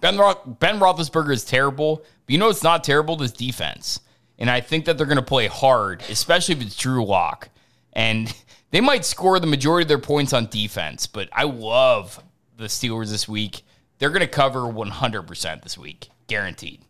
Ben, 0.00 0.16
Roth- 0.16 0.58
ben 0.58 0.78
Roethlisberger 0.78 1.32
is 1.32 1.44
terrible, 1.44 1.96
but 1.96 2.32
you 2.32 2.38
know 2.38 2.48
it's 2.48 2.62
not 2.62 2.84
terrible? 2.84 3.16
This 3.16 3.32
defense. 3.32 4.00
And 4.38 4.48
I 4.48 4.60
think 4.60 4.84
that 4.84 4.96
they're 4.96 5.06
going 5.06 5.16
to 5.16 5.22
play 5.22 5.48
hard, 5.48 6.02
especially 6.08 6.54
if 6.54 6.62
it's 6.62 6.76
Drew 6.76 7.04
Lock. 7.04 7.48
And 7.92 8.32
they 8.70 8.80
might 8.80 9.04
score 9.04 9.40
the 9.40 9.46
majority 9.46 9.82
of 9.84 9.88
their 9.88 9.98
points 9.98 10.32
on 10.32 10.46
defense, 10.46 11.06
but 11.06 11.28
I 11.32 11.44
love 11.44 12.22
the 12.56 12.64
Steelers 12.64 13.10
this 13.10 13.28
week. 13.28 13.62
They're 13.98 14.10
going 14.10 14.20
to 14.20 14.28
cover 14.28 14.60
100% 14.60 15.62
this 15.62 15.76
week, 15.76 16.10
guaranteed. 16.28 16.82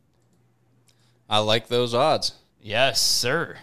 I 1.31 1.39
like 1.39 1.69
those 1.69 1.95
odds. 1.95 2.33
Yes, 2.61 3.01
sir. 3.01 3.57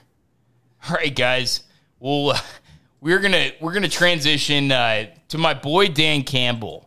All 0.87 0.95
right, 0.95 1.15
guys. 1.15 1.63
Well, 1.99 2.31
uh, 2.31 2.39
we're 3.01 3.19
gonna 3.19 3.51
we're 3.59 3.73
gonna 3.73 3.89
transition 3.89 4.71
uh, 4.71 5.07
to 5.29 5.37
my 5.37 5.53
boy 5.53 5.87
Dan 5.87 6.23
Campbell, 6.23 6.84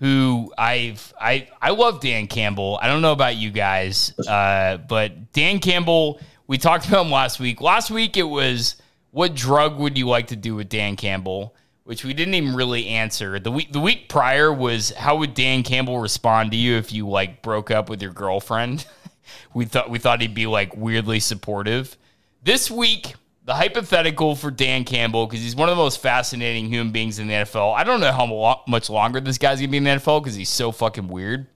who 0.00 0.52
I've 0.56 1.12
I 1.20 1.48
I 1.60 1.70
love 1.70 2.00
Dan 2.00 2.26
Campbell. 2.26 2.78
I 2.82 2.88
don't 2.88 3.02
know 3.02 3.12
about 3.12 3.36
you 3.36 3.50
guys, 3.50 4.18
uh, 4.18 4.78
but 4.78 5.32
Dan 5.32 5.60
Campbell. 5.60 6.20
We 6.46 6.58
talked 6.58 6.88
about 6.88 7.06
him 7.06 7.12
last 7.12 7.38
week. 7.38 7.60
Last 7.60 7.92
week 7.92 8.16
it 8.16 8.24
was 8.24 8.74
what 9.12 9.34
drug 9.34 9.78
would 9.78 9.96
you 9.96 10.08
like 10.08 10.28
to 10.28 10.36
do 10.36 10.56
with 10.56 10.68
Dan 10.68 10.96
Campbell, 10.96 11.54
which 11.84 12.04
we 12.04 12.12
didn't 12.12 12.34
even 12.34 12.56
really 12.56 12.88
answer. 12.88 13.38
The 13.38 13.52
week 13.52 13.72
the 13.72 13.80
week 13.80 14.08
prior 14.08 14.52
was 14.52 14.90
how 14.90 15.16
would 15.18 15.34
Dan 15.34 15.62
Campbell 15.62 16.00
respond 16.00 16.50
to 16.52 16.56
you 16.56 16.76
if 16.76 16.92
you 16.92 17.06
like 17.06 17.42
broke 17.42 17.70
up 17.70 17.90
with 17.90 18.00
your 18.02 18.12
girlfriend? 18.12 18.86
we 19.54 19.66
thought 19.66 19.90
we 19.90 19.98
thought 19.98 20.22
he'd 20.22 20.34
be 20.34 20.46
like 20.46 20.74
weirdly 20.76 21.20
supportive. 21.20 21.96
This 22.42 22.70
week, 22.70 23.14
the 23.50 23.56
hypothetical 23.56 24.36
for 24.36 24.52
Dan 24.52 24.84
Campbell 24.84 25.26
because 25.26 25.42
he's 25.42 25.56
one 25.56 25.68
of 25.68 25.76
the 25.76 25.82
most 25.82 26.00
fascinating 26.00 26.68
human 26.68 26.92
beings 26.92 27.18
in 27.18 27.26
the 27.26 27.34
NFL. 27.34 27.74
I 27.74 27.82
don't 27.82 27.98
know 27.98 28.12
how 28.12 28.62
much 28.68 28.88
longer 28.88 29.20
this 29.20 29.38
guy's 29.38 29.58
gonna 29.58 29.66
be 29.66 29.78
in 29.78 29.82
the 29.82 29.90
NFL 29.90 30.22
because 30.22 30.36
he's 30.36 30.48
so 30.48 30.70
fucking 30.70 31.08
weird. 31.08 31.48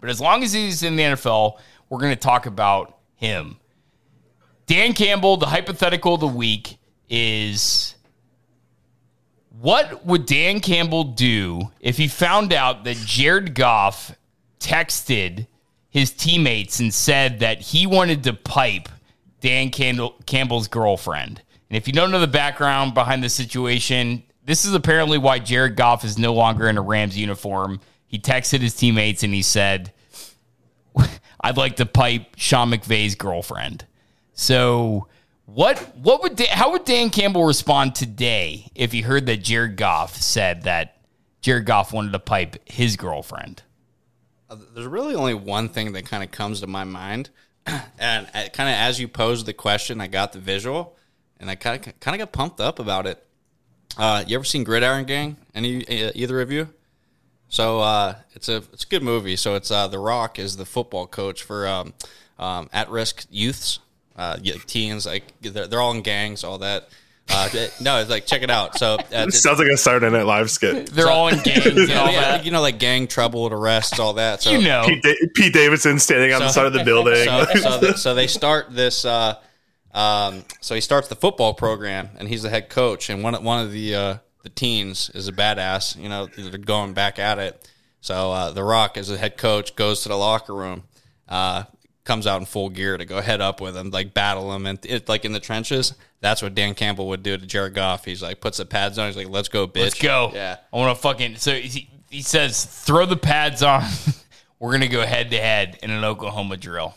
But 0.00 0.08
as 0.08 0.20
long 0.20 0.44
as 0.44 0.52
he's 0.52 0.84
in 0.84 0.94
the 0.94 1.02
NFL, 1.02 1.58
we're 1.88 1.98
gonna 1.98 2.14
talk 2.14 2.46
about 2.46 2.98
him. 3.16 3.56
Dan 4.66 4.92
Campbell, 4.92 5.36
the 5.36 5.46
hypothetical 5.46 6.14
of 6.14 6.20
the 6.20 6.28
week 6.28 6.78
is 7.10 7.96
what 9.58 10.06
would 10.06 10.26
Dan 10.26 10.60
Campbell 10.60 11.02
do 11.02 11.72
if 11.80 11.96
he 11.96 12.06
found 12.06 12.52
out 12.52 12.84
that 12.84 12.98
Jared 12.98 13.56
Goff 13.56 14.14
texted 14.60 15.48
his 15.90 16.12
teammates 16.12 16.78
and 16.78 16.94
said 16.94 17.40
that 17.40 17.60
he 17.60 17.84
wanted 17.84 18.22
to 18.22 18.32
pipe 18.32 18.88
Dan 19.46 19.70
Campbell, 19.70 20.16
Campbell's 20.26 20.66
girlfriend? 20.66 21.40
And 21.70 21.76
if 21.76 21.86
you 21.86 21.92
don't 21.92 22.10
know 22.10 22.18
the 22.18 22.26
background 22.26 22.94
behind 22.94 23.22
the 23.22 23.28
situation, 23.28 24.24
this 24.44 24.64
is 24.64 24.74
apparently 24.74 25.18
why 25.18 25.38
Jared 25.38 25.76
Goff 25.76 26.04
is 26.04 26.18
no 26.18 26.34
longer 26.34 26.68
in 26.68 26.76
a 26.76 26.82
Rams 26.82 27.16
uniform. 27.16 27.80
He 28.08 28.18
texted 28.18 28.58
his 28.58 28.74
teammates 28.74 29.22
and 29.22 29.32
he 29.32 29.42
said, 29.42 29.92
I'd 31.40 31.56
like 31.56 31.76
to 31.76 31.86
pipe 31.86 32.34
Sean 32.36 32.72
McVay's 32.72 33.14
girlfriend. 33.14 33.86
So 34.32 35.06
what 35.44 35.78
what 35.96 36.24
would 36.24 36.34
Dan, 36.34 36.48
how 36.50 36.72
would 36.72 36.84
Dan 36.84 37.10
Campbell 37.10 37.44
respond 37.44 37.94
today 37.94 38.66
if 38.74 38.90
he 38.90 39.02
heard 39.02 39.26
that 39.26 39.44
Jared 39.44 39.76
Goff 39.76 40.16
said 40.16 40.64
that 40.64 41.02
Jared 41.40 41.66
Goff 41.66 41.92
wanted 41.92 42.10
to 42.14 42.18
pipe 42.18 42.56
his 42.68 42.96
girlfriend? 42.96 43.62
Uh, 44.50 44.56
There's 44.74 44.88
really 44.88 45.14
only 45.14 45.34
one 45.34 45.68
thing 45.68 45.92
that 45.92 46.04
kind 46.04 46.24
of 46.24 46.32
comes 46.32 46.60
to 46.62 46.66
my 46.66 46.82
mind, 46.82 47.30
and 47.98 48.26
kind 48.52 48.68
of 48.68 48.74
as 48.74 49.00
you 49.00 49.08
posed 49.08 49.46
the 49.46 49.52
question, 49.52 50.00
I 50.00 50.06
got 50.06 50.32
the 50.32 50.38
visual, 50.38 50.96
and 51.40 51.50
I 51.50 51.54
kind 51.54 51.86
of 51.86 52.00
kind 52.00 52.14
of 52.14 52.18
got 52.18 52.32
pumped 52.32 52.60
up 52.60 52.78
about 52.78 53.06
it. 53.06 53.24
Uh, 53.98 54.24
you 54.26 54.36
ever 54.36 54.44
seen 54.44 54.64
Gridiron 54.64 55.04
Gang? 55.04 55.36
Any 55.54 55.86
uh, 55.86 56.12
either 56.14 56.40
of 56.40 56.52
you? 56.52 56.68
So 57.48 57.80
uh, 57.80 58.16
it's 58.34 58.48
a 58.48 58.56
it's 58.72 58.84
a 58.84 58.88
good 58.88 59.02
movie. 59.02 59.36
So 59.36 59.54
it's 59.54 59.70
uh, 59.70 59.88
The 59.88 59.98
Rock 59.98 60.38
is 60.38 60.56
the 60.56 60.66
football 60.66 61.06
coach 61.06 61.42
for 61.42 61.66
um, 61.66 61.94
um, 62.38 62.68
at 62.72 62.90
risk 62.90 63.26
youths, 63.30 63.78
uh, 64.16 64.36
teens. 64.66 65.06
Like 65.06 65.24
they're, 65.40 65.66
they're 65.66 65.80
all 65.80 65.92
in 65.92 66.02
gangs, 66.02 66.44
all 66.44 66.58
that. 66.58 66.88
Uh, 67.28 67.48
no, 67.80 67.98
it's 68.00 68.08
like 68.08 68.24
check 68.24 68.42
it 68.42 68.50
out. 68.50 68.78
So 68.78 68.94
uh, 68.94 69.02
It 69.10 69.32
sounds 69.34 69.58
like 69.58 69.68
a 69.68 69.76
Saturday 69.76 70.10
Night 70.10 70.26
Live 70.26 70.50
skit. 70.50 70.90
They're 70.92 71.08
all 71.10 71.28
in 71.28 71.40
gangs 71.40 71.66
and 71.66 71.78
all 71.92 72.10
yeah, 72.12 72.20
that. 72.20 72.44
you 72.44 72.50
know, 72.52 72.60
like 72.60 72.78
gang 72.78 73.08
trouble, 73.08 73.48
arrests, 73.52 73.98
all 73.98 74.12
that. 74.14 74.42
So 74.42 74.52
You 74.52 74.62
know, 74.62 74.84
Pete, 74.86 75.02
da- 75.02 75.28
Pete 75.34 75.52
Davidson 75.52 75.98
standing 75.98 76.32
on 76.32 76.40
the 76.40 76.48
side 76.50 76.66
of 76.66 76.72
the 76.72 76.84
building. 76.84 77.24
so, 77.24 77.44
so, 77.60 77.80
th- 77.80 77.96
so 77.96 78.14
they 78.14 78.26
start 78.28 78.66
this. 78.74 79.04
Uh, 79.04 79.34
um, 79.92 80.44
so 80.60 80.74
he 80.74 80.80
starts 80.80 81.08
the 81.08 81.16
football 81.16 81.52
program, 81.54 82.10
and 82.18 82.28
he's 82.28 82.42
the 82.42 82.50
head 82.50 82.68
coach. 82.68 83.10
And 83.10 83.22
one 83.22 83.34
of- 83.34 83.42
one 83.42 83.64
of 83.64 83.72
the 83.72 83.94
uh, 83.94 84.16
the 84.44 84.50
teens 84.50 85.10
is 85.14 85.26
a 85.26 85.32
badass. 85.32 86.00
You 86.00 86.08
know, 86.08 86.26
they're 86.26 86.58
going 86.58 86.92
back 86.94 87.18
at 87.18 87.38
it. 87.38 87.68
So 88.02 88.30
uh, 88.30 88.52
the 88.52 88.62
Rock, 88.62 88.96
as 88.96 89.08
the 89.08 89.18
head 89.18 89.36
coach, 89.36 89.74
goes 89.74 90.02
to 90.04 90.08
the 90.10 90.16
locker 90.16 90.54
room, 90.54 90.84
uh, 91.28 91.64
comes 92.04 92.24
out 92.28 92.38
in 92.40 92.46
full 92.46 92.68
gear 92.68 92.96
to 92.96 93.04
go 93.04 93.20
head 93.20 93.40
up 93.40 93.60
with 93.60 93.76
him, 93.76 93.90
like 93.90 94.14
battle 94.14 94.52
him, 94.54 94.64
and 94.64 94.78
it 94.86 95.08
like 95.08 95.24
in 95.24 95.32
the 95.32 95.40
trenches. 95.40 95.92
That's 96.20 96.42
what 96.42 96.54
Dan 96.54 96.74
Campbell 96.74 97.08
would 97.08 97.22
do 97.22 97.36
to 97.36 97.46
Jared 97.46 97.74
Goff. 97.74 98.04
He's 98.04 98.22
like 98.22 98.40
puts 98.40 98.58
the 98.58 98.64
pads 98.66 98.98
on. 98.98 99.06
He's 99.06 99.16
like, 99.16 99.28
"Let's 99.28 99.48
go, 99.48 99.66
bitch. 99.68 99.80
let's 99.82 100.00
go. 100.00 100.30
Yeah. 100.34 100.56
I 100.72 100.76
want 100.76 100.96
to 100.96 101.00
fucking. 101.02 101.36
So 101.36 101.54
he, 101.54 101.88
he 102.10 102.22
says, 102.22 102.64
throw 102.64 103.04
the 103.06 103.16
pads 103.16 103.62
on. 103.62 103.84
We're 104.58 104.72
gonna 104.72 104.88
go 104.88 105.04
head 105.04 105.30
to 105.32 105.38
head 105.38 105.78
in 105.82 105.90
an 105.90 106.02
Oklahoma 106.04 106.56
drill. 106.56 106.94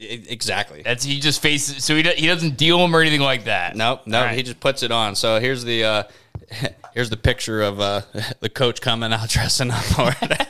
Exactly. 0.00 0.82
That's 0.82 1.02
he 1.02 1.18
just 1.18 1.40
faces. 1.42 1.84
So 1.84 1.96
he 1.96 2.02
do, 2.02 2.10
he 2.10 2.26
doesn't 2.26 2.56
deal 2.56 2.78
him 2.84 2.94
or 2.94 3.00
anything 3.00 3.20
like 3.20 3.44
that. 3.44 3.74
Nope, 3.74 4.02
no, 4.06 4.18
All 4.18 4.24
right. 4.26 4.36
he 4.36 4.42
just 4.42 4.60
puts 4.60 4.82
it 4.82 4.92
on. 4.92 5.16
So 5.16 5.40
here's 5.40 5.64
the 5.64 5.84
uh, 5.84 6.02
here's 6.94 7.10
the 7.10 7.16
picture 7.16 7.62
of 7.62 7.80
uh, 7.80 8.02
the 8.40 8.48
coach 8.48 8.80
coming 8.80 9.12
out 9.12 9.28
dressing 9.28 9.70
up 9.70 9.84
for 9.84 10.14
it. 10.20 10.40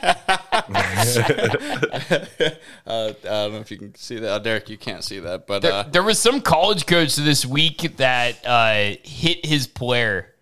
uh, 2.85 3.07
I 3.07 3.15
don't 3.23 3.53
know 3.53 3.59
if 3.59 3.71
you 3.71 3.77
can 3.77 3.95
see 3.95 4.17
that, 4.19 4.41
oh, 4.41 4.43
Derek. 4.43 4.69
You 4.69 4.77
can't 4.77 5.03
see 5.03 5.19
that, 5.19 5.47
but 5.47 5.61
There, 5.61 5.71
uh, 5.71 5.83
there 5.83 6.03
was 6.03 6.19
some 6.19 6.41
college 6.41 6.85
coach 6.85 7.15
this 7.15 7.45
week 7.45 7.97
that 7.97 8.45
uh, 8.45 8.95
hit 9.03 9.45
his 9.45 9.67
player, 9.67 10.33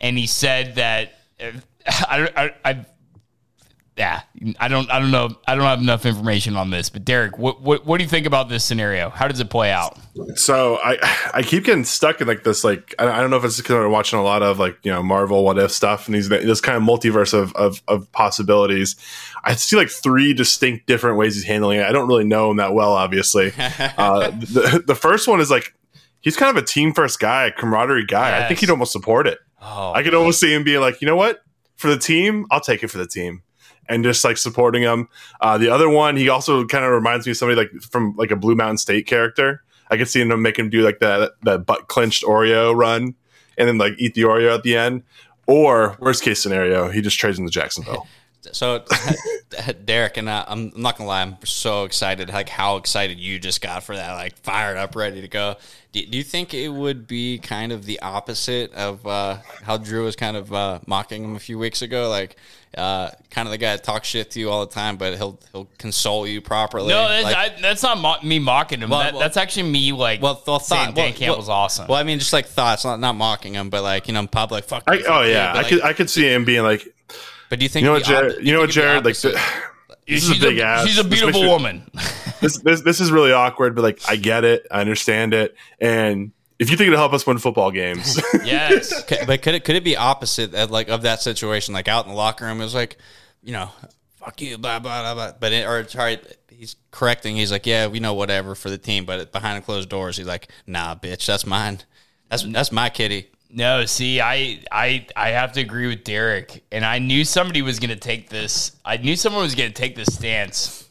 and 0.00 0.16
he 0.18 0.26
said 0.26 0.76
that 0.76 1.12
I, 1.86 2.52
I, 2.64 2.70
I 2.70 2.86
yeah, 3.96 4.22
I 4.60 4.68
don't, 4.68 4.90
I 4.90 4.98
don't 4.98 5.10
know, 5.10 5.36
I 5.48 5.54
don't 5.54 5.64
have 5.64 5.80
enough 5.80 6.04
information 6.04 6.56
on 6.56 6.70
this. 6.70 6.90
But 6.90 7.04
Derek, 7.04 7.38
what, 7.38 7.62
what, 7.62 7.86
what 7.86 7.96
do 7.96 8.04
you 8.04 8.10
think 8.10 8.26
about 8.26 8.48
this 8.48 8.62
scenario? 8.64 9.08
How 9.08 9.26
does 9.26 9.40
it 9.40 9.48
play 9.48 9.70
out? 9.70 9.98
So 10.34 10.78
I 10.82 10.98
I 11.34 11.42
keep 11.42 11.64
getting 11.64 11.84
stuck 11.84 12.20
in 12.20 12.26
like 12.26 12.42
this 12.42 12.64
like 12.64 12.94
I 12.98 13.06
I 13.06 13.20
don't 13.20 13.30
know 13.30 13.36
if 13.36 13.44
it's 13.44 13.56
because 13.56 13.84
I'm 13.84 13.90
watching 13.90 14.18
a 14.18 14.22
lot 14.22 14.42
of 14.42 14.58
like 14.58 14.78
you 14.82 14.90
know 14.90 15.02
Marvel 15.02 15.44
what 15.44 15.58
if 15.58 15.70
stuff 15.70 16.06
and 16.06 16.14
these 16.14 16.28
this 16.28 16.60
kind 16.60 16.76
of 16.76 16.82
multiverse 16.82 17.34
of, 17.34 17.54
of 17.54 17.82
of 17.88 18.10
possibilities. 18.12 18.96
I 19.44 19.54
see 19.54 19.76
like 19.76 19.90
three 19.90 20.34
distinct 20.34 20.86
different 20.86 21.18
ways 21.18 21.34
he's 21.34 21.44
handling 21.44 21.80
it. 21.80 21.84
I 21.84 21.92
don't 21.92 22.08
really 22.08 22.24
know 22.24 22.50
him 22.50 22.58
that 22.58 22.74
well, 22.74 22.92
obviously. 22.92 23.52
uh, 23.58 24.30
the 24.30 24.82
the 24.86 24.94
first 24.94 25.28
one 25.28 25.40
is 25.40 25.50
like 25.50 25.74
he's 26.20 26.36
kind 26.36 26.56
of 26.56 26.62
a 26.62 26.66
team 26.66 26.92
first 26.92 27.20
guy, 27.20 27.46
a 27.46 27.52
camaraderie 27.52 28.04
guy. 28.04 28.44
I 28.44 28.48
think 28.48 28.60
he'd 28.60 28.70
almost 28.70 28.92
support 28.92 29.26
it. 29.26 29.38
Oh, 29.62 29.92
I 29.94 30.02
could 30.02 30.14
almost 30.14 30.40
see 30.40 30.52
him 30.52 30.64
being 30.64 30.80
like, 30.80 31.00
you 31.00 31.06
know 31.06 31.16
what, 31.16 31.40
for 31.76 31.88
the 31.88 31.98
team, 31.98 32.46
I'll 32.50 32.60
take 32.60 32.82
it 32.82 32.88
for 32.88 32.98
the 32.98 33.06
team, 33.06 33.42
and 33.88 34.04
just 34.04 34.24
like 34.24 34.36
supporting 34.36 34.82
him. 34.82 35.08
Uh, 35.40 35.58
the 35.58 35.68
other 35.68 35.88
one, 35.88 36.16
he 36.16 36.28
also 36.28 36.64
kind 36.64 36.84
of 36.84 36.92
reminds 36.92 37.26
me 37.26 37.32
of 37.32 37.36
somebody 37.36 37.60
like 37.60 37.70
from 37.82 38.14
like 38.16 38.30
a 38.30 38.36
Blue 38.36 38.54
Mountain 38.54 38.78
State 38.78 39.06
character. 39.06 39.62
I 39.90 39.96
could 39.96 40.08
see 40.08 40.20
him 40.20 40.42
make 40.42 40.58
him 40.58 40.70
do 40.70 40.82
like 40.82 40.98
that 41.00 41.32
that 41.42 41.66
butt 41.66 41.88
clenched 41.88 42.24
Oreo 42.24 42.74
run, 42.74 43.14
and 43.56 43.68
then 43.68 43.78
like 43.78 43.94
eat 43.98 44.14
the 44.14 44.22
Oreo 44.22 44.54
at 44.54 44.62
the 44.62 44.76
end. 44.76 45.02
Or 45.46 45.96
worst 46.00 46.24
case 46.24 46.42
scenario, 46.42 46.90
he 46.90 47.00
just 47.00 47.18
trades 47.18 47.38
him 47.38 47.46
to 47.46 47.52
Jacksonville. 47.52 48.06
So, 48.52 48.84
Derek 49.84 50.16
and 50.16 50.30
I, 50.30 50.44
I'm 50.46 50.72
I'm 50.74 50.82
not 50.82 50.96
gonna 50.96 51.08
lie, 51.08 51.22
I'm 51.22 51.36
so 51.44 51.84
excited. 51.84 52.28
Like 52.28 52.48
how 52.48 52.76
excited 52.76 53.18
you 53.18 53.38
just 53.38 53.60
got 53.60 53.82
for 53.82 53.96
that, 53.96 54.12
like 54.14 54.36
fired 54.38 54.76
up, 54.76 54.94
ready 54.94 55.20
to 55.20 55.28
go. 55.28 55.56
Do, 55.92 56.04
do 56.04 56.18
you 56.18 56.24
think 56.24 56.54
it 56.54 56.68
would 56.68 57.06
be 57.06 57.38
kind 57.38 57.72
of 57.72 57.84
the 57.84 58.00
opposite 58.00 58.72
of 58.74 59.06
uh, 59.06 59.38
how 59.62 59.76
Drew 59.78 60.04
was 60.04 60.16
kind 60.16 60.36
of 60.36 60.52
uh, 60.52 60.80
mocking 60.86 61.24
him 61.24 61.36
a 61.36 61.40
few 61.40 61.58
weeks 61.58 61.82
ago? 61.82 62.08
Like, 62.08 62.36
uh, 62.76 63.10
kind 63.30 63.48
of 63.48 63.52
the 63.52 63.58
guy 63.58 63.74
that 63.76 63.84
talks 63.84 64.06
shit 64.08 64.30
to 64.32 64.40
you 64.40 64.50
all 64.50 64.66
the 64.66 64.72
time, 64.72 64.96
but 64.96 65.16
he'll 65.16 65.38
he'll 65.52 65.68
console 65.78 66.26
you 66.26 66.40
properly. 66.40 66.88
no, 66.88 67.08
that's, 67.08 67.24
Like- 67.24 67.36
I, 67.36 67.60
that's 67.60 67.82
not 67.82 67.98
mo- 67.98 68.20
me 68.22 68.38
mocking 68.38 68.80
him. 68.80 68.90
Well, 68.90 69.00
that, 69.00 69.12
well- 69.14 69.20
that's 69.20 69.36
actually 69.36 69.70
me 69.70 69.92
like 69.92 70.20
well, 70.22 70.42
well, 70.46 70.58
thought, 70.58 70.94
Dan 70.94 71.04
well, 71.04 71.12
Campbell's 71.12 71.48
well, 71.48 71.56
awesome. 71.56 71.86
Well, 71.88 71.98
I 71.98 72.02
mean, 72.02 72.18
just 72.18 72.32
like 72.32 72.46
thoughts, 72.46 72.84
not 72.84 73.00
not 73.00 73.14
mocking 73.14 73.54
him, 73.54 73.70
but 73.70 73.82
like 73.82 74.08
you 74.08 74.14
know, 74.14 74.20
in 74.20 74.28
public, 74.28 74.64
fuck. 74.64 74.84
I, 74.86 75.02
oh 75.08 75.22
yeah, 75.22 75.52
but, 75.52 75.58
I 75.58 75.62
like- 75.62 75.66
could 75.68 75.82
I 75.82 75.92
could 75.92 76.10
see 76.10 76.26
him 76.32 76.44
being 76.44 76.62
like, 76.62 76.86
But 77.48 77.58
do 77.58 77.64
you 77.64 77.68
think 77.68 77.82
you 77.84 77.88
know 77.88 77.94
what, 77.94 78.04
Jared? 78.04 78.36
oppo- 78.36 78.44
You 78.44 78.52
know 78.52 78.60
what, 78.60 78.70
Jared? 78.70 79.04
Like, 79.04 79.16
the, 79.16 79.30
this 79.30 79.40
she's 80.06 80.30
is 80.30 80.38
a 80.42 80.46
big 80.48 80.58
ass. 80.58 80.86
She's 80.86 80.98
a 80.98 81.04
beautiful 81.04 81.42
me- 81.42 81.48
woman. 81.48 81.90
this, 82.40 82.58
this 82.58 82.82
this 82.82 83.00
is 83.00 83.10
really 83.10 83.32
awkward, 83.32 83.74
but 83.74 83.82
like 83.82 84.00
I 84.08 84.16
get 84.16 84.44
it, 84.44 84.66
I 84.70 84.80
understand 84.80 85.34
it, 85.34 85.56
and 85.80 86.32
if 86.58 86.70
you 86.70 86.76
think 86.76 86.88
it'll 86.88 86.98
help 86.98 87.12
us 87.12 87.26
win 87.26 87.38
football 87.38 87.70
games, 87.70 88.20
yes. 88.44 88.92
Okay, 89.02 89.24
but 89.26 89.42
could 89.42 89.54
it 89.54 89.64
could 89.64 89.76
it 89.76 89.84
be 89.84 89.96
opposite 89.96 90.54
of 90.54 90.70
like 90.70 90.88
of 90.88 91.02
that 91.02 91.20
situation? 91.20 91.74
Like 91.74 91.88
out 91.88 92.04
in 92.04 92.10
the 92.10 92.16
locker 92.16 92.44
room, 92.44 92.60
it 92.60 92.64
was 92.64 92.74
like, 92.74 92.96
you 93.42 93.52
know, 93.52 93.70
fuck 94.16 94.40
you, 94.40 94.58
blah 94.58 94.78
blah 94.78 95.02
blah. 95.02 95.14
blah. 95.14 95.38
But 95.38 95.52
it, 95.52 95.66
or 95.66 95.86
sorry, 95.88 96.18
he's 96.50 96.76
correcting. 96.90 97.36
He's 97.36 97.52
like, 97.52 97.66
yeah, 97.66 97.86
we 97.86 98.00
know 98.00 98.14
whatever 98.14 98.54
for 98.54 98.70
the 98.70 98.78
team, 98.78 99.04
but 99.04 99.32
behind 99.32 99.62
the 99.62 99.64
closed 99.64 99.88
doors, 99.88 100.16
he's 100.16 100.26
like, 100.26 100.48
nah, 100.66 100.94
bitch, 100.94 101.26
that's 101.26 101.46
mine. 101.46 101.80
That's 102.28 102.42
that's 102.42 102.72
my 102.72 102.90
kitty. 102.90 103.30
No, 103.48 103.84
see, 103.86 104.20
I, 104.20 104.60
I, 104.72 105.06
I 105.14 105.28
have 105.30 105.52
to 105.52 105.60
agree 105.60 105.86
with 105.86 106.04
Derek, 106.04 106.64
and 106.72 106.84
I 106.84 106.98
knew 106.98 107.24
somebody 107.24 107.62
was 107.62 107.78
going 107.78 107.90
to 107.90 107.96
take 107.96 108.28
this. 108.28 108.72
I 108.84 108.96
knew 108.96 109.14
someone 109.14 109.42
was 109.42 109.54
going 109.54 109.70
to 109.70 109.74
take 109.74 109.94
this 109.94 110.12
stance, 110.12 110.85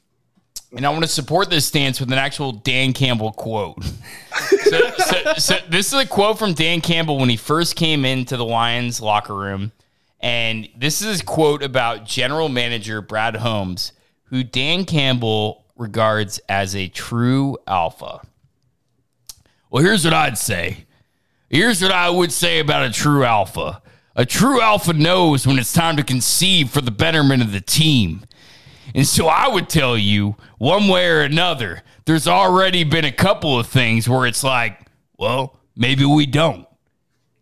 and 0.75 0.85
I 0.85 0.89
want 0.89 1.03
to 1.03 1.09
support 1.09 1.49
this 1.49 1.65
stance 1.65 1.99
with 1.99 2.11
an 2.11 2.17
actual 2.17 2.51
Dan 2.51 2.93
Campbell 2.93 3.31
quote. 3.31 3.83
so, 4.63 4.91
so, 4.97 5.33
so 5.37 5.57
this 5.69 5.93
is 5.93 5.99
a 5.99 6.05
quote 6.05 6.37
from 6.37 6.53
Dan 6.53 6.81
Campbell 6.81 7.17
when 7.17 7.29
he 7.29 7.37
first 7.37 7.75
came 7.75 8.03
into 8.05 8.35
the 8.35 8.45
Lions 8.45 8.99
locker 9.01 9.33
room, 9.33 9.71
and 10.19 10.67
this 10.77 11.01
is 11.01 11.07
his 11.07 11.21
quote 11.21 11.63
about 11.63 12.05
General 12.05 12.49
Manager 12.49 13.01
Brad 13.01 13.37
Holmes, 13.37 13.93
who 14.25 14.43
Dan 14.43 14.85
Campbell 14.85 15.65
regards 15.75 16.39
as 16.49 16.75
a 16.75 16.87
true 16.89 17.57
alpha. 17.67 18.21
Well, 19.69 19.83
here's 19.83 20.03
what 20.03 20.13
I'd 20.13 20.37
say. 20.37 20.85
Here's 21.49 21.81
what 21.81 21.91
I 21.91 22.09
would 22.09 22.31
say 22.31 22.59
about 22.59 22.85
a 22.85 22.91
true 22.91 23.23
alpha. 23.23 23.81
A 24.15 24.25
true 24.25 24.61
alpha 24.61 24.93
knows 24.93 25.45
when 25.45 25.59
it's 25.59 25.73
time 25.73 25.97
to 25.97 26.03
conceive 26.03 26.69
for 26.69 26.81
the 26.81 26.91
betterment 26.91 27.41
of 27.41 27.51
the 27.51 27.61
team. 27.61 28.23
And 28.93 29.07
so 29.07 29.27
I 29.27 29.47
would 29.47 29.69
tell 29.69 29.97
you, 29.97 30.35
one 30.57 30.87
way 30.87 31.07
or 31.07 31.21
another, 31.21 31.81
there's 32.05 32.27
already 32.27 32.83
been 32.83 33.05
a 33.05 33.11
couple 33.11 33.59
of 33.59 33.67
things 33.67 34.07
where 34.07 34.25
it's 34.25 34.43
like, 34.43 34.79
well, 35.17 35.59
maybe 35.75 36.05
we 36.05 36.25
don't. 36.25 36.67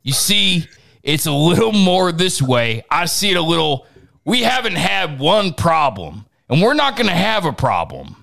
You 0.03 0.13
see, 0.13 0.67
it's 1.01 1.25
a 1.25 1.31
little 1.31 1.73
more 1.73 2.11
this 2.11 2.41
way. 2.41 2.83
I 2.89 3.05
see 3.05 3.31
it 3.31 3.37
a 3.37 3.41
little, 3.41 3.87
we 4.25 4.41
haven't 4.43 4.75
had 4.75 5.19
one 5.19 5.53
problem, 5.53 6.25
and 6.49 6.61
we're 6.61 6.73
not 6.73 6.95
going 6.95 7.09
to 7.09 7.15
have 7.15 7.45
a 7.45 7.53
problem. 7.53 8.15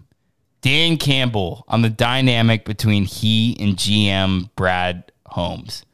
Dan 0.62 0.96
Campbell 0.96 1.64
on 1.68 1.82
the 1.82 1.90
dynamic 1.90 2.64
between 2.64 3.04
he 3.04 3.56
and 3.58 3.76
GM 3.76 4.50
Brad 4.56 5.10
Holmes. 5.26 5.84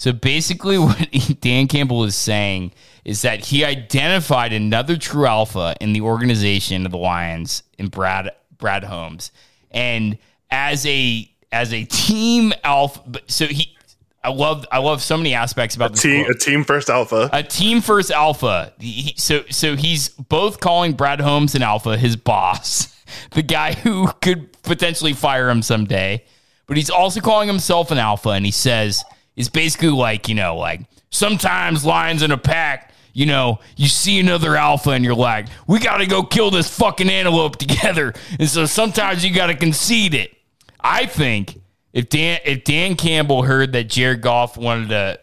So 0.00 0.14
basically, 0.14 0.78
what 0.78 1.08
Dan 1.40 1.68
Campbell 1.68 2.04
is 2.04 2.16
saying 2.16 2.72
is 3.04 3.20
that 3.20 3.44
he 3.44 3.66
identified 3.66 4.50
another 4.50 4.96
true 4.96 5.26
alpha 5.26 5.76
in 5.78 5.92
the 5.92 6.00
organization 6.00 6.86
of 6.86 6.92
the 6.92 6.96
Lions 6.98 7.62
in 7.78 7.88
Brad 7.88 8.30
Brad 8.56 8.82
Holmes, 8.82 9.30
and 9.70 10.16
as 10.50 10.86
a 10.86 11.30
as 11.52 11.74
a 11.74 11.84
team 11.84 12.54
alpha. 12.64 13.20
So 13.26 13.44
he, 13.44 13.76
I 14.24 14.30
love 14.30 14.64
I 14.72 14.78
love 14.78 15.02
so 15.02 15.18
many 15.18 15.34
aspects 15.34 15.76
about 15.76 15.92
this 15.92 16.00
team 16.00 16.24
quote 16.24 16.34
a 16.34 16.38
team 16.38 16.64
first 16.64 16.88
alpha. 16.88 17.28
a 17.30 17.42
team 17.42 17.82
first 17.82 18.10
alpha. 18.10 18.72
He- 18.80 19.12
so 19.18 19.44
so 19.50 19.76
he's 19.76 20.08
both 20.08 20.60
calling 20.60 20.94
Brad 20.94 21.20
Holmes 21.20 21.54
an 21.54 21.62
alpha, 21.62 21.98
his 21.98 22.16
boss, 22.16 22.88
the 23.32 23.42
guy 23.42 23.74
who 23.74 24.08
could 24.22 24.50
potentially 24.62 25.12
fire 25.12 25.50
him 25.50 25.60
someday. 25.60 26.24
But 26.66 26.78
he's 26.78 26.88
also 26.88 27.20
calling 27.20 27.48
himself 27.48 27.90
an 27.90 27.98
alpha, 27.98 28.30
and 28.30 28.46
he 28.46 28.52
says 28.52 29.04
it's 29.40 29.48
basically 29.48 29.88
like 29.88 30.28
you 30.28 30.34
know, 30.34 30.56
like 30.56 30.82
sometimes 31.10 31.84
lions 31.84 32.22
in 32.22 32.30
a 32.30 32.38
pack. 32.38 32.88
You 33.12 33.26
know, 33.26 33.58
you 33.76 33.88
see 33.88 34.20
another 34.20 34.54
alpha 34.54 34.90
and 34.90 35.04
you're 35.04 35.16
like, 35.16 35.48
we 35.66 35.80
got 35.80 35.96
to 35.96 36.06
go 36.06 36.22
kill 36.22 36.52
this 36.52 36.72
fucking 36.78 37.10
antelope 37.10 37.56
together. 37.58 38.14
And 38.38 38.48
so 38.48 38.66
sometimes 38.66 39.24
you 39.24 39.34
got 39.34 39.48
to 39.48 39.56
concede 39.56 40.14
it. 40.14 40.32
I 40.78 41.06
think 41.06 41.60
if 41.92 42.08
Dan 42.08 42.38
if 42.44 42.62
Dan 42.62 42.94
Campbell 42.94 43.42
heard 43.42 43.72
that 43.72 43.88
Jared 43.88 44.20
Goff 44.20 44.56
wanted 44.56 44.90
to 44.90 45.18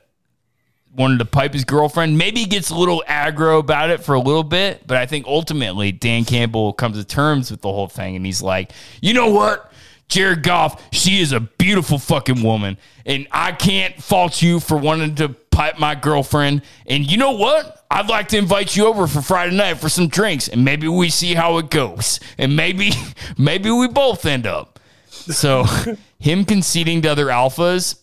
wanted 0.98 1.20
to 1.20 1.26
pipe 1.26 1.54
his 1.54 1.64
girlfriend. 1.64 2.18
Maybe 2.18 2.42
he 2.42 2.46
gets 2.48 2.72
a 2.72 2.76
little 2.76 3.04
aggro 3.08 3.60
about 3.60 3.92
it 3.92 4.04
for 4.04 4.16
a 4.16 4.20
little 4.20 4.44
bit, 4.44 4.86
but 4.88 4.98
I 4.98 5.06
think 5.06 5.28
ultimately 5.28 5.92
Dan 5.92 6.26
Campbell 6.26 6.74
comes 6.74 6.98
to 6.98 7.06
terms 7.06 7.52
with 7.52 7.62
the 7.62 7.72
whole 7.72 7.88
thing 7.88 8.16
and 8.16 8.26
he's 8.26 8.42
like, 8.42 8.72
you 9.00 9.14
know 9.14 9.30
what? 9.30 9.72
Jared 10.08 10.44
Goff, 10.44 10.82
she 10.92 11.20
is 11.20 11.32
a 11.34 11.40
beautiful 11.40 12.00
fucking 12.00 12.42
woman, 12.42 12.78
and 13.06 13.28
I 13.32 13.52
can't 13.52 14.02
fault 14.02 14.42
you 14.42 14.60
for 14.60 14.78
wanting 14.78 15.16
to 15.16 15.30
pipe 15.30 15.80
my 15.80 15.96
girlfriend. 15.96 16.62
And 16.86 17.10
you 17.10 17.18
know 17.18 17.32
what? 17.32 17.86
I'd 17.92 18.08
like 18.08 18.30
to 18.30 18.38
invite 18.38 18.76
you 18.76 18.88
over 18.88 19.08
for 19.08 19.22
Friday 19.22 19.56
night 19.56 19.80
for 19.80 19.90
some 19.90 20.08
drinks, 20.08 20.48
and 20.48 20.64
maybe 20.64 20.88
we 20.88 21.10
see 21.10 21.34
how 21.34 21.58
it 21.58 21.70
goes, 21.70 22.20
and 22.38 22.56
maybe 22.56 22.92
maybe 23.38 23.70
we 23.70 23.88
both 23.88 24.26
end 24.26 24.48
up. 24.48 24.80
So, 25.10 25.66
him 26.20 26.46
conceding 26.46 27.02
to 27.02 27.10
other 27.10 27.26
alphas, 27.28 28.02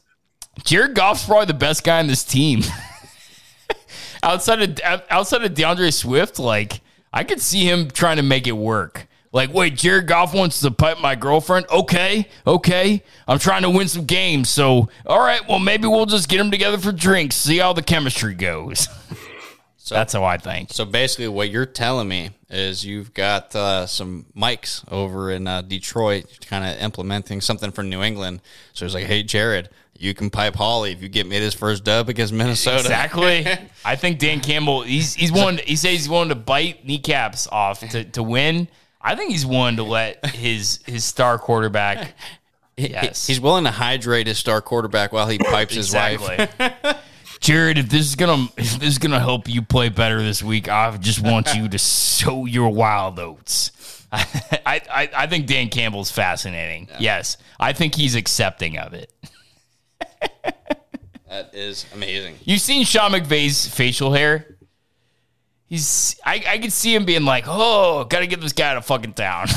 Jared 0.62 0.94
Goff's 0.94 1.24
probably 1.24 1.46
the 1.46 1.54
best 1.54 1.84
guy 1.84 1.98
on 2.00 2.06
this 2.06 2.24
team. 2.24 2.62
outside 4.22 4.62
of 4.62 5.04
outside 5.10 5.42
of 5.42 5.54
D'Andre 5.54 5.90
Swift, 5.90 6.38
like 6.38 6.80
I 7.12 7.24
could 7.24 7.40
see 7.40 7.68
him 7.68 7.90
trying 7.90 8.16
to 8.16 8.22
make 8.22 8.46
it 8.46 8.52
work. 8.52 9.06
Like, 9.34 9.52
wait, 9.52 9.74
Jared 9.74 10.06
Goff 10.06 10.32
wants 10.32 10.60
to 10.60 10.70
pipe 10.70 11.00
my 11.00 11.16
girlfriend. 11.16 11.66
Okay, 11.68 12.28
okay. 12.46 13.02
I'm 13.26 13.40
trying 13.40 13.62
to 13.62 13.70
win 13.70 13.88
some 13.88 14.04
games, 14.04 14.48
so 14.48 14.88
all 15.04 15.18
right. 15.18 15.40
Well, 15.48 15.58
maybe 15.58 15.88
we'll 15.88 16.06
just 16.06 16.28
get 16.28 16.38
them 16.38 16.52
together 16.52 16.78
for 16.78 16.92
drinks, 16.92 17.34
see 17.34 17.58
how 17.58 17.72
the 17.72 17.82
chemistry 17.82 18.34
goes. 18.34 18.88
So 19.76 19.94
That's 19.96 20.14
how 20.14 20.24
I 20.24 20.38
think. 20.38 20.72
So 20.72 20.86
basically, 20.86 21.28
what 21.28 21.50
you're 21.50 21.66
telling 21.66 22.08
me 22.08 22.30
is 22.48 22.86
you've 22.86 23.12
got 23.12 23.54
uh, 23.54 23.86
some 23.86 24.24
mics 24.34 24.82
over 24.90 25.30
in 25.30 25.46
uh, 25.46 25.60
Detroit, 25.60 26.46
kind 26.48 26.64
of 26.64 26.82
implementing 26.82 27.42
something 27.42 27.70
from 27.70 27.90
New 27.90 28.02
England. 28.02 28.40
So 28.72 28.86
it's 28.86 28.94
like, 28.94 29.04
hey, 29.04 29.22
Jared, 29.22 29.68
you 29.98 30.14
can 30.14 30.30
pipe 30.30 30.54
Holly 30.54 30.92
if 30.92 31.02
you 31.02 31.10
get 31.10 31.26
me 31.26 31.38
this 31.38 31.52
first 31.52 31.84
dub 31.84 32.08
against 32.08 32.32
Minnesota. 32.32 32.78
Exactly. 32.78 33.46
I 33.84 33.96
think 33.96 34.20
Dan 34.20 34.40
Campbell. 34.40 34.80
He's 34.80 35.12
he's 35.12 35.30
one. 35.30 35.58
He 35.58 35.76
says 35.76 35.90
he's 35.90 36.08
willing 36.08 36.30
to 36.30 36.34
bite 36.34 36.86
kneecaps 36.86 37.46
off 37.48 37.80
to, 37.80 38.04
to 38.04 38.22
win. 38.22 38.68
I 39.04 39.14
think 39.14 39.30
he's 39.30 39.46
willing 39.46 39.76
to 39.76 39.84
let 39.84 40.24
his 40.34 40.80
his 40.86 41.04
star 41.04 41.38
quarterback. 41.38 42.14
Yes. 42.76 43.24
he's 43.28 43.40
willing 43.40 43.62
to 43.66 43.70
hydrate 43.70 44.26
his 44.26 44.36
star 44.36 44.60
quarterback 44.60 45.12
while 45.12 45.28
he 45.28 45.38
pipes 45.38 45.76
his 45.76 45.94
wife. 45.94 46.20
Jared, 47.40 47.78
if 47.78 47.88
this 47.88 48.00
is 48.00 48.16
gonna 48.16 48.48
if 48.56 48.80
this 48.80 48.88
is 48.88 48.98
gonna 48.98 49.20
help 49.20 49.48
you 49.48 49.62
play 49.62 49.90
better 49.90 50.20
this 50.20 50.42
week, 50.42 50.68
I 50.68 50.96
just 50.96 51.20
want 51.20 51.54
you 51.54 51.68
to 51.68 51.78
sow 51.78 52.46
your 52.46 52.70
wild 52.70 53.20
oats. 53.20 53.70
I, 54.12 54.80
I, 54.90 55.10
I 55.16 55.26
think 55.28 55.46
Dan 55.46 55.68
Campbell's 55.68 56.10
fascinating. 56.10 56.88
Yes. 56.98 57.36
I 57.60 57.72
think 57.74 57.94
he's 57.94 58.16
accepting 58.16 58.76
of 58.76 58.92
it. 58.92 59.12
That 61.28 61.54
is 61.54 61.84
amazing. 61.94 62.38
You've 62.44 62.60
seen 62.60 62.84
Sean 62.84 63.10
McVay's 63.12 63.66
facial 63.68 64.12
hair. 64.12 64.53
He's 65.66 66.20
I, 66.24 66.44
I 66.46 66.58
could 66.58 66.72
see 66.72 66.94
him 66.94 67.04
being 67.04 67.24
like, 67.24 67.44
oh, 67.46 68.04
gotta 68.04 68.26
get 68.26 68.40
this 68.40 68.52
guy 68.52 68.70
out 68.70 68.76
of 68.76 68.84
fucking 68.84 69.14
town. 69.14 69.48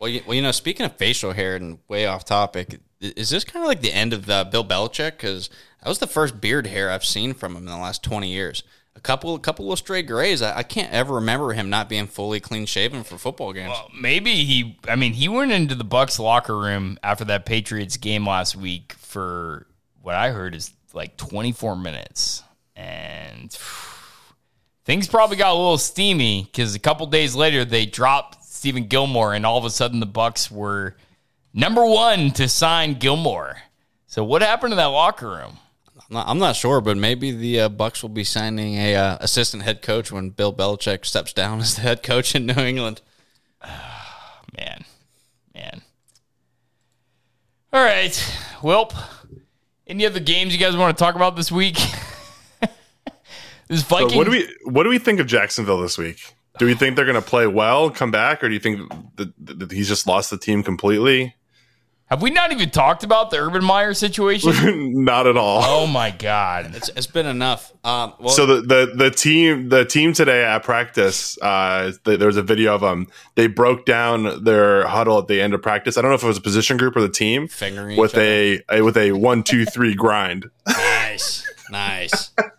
Well, 0.00 0.08
you, 0.08 0.22
well, 0.26 0.34
you 0.34 0.40
know, 0.40 0.50
speaking 0.50 0.86
of 0.86 0.96
facial 0.96 1.32
hair 1.32 1.56
and 1.56 1.78
way 1.86 2.06
off 2.06 2.24
topic, 2.24 2.80
is 3.00 3.28
this 3.28 3.44
kind 3.44 3.62
of 3.62 3.68
like 3.68 3.82
the 3.82 3.92
end 3.92 4.14
of 4.14 4.30
uh, 4.30 4.44
Bill 4.44 4.64
Belichick? 4.64 5.12
Because 5.12 5.50
that 5.82 5.88
was 5.90 5.98
the 5.98 6.06
first 6.06 6.40
beard 6.40 6.66
hair 6.66 6.90
I've 6.90 7.04
seen 7.04 7.34
from 7.34 7.54
him 7.54 7.64
in 7.64 7.66
the 7.66 7.76
last 7.76 8.02
twenty 8.02 8.30
years. 8.32 8.62
A 8.96 9.00
couple, 9.00 9.34
a 9.34 9.38
couple 9.38 9.70
of 9.70 9.78
stray 9.78 10.02
grays. 10.02 10.42
I, 10.42 10.58
I 10.58 10.62
can't 10.62 10.90
ever 10.92 11.14
remember 11.14 11.52
him 11.52 11.70
not 11.70 11.88
being 11.88 12.06
fully 12.06 12.40
clean 12.40 12.66
shaven 12.66 13.04
for 13.04 13.18
football 13.18 13.52
games. 13.52 13.70
Well, 13.70 13.90
maybe 13.98 14.44
he. 14.44 14.78
I 14.88 14.96
mean, 14.96 15.12
he 15.12 15.28
went 15.28 15.52
into 15.52 15.74
the 15.74 15.84
Bucs 15.84 16.18
locker 16.18 16.58
room 16.58 16.98
after 17.02 17.26
that 17.26 17.44
Patriots 17.44 17.98
game 17.98 18.26
last 18.26 18.56
week 18.56 18.94
for 18.94 19.66
what 20.00 20.14
I 20.14 20.30
heard 20.30 20.54
is 20.54 20.72
like 20.94 21.18
24 21.18 21.76
minutes, 21.76 22.42
and 22.74 23.52
things 24.84 25.08
probably 25.08 25.36
got 25.36 25.52
a 25.52 25.58
little 25.58 25.78
steamy 25.78 26.44
because 26.44 26.74
a 26.74 26.78
couple 26.78 27.06
days 27.06 27.34
later 27.34 27.64
they 27.64 27.86
dropped 27.86 28.40
Stephon 28.42 28.88
Gilmore, 28.88 29.34
and 29.34 29.46
all 29.46 29.58
of 29.58 29.64
a 29.64 29.70
sudden 29.70 30.00
the 30.00 30.06
Bucs 30.06 30.50
were 30.50 30.96
number 31.54 31.84
one 31.84 32.30
to 32.32 32.48
sign 32.48 32.94
Gilmore. 32.94 33.56
So 34.06 34.24
what 34.24 34.42
happened 34.42 34.72
to 34.72 34.76
that 34.76 34.86
locker 34.86 35.28
room? 35.28 35.58
I'm 35.96 36.14
not, 36.14 36.28
I'm 36.28 36.38
not 36.38 36.56
sure, 36.56 36.80
but 36.80 36.96
maybe 36.96 37.30
the 37.30 37.60
uh, 37.60 37.68
Bucs 37.68 38.02
will 38.02 38.10
be 38.10 38.24
signing 38.24 38.74
a 38.74 38.96
uh, 38.96 39.18
assistant 39.20 39.62
head 39.62 39.82
coach 39.82 40.10
when 40.10 40.30
Bill 40.30 40.52
Belichick 40.52 41.06
steps 41.06 41.32
down 41.32 41.60
as 41.60 41.76
the 41.76 41.82
head 41.82 42.02
coach 42.02 42.34
in 42.34 42.46
New 42.46 42.60
England. 42.60 43.00
Man, 44.56 44.84
man. 45.54 45.80
All 47.72 47.82
right, 47.82 48.10
Welp. 48.62 48.92
Any 49.86 50.04
other 50.04 50.18
games 50.18 50.52
you 50.52 50.58
guys 50.58 50.76
want 50.76 50.96
to 50.96 51.02
talk 51.02 51.14
about 51.14 51.36
this 51.36 51.52
week? 51.52 51.78
this 53.70 53.86
So 53.86 54.16
what 54.16 54.24
do 54.24 54.30
we 54.30 54.54
what 54.64 54.82
do 54.82 54.88
we 54.88 54.98
think 54.98 55.20
of 55.20 55.26
Jacksonville 55.26 55.80
this 55.80 55.96
week? 55.96 56.34
Do 56.58 56.66
we 56.66 56.74
think 56.74 56.96
they're 56.96 57.06
going 57.06 57.14
to 57.14 57.22
play 57.22 57.46
well, 57.46 57.90
come 57.90 58.10
back, 58.10 58.42
or 58.42 58.48
do 58.48 58.54
you 58.54 58.60
think 58.60 58.90
that, 59.16 59.32
that 59.38 59.72
he's 59.72 59.88
just 59.88 60.06
lost 60.06 60.30
the 60.30 60.36
team 60.36 60.62
completely? 60.62 61.34
have 62.10 62.22
we 62.22 62.30
not 62.30 62.50
even 62.50 62.70
talked 62.70 63.04
about 63.04 63.30
the 63.30 63.38
Urban 63.38 63.64
Meyer 63.64 63.94
situation? 63.94 65.04
Not 65.04 65.28
at 65.28 65.36
all. 65.36 65.62
oh 65.64 65.86
my 65.86 66.10
god! 66.10 66.74
It's, 66.74 66.88
it's 66.90 67.06
been 67.06 67.26
enough. 67.26 67.72
Um, 67.84 68.14
well, 68.18 68.30
So 68.30 68.46
the, 68.46 68.60
the 68.62 68.92
the 68.96 69.10
team 69.12 69.68
the 69.68 69.84
team 69.84 70.12
today 70.12 70.42
at 70.44 70.64
practice, 70.64 71.40
uh, 71.40 71.92
th- 72.04 72.18
there 72.18 72.26
was 72.26 72.36
a 72.36 72.42
video 72.42 72.74
of 72.74 72.80
them. 72.80 73.06
They 73.36 73.46
broke 73.46 73.86
down 73.86 74.42
their 74.42 74.88
huddle 74.88 75.18
at 75.18 75.28
the 75.28 75.40
end 75.40 75.54
of 75.54 75.62
practice. 75.62 75.96
I 75.96 76.02
don't 76.02 76.10
know 76.10 76.16
if 76.16 76.24
it 76.24 76.26
was 76.26 76.38
a 76.38 76.42
position 76.42 76.76
group 76.76 76.96
or 76.96 77.00
the 77.00 77.08
team 77.08 77.46
Fingering 77.46 77.96
with 77.96 78.14
each 78.14 78.16
other. 78.16 78.24
a, 78.24 78.78
a 78.78 78.82
with 78.82 78.96
a 78.96 79.12
one 79.12 79.44
two 79.44 79.64
three 79.64 79.94
grind. 79.94 80.50
nice, 80.66 81.48
nice. 81.70 82.30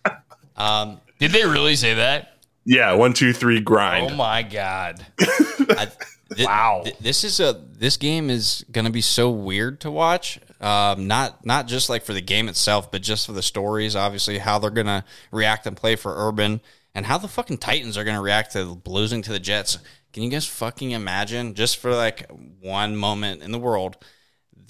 Um, 0.61 1.01
Did 1.19 1.31
they 1.31 1.45
really 1.45 1.75
say 1.75 1.95
that? 1.95 2.37
Yeah, 2.65 2.93
one, 2.93 3.13
two, 3.13 3.33
three, 3.33 3.59
grind. 3.59 4.11
Oh 4.11 4.15
my 4.15 4.43
god! 4.43 5.05
I, 5.19 5.87
thi- 6.33 6.45
Wow. 6.45 6.83
thi- 6.85 6.93
this 7.01 7.23
is 7.23 7.39
a 7.39 7.59
this 7.73 7.97
game 7.97 8.29
is 8.29 8.63
going 8.71 8.85
to 8.85 8.91
be 8.91 9.01
so 9.01 9.29
weird 9.31 9.81
to 9.81 9.91
watch. 9.91 10.39
Um, 10.61 11.07
not 11.07 11.43
not 11.45 11.67
just 11.67 11.89
like 11.89 12.03
for 12.03 12.13
the 12.13 12.21
game 12.21 12.47
itself, 12.47 12.91
but 12.91 13.01
just 13.01 13.25
for 13.25 13.31
the 13.31 13.41
stories. 13.41 13.95
Obviously, 13.95 14.37
how 14.37 14.59
they're 14.59 14.69
going 14.69 14.85
to 14.87 15.03
react 15.31 15.65
and 15.65 15.75
play 15.75 15.95
for 15.95 16.13
Urban, 16.27 16.61
and 16.93 17.05
how 17.07 17.17
the 17.17 17.27
fucking 17.27 17.57
Titans 17.57 17.97
are 17.97 18.03
going 18.03 18.15
to 18.15 18.21
react 18.21 18.51
to 18.53 18.79
losing 18.85 19.21
to 19.23 19.31
the 19.31 19.39
Jets. 19.39 19.79
Can 20.13 20.21
you 20.23 20.29
guys 20.29 20.45
fucking 20.45 20.91
imagine, 20.91 21.55
just 21.55 21.77
for 21.77 21.95
like 21.95 22.29
one 22.59 22.95
moment 22.95 23.41
in 23.41 23.51
the 23.51 23.59
world, 23.59 23.97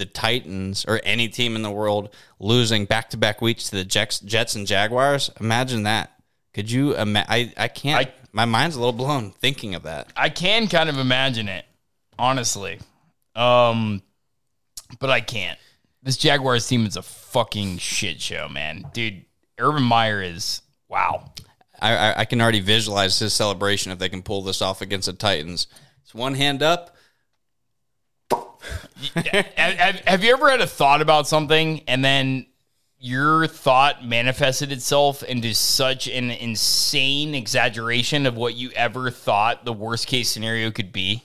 the 0.01 0.05
Titans 0.07 0.83
or 0.87 0.99
any 1.03 1.27
team 1.29 1.55
in 1.55 1.61
the 1.61 1.71
world 1.71 2.09
losing 2.39 2.85
back 2.85 3.11
to 3.11 3.17
back 3.17 3.41
weeks 3.41 3.65
to 3.69 3.75
the 3.77 3.85
Jets, 3.85 4.19
Jets 4.19 4.55
and 4.55 4.65
Jaguars? 4.67 5.29
Imagine 5.39 5.83
that. 5.83 6.11
Could 6.53 6.69
you? 6.69 6.95
Ima- 6.97 7.25
I 7.29 7.53
I 7.55 7.67
can't. 7.67 8.07
I- 8.07 8.13
my 8.33 8.45
mind's 8.45 8.75
a 8.77 8.79
little 8.79 8.93
blown 8.93 9.31
thinking 9.31 9.75
of 9.75 9.83
that. 9.83 10.11
I 10.15 10.29
can 10.29 10.67
kind 10.67 10.87
of 10.89 10.97
imagine 10.97 11.49
it, 11.49 11.65
honestly, 12.17 12.79
um, 13.35 14.01
but 14.99 15.09
I 15.09 15.19
can't. 15.21 15.59
This 16.01 16.15
Jaguars 16.17 16.65
team 16.65 16.85
is 16.85 16.95
a 16.95 17.01
fucking 17.01 17.77
shit 17.77 18.21
show, 18.21 18.47
man, 18.49 18.85
dude. 18.93 19.25
Urban 19.59 19.83
Meyer 19.83 20.21
is 20.21 20.61
wow. 20.87 21.31
I, 21.81 21.95
I, 21.95 22.19
I 22.21 22.25
can 22.25 22.39
already 22.41 22.61
visualize 22.61 23.19
his 23.19 23.33
celebration 23.33 23.91
if 23.91 23.99
they 23.99 24.09
can 24.09 24.21
pull 24.21 24.41
this 24.43 24.61
off 24.61 24.81
against 24.81 25.07
the 25.07 25.13
Titans. 25.13 25.67
It's 26.03 26.13
one 26.15 26.35
hand 26.35 26.63
up. 26.63 26.95
Have, 29.15 30.23
you 30.23 30.33
ever 30.33 30.49
had 30.49 30.61
a 30.61 30.67
thought 30.67 31.01
about 31.01 31.27
something 31.27 31.81
and 31.87 32.03
then 32.03 32.45
your 32.99 33.47
thought 33.47 34.05
manifested 34.05 34.71
itself 34.71 35.23
into 35.23 35.53
such 35.53 36.07
an 36.07 36.29
insane 36.29 37.33
exaggeration 37.33 38.25
of 38.25 38.35
what 38.35 38.53
you 38.53 38.69
ever 38.75 39.09
thought 39.09 39.65
the 39.65 39.73
worst 39.73 40.07
case 40.07 40.29
scenario 40.29 40.69
could 40.69 40.93
be? 40.93 41.23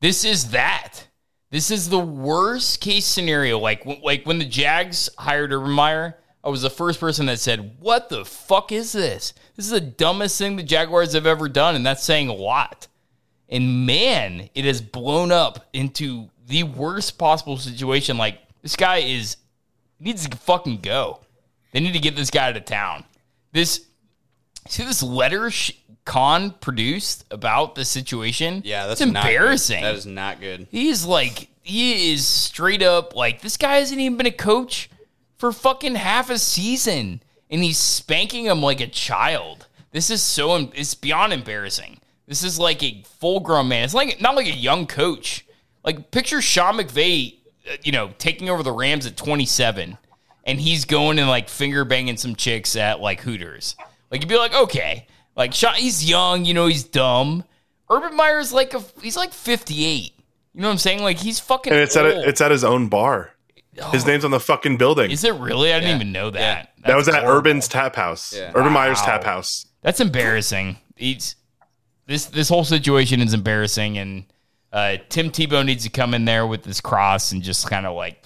This 0.00 0.24
is 0.24 0.50
that. 0.50 1.06
This 1.50 1.70
is 1.70 1.88
the 1.88 1.98
worst 1.98 2.80
case 2.80 3.06
scenario. 3.06 3.58
Like, 3.58 3.84
like 4.02 4.24
when 4.24 4.38
the 4.38 4.44
Jags 4.44 5.08
hired 5.18 5.52
Urban 5.52 5.78
I 6.44 6.48
was 6.48 6.62
the 6.62 6.70
first 6.70 6.98
person 6.98 7.26
that 7.26 7.38
said, 7.38 7.76
"What 7.78 8.08
the 8.08 8.24
fuck 8.24 8.72
is 8.72 8.92
this? 8.92 9.32
This 9.54 9.66
is 9.66 9.70
the 9.70 9.80
dumbest 9.80 10.36
thing 10.38 10.56
the 10.56 10.62
Jaguars 10.62 11.12
have 11.12 11.26
ever 11.26 11.48
done," 11.48 11.76
and 11.76 11.86
that's 11.86 12.02
saying 12.02 12.28
a 12.28 12.34
lot. 12.34 12.88
And 13.48 13.86
man, 13.86 14.50
it 14.54 14.64
has 14.64 14.80
blown 14.80 15.30
up 15.30 15.68
into 15.72 16.30
the 16.52 16.62
worst 16.64 17.16
possible 17.16 17.56
situation. 17.56 18.18
Like 18.18 18.38
this 18.60 18.76
guy 18.76 18.98
is 18.98 19.38
needs 19.98 20.28
to 20.28 20.36
fucking 20.36 20.80
go. 20.80 21.20
They 21.72 21.80
need 21.80 21.94
to 21.94 21.98
get 21.98 22.14
this 22.14 22.30
guy 22.30 22.48
out 22.50 22.56
of 22.58 22.66
town. 22.66 23.04
This 23.52 23.86
see 24.68 24.84
this 24.84 25.02
letter 25.02 25.50
sh- 25.50 25.72
Khan 26.04 26.50
produced 26.60 27.24
about 27.30 27.74
the 27.74 27.86
situation. 27.86 28.60
Yeah, 28.66 28.86
that's 28.86 29.00
embarrassing. 29.00 29.82
That 29.82 29.94
is 29.94 30.04
not 30.04 30.40
good. 30.40 30.66
He's 30.70 31.06
like 31.06 31.48
he 31.62 32.12
is 32.12 32.26
straight 32.26 32.82
up 32.82 33.16
like 33.16 33.40
this 33.40 33.56
guy 33.56 33.76
hasn't 33.76 34.00
even 34.00 34.18
been 34.18 34.26
a 34.26 34.30
coach 34.30 34.90
for 35.38 35.52
fucking 35.52 35.94
half 35.94 36.28
a 36.28 36.38
season, 36.38 37.22
and 37.50 37.62
he's 37.62 37.78
spanking 37.78 38.44
him 38.44 38.60
like 38.60 38.80
a 38.80 38.86
child. 38.86 39.68
This 39.92 40.10
is 40.10 40.22
so 40.22 40.70
it's 40.74 40.94
beyond 40.94 41.32
embarrassing. 41.32 41.98
This 42.26 42.44
is 42.44 42.58
like 42.58 42.82
a 42.82 43.02
full 43.20 43.40
grown 43.40 43.68
man. 43.68 43.84
It's 43.84 43.94
like 43.94 44.20
not 44.20 44.36
like 44.36 44.46
a 44.48 44.50
young 44.50 44.86
coach. 44.86 45.46
Like 45.84 46.10
picture 46.10 46.40
Sean 46.40 46.74
McVay, 46.74 47.38
uh, 47.70 47.76
you 47.82 47.92
know, 47.92 48.12
taking 48.18 48.48
over 48.48 48.62
the 48.62 48.72
Rams 48.72 49.06
at 49.06 49.16
27, 49.16 49.98
and 50.44 50.60
he's 50.60 50.84
going 50.84 51.18
and 51.18 51.28
like 51.28 51.48
finger 51.48 51.84
banging 51.84 52.16
some 52.16 52.36
chicks 52.36 52.76
at 52.76 53.00
like 53.00 53.20
Hooters. 53.20 53.76
Like 54.10 54.20
you'd 54.20 54.28
be 54.28 54.36
like, 54.36 54.54
okay, 54.54 55.06
like 55.36 55.54
Sean, 55.54 55.74
he's 55.74 56.08
young, 56.08 56.44
you 56.44 56.54
know, 56.54 56.66
he's 56.66 56.84
dumb. 56.84 57.44
Urban 57.90 58.16
Meyer's 58.16 58.52
like 58.52 58.74
a 58.74 58.82
he's 59.02 59.16
like 59.16 59.32
58. 59.32 60.12
You 60.54 60.60
know 60.60 60.68
what 60.68 60.72
I'm 60.72 60.78
saying? 60.78 61.02
Like 61.02 61.18
he's 61.18 61.40
fucking. 61.40 61.72
And 61.72 61.80
it's 61.80 61.96
at 61.96 62.04
a, 62.04 62.28
it's 62.28 62.40
at 62.40 62.50
his 62.50 62.64
own 62.64 62.88
bar. 62.88 63.32
His 63.90 64.06
name's 64.06 64.24
on 64.24 64.30
the 64.30 64.40
fucking 64.40 64.76
building. 64.76 65.10
Is 65.10 65.24
it 65.24 65.34
really? 65.34 65.72
I 65.72 65.80
didn't 65.80 65.96
even 65.96 66.12
know 66.12 66.28
that. 66.30 66.72
that 66.84 66.94
was 66.94 67.06
That's 67.06 67.18
at. 67.18 67.24
Urban's 67.24 67.68
Tap 67.68 67.96
House. 67.96 68.34
Yeah. 68.36 68.52
Urban 68.54 68.72
Meyer's 68.72 69.00
Tap 69.00 69.24
House. 69.24 69.66
That's 69.80 69.98
embarrassing. 69.98 70.76
He's 70.94 71.36
this 72.06 72.26
this 72.26 72.50
whole 72.50 72.64
situation 72.64 73.20
is 73.20 73.32
embarrassing, 73.32 73.96
and 73.96 74.24
uh, 74.72 74.96
Tim 75.08 75.30
Tebow 75.30 75.64
needs 75.64 75.84
to 75.84 75.90
come 75.90 76.14
in 76.14 76.24
there 76.24 76.46
with 76.46 76.62
this 76.62 76.80
cross 76.80 77.32
and 77.32 77.42
just 77.42 77.68
kind 77.68 77.86
of 77.86 77.94
like 77.94 78.24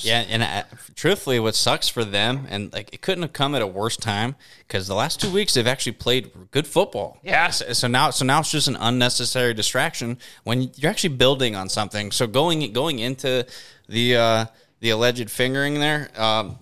Yeah, 0.00 0.24
and 0.28 0.42
uh, 0.42 0.62
truthfully, 0.94 1.38
what 1.40 1.54
sucks 1.54 1.88
for 1.88 2.04
them, 2.04 2.46
and 2.48 2.72
like 2.72 2.92
it 2.92 3.02
couldn't 3.02 3.22
have 3.22 3.32
come 3.32 3.54
at 3.54 3.62
a 3.62 3.66
worse 3.66 3.96
time 3.96 4.36
because 4.66 4.86
the 4.86 4.94
last 4.94 5.20
two 5.20 5.30
weeks 5.30 5.54
they've 5.54 5.66
actually 5.66 5.92
played 5.92 6.30
good 6.50 6.66
football. 6.66 7.18
Yeah. 7.22 7.50
So, 7.50 7.72
so 7.72 7.88
now, 7.88 8.10
so 8.10 8.24
now 8.24 8.40
it's 8.40 8.50
just 8.50 8.68
an 8.68 8.76
unnecessary 8.76 9.54
distraction 9.54 10.18
when 10.44 10.70
you're 10.76 10.90
actually 10.90 11.16
building 11.16 11.54
on 11.56 11.68
something. 11.68 12.10
So 12.10 12.26
going 12.26 12.72
going 12.72 12.98
into 12.98 13.46
the 13.88 14.16
uh, 14.16 14.46
the 14.80 14.90
alleged 14.90 15.30
fingering 15.30 15.80
there, 15.80 16.08
um, 16.16 16.58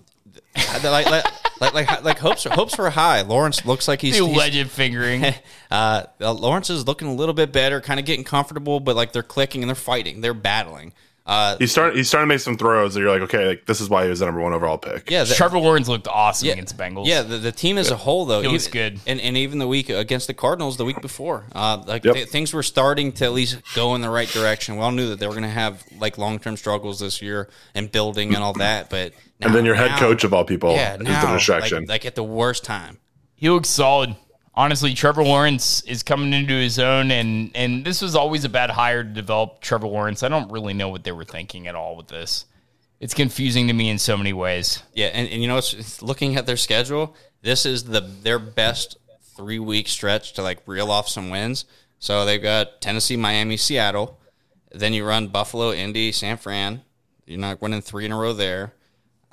like 0.83 1.44
like 1.61 1.73
like 1.73 1.87
like, 1.89 2.03
like 2.03 2.19
hopes 2.19 2.43
hopes 2.45 2.77
were 2.77 2.89
high. 2.89 3.21
Lawrence 3.21 3.65
looks 3.65 3.87
like 3.87 4.01
he's, 4.01 4.17
the 4.17 4.25
he's 4.25 4.35
alleged 4.35 4.69
fingering. 4.71 5.25
uh, 5.71 6.03
uh, 6.21 6.33
Lawrence 6.33 6.69
is 6.69 6.85
looking 6.87 7.07
a 7.07 7.13
little 7.13 7.33
bit 7.35 7.51
better, 7.51 7.81
kind 7.81 7.99
of 7.99 8.05
getting 8.05 8.23
comfortable, 8.25 8.79
but 8.79 8.95
like 8.95 9.11
they're 9.13 9.23
clicking 9.23 9.61
and 9.63 9.69
they're 9.69 9.75
fighting, 9.75 10.21
they're 10.21 10.33
battling. 10.33 10.93
Uh, 11.27 11.57
He's 11.57 11.71
starting. 11.71 11.97
He's 11.97 12.07
starting 12.07 12.29
to 12.29 12.35
make 12.35 12.39
some 12.41 12.55
throws 12.55 12.93
that 12.93 12.99
you're 12.99 13.09
like, 13.09 13.23
okay, 13.23 13.47
like 13.47 13.65
this 13.65 13.81
is 13.81 13.89
why 13.89 14.03
he 14.03 14.11
was 14.11 14.19
the 14.19 14.25
number 14.25 14.41
one 14.41 14.53
overall 14.53 14.77
pick. 14.77 15.09
yeah, 15.09 15.23
the- 15.23 15.33
Trevor 15.33 15.57
Lawrence 15.57 15.87
looked 15.87 16.07
awesome 16.07 16.45
Yeah. 16.45 16.53
against 16.53 16.77
Bengals. 16.77 17.07
Yeah, 17.07 17.23
the, 17.23 17.37
the 17.39 17.51
team 17.51 17.79
as 17.79 17.89
a 17.89 17.95
whole, 17.95 18.25
though, 18.25 18.41
He 18.41 18.47
looks 18.47 18.67
even- 18.67 18.93
good. 18.93 18.99
and 19.07 19.19
and 19.19 19.35
even 19.35 19.57
the 19.57 19.67
week 19.67 19.89
against 19.89 20.27
the 20.27 20.35
Cardinals, 20.35 20.77
the 20.77 20.85
week 20.85 21.01
before, 21.01 21.45
uh, 21.55 21.81
like 21.87 22.03
Yep. 22.05 22.13
th- 22.13 22.27
things 22.29 22.53
were 22.53 22.61
starting 22.61 23.11
to 23.13 23.25
at 23.25 23.33
least 23.33 23.57
go 23.73 23.95
in 23.95 24.01
the 24.01 24.09
right 24.11 24.27
direction. 24.29 24.75
We 24.75 24.83
all 24.83 24.91
knew 24.91 25.09
that 25.09 25.19
they 25.19 25.25
were 25.25 25.33
going 25.33 25.45
to 25.45 25.49
have 25.49 25.83
like 25.97 26.19
long 26.19 26.37
term 26.37 26.57
struggles 26.57 26.99
this 26.99 27.23
year 27.23 27.49
and 27.73 27.91
building 27.91 28.35
and 28.35 28.43
all 28.43 28.53
that, 28.53 28.91
but 28.91 29.13
now, 29.39 29.47
and 29.47 29.55
then 29.55 29.65
your 29.65 29.75
head 29.75 29.91
now- 29.91 29.99
coach 29.99 30.23
of 30.23 30.33
all 30.33 30.45
people 30.45 30.71
yeah, 30.71 30.95
is 30.95 31.01
now, 31.01 31.25
the 31.25 31.33
distraction. 31.37 31.79
like, 31.79 31.89
like 31.89 32.05
at 32.05 32.15
the 32.15 32.23
worst 32.23 32.63
time. 32.63 32.99
he 33.35 33.49
looks 33.49 33.69
solid. 33.69 34.15
Honestly, 34.57 34.93
Trevor 34.93 35.23
Lawrence 35.23 35.81
is 35.81 36.01
coming 36.01 36.31
into 36.31 36.53
his 36.53 36.79
own, 36.79 37.11
and 37.11 37.51
and 37.55 37.83
this 37.83 38.01
was 38.01 38.15
always 38.15 38.45
a 38.45 38.49
bad 38.49 38.69
hire 38.69 39.03
to 39.03 39.09
develop 39.09 39.59
Trevor 39.59 39.87
Lawrence. 39.87 40.23
I 40.23 40.29
don't 40.29 40.49
really 40.49 40.73
know 40.73 40.87
what 40.87 41.03
they 41.03 41.11
were 41.11 41.25
thinking 41.25 41.67
at 41.67 41.75
all 41.75 41.97
with 41.97 42.07
this. 42.07 42.45
It's 43.01 43.13
confusing 43.13 43.67
to 43.67 43.73
me 43.73 43.89
in 43.89 43.99
so 43.99 44.15
many 44.15 44.31
ways. 44.31 44.81
Yeah, 44.93 45.07
and, 45.07 45.27
and 45.27 45.41
you 45.41 45.49
know, 45.49 45.57
it's, 45.57 45.73
it's 45.73 46.01
looking 46.01 46.37
at 46.37 46.45
their 46.45 46.55
schedule. 46.55 47.15
This 47.41 47.65
is 47.65 47.83
the 47.83 47.99
their 47.99 48.39
best 48.39 48.97
three 49.35 49.59
week 49.59 49.89
stretch 49.89 50.31
to 50.33 50.41
like 50.41 50.59
reel 50.65 50.89
off 50.89 51.09
some 51.09 51.29
wins. 51.29 51.65
So 51.99 52.23
they've 52.25 52.41
got 52.41 52.79
Tennessee, 52.79 53.17
Miami, 53.17 53.57
Seattle. 53.57 54.19
Then 54.71 54.93
you 54.93 55.05
run 55.05 55.27
Buffalo, 55.27 55.73
Indy, 55.73 56.11
San 56.11 56.37
Fran. 56.37 56.81
You're 57.25 57.39
not 57.39 57.61
winning 57.61 57.81
three 57.81 58.05
in 58.05 58.11
a 58.11 58.17
row 58.17 58.33
there. 58.33 58.73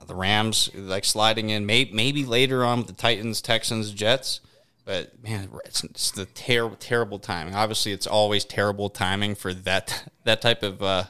The 0.07 0.15
Rams 0.15 0.71
like 0.75 1.05
sliding 1.05 1.51
in, 1.51 1.67
maybe, 1.67 1.93
maybe 1.93 2.25
later 2.25 2.65
on 2.65 2.79
with 2.79 2.87
the 2.89 2.93
Titans, 2.93 3.41
Texans, 3.41 3.93
Jets. 3.93 4.41
But 4.85 5.23
man, 5.23 5.49
it's, 5.65 5.85
it's 5.85 6.11
the 6.11 6.27
terrible, 6.27 6.77
terrible 6.77 7.19
timing. 7.19 7.55
Obviously, 7.55 7.93
it's 7.93 8.07
always 8.07 8.45
terrible 8.45 8.91
timing 8.91 9.35
for 9.35 9.55
that 9.55 10.11
that 10.25 10.43
type 10.43 10.63
of 10.63 10.83
uh, 10.83 11.05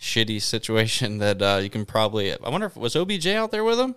shitty 0.00 0.42
situation 0.42 1.18
that 1.18 1.40
uh, 1.40 1.60
you 1.62 1.70
can 1.70 1.86
probably. 1.86 2.32
I 2.32 2.48
wonder 2.48 2.66
if 2.66 2.76
was 2.76 2.94
OBJ 2.94 3.28
out 3.28 3.50
there 3.50 3.64
with 3.64 3.78
him. 3.78 3.94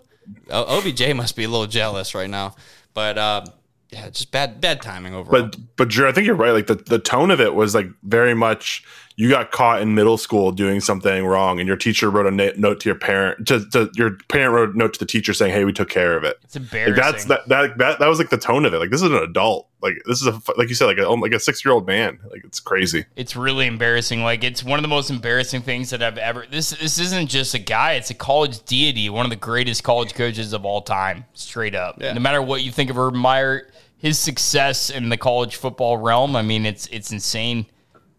OBJ 0.49 1.13
must 1.15 1.35
be 1.35 1.43
a 1.43 1.49
little 1.49 1.67
jealous 1.67 2.15
right 2.15 2.29
now, 2.29 2.55
but 2.93 3.17
uh, 3.17 3.45
yeah, 3.91 4.09
just 4.09 4.31
bad 4.31 4.61
bad 4.61 4.81
timing 4.81 5.13
overall. 5.13 5.43
But 5.43 5.57
but 5.75 5.89
Drew, 5.89 6.07
I 6.07 6.11
think 6.11 6.27
you're 6.27 6.35
right. 6.35 6.51
Like 6.51 6.67
the, 6.67 6.75
the 6.75 6.99
tone 6.99 7.31
of 7.31 7.41
it 7.41 7.55
was 7.55 7.73
like 7.73 7.87
very 8.03 8.33
much 8.33 8.83
you 9.19 9.27
got 9.27 9.51
caught 9.51 9.81
in 9.81 9.95
middle 9.95 10.17
school 10.17 10.53
doing 10.53 10.79
something 10.79 11.25
wrong, 11.25 11.59
and 11.59 11.67
your 11.67 11.75
teacher 11.75 12.09
wrote 12.09 12.25
a 12.25 12.31
na- 12.31 12.53
note 12.55 12.79
to 12.79 12.87
your 12.87 12.95
parent. 12.95 13.45
To, 13.47 13.69
to 13.71 13.91
your 13.93 14.11
parent 14.29 14.53
wrote 14.53 14.75
a 14.75 14.77
note 14.77 14.93
to 14.93 14.99
the 14.99 15.05
teacher 15.05 15.33
saying, 15.33 15.51
"Hey, 15.51 15.65
we 15.65 15.73
took 15.73 15.89
care 15.89 16.15
of 16.15 16.23
it." 16.23 16.39
It's 16.45 16.55
embarrassing. 16.55 16.95
Like 16.95 17.03
that's 17.03 17.25
that, 17.25 17.49
that 17.49 17.77
that 17.79 17.99
that 17.99 18.07
was 18.07 18.17
like 18.17 18.29
the 18.29 18.37
tone 18.37 18.63
of 18.63 18.73
it. 18.73 18.77
Like 18.77 18.91
this 18.91 19.01
is 19.01 19.11
an 19.11 19.17
adult. 19.17 19.67
Like 19.81 19.95
this 20.05 20.21
is 20.21 20.27
a 20.27 20.41
like 20.55 20.69
you 20.69 20.73
said, 20.75 20.85
like 20.85 20.99
a 20.99 21.05
oh, 21.05 21.15
like 21.15 21.33
a 21.33 21.39
six 21.39 21.65
year 21.65 21.73
old 21.73 21.85
man. 21.85 22.17
Like 22.31 22.45
it's 22.45 22.61
crazy. 22.61 23.07
It's 23.17 23.35
really 23.35 23.67
embarrassing. 23.67 24.23
Like 24.23 24.45
it's 24.45 24.63
one 24.63 24.79
of 24.79 24.83
the 24.83 24.87
most 24.87 25.09
embarrassing 25.09 25.63
things 25.63 25.89
that 25.89 26.01
I've 26.01 26.17
ever. 26.17 26.45
This 26.49 26.69
this 26.69 26.97
isn't 26.97 27.27
just 27.27 27.53
a 27.53 27.59
guy. 27.59 27.95
It's 27.95 28.11
a 28.11 28.15
college 28.15 28.63
deity, 28.63 29.09
one 29.09 29.25
of 29.25 29.31
the 29.31 29.35
greatest 29.35 29.83
college 29.83 30.13
coaches 30.13 30.53
of 30.53 30.63
all 30.63 30.81
time. 30.81 31.25
Straight 31.33 31.75
up. 31.75 32.01
Yeah. 32.01 32.13
No 32.13 32.21
matter 32.21 32.41
what 32.41 32.63
you 32.63 32.71
think 32.71 32.89
of 32.89 32.97
Urban 32.97 33.19
Meyer, 33.19 33.67
his 33.97 34.17
success 34.17 34.89
in 34.89 35.09
the 35.09 35.17
college 35.17 35.57
football 35.57 35.97
realm. 35.97 36.37
I 36.37 36.41
mean, 36.41 36.65
it's 36.65 36.87
it's 36.87 37.11
insane. 37.11 37.65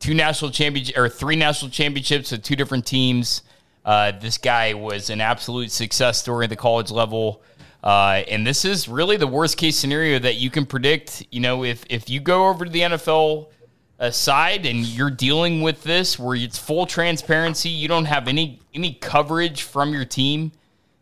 Two 0.00 0.14
national 0.14 0.50
championship 0.50 0.96
or 0.96 1.08
three 1.08 1.36
national 1.36 1.70
championships 1.70 2.32
with 2.32 2.42
two 2.42 2.56
different 2.56 2.86
teams. 2.86 3.42
Uh, 3.84 4.12
this 4.12 4.38
guy 4.38 4.74
was 4.74 5.10
an 5.10 5.20
absolute 5.20 5.70
success 5.70 6.18
story 6.18 6.44
at 6.44 6.50
the 6.50 6.56
college 6.56 6.90
level. 6.90 7.42
Uh, 7.82 8.22
and 8.28 8.46
this 8.46 8.64
is 8.64 8.88
really 8.88 9.16
the 9.16 9.26
worst 9.26 9.56
case 9.56 9.76
scenario 9.76 10.18
that 10.18 10.36
you 10.36 10.50
can 10.50 10.66
predict. 10.66 11.26
You 11.30 11.40
know, 11.40 11.64
if 11.64 11.84
if 11.88 12.10
you 12.10 12.20
go 12.20 12.48
over 12.48 12.64
to 12.64 12.70
the 12.70 12.80
NFL 12.80 13.48
side 14.10 14.64
and 14.64 14.86
you're 14.86 15.10
dealing 15.10 15.60
with 15.60 15.82
this 15.82 16.18
where 16.18 16.34
it's 16.34 16.58
full 16.58 16.86
transparency, 16.86 17.68
you 17.68 17.88
don't 17.88 18.06
have 18.06 18.28
any 18.28 18.60
any 18.74 18.94
coverage 18.94 19.62
from 19.62 19.92
your 19.92 20.04
team. 20.04 20.52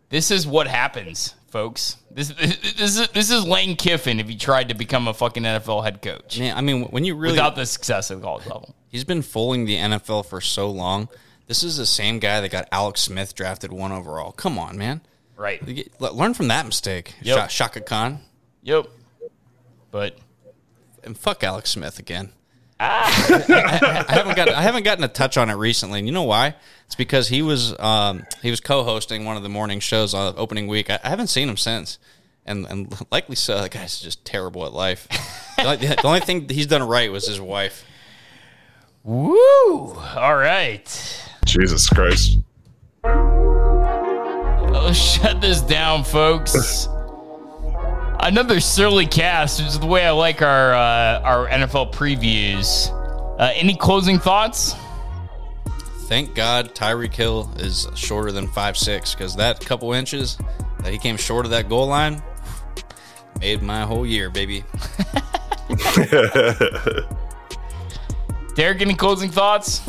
This 0.09 0.31
is 0.31 0.47
what 0.47 0.67
happens, 0.67 1.35
folks. 1.49 1.97
This 2.11 2.29
this 2.31 2.99
is 2.99 3.09
this 3.09 3.31
is 3.31 3.45
Lane 3.47 3.77
Kiffin 3.77 4.19
if 4.19 4.29
he 4.29 4.37
tried 4.37 4.69
to 4.71 4.75
become 4.75 5.07
a 5.07 5.15
fucking 5.15 5.45
NFL 5.45 5.85
head 5.85 6.03
coach 6.03 6.39
Man, 6.39 6.57
I 6.57 6.61
mean, 6.61 6.85
when 6.87 7.05
you 7.05 7.15
really 7.15 7.33
without 7.33 7.55
the 7.55 7.67
success 7.67 8.11
at 8.11 8.19
the 8.19 8.25
college 8.25 8.47
level. 8.47 8.75
He's 8.89 9.05
been 9.05 9.23
fooling 9.23 9.65
the 9.67 9.77
NFL 9.77 10.27
for 10.27 10.41
so 10.41 10.71
long. 10.71 11.09
This 11.47 11.63
is 11.63 11.77
the 11.77 11.87
same 11.87 12.19
guy 12.19 12.41
that 12.41 12.51
got 12.51 12.69
Alex 12.73 13.01
Smith 13.03 13.35
drafted 13.35 13.73
one 13.73 13.93
overall. 13.93 14.33
Come 14.33 14.59
on, 14.59 14.77
man. 14.77 15.01
Right. 15.37 15.67
You 15.67 15.75
get- 15.75 16.01
le- 16.01 16.13
Learn 16.13 16.35
from 16.35 16.49
that 16.49 16.67
mistake. 16.67 17.15
Yep. 17.23 17.37
Sha- 17.39 17.47
Shaka 17.47 17.81
Khan. 17.81 18.21
Yep. 18.63 18.87
But 19.91 20.19
And 21.05 21.17
fuck 21.17 21.43
Alex 21.45 21.71
Smith 21.71 21.99
again. 21.99 22.33
I, 22.81 24.05
I 24.09 24.13
haven't 24.15 24.37
got 24.37 24.49
I 24.51 24.63
haven't 24.63 24.85
gotten 24.85 25.03
a 25.03 25.09
touch 25.09 25.37
on 25.37 25.51
it 25.51 25.55
recently. 25.55 25.99
And 25.99 26.07
you 26.07 26.13
know 26.15 26.23
why? 26.23 26.55
It's 26.87 26.95
because 26.95 27.27
he 27.29 27.43
was 27.43 27.77
um, 27.81 28.25
he 28.43 28.51
was 28.51 28.61
co-hosting 28.61 29.25
one 29.25 29.37
of 29.37 29.43
the 29.43 29.49
morning 29.49 29.81
shows 29.81 30.15
on 30.15 30.35
opening 30.37 30.69
week. 30.69 30.89
I, 30.89 31.01
I 31.03 31.09
haven't 31.09 31.27
seen 31.27 31.49
him 31.49 31.57
since, 31.57 31.99
and 32.47 32.67
and 32.67 32.95
likely 33.11 33.35
so. 33.35 33.63
The 33.63 33.69
guy's 33.69 33.99
just 34.01 34.25
terrible 34.25 34.65
at 34.65 34.73
life. 34.73 35.09
the, 35.57 35.65
only, 35.65 35.87
the 35.89 36.01
only 36.07 36.21
thing 36.21 36.49
he's 36.49 36.69
done 36.69 36.83
right 36.85 37.11
was 37.11 37.27
his 37.27 37.41
wife. 37.41 37.85
Woo! 39.09 39.95
All 40.17 40.37
right. 40.37 41.25
Jesus 41.47 41.89
Christ. 41.89 42.39
Let's 43.05 44.99
shut 44.99 45.41
this 45.41 45.63
down, 45.63 46.05
folks. 46.05 46.89
Another 48.21 48.61
surly 48.61 49.07
cast, 49.07 49.61
which 49.61 49.69
is 49.69 49.81
the 49.81 49.87
way 49.87 50.07
I 50.07 50.11
like 50.11 50.43
our 50.43 50.75
uh, 50.75 51.21
our 51.21 51.49
NFL 51.49 51.95
previews. 51.95 52.91
Uh, 53.41 53.51
any 53.55 53.75
closing 53.75 54.19
thoughts? 54.19 54.75
Thank 56.03 56.35
God 56.35 56.75
Tyreek 56.75 57.15
Hill 57.15 57.51
is 57.57 57.87
shorter 57.95 58.33
than 58.33 58.47
five 58.49 58.77
six 58.77 59.15
because 59.15 59.37
that 59.37 59.65
couple 59.65 59.93
inches 59.95 60.37
that 60.81 60.93
he 60.93 60.99
came 60.99 61.17
short 61.17 61.47
of 61.47 61.51
that 61.53 61.69
goal 61.69 61.87
line 61.87 62.23
made 63.41 63.63
my 63.63 63.83
whole 63.83 64.05
year, 64.05 64.29
baby. 64.29 64.65
Derek, 68.59 68.81
any 68.83 68.93
closing 68.95 69.31
thoughts? 69.31 69.81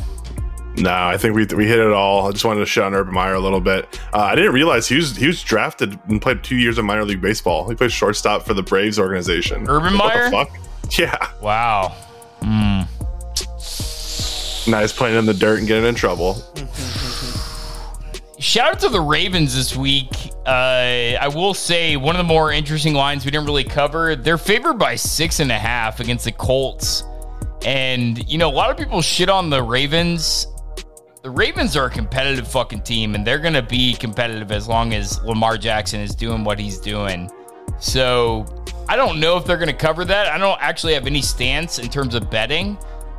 No, 0.77 0.93
I 0.93 1.17
think 1.17 1.33
we 1.33 1.43
we 1.55 1.65
hit 1.65 1.79
it 1.79 1.91
all. 1.91 2.27
I 2.27 2.31
just 2.31 2.45
wanted 2.45 2.59
to 2.59 2.67
shut 2.67 2.83
on 2.83 2.93
Urban 2.93 3.11
Meyer 3.15 3.33
a 3.33 3.39
little 3.39 3.59
bit. 3.59 3.99
Uh, 4.13 4.19
I 4.19 4.35
didn't 4.35 4.53
realize 4.53 4.87
he 4.87 4.95
was 4.95 5.15
he 5.15 5.25
was 5.25 5.41
drafted 5.41 5.97
and 6.07 6.21
played 6.21 6.43
two 6.43 6.55
years 6.55 6.77
of 6.77 6.85
minor 6.85 7.03
league 7.03 7.19
baseball. 7.19 7.67
He 7.67 7.73
played 7.75 7.91
shortstop 7.91 8.43
for 8.45 8.53
the 8.53 8.61
Braves 8.61 8.99
organization. 8.99 9.65
Urban 9.67 9.97
What 9.97 10.13
Meyer? 10.13 10.29
fuck? 10.29 10.49
Yeah, 10.99 11.17
Wow. 11.41 11.95
nice 14.67 14.93
playing 14.93 15.17
in 15.17 15.25
the 15.25 15.33
dirt 15.33 15.57
and 15.59 15.67
getting 15.67 15.85
in 15.85 15.95
trouble. 15.95 16.35
Shout 18.37 18.73
out 18.73 18.79
to 18.81 18.89
the 18.89 19.01
Ravens 19.01 19.55
this 19.55 19.75
week. 19.75 20.11
Uh, 20.45 21.17
I 21.19 21.27
will 21.33 21.55
say 21.55 21.97
one 21.97 22.15
of 22.15 22.19
the 22.19 22.23
more 22.31 22.51
interesting 22.51 22.93
lines 22.93 23.25
we 23.25 23.31
didn't 23.31 23.47
really 23.47 23.63
cover. 23.63 24.15
They're 24.15 24.37
favored 24.37 24.75
by 24.77 24.95
six 24.95 25.39
and 25.39 25.51
a 25.51 25.57
half 25.57 25.99
against 25.99 26.25
the 26.25 26.31
Colts. 26.31 27.03
And, 27.65 28.29
you 28.29 28.37
know, 28.37 28.49
a 28.49 28.53
lot 28.53 28.69
of 28.69 28.77
people 28.77 29.01
shit 29.01 29.29
on 29.29 29.49
the 29.49 29.61
Ravens. 29.61 30.47
The 31.23 31.29
Ravens 31.29 31.75
are 31.75 31.85
a 31.85 31.89
competitive 31.89 32.47
fucking 32.47 32.81
team, 32.81 33.15
and 33.15 33.27
they're 33.27 33.39
going 33.39 33.53
to 33.53 33.61
be 33.61 33.93
competitive 33.93 34.51
as 34.51 34.67
long 34.67 34.93
as 34.93 35.21
Lamar 35.23 35.57
Jackson 35.57 35.99
is 35.99 36.15
doing 36.15 36.43
what 36.43 36.57
he's 36.59 36.79
doing. 36.79 37.29
So 37.79 38.45
I 38.87 38.95
don't 38.95 39.19
know 39.19 39.37
if 39.37 39.45
they're 39.45 39.57
going 39.57 39.67
to 39.67 39.73
cover 39.73 40.05
that. 40.05 40.27
I 40.27 40.37
don't 40.37 40.59
actually 40.61 40.93
have 40.93 41.05
any 41.05 41.21
stance 41.21 41.79
in 41.79 41.89
terms 41.89 42.15
of 42.15 42.29
betting. 42.31 42.77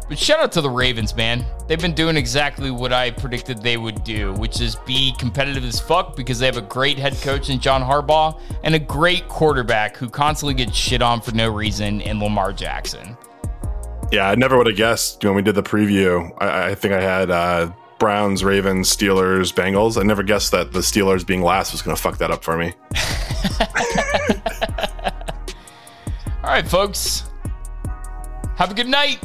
But 0.08 0.18
shout 0.18 0.40
out 0.40 0.50
to 0.52 0.60
the 0.60 0.68
Ravens, 0.68 1.14
man. 1.14 1.44
They've 1.68 1.80
been 1.80 1.94
doing 1.94 2.16
exactly 2.16 2.72
what 2.72 2.92
I 2.92 3.12
predicted 3.12 3.62
they 3.62 3.76
would 3.76 4.02
do, 4.02 4.32
which 4.32 4.60
is 4.60 4.74
be 4.84 5.14
competitive 5.18 5.62
as 5.62 5.78
fuck 5.78 6.16
because 6.16 6.40
they 6.40 6.46
have 6.46 6.56
a 6.56 6.62
great 6.62 6.98
head 6.98 7.14
coach 7.20 7.48
in 7.48 7.60
John 7.60 7.80
Harbaugh 7.80 8.40
and 8.64 8.74
a 8.74 8.78
great 8.80 9.28
quarterback 9.28 9.96
who 9.96 10.08
constantly 10.08 10.54
gets 10.54 10.76
shit 10.76 11.00
on 11.00 11.20
for 11.20 11.32
no 11.32 11.48
reason 11.48 12.00
in 12.00 12.18
Lamar 12.18 12.52
Jackson. 12.52 13.16
Yeah, 14.12 14.28
I 14.28 14.34
never 14.34 14.58
would 14.58 14.66
have 14.66 14.76
guessed 14.76 15.24
when 15.24 15.34
we 15.34 15.42
did 15.42 15.54
the 15.54 15.62
preview. 15.62 16.32
I, 16.38 16.70
I 16.70 16.74
think 16.74 16.94
I 16.94 17.00
had 17.00 17.30
uh, 17.30 17.70
Browns, 18.00 18.42
Ravens, 18.42 18.94
Steelers, 18.94 19.54
Bengals. 19.54 20.00
I 20.00 20.02
never 20.02 20.24
guessed 20.24 20.50
that 20.50 20.72
the 20.72 20.80
Steelers 20.80 21.24
being 21.24 21.42
last 21.42 21.70
was 21.70 21.80
going 21.80 21.94
to 21.94 22.02
fuck 22.02 22.18
that 22.18 22.30
up 22.30 22.42
for 22.42 22.56
me. 22.56 22.72
All 26.42 26.50
right, 26.50 26.66
folks. 26.66 27.24
Have 28.56 28.72
a 28.72 28.74
good 28.74 28.88
night. 28.88 29.20